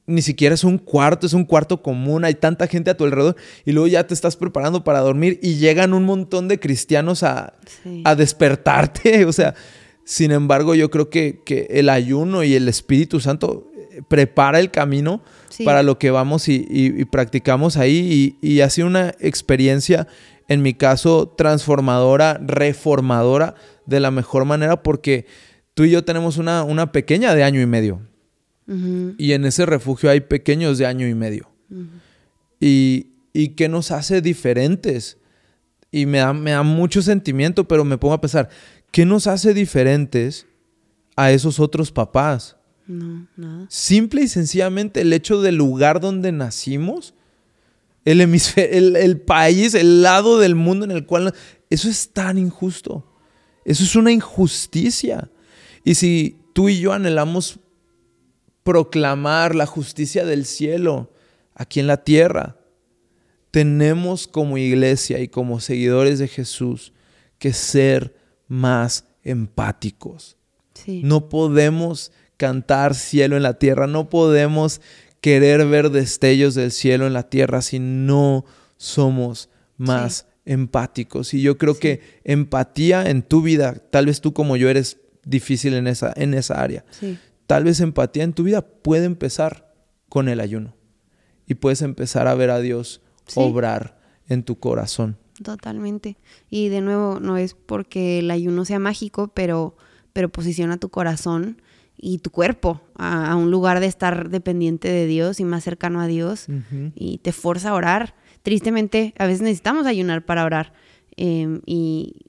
ni 0.05 0.21
siquiera 0.21 0.53
es 0.53 0.65
un 0.65 0.79
cuarto, 0.79 1.25
es 1.25 1.31
un 1.31 1.45
cuarto 1.45 1.81
común, 1.81 2.25
hay 2.25 2.33
tanta 2.33 2.67
gente 2.67 2.91
a 2.91 2.97
tu 2.97 3.05
alrededor 3.05 3.37
y 3.63 3.71
luego 3.71 3.87
ya 3.87 4.05
te 4.05 4.13
estás 4.13 4.35
preparando 4.35 4.83
para 4.83 4.99
dormir 4.99 5.39
y 5.41 5.55
llegan 5.59 5.93
un 5.93 6.03
montón 6.03 6.49
de 6.49 6.59
cristianos 6.59 7.23
a, 7.23 7.53
a 8.03 8.15
despertarte. 8.15 9.23
O 9.29 9.31
sea, 9.31 9.55
sin 10.03 10.33
embargo, 10.33 10.75
yo 10.75 10.89
creo 10.89 11.09
que, 11.09 11.39
que 11.45 11.67
el 11.69 11.87
ayuno 11.87 12.43
y 12.43 12.55
el 12.55 12.67
Espíritu 12.67 13.21
Santo 13.21 13.71
prepara 14.09 14.59
el 14.59 14.71
camino 14.71 15.21
para 15.65 15.83
lo 15.83 15.99
que 15.99 16.11
vamos 16.11 16.47
y, 16.47 17.05
practicamos 17.05 17.77
ahí. 17.77 18.37
Y, 18.41 18.61
ha 18.61 18.69
sido 18.69 18.87
una 18.87 19.13
experiencia, 19.19 20.07
en 20.47 20.61
mi 20.61 20.73
caso, 20.73 21.27
transformadora, 21.27 22.39
reformadora 22.41 23.55
de 23.85 23.99
la 23.99 24.11
mejor 24.11 24.45
manera, 24.45 24.83
porque 24.83 25.25
tú 25.73 25.83
y 25.83 25.91
yo 25.91 26.03
tenemos 26.03 26.37
una, 26.37 26.63
una 26.63 26.91
pequeña 26.91 27.33
de 27.33 27.43
año 27.43 27.61
y 27.61 27.65
medio. 27.65 28.01
Y 29.17 29.31
en 29.31 29.45
ese 29.45 29.65
refugio 29.65 30.11
hay 30.11 30.19
pequeños 30.19 30.77
de 30.77 30.85
año 30.85 31.07
y 31.07 31.15
medio. 31.15 31.49
y, 32.59 33.07
y 33.33 33.49
qué 33.49 33.67
nos 33.67 33.91
hace 33.91 34.21
diferentes. 34.21 35.17
Y 35.91 36.05
me 36.05 36.19
da, 36.19 36.33
me 36.33 36.51
da 36.51 36.61
mucho 36.61 37.01
sentimiento, 37.01 37.67
pero 37.67 37.83
me 37.83 37.97
pongo 37.97 38.13
a 38.13 38.21
pensar, 38.21 38.49
¿qué 38.91 39.05
nos 39.05 39.25
hace 39.25 39.55
diferentes 39.55 40.45
a 41.15 41.31
esos 41.31 41.59
otros 41.59 41.91
papás? 41.91 42.58
No, 42.89 43.27
nada. 43.37 43.67
Simple 43.69 44.23
y 44.23 44.27
sencillamente 44.27 45.01
el 45.01 45.13
hecho 45.13 45.41
del 45.41 45.55
lugar 45.55 45.99
donde 45.99 46.31
nacimos, 46.31 47.13
el, 48.03 48.19
el, 48.21 48.95
el 48.95 49.21
país, 49.21 49.75
el 49.75 50.01
lado 50.01 50.39
del 50.39 50.55
mundo 50.55 50.85
en 50.85 50.91
el 50.91 51.05
cual... 51.05 51.33
Eso 51.69 51.87
es 51.87 52.09
tan 52.09 52.39
injusto. 52.39 53.05
Eso 53.63 53.83
es 53.83 53.95
una 53.95 54.11
injusticia. 54.11 55.29
Y 55.83 55.93
si 55.93 56.39
tú 56.53 56.67
y 56.67 56.79
yo 56.79 56.93
anhelamos 56.93 57.59
proclamar 58.63 59.53
la 59.53 59.67
justicia 59.67 60.25
del 60.25 60.45
cielo 60.45 61.13
aquí 61.53 61.79
en 61.79 61.85
la 61.85 62.03
tierra, 62.03 62.57
tenemos 63.51 64.27
como 64.27 64.57
iglesia 64.57 65.19
y 65.19 65.27
como 65.27 65.59
seguidores 65.59 66.17
de 66.17 66.27
Jesús 66.27 66.91
que 67.37 67.53
ser 67.53 68.15
más 68.47 69.05
empáticos. 69.23 70.37
No 70.87 71.29
podemos 71.29 72.11
cantar 72.39 72.95
cielo 72.95 73.35
en 73.35 73.43
la 73.43 73.55
tierra. 73.55 73.85
No 73.85 74.09
podemos 74.09 74.79
querer 75.19 75.67
ver 75.67 75.91
destellos 75.91 76.55
del 76.55 76.71
cielo 76.71 77.05
en 77.05 77.13
la 77.13 77.29
tierra 77.29 77.61
si 77.61 77.79
no 77.79 78.45
somos 78.77 79.49
más 79.77 80.25
empáticos. 80.45 81.33
Y 81.33 81.41
yo 81.41 81.57
creo 81.57 81.77
que 81.77 81.99
empatía 82.23 83.07
en 83.09 83.23
tu 83.23 83.41
vida, 83.41 83.75
tal 83.91 84.05
vez 84.05 84.21
tú 84.21 84.33
como 84.33 84.55
yo 84.55 84.69
eres 84.69 85.01
difícil 85.25 85.73
en 85.73 85.85
esa, 85.87 86.13
en 86.15 86.33
esa 86.33 86.61
área. 86.61 86.85
Tal 87.45 87.65
vez 87.65 87.81
empatía 87.81 88.23
en 88.23 88.31
tu 88.31 88.43
vida 88.43 88.61
puede 88.61 89.03
empezar 89.03 89.73
con 90.07 90.29
el 90.29 90.39
ayuno. 90.39 90.77
Y 91.45 91.55
puedes 91.55 91.81
empezar 91.81 92.27
a 92.27 92.35
ver 92.35 92.51
a 92.51 92.61
Dios 92.61 93.01
obrar 93.35 93.99
en 94.29 94.43
tu 94.43 94.59
corazón. 94.59 95.17
Totalmente. 95.43 96.17
Y 96.49 96.69
de 96.69 96.79
nuevo, 96.79 97.19
no 97.19 97.35
es 97.35 97.53
porque 97.53 98.19
el 98.19 98.31
ayuno 98.31 98.63
sea 98.63 98.79
mágico, 98.79 99.27
pero, 99.27 99.75
pero 100.13 100.29
posiciona 100.29 100.77
tu 100.77 100.87
corazón 100.87 101.61
y 102.01 102.19
tu 102.19 102.29
cuerpo 102.29 102.81
a, 102.95 103.35
un 103.35 103.51
lugar 103.51 103.79
de 103.81 103.87
estar 103.87 104.29
dependiente 104.29 104.89
de 104.89 105.05
Dios 105.05 105.39
y 105.39 105.43
más 105.43 105.63
cercano 105.63 105.99
a 105.99 106.07
Dios 106.07 106.47
y 106.95 107.17
te 107.19 107.31
fuerza 107.31 107.69
a 107.69 107.73
orar. 107.73 108.15
Tristemente, 108.41 109.13
a 109.17 109.25
veces 109.25 109.41
necesitamos 109.41 109.85
ayunar 109.85 110.25
para 110.25 110.45
orar 110.45 110.73
em, 111.17 111.61
y, 111.65 112.25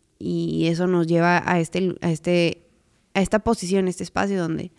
eso 0.67 0.87
nos 0.87 1.07
lleva 1.07 1.43
a 1.51 1.61
este, 1.61 1.97
a 2.03 2.11
este, 2.11 2.67
a 3.15 3.23
esta 3.23 3.39
posición, 3.39 3.89
este 3.89 4.05
espacio 4.05 4.41
donde, 4.41 4.73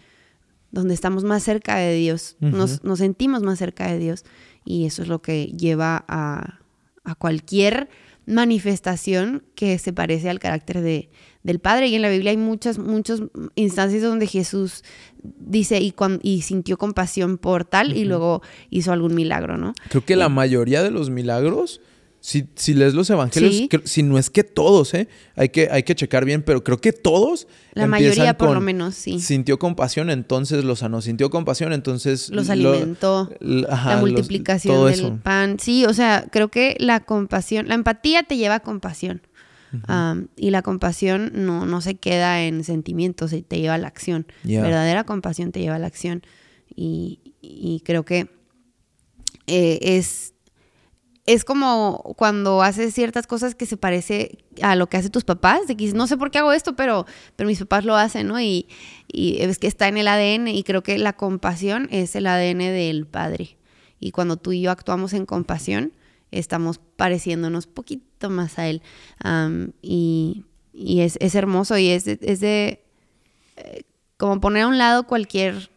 donde 0.72 0.94
estamos 0.94 1.24
más 1.24 1.44
cerca 1.44 1.78
de 1.78 1.96
Dios, 1.96 2.38
nos, 2.40 2.84
nos, 2.84 3.00
sentimos 3.00 3.42
más 3.42 3.58
cerca 3.58 3.92
de 3.92 3.98
Dios 3.98 4.24
y 4.64 4.86
eso 4.86 5.02
es 5.02 5.08
lo 5.08 5.22
que 5.22 5.48
lleva 5.48 6.06
a, 6.08 6.60
a 7.04 7.16
cualquier 7.16 7.90
manifestación 8.26 9.44
que 9.56 9.80
se 9.80 9.92
parece 9.92 10.30
al 10.30 10.40
carácter 10.40 10.82
de, 10.82 11.10
del 11.44 11.60
Padre. 11.60 11.88
Y 11.88 11.96
en 11.96 12.02
la 12.02 12.10
Biblia 12.10 12.32
hay 12.32 12.38
muchas, 12.38 12.78
muchas 12.78 13.22
instancias 13.56 14.02
donde 14.02 14.28
Jesús 14.28 14.84
dice 15.24 15.80
y, 15.80 15.94
y 16.22 16.42
sintió 16.42 16.78
compasión 16.78 17.38
por 17.38 17.66
tal 17.66 17.96
y 17.96 18.06
luego 18.06 18.42
hizo 18.70 18.92
algún 18.92 19.16
milagro, 19.16 19.58
¿no? 19.58 19.74
Creo 19.90 20.04
que 20.06 20.16
la 20.16 20.30
mayoría 20.30 20.84
de 20.84 20.92
los 20.92 21.10
milagros 21.10 21.82
si, 22.22 22.48
si 22.56 22.76
lees 22.76 22.94
los 22.94 23.10
evangelios, 23.10 23.68
si 23.84 24.04
no 24.04 24.20
es 24.20 24.30
que 24.30 24.44
todos, 24.44 24.94
¿eh? 24.94 25.08
Hay 25.36 25.50
que, 25.50 25.70
hay 25.72 25.82
que 25.82 25.96
checar 25.96 26.24
bien, 26.24 26.44
pero 26.44 26.64
creo 26.64 26.78
que 26.78 26.94
todos. 26.94 27.48
La 27.74 27.88
mayoría, 27.88 28.38
por 28.38 28.54
lo 28.54 28.62
menos, 28.62 28.94
sí. 28.94 29.20
Sintió 29.20 29.58
compasión, 29.58 30.12
entonces 30.12 30.64
los 30.64 30.80
sanó. 30.80 31.02
Sintió 31.02 31.32
compasión, 31.32 31.74
entonces. 31.74 32.30
Los 32.30 32.52
alimentó. 32.52 33.32
la 33.40 33.98
multiplicación 34.00 34.92
del 34.92 35.14
pan. 35.14 35.58
Sí, 35.60 35.86
o 35.86 35.94
sea, 35.96 36.28
creo 36.32 36.50
que 36.50 36.78
la 36.80 37.00
compasión, 37.00 37.68
la 37.68 37.74
empatía 37.74 38.22
te 38.22 38.38
lleva 38.38 38.56
a 38.56 38.60
compasión. 38.60 39.24
Y 40.36 40.50
la 40.50 40.62
compasión 40.62 41.32
no, 41.34 41.66
no 41.66 41.82
se 41.82 41.96
queda 41.96 42.44
en 42.44 42.64
sentimientos, 42.64 43.32
te 43.48 43.60
lleva 43.60 43.76
a 43.76 43.78
la 43.78 43.88
acción. 43.88 44.28
Verdadera 44.44 45.04
compasión 45.04 45.52
te 45.52 45.60
lleva 45.60 45.76
a 45.76 45.80
la 45.80 45.88
acción. 45.88 46.24
Y, 46.76 47.20
creo 47.86 48.06
que 48.06 48.30
eh, 49.48 49.80
es 49.82 50.34
es 51.26 51.46
como 51.46 52.16
cuando 52.18 52.64
haces 52.64 52.94
ciertas 52.94 53.28
cosas 53.28 53.54
que 53.54 53.66
se 53.66 53.78
parece 53.78 54.40
a 54.62 54.76
lo 54.76 54.88
que 54.88 54.98
hacen 54.98 55.12
tus 55.12 55.24
papás, 55.24 55.68
de 55.68 55.78
que 55.78 55.94
no 55.94 56.08
sé 56.08 56.18
por 56.18 56.32
qué 56.32 56.40
hago 56.40 56.52
esto, 56.52 56.76
pero, 56.76 57.06
pero 57.36 57.48
mis 57.48 57.60
papás 57.60 57.86
lo 57.86 57.96
hacen, 57.96 58.28
¿no? 58.28 58.42
Y, 58.42 58.68
y 59.08 59.38
es 59.42 59.60
que 59.60 59.68
está 59.68 59.88
en 59.88 59.98
el 59.98 60.08
ADN 60.08 60.48
y 60.48 60.64
creo 60.64 60.82
que 60.82 60.98
la 60.98 61.14
compasión 61.14 61.88
es 61.92 62.16
el 62.16 62.28
ADN 62.28 62.60
del 62.60 63.06
padre. 63.06 63.58
Y 64.00 64.12
cuando 64.12 64.38
tú 64.38 64.52
y 64.52 64.62
yo 64.62 64.72
actuamos 64.72 65.14
en 65.14 65.26
compasión, 65.26 65.94
estamos 66.32 66.80
pareciéndonos 66.96 67.68
poquito 67.68 68.30
más 68.30 68.58
a 68.60 68.68
él. 68.68 68.82
y, 69.82 70.46
y 70.74 71.02
es, 71.02 71.18
es, 71.20 71.36
hermoso 71.36 71.78
y 71.78 71.90
es, 71.90 72.08
es 72.08 72.40
de 72.40 72.84
eh, 73.58 73.84
como 74.18 74.40
poner 74.40 74.64
a 74.64 74.68
un 74.68 74.78
lado 74.78 75.08
cualquier 75.08 75.70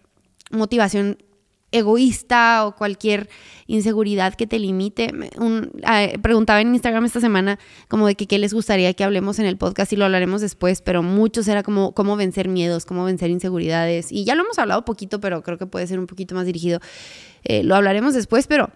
motivación 0.51 1.18
egoísta 1.74 2.66
o 2.66 2.76
cualquier 2.76 3.28
inseguridad 3.66 4.35
que 4.35 4.47
te 4.47 4.60
limite. 4.60 5.10
Ah, 5.82 6.06
preguntaba 6.22 6.60
en 6.60 6.72
Instagram 6.72 7.05
esta 7.05 7.20
semana 7.20 7.59
como 7.89 8.06
de 8.06 8.14
que 8.14 8.28
qué 8.28 8.39
les 8.39 8.55
gustaría 8.55 8.94
que 8.94 9.02
hablemos 9.02 9.40
en 9.40 9.47
el 9.47 9.56
podcast 9.56 9.93
y 9.93 9.97
lo 9.97 10.05
hablaremos 10.05 10.40
después, 10.40 10.82
pero 10.82 11.02
muchos 11.02 11.48
era 11.48 11.64
como 11.64 11.93
cómo 11.93 12.16
vencer 12.16 12.48
miedos, 12.48 12.86
cómo 12.86 13.05
vencer 13.05 13.31
inseguridades. 13.31 14.12
Y 14.12 14.24
ya 14.24 14.36
lo 14.36 14.44
hemos 14.44 14.59
hablado 14.60 14.85
poquito, 14.85 15.20
pero 15.20 15.43
creo 15.43 15.59
que 15.59 15.66
puede 15.66 15.89
ser 15.89 15.98
un 15.98 16.06
poquito 16.06 16.36
más 16.36 16.47
dirigido. 16.47 16.78
Eh, 17.43 17.64
lo 17.64 17.74
hablaremos 17.74 18.14
después, 18.14 18.47
pero 18.47 18.70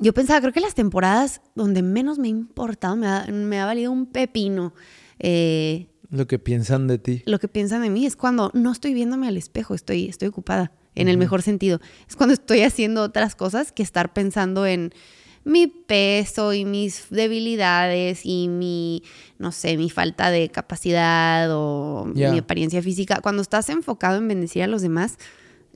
yo 0.00 0.12
pensaba, 0.12 0.40
creo 0.40 0.52
que 0.52 0.60
las 0.60 0.74
temporadas 0.74 1.40
donde 1.54 1.82
menos 1.82 2.18
me 2.18 2.28
ha 2.28 2.30
importado, 2.30 2.96
me 2.96 3.06
ha, 3.06 3.26
me 3.26 3.60
ha 3.60 3.66
valido 3.66 3.92
un 3.92 4.06
pepino. 4.06 4.74
Eh, 5.18 5.88
lo 6.10 6.26
que 6.26 6.38
piensan 6.38 6.86
de 6.86 6.98
ti. 6.98 7.22
Lo 7.26 7.38
que 7.38 7.48
piensan 7.48 7.82
de 7.82 7.90
mí 7.90 8.06
es 8.06 8.16
cuando 8.16 8.50
no 8.54 8.72
estoy 8.72 8.94
viéndome 8.94 9.28
al 9.28 9.36
espejo, 9.36 9.74
estoy, 9.74 10.06
estoy 10.06 10.28
ocupada 10.28 10.72
en 10.94 11.08
el 11.08 11.18
mejor 11.18 11.42
sentido. 11.42 11.80
Es 12.08 12.16
cuando 12.16 12.34
estoy 12.34 12.62
haciendo 12.62 13.02
otras 13.02 13.34
cosas 13.34 13.72
que 13.72 13.82
estar 13.82 14.12
pensando 14.12 14.66
en 14.66 14.92
mi 15.44 15.66
peso 15.66 16.54
y 16.54 16.64
mis 16.64 17.06
debilidades 17.10 18.20
y 18.24 18.48
mi, 18.48 19.02
no 19.38 19.52
sé, 19.52 19.76
mi 19.76 19.90
falta 19.90 20.30
de 20.30 20.48
capacidad 20.48 21.48
o 21.50 22.06
mi 22.06 22.38
apariencia 22.38 22.82
física. 22.82 23.20
Cuando 23.20 23.42
estás 23.42 23.68
enfocado 23.68 24.18
en 24.18 24.28
bendecir 24.28 24.62
a 24.62 24.66
los 24.66 24.82
demás, 24.82 25.18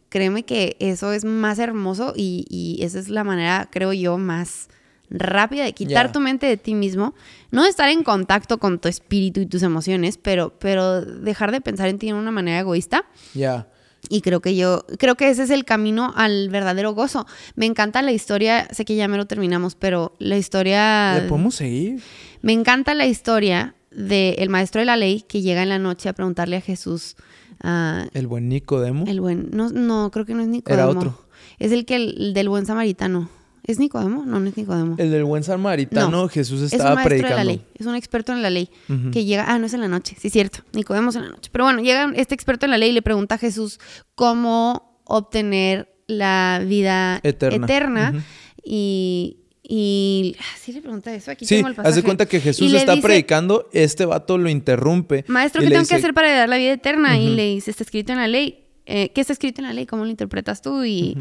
créeme 0.08 0.44
que 0.44 0.76
eso 0.80 1.12
es 1.12 1.24
más 1.24 1.58
hermoso 1.58 2.12
y, 2.16 2.78
esa 2.82 2.98
es 2.98 3.08
la 3.08 3.24
manera, 3.24 3.68
creo 3.70 3.92
yo, 3.92 4.18
más 4.18 4.68
rápida 5.10 5.64
de 5.64 5.72
quitar 5.72 6.12
tu 6.12 6.20
mente 6.20 6.46
de 6.46 6.56
ti 6.56 6.74
mismo, 6.74 7.14
no 7.50 7.64
de 7.64 7.70
estar 7.70 7.88
en 7.88 8.02
contacto 8.02 8.58
con 8.58 8.78
tu 8.78 8.88
espíritu 8.88 9.40
y 9.40 9.46
tus 9.46 9.62
emociones, 9.62 10.18
pero, 10.18 10.58
pero 10.58 11.00
dejar 11.02 11.50
de 11.50 11.60
pensar 11.60 11.88
en 11.88 11.98
ti 11.98 12.08
de 12.08 12.14
una 12.14 12.30
manera 12.30 12.60
egoísta. 12.60 13.06
Ya. 13.34 13.68
Y 14.10 14.20
creo 14.20 14.40
que 14.40 14.54
yo, 14.54 14.84
creo 14.98 15.16
que 15.16 15.28
ese 15.28 15.42
es 15.42 15.50
el 15.50 15.64
camino 15.64 16.12
al 16.14 16.50
verdadero 16.50 16.94
gozo. 16.94 17.26
Me 17.56 17.66
encanta 17.66 18.02
la 18.02 18.12
historia, 18.12 18.68
sé 18.70 18.84
que 18.84 18.96
ya 18.96 19.08
me 19.08 19.16
lo 19.16 19.26
terminamos, 19.26 19.74
pero 19.74 20.14
la 20.18 20.36
historia... 20.36 21.14
¿Le 21.22 21.28
podemos 21.28 21.56
seguir? 21.56 22.00
Me 22.40 22.52
encanta 22.52 22.94
la 22.94 23.06
historia 23.06 23.74
del 23.90 24.48
maestro 24.50 24.80
de 24.80 24.86
la 24.86 24.96
ley 24.96 25.22
que 25.22 25.42
llega 25.42 25.62
en 25.62 25.70
la 25.70 25.78
noche 25.78 26.08
a 26.08 26.12
preguntarle 26.12 26.56
a 26.56 26.60
Jesús... 26.60 27.16
¿El 27.62 28.26
buen 28.26 28.48
Nicodemo? 28.48 29.04
El 29.06 29.20
buen, 29.20 29.50
no, 29.52 29.70
no, 29.70 30.10
creo 30.10 30.24
que 30.24 30.34
no 30.34 30.42
es 30.42 30.48
Nicodemo. 30.48 30.82
Era 30.82 30.88
otro. 30.88 31.24
Es 31.58 31.72
el 31.72 31.84
que 31.84 31.96
el 31.96 32.34
del 32.34 32.48
buen 32.48 32.66
samaritano. 32.66 33.28
¿Es 33.64 33.78
Nicodemo? 33.78 34.24
No, 34.24 34.40
no 34.40 34.48
es 34.48 34.56
Nicodemo. 34.56 34.94
El 34.98 35.10
del 35.10 35.24
buen 35.24 35.44
samaritano, 35.44 36.28
Jesús 36.28 36.62
estaba 36.62 36.92
es 36.92 36.96
un 36.96 37.04
predicando. 37.04 37.36
De 37.36 37.44
la 37.44 37.44
ley. 37.44 37.62
Es 37.74 37.86
un 37.86 37.94
experto 37.94 38.32
en 38.32 38.40
la 38.40 38.48
ley 38.48 38.70
que 39.12 39.24
llega. 39.24 39.44
Ah, 39.46 39.58
no 39.58 39.66
es 39.66 39.74
en 39.74 39.80
la 39.80 39.88
noche, 39.88 40.16
sí, 40.18 40.30
cierto. 40.30 40.60
Nicodemo 40.72 41.10
es 41.10 41.16
en 41.16 41.22
la 41.22 41.28
noche. 41.28 41.50
Pero 41.52 41.64
bueno, 41.64 41.82
llega 41.82 42.10
este 42.16 42.34
experto 42.34 42.64
en 42.64 42.70
la 42.70 42.78
ley 42.78 42.90
y 42.90 42.92
le 42.92 43.02
pregunta 43.02 43.34
a 43.34 43.38
Jesús 43.38 43.78
cómo 44.14 45.00
obtener 45.04 45.94
la 46.06 46.62
vida 46.64 47.20
eterna. 47.22 48.24
Y. 48.64 49.36
Y 49.70 50.34
ah, 50.40 50.56
sí 50.58 50.72
le 50.72 50.80
pregunta 50.80 51.14
eso. 51.14 51.30
Aquí 51.30 51.44
tengo 51.44 51.68
el 51.68 51.74
pasaje. 51.74 51.90
Haz 51.90 51.96
de 51.96 52.02
cuenta 52.02 52.26
que 52.26 52.40
Jesús 52.40 52.72
está 52.72 52.96
predicando, 53.00 53.68
este 53.72 54.06
vato 54.06 54.38
lo 54.38 54.48
interrumpe. 54.48 55.24
Maestro, 55.28 55.62
¿qué 55.62 55.68
tengo 55.68 55.86
que 55.86 55.94
hacer 55.94 56.14
para 56.14 56.34
dar 56.34 56.48
la 56.48 56.56
vida 56.56 56.72
eterna? 56.72 57.18
Y 57.18 57.34
le 57.34 57.44
dice, 57.44 57.70
está 57.70 57.84
escrito 57.84 58.12
en 58.12 58.18
la 58.18 58.28
ley. 58.28 58.64
Eh, 58.86 59.10
¿Qué 59.10 59.20
está 59.20 59.34
escrito 59.34 59.60
en 59.60 59.66
la 59.66 59.74
ley? 59.74 59.84
¿Cómo 59.84 60.04
lo 60.04 60.10
interpretas 60.10 60.62
tú? 60.62 60.82
Y 60.84 61.18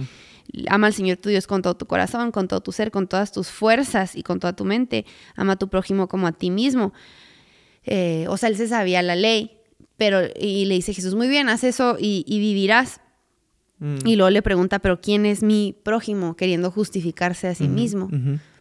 Ama 0.70 0.88
al 0.88 0.94
Señor 0.94 1.18
tu 1.18 1.30
Dios 1.30 1.46
con 1.46 1.62
todo 1.62 1.76
tu 1.76 1.86
corazón, 1.88 2.32
con 2.32 2.48
todo 2.48 2.62
tu 2.62 2.72
ser, 2.72 2.92
con 2.92 3.08
todas 3.08 3.32
tus 3.32 3.50
fuerzas 3.50 4.16
y 4.16 4.24
con 4.24 4.40
toda 4.40 4.56
tu 4.56 4.66
mente. 4.66 5.06
Ama 5.36 5.54
a 5.54 5.56
tu 5.58 5.68
prójimo 5.68 6.08
como 6.08 6.28
a 6.28 6.32
ti 6.32 6.50
mismo. 6.52 6.94
Eh, 7.84 8.26
o 8.30 8.38
sea, 8.38 8.50
él 8.50 8.58
se 8.58 8.68
sabía 8.68 9.02
la 9.02 9.16
ley, 9.16 9.60
pero 9.98 10.22
y 10.40 10.66
le 10.66 10.76
dice 10.76 10.94
Jesús, 10.94 11.16
muy 11.16 11.28
bien, 11.28 11.50
haz 11.50 11.64
eso 11.64 11.98
y, 12.00 12.24
vivirás. 12.28 13.02
Mm. 13.80 13.98
Y 14.06 14.16
luego 14.16 14.30
le 14.30 14.42
pregunta, 14.42 14.80
pero 14.80 15.02
¿quién 15.02 15.26
es 15.26 15.44
mi 15.44 15.76
prójimo? 15.84 16.36
Queriendo 16.36 16.72
justificarse 16.72 17.48
a 17.48 17.56
sí 17.56 17.68
mismo 17.68 18.10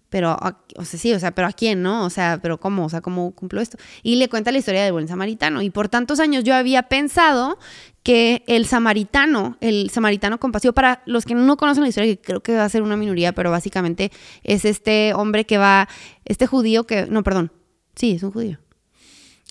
pero, 0.08 0.38
o 0.76 0.84
sea, 0.84 0.98
sí, 1.00 1.12
o 1.12 1.18
sea, 1.18 1.32
pero 1.32 1.48
¿a 1.48 1.52
quién, 1.52 1.82
no? 1.82 2.04
O 2.04 2.10
sea, 2.10 2.38
pero 2.40 2.58
¿cómo? 2.58 2.84
O 2.84 2.88
sea, 2.88 3.00
¿cómo 3.00 3.32
cumplo 3.32 3.60
esto? 3.60 3.76
Y 4.02 4.16
le 4.16 4.28
cuenta 4.28 4.52
la 4.52 4.58
historia 4.58 4.84
del 4.84 4.92
buen 4.92 5.08
samaritano. 5.08 5.62
Y 5.62 5.70
por 5.70 5.88
tantos 5.88 6.20
años 6.20 6.44
yo 6.44 6.54
había 6.54 6.84
pensado 6.84 7.58
que 8.04 8.44
el 8.46 8.66
samaritano, 8.66 9.56
el 9.60 9.90
samaritano 9.90 10.38
compasivo, 10.38 10.72
para 10.72 11.02
los 11.06 11.24
que 11.24 11.34
no 11.34 11.56
conocen 11.56 11.82
la 11.82 11.88
historia, 11.88 12.14
que 12.14 12.20
creo 12.22 12.40
que 12.40 12.54
va 12.54 12.64
a 12.64 12.68
ser 12.68 12.82
una 12.82 12.96
minoría, 12.96 13.32
pero 13.32 13.50
básicamente 13.50 14.12
es 14.44 14.64
este 14.64 15.12
hombre 15.12 15.44
que 15.44 15.58
va, 15.58 15.88
este 16.24 16.46
judío 16.46 16.86
que, 16.86 17.06
no, 17.06 17.24
perdón, 17.24 17.50
sí, 17.96 18.12
es 18.12 18.22
un 18.22 18.30
judío. 18.30 18.58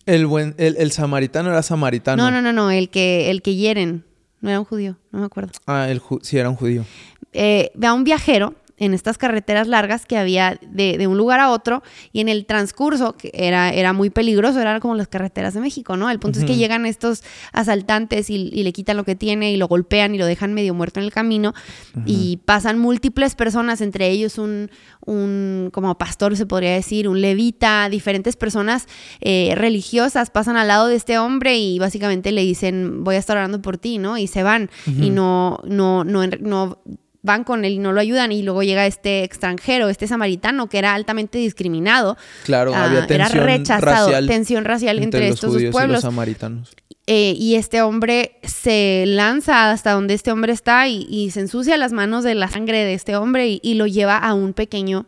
El 0.05 0.25
buen, 0.25 0.55
el, 0.57 0.91
samaritano 0.91 1.49
era 1.49 1.63
samaritano. 1.63 2.23
No, 2.23 2.31
no, 2.31 2.41
no, 2.41 2.53
no, 2.53 2.71
el 2.71 2.89
que, 2.89 3.29
el 3.29 3.41
que 3.41 3.55
hieren, 3.55 4.04
no 4.45 4.51
era 4.51 4.59
un 4.59 4.65
judío, 4.65 4.95
no 5.11 5.19
me 5.19 5.25
acuerdo. 5.25 5.51
Ah, 5.65 5.89
el, 5.89 6.01
sí, 6.21 6.37
era 6.37 6.51
un 6.51 6.55
judío. 6.55 6.85
Eh, 7.33 7.71
ve 7.73 7.87
a 7.87 7.93
un 7.95 8.03
viajero 8.03 8.53
en 8.77 8.93
estas 8.93 9.17
carreteras 9.17 9.67
largas 9.67 10.05
que 10.05 10.17
había 10.17 10.59
de, 10.61 11.07
un 11.07 11.17
lugar 11.17 11.39
a 11.39 11.51
otro 11.51 11.83
y 12.11 12.19
en 12.19 12.29
el 12.29 12.45
transcurso, 12.45 13.13
que 13.13 13.31
era, 13.33 13.71
era 13.71 13.93
muy 13.93 14.09
peligroso, 14.09 14.59
era 14.59 14.79
como 14.79 14.95
las 14.95 15.07
carreteras 15.07 15.53
de 15.53 15.61
México, 15.61 15.95
¿no? 15.95 16.09
El 16.09 16.19
punto 16.19 16.39
es 16.39 16.45
que 16.45 16.57
llegan 16.57 16.85
estos 16.85 17.23
asaltantes 17.51 18.29
y, 18.29 18.63
le 18.65 18.73
quitan 18.73 18.97
lo 18.97 19.03
que 19.03 19.15
tiene 19.15 19.51
y 19.51 19.57
lo 19.57 19.67
golpean 19.67 20.15
y 20.15 20.17
lo 20.17 20.25
dejan 20.25 20.53
medio 20.53 20.73
muerto 20.73 20.99
en 20.99 21.05
el 21.05 21.11
camino 21.11 21.53
y 22.05 22.37
pasan 22.45 22.79
múltiples 22.79 23.35
personas, 23.35 23.79
entre 23.81 24.09
ellos 24.09 24.37
un, 24.37 24.69
un, 25.05 25.69
como 25.71 25.97
pastor 25.97 26.35
se 26.35 26.45
podría 26.45 26.73
decir, 26.73 27.07
un 27.07 27.21
levita, 27.21 27.87
diferentes 27.89 28.35
personas 28.35 28.87
eh, 29.21 29.53
religiosas 29.55 30.29
pasan 30.31 30.57
al 30.57 30.67
lado 30.67 30.87
de 30.87 30.95
este 30.95 31.17
hombre 31.17 31.57
y 31.57 31.79
básicamente 31.79 32.31
le 32.31 32.41
dicen, 32.41 33.03
voy 33.03 33.15
a 33.15 33.19
estar 33.19 33.37
orando 33.37 33.61
por 33.61 33.77
ti, 33.77 33.97
¿no? 33.97 34.17
Y 34.17 34.27
se 34.27 34.43
van 34.43 34.69
y 34.85 35.09
no, 35.09 35.59
no, 35.65 36.03
no, 36.03 36.25
no 36.39 36.79
van 37.25 37.43
con 37.43 37.65
él 37.65 37.73
y 37.73 37.77
no 37.79 37.91
lo 37.91 37.99
ayudan 37.99 38.31
y 38.31 38.43
luego 38.43 38.63
llega 38.63 38.85
este 38.85 39.23
extranjero, 39.23 39.89
este 39.89 40.07
samaritano 40.07 40.67
que 40.67 40.77
era 40.77 40.93
altamente 40.93 41.37
discriminado. 41.37 42.17
Claro, 42.43 42.73
Ah, 42.73 42.85
había 42.85 43.07
tensión 43.07 43.37
era 43.37 43.45
rechazado, 43.45 44.05
racial 44.05 44.27
tensión 44.27 44.65
racial 44.65 44.99
entre, 44.99 45.27
estos 45.27 45.53
dos 45.53 45.61
y 45.61 45.69
pueblos. 45.69 45.95
los 45.95 46.01
samaritanos. 46.03 46.75
Eh, 47.07 47.33
y 47.37 47.55
este 47.55 47.81
hombre 47.81 48.39
se 48.43 49.03
lanza 49.07 49.71
hasta 49.71 49.91
donde 49.91 50.13
este 50.15 50.31
hombre 50.31 50.53
está 50.53 50.87
y, 50.87 51.05
y 51.09 51.29
se 51.31 51.41
ensucia 51.41 51.77
las 51.77 51.91
manos 51.91 52.23
de 52.23 52.33
la 52.33 52.47
sangre 52.47 52.83
de 52.83 52.93
este 52.95 53.15
hombre 53.15 53.47
y, 53.47 53.59
y 53.63 53.75
lo 53.75 53.85
lleva 53.85 54.17
a 54.17 54.33
un 54.33 54.53
pequeño 54.53 55.05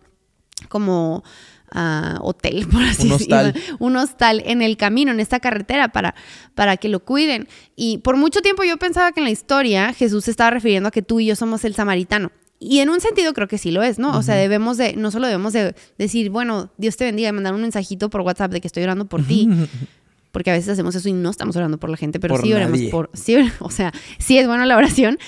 como 0.70 1.24
ah, 1.72 2.18
hotel, 2.22 2.68
por 2.72 2.82
así 2.84 3.08
Un 3.08 3.14
hostal. 3.14 3.54
decirlo. 3.54 3.78
Un 3.80 3.96
hostal 3.98 4.42
en 4.46 4.62
el 4.62 4.78
camino, 4.78 5.12
en 5.12 5.20
esta 5.20 5.40
carretera, 5.40 5.90
para, 5.90 6.16
para 6.56 6.78
que 6.78 6.90
lo 6.90 7.00
cuiden. 7.02 7.48
Y 7.76 8.00
por 8.00 8.18
mucho 8.18 8.42
tiempo 8.42 8.64
yo 8.64 8.78
pensaba 8.78 9.12
que 9.12 9.20
en 9.20 9.26
la 9.26 9.32
historia 9.32 9.94
Jesús 9.94 10.26
se 10.26 10.32
estaba 10.32 10.50
refiriendo 10.52 10.90
a 10.90 10.92
que 10.92 11.02
tú 11.02 11.20
y 11.20 11.26
yo 11.28 11.36
somos 11.36 11.64
el 11.66 11.76
samaritano. 11.76 12.32
Y 12.60 12.80
en 12.80 12.90
un 12.90 13.00
sentido 13.02 13.34
creo 13.34 13.48
que 13.48 13.60
sí 13.60 13.70
lo 13.70 13.84
es, 13.84 14.00
¿no? 14.00 14.18
O 14.18 14.24
sea, 14.24 14.34
debemos 14.34 14.78
de, 14.78 14.96
no 14.96 15.12
solo 15.12 15.28
debemos 15.28 15.54
de 15.54 15.76
decir, 16.00 16.32
bueno, 16.32 16.72
Dios 16.78 16.98
te 16.98 17.06
bendiga, 17.06 17.30
y 17.30 17.32
mandar 17.32 17.54
un 17.54 17.62
mensajito 17.62 18.10
por 18.10 18.22
WhatsApp 18.22 18.52
de 18.52 18.62
que 18.62 18.68
estoy 18.68 18.82
orando 18.82 19.06
por 19.06 19.24
ti, 19.24 19.48
porque 20.32 20.50
a 20.50 20.54
veces 20.54 20.70
hacemos 20.70 20.96
eso 20.96 21.08
y 21.08 21.14
no 21.14 21.30
estamos 21.30 21.56
orando 21.56 21.78
por 21.78 21.92
la 21.92 21.98
gente, 21.98 22.20
pero 22.20 22.34
Por 22.34 22.44
sí 22.44 22.54
oramos 22.54 22.80
nadie. 22.80 22.90
por, 22.90 23.12
sí, 23.14 23.36
o 23.60 23.70
sea, 23.70 23.92
sí 24.18 24.40
es 24.40 24.48
buena 24.48 24.66
la 24.66 24.76
oración, 24.76 25.20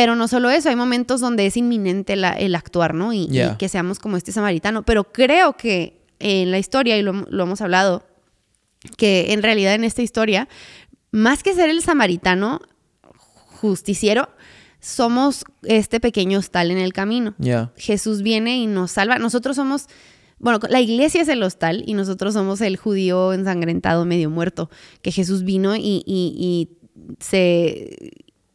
pero 0.00 0.14
no 0.14 0.28
solo 0.28 0.48
eso, 0.48 0.68
hay 0.68 0.76
momentos 0.76 1.20
donde 1.20 1.44
es 1.46 1.56
inminente 1.56 2.14
la- 2.14 2.30
el 2.32 2.54
actuar, 2.54 2.94
¿no? 2.94 3.12
Y, 3.12 3.26
que 3.58 3.68
seamos 3.68 3.98
como 3.98 4.16
este 4.16 4.30
samaritano, 4.30 4.84
pero 4.84 5.02
creo 5.12 5.54
que 5.56 6.00
en 6.20 6.52
la 6.52 6.58
historia, 6.60 6.96
y 6.96 7.02
lo, 7.02 7.12
lo 7.28 7.42
hemos 7.42 7.60
hablado, 7.60 8.04
que 8.96 9.32
en 9.32 9.42
realidad 9.42 9.74
en 9.74 9.82
esta 9.82 10.02
historia, 10.02 10.48
más 11.10 11.42
que 11.42 11.52
ser 11.52 11.68
el 11.68 11.82
samaritano 11.82 12.60
justiciero, 13.60 14.28
somos 14.80 15.44
este 15.64 15.98
pequeño 15.98 16.38
hostal 16.38 16.70
en 16.70 16.78
el 16.78 16.92
camino. 16.92 17.34
Jesús 17.76 18.22
viene 18.22 18.56
y 18.58 18.68
nos 18.68 18.92
salva. 18.92 19.18
Nosotros 19.18 19.56
somos, 19.56 19.86
bueno, 20.38 20.60
la 20.68 20.80
iglesia 20.80 21.22
es 21.22 21.28
el 21.28 21.42
hostal 21.42 21.82
y 21.86 21.94
nosotros 21.94 22.34
somos 22.34 22.60
el 22.60 22.76
judío 22.76 23.32
ensangrentado, 23.32 24.04
medio 24.04 24.30
muerto, 24.30 24.70
que 25.02 25.10
Jesús 25.10 25.42
vino 25.42 25.74
y, 25.74 26.04
y- 26.06 26.34
y 26.38 26.68
se 27.18 27.96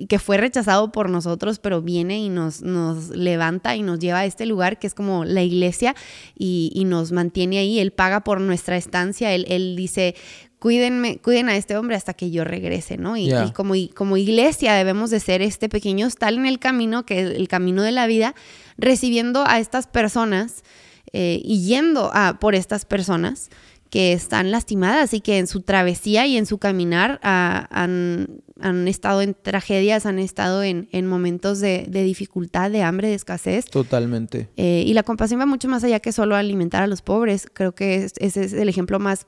que 0.09 0.19
fue 0.19 0.37
rechazado 0.37 0.91
por 0.91 1.09
nosotros, 1.09 1.59
pero 1.59 1.81
viene 1.81 2.19
y 2.19 2.29
nos, 2.29 2.61
nos 2.61 3.09
levanta 3.09 3.75
y 3.75 3.83
nos 3.83 3.99
lleva 3.99 4.19
a 4.19 4.25
este 4.25 4.45
lugar 4.45 4.79
que 4.79 4.87
es 4.87 4.93
como 4.93 5.23
la 5.23 5.43
iglesia 5.43 5.95
y, 6.37 6.71
y 6.73 6.85
nos 6.85 7.11
mantiene 7.11 7.59
ahí. 7.59 7.79
Él 7.79 7.91
paga 7.91 8.23
por 8.23 8.41
nuestra 8.41 8.75
estancia. 8.75 9.33
Él, 9.33 9.45
él 9.47 9.75
dice, 9.75 10.15
cuídenme, 10.63 11.17
cuiden 11.17 11.49
a 11.49 11.57
este 11.57 11.75
hombre 11.75 11.97
hasta 11.97 12.13
que 12.13 12.31
yo 12.31 12.45
regrese, 12.45 12.95
¿no? 12.95 13.17
Y, 13.17 13.33
como, 13.53 13.75
y 13.75 13.89
como 13.89 14.15
iglesia 14.15 14.73
debemos 14.75 15.09
de 15.09 15.19
ser 15.19 15.41
este 15.41 15.67
pequeño 15.67 16.07
hostal 16.07 16.37
en 16.37 16.45
el 16.45 16.57
camino, 16.57 17.05
que 17.05 17.19
es 17.19 17.31
el 17.31 17.49
camino 17.49 17.83
de 17.83 17.91
la 17.91 18.07
vida, 18.07 18.33
recibiendo 18.77 19.43
a 19.45 19.59
estas 19.59 19.87
personas 19.87 20.63
eh, 21.11 21.41
y 21.43 21.65
yendo 21.65 22.11
a, 22.13 22.39
por 22.39 22.55
estas 22.55 22.85
personas 22.85 23.49
que 23.93 24.11
están 24.11 24.49
lastimadas 24.49 25.13
y 25.13 25.21
que 25.21 25.37
en 25.37 25.45
su 25.45 25.61
travesía 25.61 26.25
y 26.25 26.35
en 26.35 26.47
su 26.47 26.57
caminar 26.57 27.19
ah, 27.21 27.67
han, 27.69 28.41
han 28.59 28.87
estado 28.87 29.21
en 29.21 29.35
tragedias, 29.39 30.07
han 30.07 30.17
estado 30.17 30.63
en, 30.63 30.89
en 30.91 31.05
momentos 31.05 31.59
de, 31.59 31.85
de 31.87 32.01
dificultad, 32.01 32.71
de 32.71 32.81
hambre, 32.81 33.09
de 33.09 33.13
escasez. 33.13 33.65
Totalmente. 33.65 34.49
Eh, 34.57 34.83
y 34.87 34.93
la 34.95 35.03
compasión 35.03 35.39
va 35.39 35.45
mucho 35.45 35.67
más 35.67 35.83
allá 35.83 35.99
que 35.99 36.11
solo 36.11 36.35
alimentar 36.35 36.81
a 36.81 36.87
los 36.87 37.03
pobres. 37.03 37.45
Creo 37.53 37.75
que 37.75 37.97
es- 38.05 38.13
ese 38.17 38.43
es 38.45 38.53
el 38.53 38.67
ejemplo 38.67 38.97
más 38.97 39.27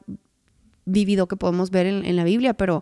vivido 0.85 1.27
que 1.27 1.35
podemos 1.35 1.69
ver 1.69 1.85
en, 1.85 2.03
en 2.03 2.15
la 2.15 2.23
Biblia, 2.23 2.55
pero 2.55 2.81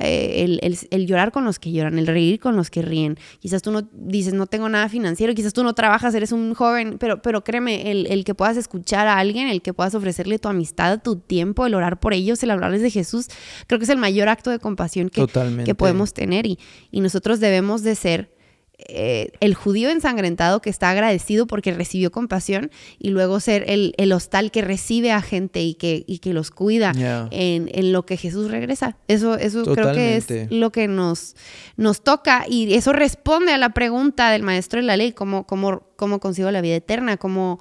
eh, 0.00 0.42
el, 0.44 0.58
el- 0.62 0.78
el 0.90 1.06
llorar 1.06 1.30
con 1.30 1.44
los 1.44 1.58
que 1.58 1.70
lloran, 1.70 1.98
el 1.98 2.06
reír 2.06 2.40
con 2.40 2.56
los 2.56 2.70
que 2.70 2.82
ríen. 2.82 3.18
Quizás 3.38 3.62
tú 3.62 3.70
no 3.70 3.88
dices, 3.92 4.32
no 4.32 4.46
tengo 4.46 4.68
nada 4.68 4.88
financiero, 4.88 5.34
quizás 5.34 5.52
tú 5.52 5.62
no 5.62 5.74
trabajas, 5.74 6.14
eres 6.14 6.32
un 6.32 6.54
joven, 6.54 6.96
pero, 6.98 7.20
pero 7.22 7.44
créeme, 7.44 7.90
el, 7.90 8.06
el 8.06 8.24
que 8.24 8.34
puedas 8.34 8.56
escuchar 8.56 9.06
a 9.06 9.18
alguien, 9.18 9.48
el 9.48 9.62
que 9.62 9.72
puedas 9.74 9.94
ofrecerle 9.94 10.38
tu 10.38 10.48
amistad, 10.48 11.00
tu 11.02 11.16
tiempo, 11.16 11.66
el 11.66 11.74
orar 11.74 12.00
por 12.00 12.14
ellos, 12.14 12.42
el 12.42 12.50
hablarles 12.50 12.82
de 12.82 12.90
Jesús, 12.90 13.26
creo 13.66 13.78
que 13.78 13.84
es 13.84 13.90
el 13.90 13.98
mayor 13.98 14.28
acto 14.28 14.50
de 14.50 14.58
compasión 14.58 15.08
que, 15.10 15.20
Totalmente. 15.20 15.64
que 15.64 15.74
podemos 15.74 16.14
tener 16.14 16.46
y, 16.46 16.58
y 16.90 17.00
nosotros 17.00 17.38
debemos 17.38 17.82
de 17.82 17.94
ser 17.94 18.39
eh, 18.88 19.32
el 19.40 19.54
judío 19.54 19.90
ensangrentado 19.90 20.60
que 20.60 20.70
está 20.70 20.90
agradecido 20.90 21.46
porque 21.46 21.72
recibió 21.72 22.10
compasión 22.10 22.70
y 22.98 23.10
luego 23.10 23.40
ser 23.40 23.64
el, 23.68 23.94
el 23.96 24.12
hostal 24.12 24.50
que 24.50 24.62
recibe 24.62 25.12
a 25.12 25.22
gente 25.22 25.62
y 25.62 25.74
que, 25.74 26.04
y 26.06 26.18
que 26.18 26.32
los 26.32 26.50
cuida 26.50 26.92
en, 27.30 27.70
en 27.72 27.92
lo 27.92 28.06
que 28.06 28.16
Jesús 28.16 28.50
regresa. 28.50 28.96
Eso, 29.08 29.36
eso 29.36 29.64
creo 29.64 29.92
que 29.92 30.16
es 30.16 30.50
lo 30.50 30.72
que 30.72 30.88
nos, 30.88 31.36
nos 31.76 32.02
toca 32.02 32.44
y 32.48 32.74
eso 32.74 32.92
responde 32.92 33.52
a 33.52 33.58
la 33.58 33.70
pregunta 33.70 34.30
del 34.30 34.42
maestro 34.42 34.80
de 34.80 34.86
la 34.86 34.96
ley, 34.96 35.12
cómo, 35.12 35.46
cómo, 35.46 35.82
cómo 35.96 36.20
consigo 36.20 36.50
la 36.50 36.60
vida 36.60 36.76
eterna, 36.76 37.16
cómo 37.16 37.60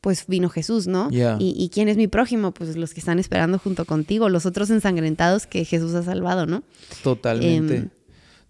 pues 0.00 0.26
vino 0.26 0.50
Jesús, 0.50 0.86
¿no? 0.86 1.08
Y, 1.10 1.54
y 1.56 1.70
quién 1.70 1.88
es 1.88 1.96
mi 1.96 2.08
prójimo? 2.08 2.52
Pues 2.52 2.76
los 2.76 2.92
que 2.92 3.00
están 3.00 3.18
esperando 3.18 3.58
junto 3.58 3.86
contigo, 3.86 4.28
los 4.28 4.44
otros 4.44 4.68
ensangrentados 4.68 5.46
que 5.46 5.64
Jesús 5.64 5.94
ha 5.94 6.02
salvado, 6.02 6.44
¿no? 6.44 6.62
Totalmente. 7.02 7.76
Em, 7.76 7.88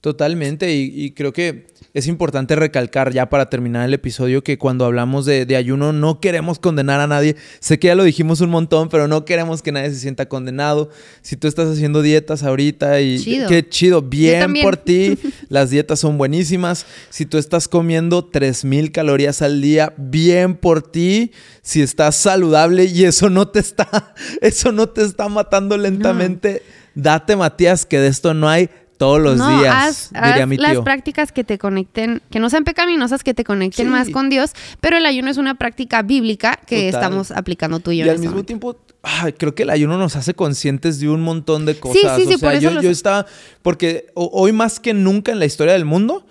Totalmente. 0.00 0.74
Y, 0.74 0.92
y 0.92 1.12
creo 1.12 1.32
que 1.32 1.68
es 1.94 2.08
importante 2.08 2.56
recalcar 2.56 3.12
ya 3.12 3.30
para 3.30 3.48
terminar 3.48 3.86
el 3.86 3.94
episodio 3.94 4.42
que 4.42 4.58
cuando 4.58 4.84
hablamos 4.84 5.26
de, 5.26 5.46
de 5.46 5.54
ayuno 5.54 5.92
no 5.92 6.18
queremos 6.18 6.58
condenar 6.58 7.00
a 7.00 7.06
nadie. 7.06 7.36
Sé 7.60 7.78
que 7.78 7.86
ya 7.86 7.94
lo 7.94 8.02
dijimos 8.02 8.40
un 8.40 8.50
montón, 8.50 8.88
pero 8.88 9.06
no 9.06 9.24
queremos 9.24 9.62
que 9.62 9.70
nadie 9.70 9.90
se 9.90 10.00
sienta 10.00 10.28
condenado. 10.28 10.90
Si 11.22 11.36
tú 11.36 11.46
estás 11.46 11.68
haciendo 11.68 12.02
dietas 12.02 12.42
ahorita 12.42 13.00
y 13.00 13.20
Chido. 13.20 13.48
qué 13.48 13.68
chido, 13.68 14.02
bien 14.02 14.54
por 14.60 14.76
ti. 14.76 15.16
Las 15.48 15.70
dietas 15.70 16.00
son 16.00 16.18
buenísimas. 16.18 16.84
Si 17.10 17.26
tú 17.26 17.38
estás 17.38 17.68
comiendo 17.68 18.24
3000 18.24 18.90
calorías 18.90 19.40
al 19.40 19.62
día, 19.62 19.94
bien 19.96 20.56
por 20.56 20.82
ti. 20.82 21.30
Si 21.62 21.80
estás 21.80 22.16
saludable 22.16 22.86
y 22.86 23.04
eso 23.04 23.30
no 23.30 23.46
te 23.46 23.60
está 23.60 24.14
eso 24.40 24.72
no 24.72 24.88
te 24.88 25.02
está 25.02 25.28
matando 25.28 25.76
lentamente, 25.76 26.62
date 26.96 27.36
Matías 27.36 27.86
que 27.86 28.00
de 28.00 28.08
esto 28.08 28.34
no 28.34 28.48
hay 28.48 28.68
todos 29.04 29.20
los 29.22 29.36
no, 29.38 29.58
días, 29.60 29.74
haz, 29.74 30.10
diría 30.12 30.42
haz 30.44 30.48
mi 30.48 30.56
las 30.56 30.78
prácticas 30.80 31.32
que 31.32 31.44
te 31.44 31.58
conecten, 31.58 32.22
que 32.30 32.40
no 32.40 32.50
sean 32.50 32.64
pecaminosas, 32.64 33.22
que 33.22 33.34
te 33.34 33.44
conecten 33.44 33.86
Sí. 33.86 33.90
más 33.90 34.10
con 34.10 34.30
Dios, 34.30 34.52
pero 34.80 34.96
el 34.96 35.06
ayuno 35.06 35.30
es 35.30 35.36
una 35.36 35.54
práctica 35.56 36.02
bíblica 36.02 36.58
que 36.66 36.86
Total. 36.86 37.00
estamos 37.02 37.30
aplicando 37.30 37.80
tú 37.80 37.90
y 37.92 37.98
yo. 37.98 38.06
Y 38.06 38.08
al 38.08 38.14
este 38.16 38.20
mismo 38.22 38.32
momento. 38.32 38.46
tiempo, 38.46 38.76
ay, 39.02 39.32
creo 39.34 39.54
que 39.54 39.62
el 39.64 39.70
ayuno 39.70 39.98
nos 39.98 40.16
hace 40.16 40.34
conscientes 40.34 40.98
de 41.00 41.08
un 41.08 41.20
montón 41.20 41.66
de 41.66 41.78
cosas. 41.78 42.16
sí, 42.16 42.22
sí, 42.26 42.34
o 42.34 42.38
sea, 42.38 42.48
por 42.48 42.52
eso 42.58 42.70
yo, 42.72 42.80
yo 42.82 42.90
estaba, 42.90 43.26
porque 43.62 44.06
ho- 44.14 44.30
hoy 44.32 44.52
más 44.52 44.80
que 44.80 44.94
nunca 44.94 45.32
en 45.32 45.38
la 45.38 45.44
historia 45.46 45.72
del 45.74 45.84
mundo, 45.84 46.26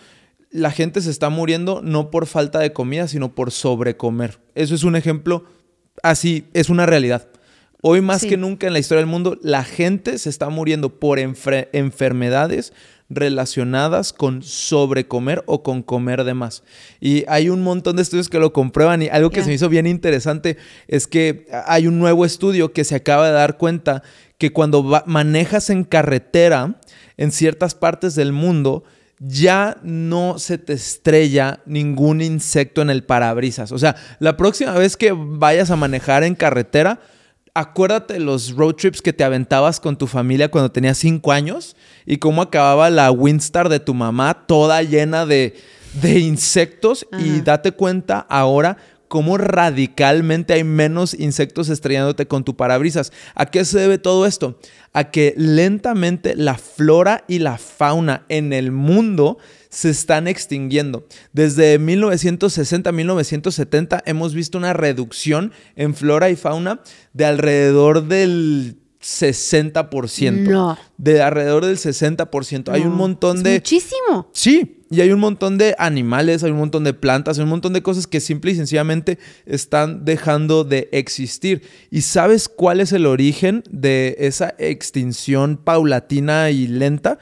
la 0.51 0.69
gente 0.71 1.01
se 1.01 1.09
está 1.09 1.29
muriendo 1.29 1.81
no 1.83 2.11
por 2.11 2.27
falta 2.27 2.59
de 2.59 2.73
comida, 2.73 3.07
sino 3.07 3.33
por 3.33 3.51
sobrecomer. 3.51 4.39
Eso 4.55 4.75
es 4.75 4.83
un 4.83 4.95
ejemplo, 4.95 5.45
así, 6.03 6.45
es 6.53 6.69
una 6.69 6.85
realidad. 6.85 7.27
Hoy 7.85 7.99
más 8.01 8.21
Sí. 8.21 8.29
que 8.29 8.37
nunca 8.37 8.65
en 8.65 8.71
la 8.73 8.79
historia 8.79 8.99
del 9.01 9.09
mundo, 9.09 9.37
la 9.41 9.65
gente 9.65 10.17
se 10.17 10.29
está 10.29 10.47
muriendo 10.47 10.87
por 10.99 11.19
enfermedades 11.19 12.71
relacionadas 13.09 14.13
con 14.13 14.41
sobrecomer 14.41 15.43
o 15.47 15.63
con 15.63 15.83
comer 15.83 16.23
de 16.23 16.33
más. 16.33 16.63
Y 17.01 17.25
hay 17.27 17.49
un 17.49 17.61
montón 17.61 17.97
de 17.97 18.01
estudios 18.01 18.29
que 18.29 18.39
lo 18.39 18.53
comprueban 18.53 19.01
y 19.01 19.09
algo 19.09 19.29
que 19.29 19.41
se 19.41 19.47
me 19.49 19.55
hizo 19.55 19.67
bien 19.69 19.85
interesante 19.85 20.57
es 20.87 21.07
que 21.07 21.45
hay 21.67 21.85
un 21.87 21.99
nuevo 21.99 22.25
estudio 22.25 22.71
que 22.71 22.85
se 22.85 22.95
acaba 22.95 23.27
de 23.27 23.33
dar 23.33 23.57
cuenta 23.57 24.01
que 24.37 24.53
cuando 24.53 24.83
va- 24.87 25.03
manejas 25.05 25.69
en 25.69 25.83
carretera 25.83 26.79
en 27.17 27.31
ciertas 27.31 27.75
partes 27.75 28.15
del 28.15 28.31
mundo, 28.31 28.83
ya 29.19 29.77
no 29.83 30.39
se 30.39 30.57
te 30.57 30.73
estrella 30.73 31.59
ningún 31.65 32.21
insecto 32.21 32.81
en 32.81 32.89
el 32.89 33.03
parabrisas. 33.03 33.71
O 33.71 33.77
sea, 33.77 33.95
la 34.19 34.37
próxima 34.37 34.71
vez 34.73 34.97
que 34.97 35.13
vayas 35.15 35.69
a 35.69 35.75
manejar 35.75 36.23
en 36.23 36.35
carretera, 36.35 36.99
acuérdate 37.53 38.15
de 38.15 38.19
los 38.19 38.51
road 38.55 38.75
trips 38.75 39.01
que 39.01 39.13
te 39.13 39.23
aventabas 39.23 39.79
con 39.79 39.97
tu 39.97 40.07
familia 40.07 40.49
cuando 40.49 40.71
tenías 40.71 40.97
cinco 40.97 41.31
años 41.31 41.75
y 42.05 42.17
cómo 42.17 42.41
acababa 42.41 42.89
la 42.89 43.11
Windstar 43.11 43.69
de 43.69 43.79
tu 43.79 43.93
mamá 43.93 44.45
toda 44.47 44.81
llena 44.81 45.25
de, 45.25 45.55
de 46.01 46.19
insectos 46.19 47.07
y 47.19 47.41
date 47.41 47.71
cuenta 47.71 48.19
ahora 48.19 48.77
cómo 49.07 49.37
radicalmente 49.37 50.53
hay 50.53 50.63
menos 50.63 51.13
insectos 51.13 51.69
estrellándote 51.69 52.25
con 52.25 52.43
tu 52.43 52.55
parabrisas. 52.55 53.13
¿A 53.35 53.45
qué 53.45 53.63
se 53.63 53.79
debe 53.79 53.99
todo 53.99 54.25
esto? 54.25 54.57
A 54.91 55.11
que 55.11 55.35
lentamente 55.37 56.35
la 56.35 56.57
flora 56.57 57.23
y 57.27 57.37
la 57.37 57.59
fauna 57.59 58.25
en 58.29 58.53
el 58.53 58.71
mundo 58.71 59.37
se 59.73 59.89
están 59.89 60.27
extinguiendo. 60.27 61.07
Desde 61.33 61.79
1960 61.79 62.89
a 62.89 62.93
1970 62.93 64.03
hemos 64.05 64.35
visto 64.35 64.57
una 64.59 64.71
reducción 64.73 65.51
en 65.75 65.95
flora 65.95 66.29
y 66.29 66.35
fauna 66.35 66.81
de 67.13 67.25
alrededor 67.25 68.07
del 68.07 68.77
60%. 69.01 70.47
No. 70.47 70.77
De 70.97 71.23
alrededor 71.23 71.65
del 71.65 71.77
60%. 71.77 72.71
Hay 72.71 72.81
un 72.83 72.95
montón 72.95 73.37
es 73.37 73.43
de... 73.43 73.53
Muchísimo. 73.55 74.29
Sí, 74.31 74.83
y 74.91 75.01
hay 75.01 75.11
un 75.11 75.19
montón 75.19 75.57
de 75.57 75.75
animales, 75.79 76.43
hay 76.43 76.51
un 76.51 76.59
montón 76.59 76.83
de 76.83 76.93
plantas, 76.93 77.39
hay 77.39 77.43
un 77.43 77.49
montón 77.49 77.73
de 77.73 77.81
cosas 77.81 78.05
que 78.05 78.19
simple 78.19 78.51
y 78.51 78.55
sencillamente 78.55 79.17
están 79.47 80.05
dejando 80.05 80.63
de 80.63 80.87
existir. 80.91 81.63
¿Y 81.89 82.01
sabes 82.01 82.47
cuál 82.47 82.79
es 82.79 82.91
el 82.91 83.07
origen 83.07 83.63
de 83.71 84.17
esa 84.19 84.53
extinción 84.59 85.57
paulatina 85.57 86.51
y 86.51 86.67
lenta? 86.67 87.17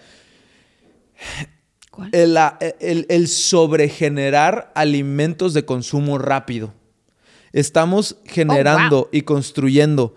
El, 2.11 2.38
a- 2.38 2.57
el- 2.80 3.06
el 3.10 3.28
sobregenerar 3.28 4.72
alimentos 4.76 5.53
de 5.53 5.65
consumo 5.65 6.18
rápido. 6.18 6.73
Estamos 7.53 8.18
generando 8.26 9.10
y 9.11 9.22
construyendo 9.23 10.15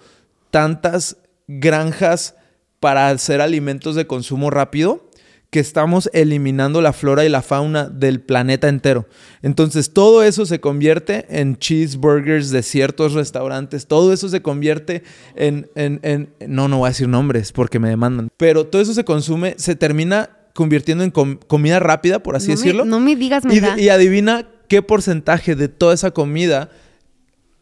tantas 0.51 1.17
granjas 1.49 2.37
para 2.81 3.09
hacer 3.09 3.41
alimentos 3.41 3.95
de 3.97 4.07
consumo 4.07 4.51
rápido 4.51 5.09
que 5.51 5.61
estamos 5.61 6.11
eliminando 6.13 6.83
la 6.83 6.93
flora 6.93 7.25
y 7.25 7.29
la 7.29 7.41
fauna 7.41 7.89
del 7.89 8.21
planeta 8.21 8.69
entero. 8.69 9.07
Entonces 9.41 9.93
todo 9.93 10.25
eso 10.25 10.47
se 10.47 10.61
convierte 10.61 11.27
en 11.29 11.57
cheeseburgers 11.57 12.51
de 12.51 12.63
ciertos 12.65 13.13
restaurantes, 13.13 13.87
todo 13.87 14.13
eso 14.13 14.29
se 14.29 14.43
convierte 14.43 15.05
en, 15.37 15.71
en- 15.77 16.01
en- 16.03 16.35
no, 16.49 16.67
no 16.67 16.79
voy 16.79 16.89
a 16.89 16.91
decir 16.91 17.07
nombres 17.09 17.53
porque 17.53 17.79
me 17.79 17.89
demandan, 17.89 18.31
pero 18.37 18.67
todo 18.67 18.83
eso 18.83 18.95
se 18.95 19.05
consume, 19.05 19.55
se 19.57 19.77
termina 19.77 20.31
convirtiendo 20.55 21.05
en 21.05 21.11
com- 21.11 21.39
comida 21.47 21.79
rápida, 21.81 22.23
por 22.23 22.37
así 22.37 22.49
no, 22.49 22.57
decirlo. 22.57 22.85
Me, 22.85 22.91
no 22.91 23.01
me 23.01 23.17
digas, 23.17 23.45
me 23.45 23.55
Y, 23.55 23.61
da. 23.61 23.79
y 23.79 23.89
adivina 23.91 24.49
qué 24.69 24.81
porcentaje 24.81 25.55
de 25.55 25.69
toda 25.69 25.93
esa 25.95 26.13
comida 26.13 26.71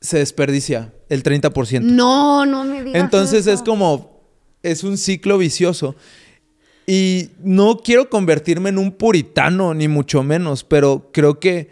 se 0.01 0.19
desperdicia, 0.19 0.93
el 1.09 1.23
30%. 1.25 1.81
No, 1.83 2.47
no 2.47 2.65
me 2.65 2.85
digas. 2.85 3.03
Entonces 3.03 3.41
eso. 3.41 3.53
es 3.53 3.63
como, 3.63 4.21
es 4.63 4.85
un 4.85 4.97
ciclo 4.99 5.39
vicioso. 5.39 5.97
Y 6.87 7.31
no 7.43 7.79
quiero 7.79 8.09
convertirme 8.11 8.69
en 8.69 8.79
un 8.79 8.93
puritano, 8.93 9.73
ni 9.75 9.89
mucho 9.89 10.23
menos, 10.23 10.65
pero 10.65 11.11
creo 11.13 11.39
que 11.41 11.71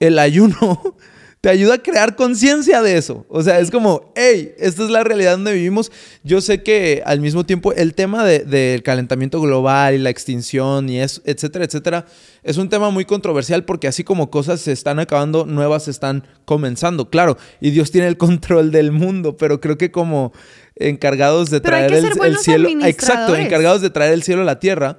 el 0.00 0.18
ayuno 0.18 0.56
te 1.44 1.50
ayuda 1.50 1.74
a 1.74 1.78
crear 1.82 2.16
conciencia 2.16 2.80
de 2.80 2.96
eso. 2.96 3.26
O 3.28 3.42
sea, 3.42 3.58
es 3.60 3.70
como, 3.70 4.14
hey, 4.16 4.54
esta 4.56 4.82
es 4.82 4.88
la 4.88 5.04
realidad 5.04 5.32
donde 5.32 5.52
vivimos. 5.52 5.92
Yo 6.22 6.40
sé 6.40 6.62
que 6.62 7.02
al 7.04 7.20
mismo 7.20 7.44
tiempo 7.44 7.74
el 7.74 7.92
tema 7.92 8.24
de- 8.24 8.38
del 8.46 8.82
calentamiento 8.82 9.42
global 9.42 9.92
y 9.94 9.98
la 9.98 10.08
extinción 10.08 10.88
y 10.88 11.02
eso, 11.02 11.20
etcétera, 11.26 11.66
etcétera, 11.66 12.06
es 12.44 12.56
un 12.56 12.70
tema 12.70 12.88
muy 12.88 13.04
controversial 13.04 13.66
porque 13.66 13.86
así 13.88 14.04
como 14.04 14.30
cosas 14.30 14.62
se 14.62 14.72
están 14.72 14.98
acabando, 15.00 15.44
nuevas 15.44 15.84
se 15.84 15.90
están 15.90 16.26
comenzando, 16.46 17.10
claro. 17.10 17.36
Y 17.60 17.72
Dios 17.72 17.90
tiene 17.90 18.06
el 18.08 18.16
control 18.26 18.70
del 18.70 18.90
mundo, 18.90 19.36
pero 19.36 19.60
creo 19.60 19.76
que 19.76 19.90
como 19.90 20.32
encargados 20.76 21.50
de 21.50 21.60
Pero 21.60 21.76
traer 21.76 21.92
el, 21.92 22.38
cielo, 22.38 22.70
exacto, 22.86 23.36
encargados 23.36 23.82
de 23.82 23.90
traer 23.90 24.14
el 24.14 24.22
cielo 24.22 24.40
a 24.40 24.46
la 24.46 24.60
tierra, 24.60 24.96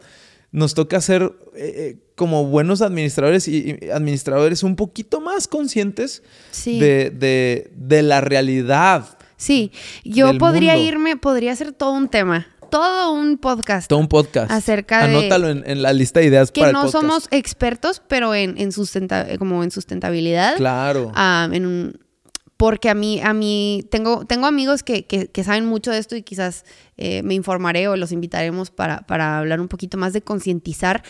nos 0.51 0.76
toca 0.76 1.01
ser 1.01 1.23
eh, 1.55 1.73
eh, 1.76 1.97
como 2.15 2.45
buenos 2.45 2.81
administradores 2.81 3.47
y, 3.47 3.77
y 3.81 3.89
administradores 3.89 4.63
un 4.63 4.75
poquito 4.75 5.19
más 5.21 5.47
conscientes 5.47 6.23
Sí. 6.51 6.79
de, 6.79 7.09
de- 7.09 7.71
de 7.75 8.01
la 8.03 8.21
realidad. 8.21 9.17
Sí, 9.37 9.71
yo 10.05 10.37
podría 10.37 10.73
mundo. 10.75 10.87
irme, 10.87 11.17
podría 11.17 11.51
hacer 11.51 11.73
todo 11.73 11.91
un 11.91 12.07
tema, 12.07 12.47
todo 12.71 13.11
un 13.11 13.37
podcast. 13.37 13.89
Todo 13.89 13.99
un 13.99 14.07
podcast. 14.07 14.49
Acerca 14.49 15.05
de- 15.05 15.17
Anótalo 15.17 15.49
en, 15.49 15.63
en 15.69 15.81
la 15.81 15.91
lista 15.91 16.21
de 16.21 16.27
ideas 16.27 16.51
que 16.51 16.61
para 16.61 16.71
no 16.71 16.85
el 16.85 16.91
podcast. 16.91 17.01
somos 17.01 17.27
expertos, 17.31 18.01
pero 18.07 18.33
en, 18.33 18.57
en 18.57 18.71
sustenta- 18.71 19.37
como 19.37 19.61
en 19.63 19.71
sustentabilidad. 19.71 20.55
Claro. 20.55 21.11
En 21.51 21.65
un- 21.65 21.99
porque 22.57 22.89
a 22.89 22.93
mí, 22.95 23.19
a 23.21 23.33
mí 23.33 23.85
tengo, 23.91 24.23
tengo 24.25 24.45
amigos 24.47 24.81
que, 24.83 25.05
que- 25.05 25.27
que 25.27 25.43
saben 25.43 25.65
mucho 25.65 25.91
de 25.91 25.97
esto 25.97 26.15
y 26.15 26.21
quizás 26.23 26.63
eh, 26.95 27.21
me 27.23 27.33
informaré 27.33 27.89
o 27.89 27.97
los 27.97 28.13
invitaremos 28.13 28.71
para, 28.71 29.01
para 29.01 29.37
hablar 29.39 29.59
un 29.59 29.67
poquito 29.67 29.97
más 29.97 30.13
de 30.13 30.21
concientizar 30.21 31.03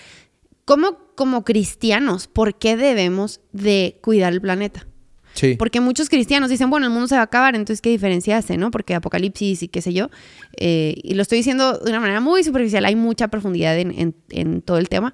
cómo 0.65 0.97
como 1.15 1.43
cristianos, 1.45 2.27
¿por 2.27 2.57
qué 2.57 2.75
debemos 2.75 3.39
de 3.53 3.99
cuidar 4.01 4.33
el 4.33 4.41
planeta? 4.41 4.85
Sí. 5.33 5.55
Porque 5.57 5.81
muchos 5.81 6.07
cristianos 6.09 6.49
dicen, 6.49 6.69
bueno, 6.69 6.85
el 6.85 6.91
mundo 6.93 7.07
se 7.07 7.15
va 7.15 7.21
a 7.21 7.25
acabar, 7.25 7.55
entonces 7.55 7.81
¿qué 7.81 7.89
diferencia 7.89 8.37
hace, 8.37 8.57
no? 8.57 8.71
Porque 8.71 8.95
apocalipsis 8.95 9.63
y 9.63 9.67
qué 9.67 9.81
sé 9.81 9.91
yo. 9.93 10.09
Eh, 10.57 10.95
y 11.03 11.13
lo 11.13 11.21
estoy 11.21 11.39
diciendo 11.39 11.77
de 11.79 11.89
una 11.89 11.99
manera 11.99 12.21
muy 12.21 12.43
superficial, 12.43 12.85
hay 12.85 12.95
mucha 12.95 13.27
profundidad 13.27 13.77
en, 13.77 13.91
en- 13.99 14.15
en 14.29 14.61
todo 14.61 14.77
el 14.77 14.87
tema, 14.89 15.13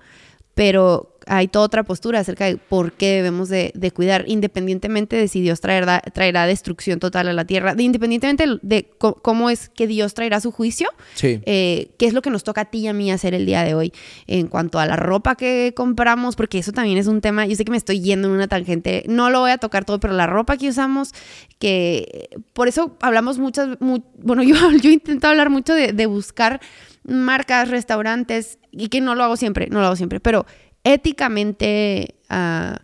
pero 0.53 1.10
hay 1.33 1.47
toda 1.47 1.65
otra 1.65 1.83
postura 1.83 2.19
acerca 2.19 2.43
de 2.45 2.57
por 2.57 2.91
qué 2.91 3.13
debemos 3.13 3.47
de, 3.47 3.71
de 3.73 3.91
cuidar, 3.91 4.25
independientemente 4.27 5.15
de 5.15 5.29
si 5.29 5.39
Dios 5.39 5.61
traerá, 5.61 6.01
traerá 6.13 6.45
destrucción 6.45 6.99
total 6.99 7.29
a 7.29 7.33
la 7.33 7.45
tierra, 7.45 7.73
de, 7.73 7.83
independientemente 7.83 8.45
de 8.61 8.89
cómo 8.97 9.49
es 9.49 9.69
que 9.69 9.87
Dios 9.87 10.13
traerá 10.13 10.41
su 10.41 10.51
juicio, 10.51 10.89
Sí. 11.13 11.39
eh, 11.45 11.91
qué 11.97 12.05
es 12.07 12.13
lo 12.13 12.21
que 12.21 12.29
nos 12.31 12.43
toca 12.43 12.61
a 12.61 12.65
ti 12.65 12.79
y 12.79 12.87
a 12.87 12.93
mí 12.93 13.11
hacer 13.13 13.33
el 13.33 13.45
día 13.45 13.63
de 13.63 13.75
hoy 13.75 13.93
en 14.27 14.47
cuanto 14.47 14.77
a 14.77 14.85
la 14.85 14.97
ropa 14.97 15.35
que 15.35 15.71
compramos, 15.73 16.35
porque 16.35 16.57
eso 16.59 16.73
también 16.73 16.97
es 16.97 17.07
un 17.07 17.21
tema, 17.21 17.45
yo 17.45 17.55
sé 17.55 17.63
que 17.63 17.71
me 17.71 17.77
estoy 17.77 18.01
yendo 18.01 18.27
en 18.27 18.33
una 18.33 18.49
tangente, 18.49 19.03
no 19.07 19.29
lo 19.29 19.39
voy 19.39 19.51
a 19.51 19.57
tocar 19.57 19.85
todo, 19.85 20.01
pero 20.01 20.13
la 20.13 20.27
ropa 20.27 20.57
que 20.57 20.67
usamos, 20.67 21.13
que 21.59 22.29
por 22.53 22.67
eso 22.67 22.97
hablamos 23.01 23.39
muchas, 23.39 23.79
mu- 23.79 24.03
bueno, 24.17 24.43
yo, 24.43 24.55
yo 24.81 24.89
intento 24.89 25.27
hablar 25.27 25.49
mucho 25.49 25.73
de, 25.73 25.93
de 25.93 26.05
buscar 26.07 26.59
marcas, 27.03 27.69
restaurantes, 27.69 28.59
y 28.71 28.87
que 28.89 29.01
no 29.01 29.15
lo 29.15 29.23
hago 29.23 29.37
siempre, 29.37 29.67
no 29.69 29.79
lo 29.79 29.87
hago 29.87 29.95
siempre, 29.95 30.19
pero 30.19 30.45
éticamente... 30.83 32.15
Ya. 32.29 32.81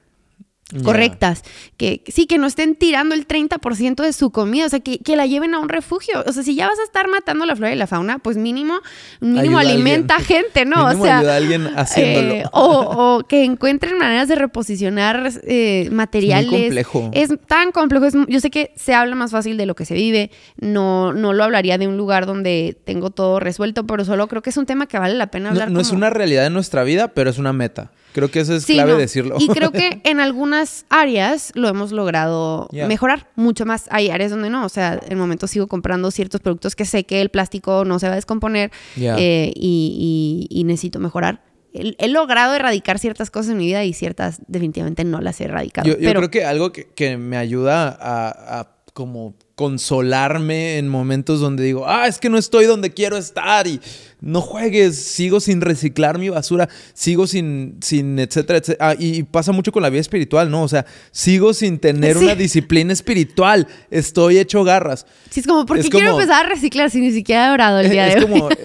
Correctas, 0.84 1.44
que 1.77 1.99
que 2.02 2.11
sí, 2.11 2.26
que 2.26 2.38
no 2.38 2.45
estén 2.48 2.76
tirando 2.76 3.15
el 3.15 3.26
30% 3.27 4.03
de 4.03 4.11
su 4.14 4.31
comida, 4.31 4.65
o 4.65 4.69
sea, 4.69 4.80
que, 4.81 4.99
que 4.99 5.15
la 5.15 5.26
lleven 5.26 5.53
a 5.53 5.60
un 5.60 5.69
refugio. 5.69 6.23
O 6.26 6.31
sea, 6.34 6.44
si 6.44 6.56
ya 6.56 6.68
vas 6.68 6.77
a 6.80 6.84
estar 6.84 7.07
matando 7.07 7.45
la 7.45 7.56
flora 7.56 7.72
y 7.73 7.77
la 7.77 7.88
fauna, 7.88 8.19
pues 8.19 8.35
mínimo, 8.38 8.80
mínimo 9.22 9.57
Ayuda 9.57 9.72
a 9.72 9.73
alimenta 9.73 10.15
alguien. 10.18 10.44
gente, 10.44 10.65
¿no? 10.65 10.85
Mínimo 10.88 11.02
o 11.03 11.06
sea, 11.06 11.19
ayuda 11.19 11.34
a 11.34 11.38
alguien 11.38 11.68
haciéndolo. 11.77 12.34
eh, 12.34 12.44
o, 12.52 13.18
o 13.19 13.23
que 13.27 13.44
encuentren 13.45 13.98
maneras 13.98 14.27
de 14.27 14.35
reposicionar 14.35 15.31
eh, 15.44 15.89
materiales. 15.91 16.49
complejo. 16.61 17.11
Es 17.14 17.30
tan 17.48 17.72
complejo. 17.72 18.06
es- 18.06 18.15
yo 18.27 18.39
sé 18.39 18.49
que 18.52 18.72
se 18.76 18.94
habla 18.94 19.15
más 19.15 19.31
fácil 19.31 19.56
de 19.57 19.65
lo 19.65 19.76
que 19.76 19.85
se 19.85 19.94
vive. 19.94 20.31
No, 20.57 21.14
no 21.14 21.31
lo 21.34 21.44
hablaría 21.45 21.77
de 21.77 21.88
un 21.88 21.95
lugar 21.98 22.26
donde 22.26 22.77
tengo 22.85 23.10
todo 23.11 23.39
resuelto, 23.39 23.85
pero 23.88 24.03
solo 24.06 24.27
creo 24.27 24.41
que 24.41 24.49
es 24.49 24.57
un 24.57 24.65
tema 24.65 24.88
que 24.88 24.99
vale 24.99 25.15
la 25.15 25.27
pena 25.27 25.49
hablar. 25.49 25.72
no 25.72 25.80
es 25.80 25.88
como- 25.88 25.99
una 25.99 26.10
realidad 26.10 26.44
de 26.44 26.49
nuestra 26.49 26.84
vida, 26.84 27.07
pero 27.10 27.30
es 27.30 27.38
una 27.38 27.53
meta. 27.53 27.91
Creo 28.18 28.31
que 28.31 28.39
eso 28.39 28.56
es 28.56 28.64
Sí, 28.64 28.73
clave 28.73 28.94
no. 28.94 28.98
decirlo. 28.98 29.35
Y 29.39 29.48
creo 29.49 29.72
que 29.72 30.02
en 30.03 30.19
algunas 30.19 30.85
áreas 30.89 31.52
lo 31.53 31.68
hemos 31.69 31.91
logrado 31.91 32.68
mejorar 32.72 33.30
mucho 33.35 33.65
más. 33.65 33.85
Hay 33.91 34.10
áreas 34.10 34.31
donde 34.31 34.49
no. 34.49 34.65
O 34.65 34.69
sea, 34.69 34.95
en 34.95 35.11
el 35.11 35.18
momento 35.18 35.45
sigo 35.45 35.68
comprando 35.68 36.10
ciertos 36.10 36.41
productos 36.41 36.76
que 36.76 36.85
sé 36.85 37.03
que 37.06 37.22
el 37.22 37.30
plástico 37.30 37.85
no 37.85 37.99
se 37.99 38.07
va 38.07 38.14
a 38.14 38.15
descomponer 38.15 38.72
eh, 38.98 39.52
y, 39.56 40.48
y- 40.49 40.60
y 40.60 40.64
necesito 40.64 40.99
mejorar. 40.99 41.44
He, 41.73 41.95
he 41.99 42.07
logrado 42.07 42.56
erradicar 42.56 42.98
ciertas 42.98 43.30
cosas 43.30 43.52
en 43.52 43.57
mi 43.57 43.65
vida 43.68 43.84
y 43.84 43.94
ciertas 43.94 44.41
definitivamente 44.48 45.03
no 45.03 45.22
las 45.22 45.39
he 45.39 45.44
erradicado. 45.44 45.88
Yo, 45.88 45.94
yo 45.94 45.99
pero 46.07 46.22
creo 46.22 46.31
que 46.31 46.44
algo 46.45 46.72
que, 46.72 46.88
que 46.95 47.18
me 47.18 47.38
ayuda 47.38 47.89
a, 47.89 48.60
a 48.61 48.76
como 48.98 49.36
consolarme 49.53 50.80
en 50.80 50.88
momentos 50.90 51.40
donde 51.40 51.64
digo, 51.64 51.86
ah, 51.88 52.07
es 52.07 52.18
que 52.18 52.32
no 52.32 52.38
estoy 52.40 52.65
donde 52.65 52.95
quiero 52.95 53.15
estar 53.15 53.68
y 53.68 53.80
no 54.22 54.41
juegues, 54.41 54.95
sigo 54.98 55.40
sin 55.40 55.61
reciclar 55.61 56.18
mi 56.18 56.30
basura, 56.30 56.68
sigo 56.95 57.28
sin, 57.28 57.78
sin 57.82 58.18
etcétera, 58.18 58.57
etcétera. 58.57 58.90
Ah, 58.90 58.95
y 58.98 59.22
pasa 59.22 59.52
mucho 59.52 59.72
con 59.72 59.84
la 59.84 59.91
vida 59.91 60.02
espiritual, 60.02 60.49
¿no? 60.49 60.64
O 60.64 60.68
sea, 60.68 60.84
sigo 61.11 61.53
sin 61.53 61.78
tener 61.78 62.18
Sí. 62.18 62.24
una 62.24 62.34
disciplina 62.34 62.91
espiritual, 62.91 63.68
estoy 63.91 64.40
hecho 64.40 64.64
garras. 64.64 65.06
sí, 65.30 65.41
es 65.41 65.45
como, 65.48 65.68
¿por 65.68 65.78
qué 65.78 65.82
es 65.84 65.90
quiero 65.91 66.10
como- 66.10 66.22
empezar 66.22 66.48
a 66.48 66.49
reciclar 66.49 66.90
si 66.90 66.99
ni 66.99 67.11
siquiera 67.11 67.49
he 67.49 67.52
orado 67.52 67.80
el 67.80 67.91
día 67.91 68.07
es 68.07 68.15
de 68.15 68.22
hoy? 68.22 68.32
como, 68.32 68.49
eh, 68.52 68.56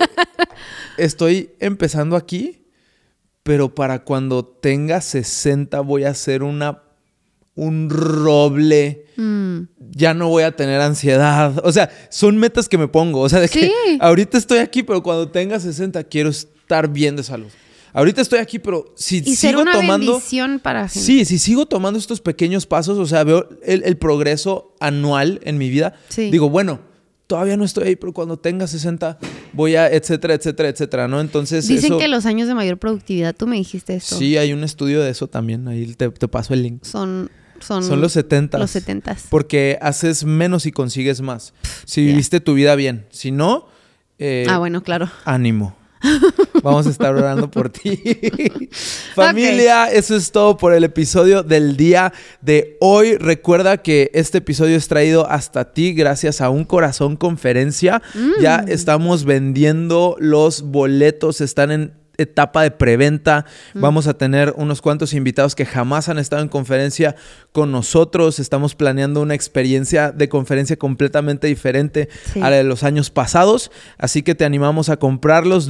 estoy 0.97 1.51
empezando 1.61 2.17
aquí, 2.17 2.63
pero 3.43 3.75
para 3.75 4.03
cuando 4.05 4.47
tenga 4.47 5.03
60 5.03 5.81
voy 5.81 6.05
a 6.05 6.15
ser 6.15 6.43
una, 6.43 6.83
un 7.55 7.91
roble. 7.91 9.07
Mm. 9.17 9.61
Ya 9.95 10.15
no 10.15 10.29
voy 10.29 10.43
a 10.45 10.53
tener 10.57 10.81
ansiedad. 10.81 11.61
O 11.65 11.73
sea, 11.73 11.91
son 12.11 12.37
metas 12.39 12.69
que 12.69 12.79
me 12.79 12.89
pongo. 12.89 13.21
O 13.21 13.29
sea, 13.29 13.41
de 13.41 13.49
que 13.49 13.71
ahorita 14.01 14.39
estoy 14.39 14.59
aquí, 14.59 14.83
pero 14.83 15.03
cuando 15.03 15.29
tenga 15.29 15.61
60 15.61 16.03
quiero 16.05 16.31
estar 16.31 16.89
bien 16.89 17.17
de 17.17 17.23
salud. 17.23 17.49
Ahorita 17.95 18.23
estoy 18.23 18.39
aquí, 18.39 18.59
pero 18.59 18.87
si 18.97 19.19
y 19.19 19.37
sigo 19.37 19.61
una 19.61 19.73
tomando... 19.73 20.19
para 20.63 20.89
gente. 20.89 21.05
Sí, 21.07 21.25
si 21.27 21.39
sigo 21.39 21.67
tomando 21.67 21.99
estos 21.99 22.23
pequeños 22.23 22.65
pasos, 22.65 22.97
o 22.99 23.05
sea, 23.05 23.23
veo 23.23 23.47
el, 23.63 23.83
el 23.85 23.99
progreso 23.99 24.75
anual 24.81 25.41
en 25.45 25.59
mi 25.59 25.69
vida, 25.69 25.93
Sí. 26.09 26.31
digo, 26.31 26.49
bueno, 26.49 26.81
todavía 27.27 27.59
no 27.59 27.65
estoy 27.65 27.89
ahí, 27.89 27.97
pero 27.97 28.15
cuando 28.15 28.39
tenga 28.39 28.67
60 28.67 29.19
voy 29.53 29.77
a, 29.77 29.89
etcétera, 29.89 30.33
etcétera, 30.33 30.71
etcétera, 30.71 31.07
¿no? 31.07 31.21
Entonces, 31.21 31.69
Dicen 31.69 31.85
eso- 31.93 31.99
que 31.99 32.09
los 32.09 32.25
años 32.25 32.49
de 32.49 32.55
mayor 32.55 32.79
productividad, 32.79 33.35
tú 33.37 33.47
me 33.47 33.57
dijiste 33.57 33.95
esto. 33.95 34.17
Sí, 34.17 34.39
hay 34.39 34.55
un 34.55 34.65
estudio 34.65 35.03
de 35.03 35.11
eso 35.11 35.27
también, 35.29 35.69
ahí 35.69 35.95
te, 35.95 36.09
te 36.09 36.29
paso 36.29 36.55
el 36.55 36.63
link. 36.63 36.85
Son, 36.85 37.31
son, 37.63 37.83
Son 37.83 38.01
los 38.01 38.13
70. 38.13 38.59
Los 38.59 38.71
70. 38.71 39.17
Porque 39.31 39.79
haces 39.81 40.25
menos 40.25 40.67
y 40.67 40.73
consigues 40.73 41.21
más. 41.21 41.55
Si 41.85 42.05
viviste 42.05 42.41
tu 42.41 42.55
vida 42.55 42.75
bien. 42.75 43.07
Si 43.11 43.31
no, 43.31 43.67
eh, 44.19 44.47
Ah, 44.49 44.59
bueno, 44.59 44.83
claro. 44.83 45.11
ánimo. 45.25 45.77
Vamos 46.63 46.87
a 46.89 46.91
estar 46.91 47.15
orando 47.15 47.49
por 47.51 47.71
ti. 47.71 47.97
Familia, 49.15 49.87
eso 49.91 50.17
es 50.17 50.33
todo 50.33 50.57
por 50.57 50.73
el 50.75 50.85
episodio 50.85 51.43
del 51.43 51.77
día 51.77 52.13
de 52.41 52.77
hoy. 52.81 53.17
Recuerda 53.17 53.79
que 53.79 54.11
este 54.15 54.39
episodio 54.39 54.77
es 54.77 54.89
traído 54.89 55.29
hasta 55.31 55.73
ti 55.73 55.93
gracias 55.93 56.41
a 56.41 56.51
Un 56.51 56.65
Corazón 56.65 57.17
Conferencia. 57.17 58.03
Ya 58.41 58.65
estamos 58.67 59.25
vendiendo 59.25 60.17
los 60.19 60.63
boletos, 60.63 61.41
están 61.41 61.71
en 61.71 61.93
etapa 62.19 62.63
de 62.63 62.71
preventa. 62.71 63.47
Vamos 63.75 64.07
a 64.07 64.15
tener 64.15 64.55
unos 64.57 64.83
cuantos 64.83 65.15
invitados 65.15 65.55
que 65.55 65.67
jamás 65.67 66.09
han 66.09 66.19
estado 66.19 66.43
en 66.43 66.49
conferencia 66.49 67.17
con 67.53 67.73
nosotros. 67.73 68.39
Estamos 68.39 68.75
planeando 68.75 69.21
una 69.21 69.35
experiencia 69.35 70.13
de 70.13 70.29
conferencia 70.29 70.77
completamente 70.77 71.47
diferente 71.47 72.09
Sí. 72.33 72.41
a 72.41 72.51
la 72.51 72.57
de 72.57 72.65
los 72.65 72.83
años 72.85 73.11
pasados. 73.11 73.71
Así 73.99 74.23
que 74.23 74.35
te 74.35 74.45
animamos 74.45 74.89
a 74.89 74.97
comprarlos 74.99 75.69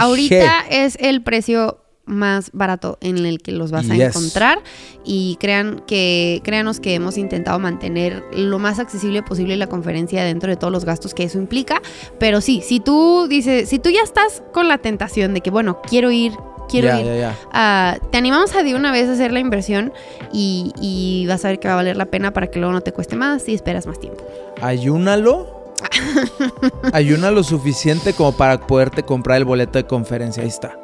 Ahorita 0.00 0.64
es 0.70 0.96
el 1.00 1.22
precio 1.22 1.83
más 2.06 2.50
barato 2.52 2.98
en 3.00 3.18
el 3.24 3.40
que 3.40 3.52
los 3.52 3.70
vas 3.70 3.88
a 3.90 3.96
encontrar 3.96 4.62
y 5.04 5.36
crean 5.40 5.82
que 5.86 6.40
créanos 6.44 6.80
que 6.80 6.94
hemos 6.94 7.16
intentado 7.16 7.58
mantener 7.58 8.24
lo 8.32 8.58
más 8.58 8.78
accesible 8.78 9.22
posible 9.22 9.56
la 9.56 9.66
conferencia 9.66 10.24
dentro 10.24 10.50
de 10.50 10.56
todos 10.56 10.72
los 10.72 10.84
gastos 10.84 11.14
que 11.14 11.24
eso 11.24 11.38
implica, 11.38 11.80
pero 12.18 12.40
sí, 12.40 12.62
si 12.64 12.80
tú 12.80 13.26
dices, 13.28 13.68
si 13.68 13.78
tú 13.78 13.90
ya 13.90 14.02
estás 14.02 14.42
con 14.52 14.68
la 14.68 14.78
tentación 14.78 15.34
de 15.34 15.40
que 15.40 15.50
bueno, 15.50 15.80
quiero 15.82 16.10
ir 16.10 16.32
Quiero 16.68 16.98
ir. 16.98 17.26
Ah, 17.52 17.98
te 18.10 18.18
animamos 18.18 18.54
a 18.54 18.62
de 18.62 18.74
una 18.74 18.90
vez 18.90 19.08
a 19.08 19.12
hacer 19.12 19.32
la 19.32 19.38
inversión 19.38 19.92
y, 20.32 20.72
y 20.80 21.26
vas 21.26 21.44
a 21.44 21.48
ver 21.48 21.60
que 21.60 21.68
va 21.68 21.74
a 21.74 21.76
valer 21.76 21.96
la 21.96 22.06
pena 22.06 22.32
para 22.32 22.46
que 22.46 22.58
luego 22.58 22.72
no 22.72 22.80
te 22.80 22.92
cueste 22.92 23.16
más 23.16 23.48
y 23.48 23.54
esperas 23.54 23.86
más 23.86 24.00
tiempo. 24.00 24.24
Ayúnalo. 24.62 25.64
Ayuna 26.92 27.30
lo 27.30 27.42
suficiente 27.42 28.14
como 28.14 28.32
para 28.32 28.66
poderte 28.66 29.02
comprar 29.02 29.38
el 29.38 29.44
boleto 29.44 29.78
de 29.78 29.84
conferencia. 29.84 30.42
Ahí 30.42 30.48
está. 30.48 30.78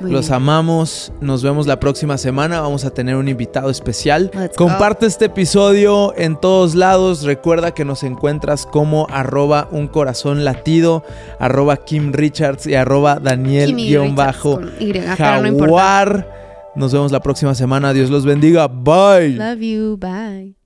Muy 0.00 0.10
Los 0.10 0.26
bien. 0.26 0.34
amamos. 0.34 1.12
Nos 1.20 1.42
vemos 1.42 1.66
la 1.66 1.80
próxima 1.80 2.18
semana. 2.18 2.60
Vamos 2.60 2.84
a 2.84 2.90
tener 2.90 3.16
un 3.16 3.28
invitado 3.28 3.70
especial. 3.70 4.30
Let's 4.34 4.56
go. 4.56 4.66
Comparte 4.66 5.06
este 5.06 5.26
episodio 5.26 6.12
en 6.16 6.38
todos 6.40 6.74
lados. 6.74 7.22
Recuerda 7.22 7.72
que 7.72 7.84
nos 7.84 8.02
encuentras 8.02 8.66
como 8.66 9.06
arroba 9.10 9.68
un 9.70 9.88
corazón 9.88 10.44
latido, 10.44 11.02
arroba 11.38 11.78
Kim 11.78 12.12
Richards 12.12 12.66
y 12.66 12.74
arroba 12.74 13.18
Daniel 13.20 13.74
guion 13.74 14.14
bajo 14.14 14.60
no. 14.60 15.16
Jaguar. 15.16 16.72
Nos 16.74 16.92
vemos 16.92 17.10
la 17.10 17.20
próxima 17.20 17.54
semana. 17.54 17.92
Dios 17.92 18.10
los 18.10 18.26
bendiga. 18.26 18.68
Bye. 18.68 19.30
Love 19.36 19.60
you. 19.60 19.96
Bye. 19.96 20.65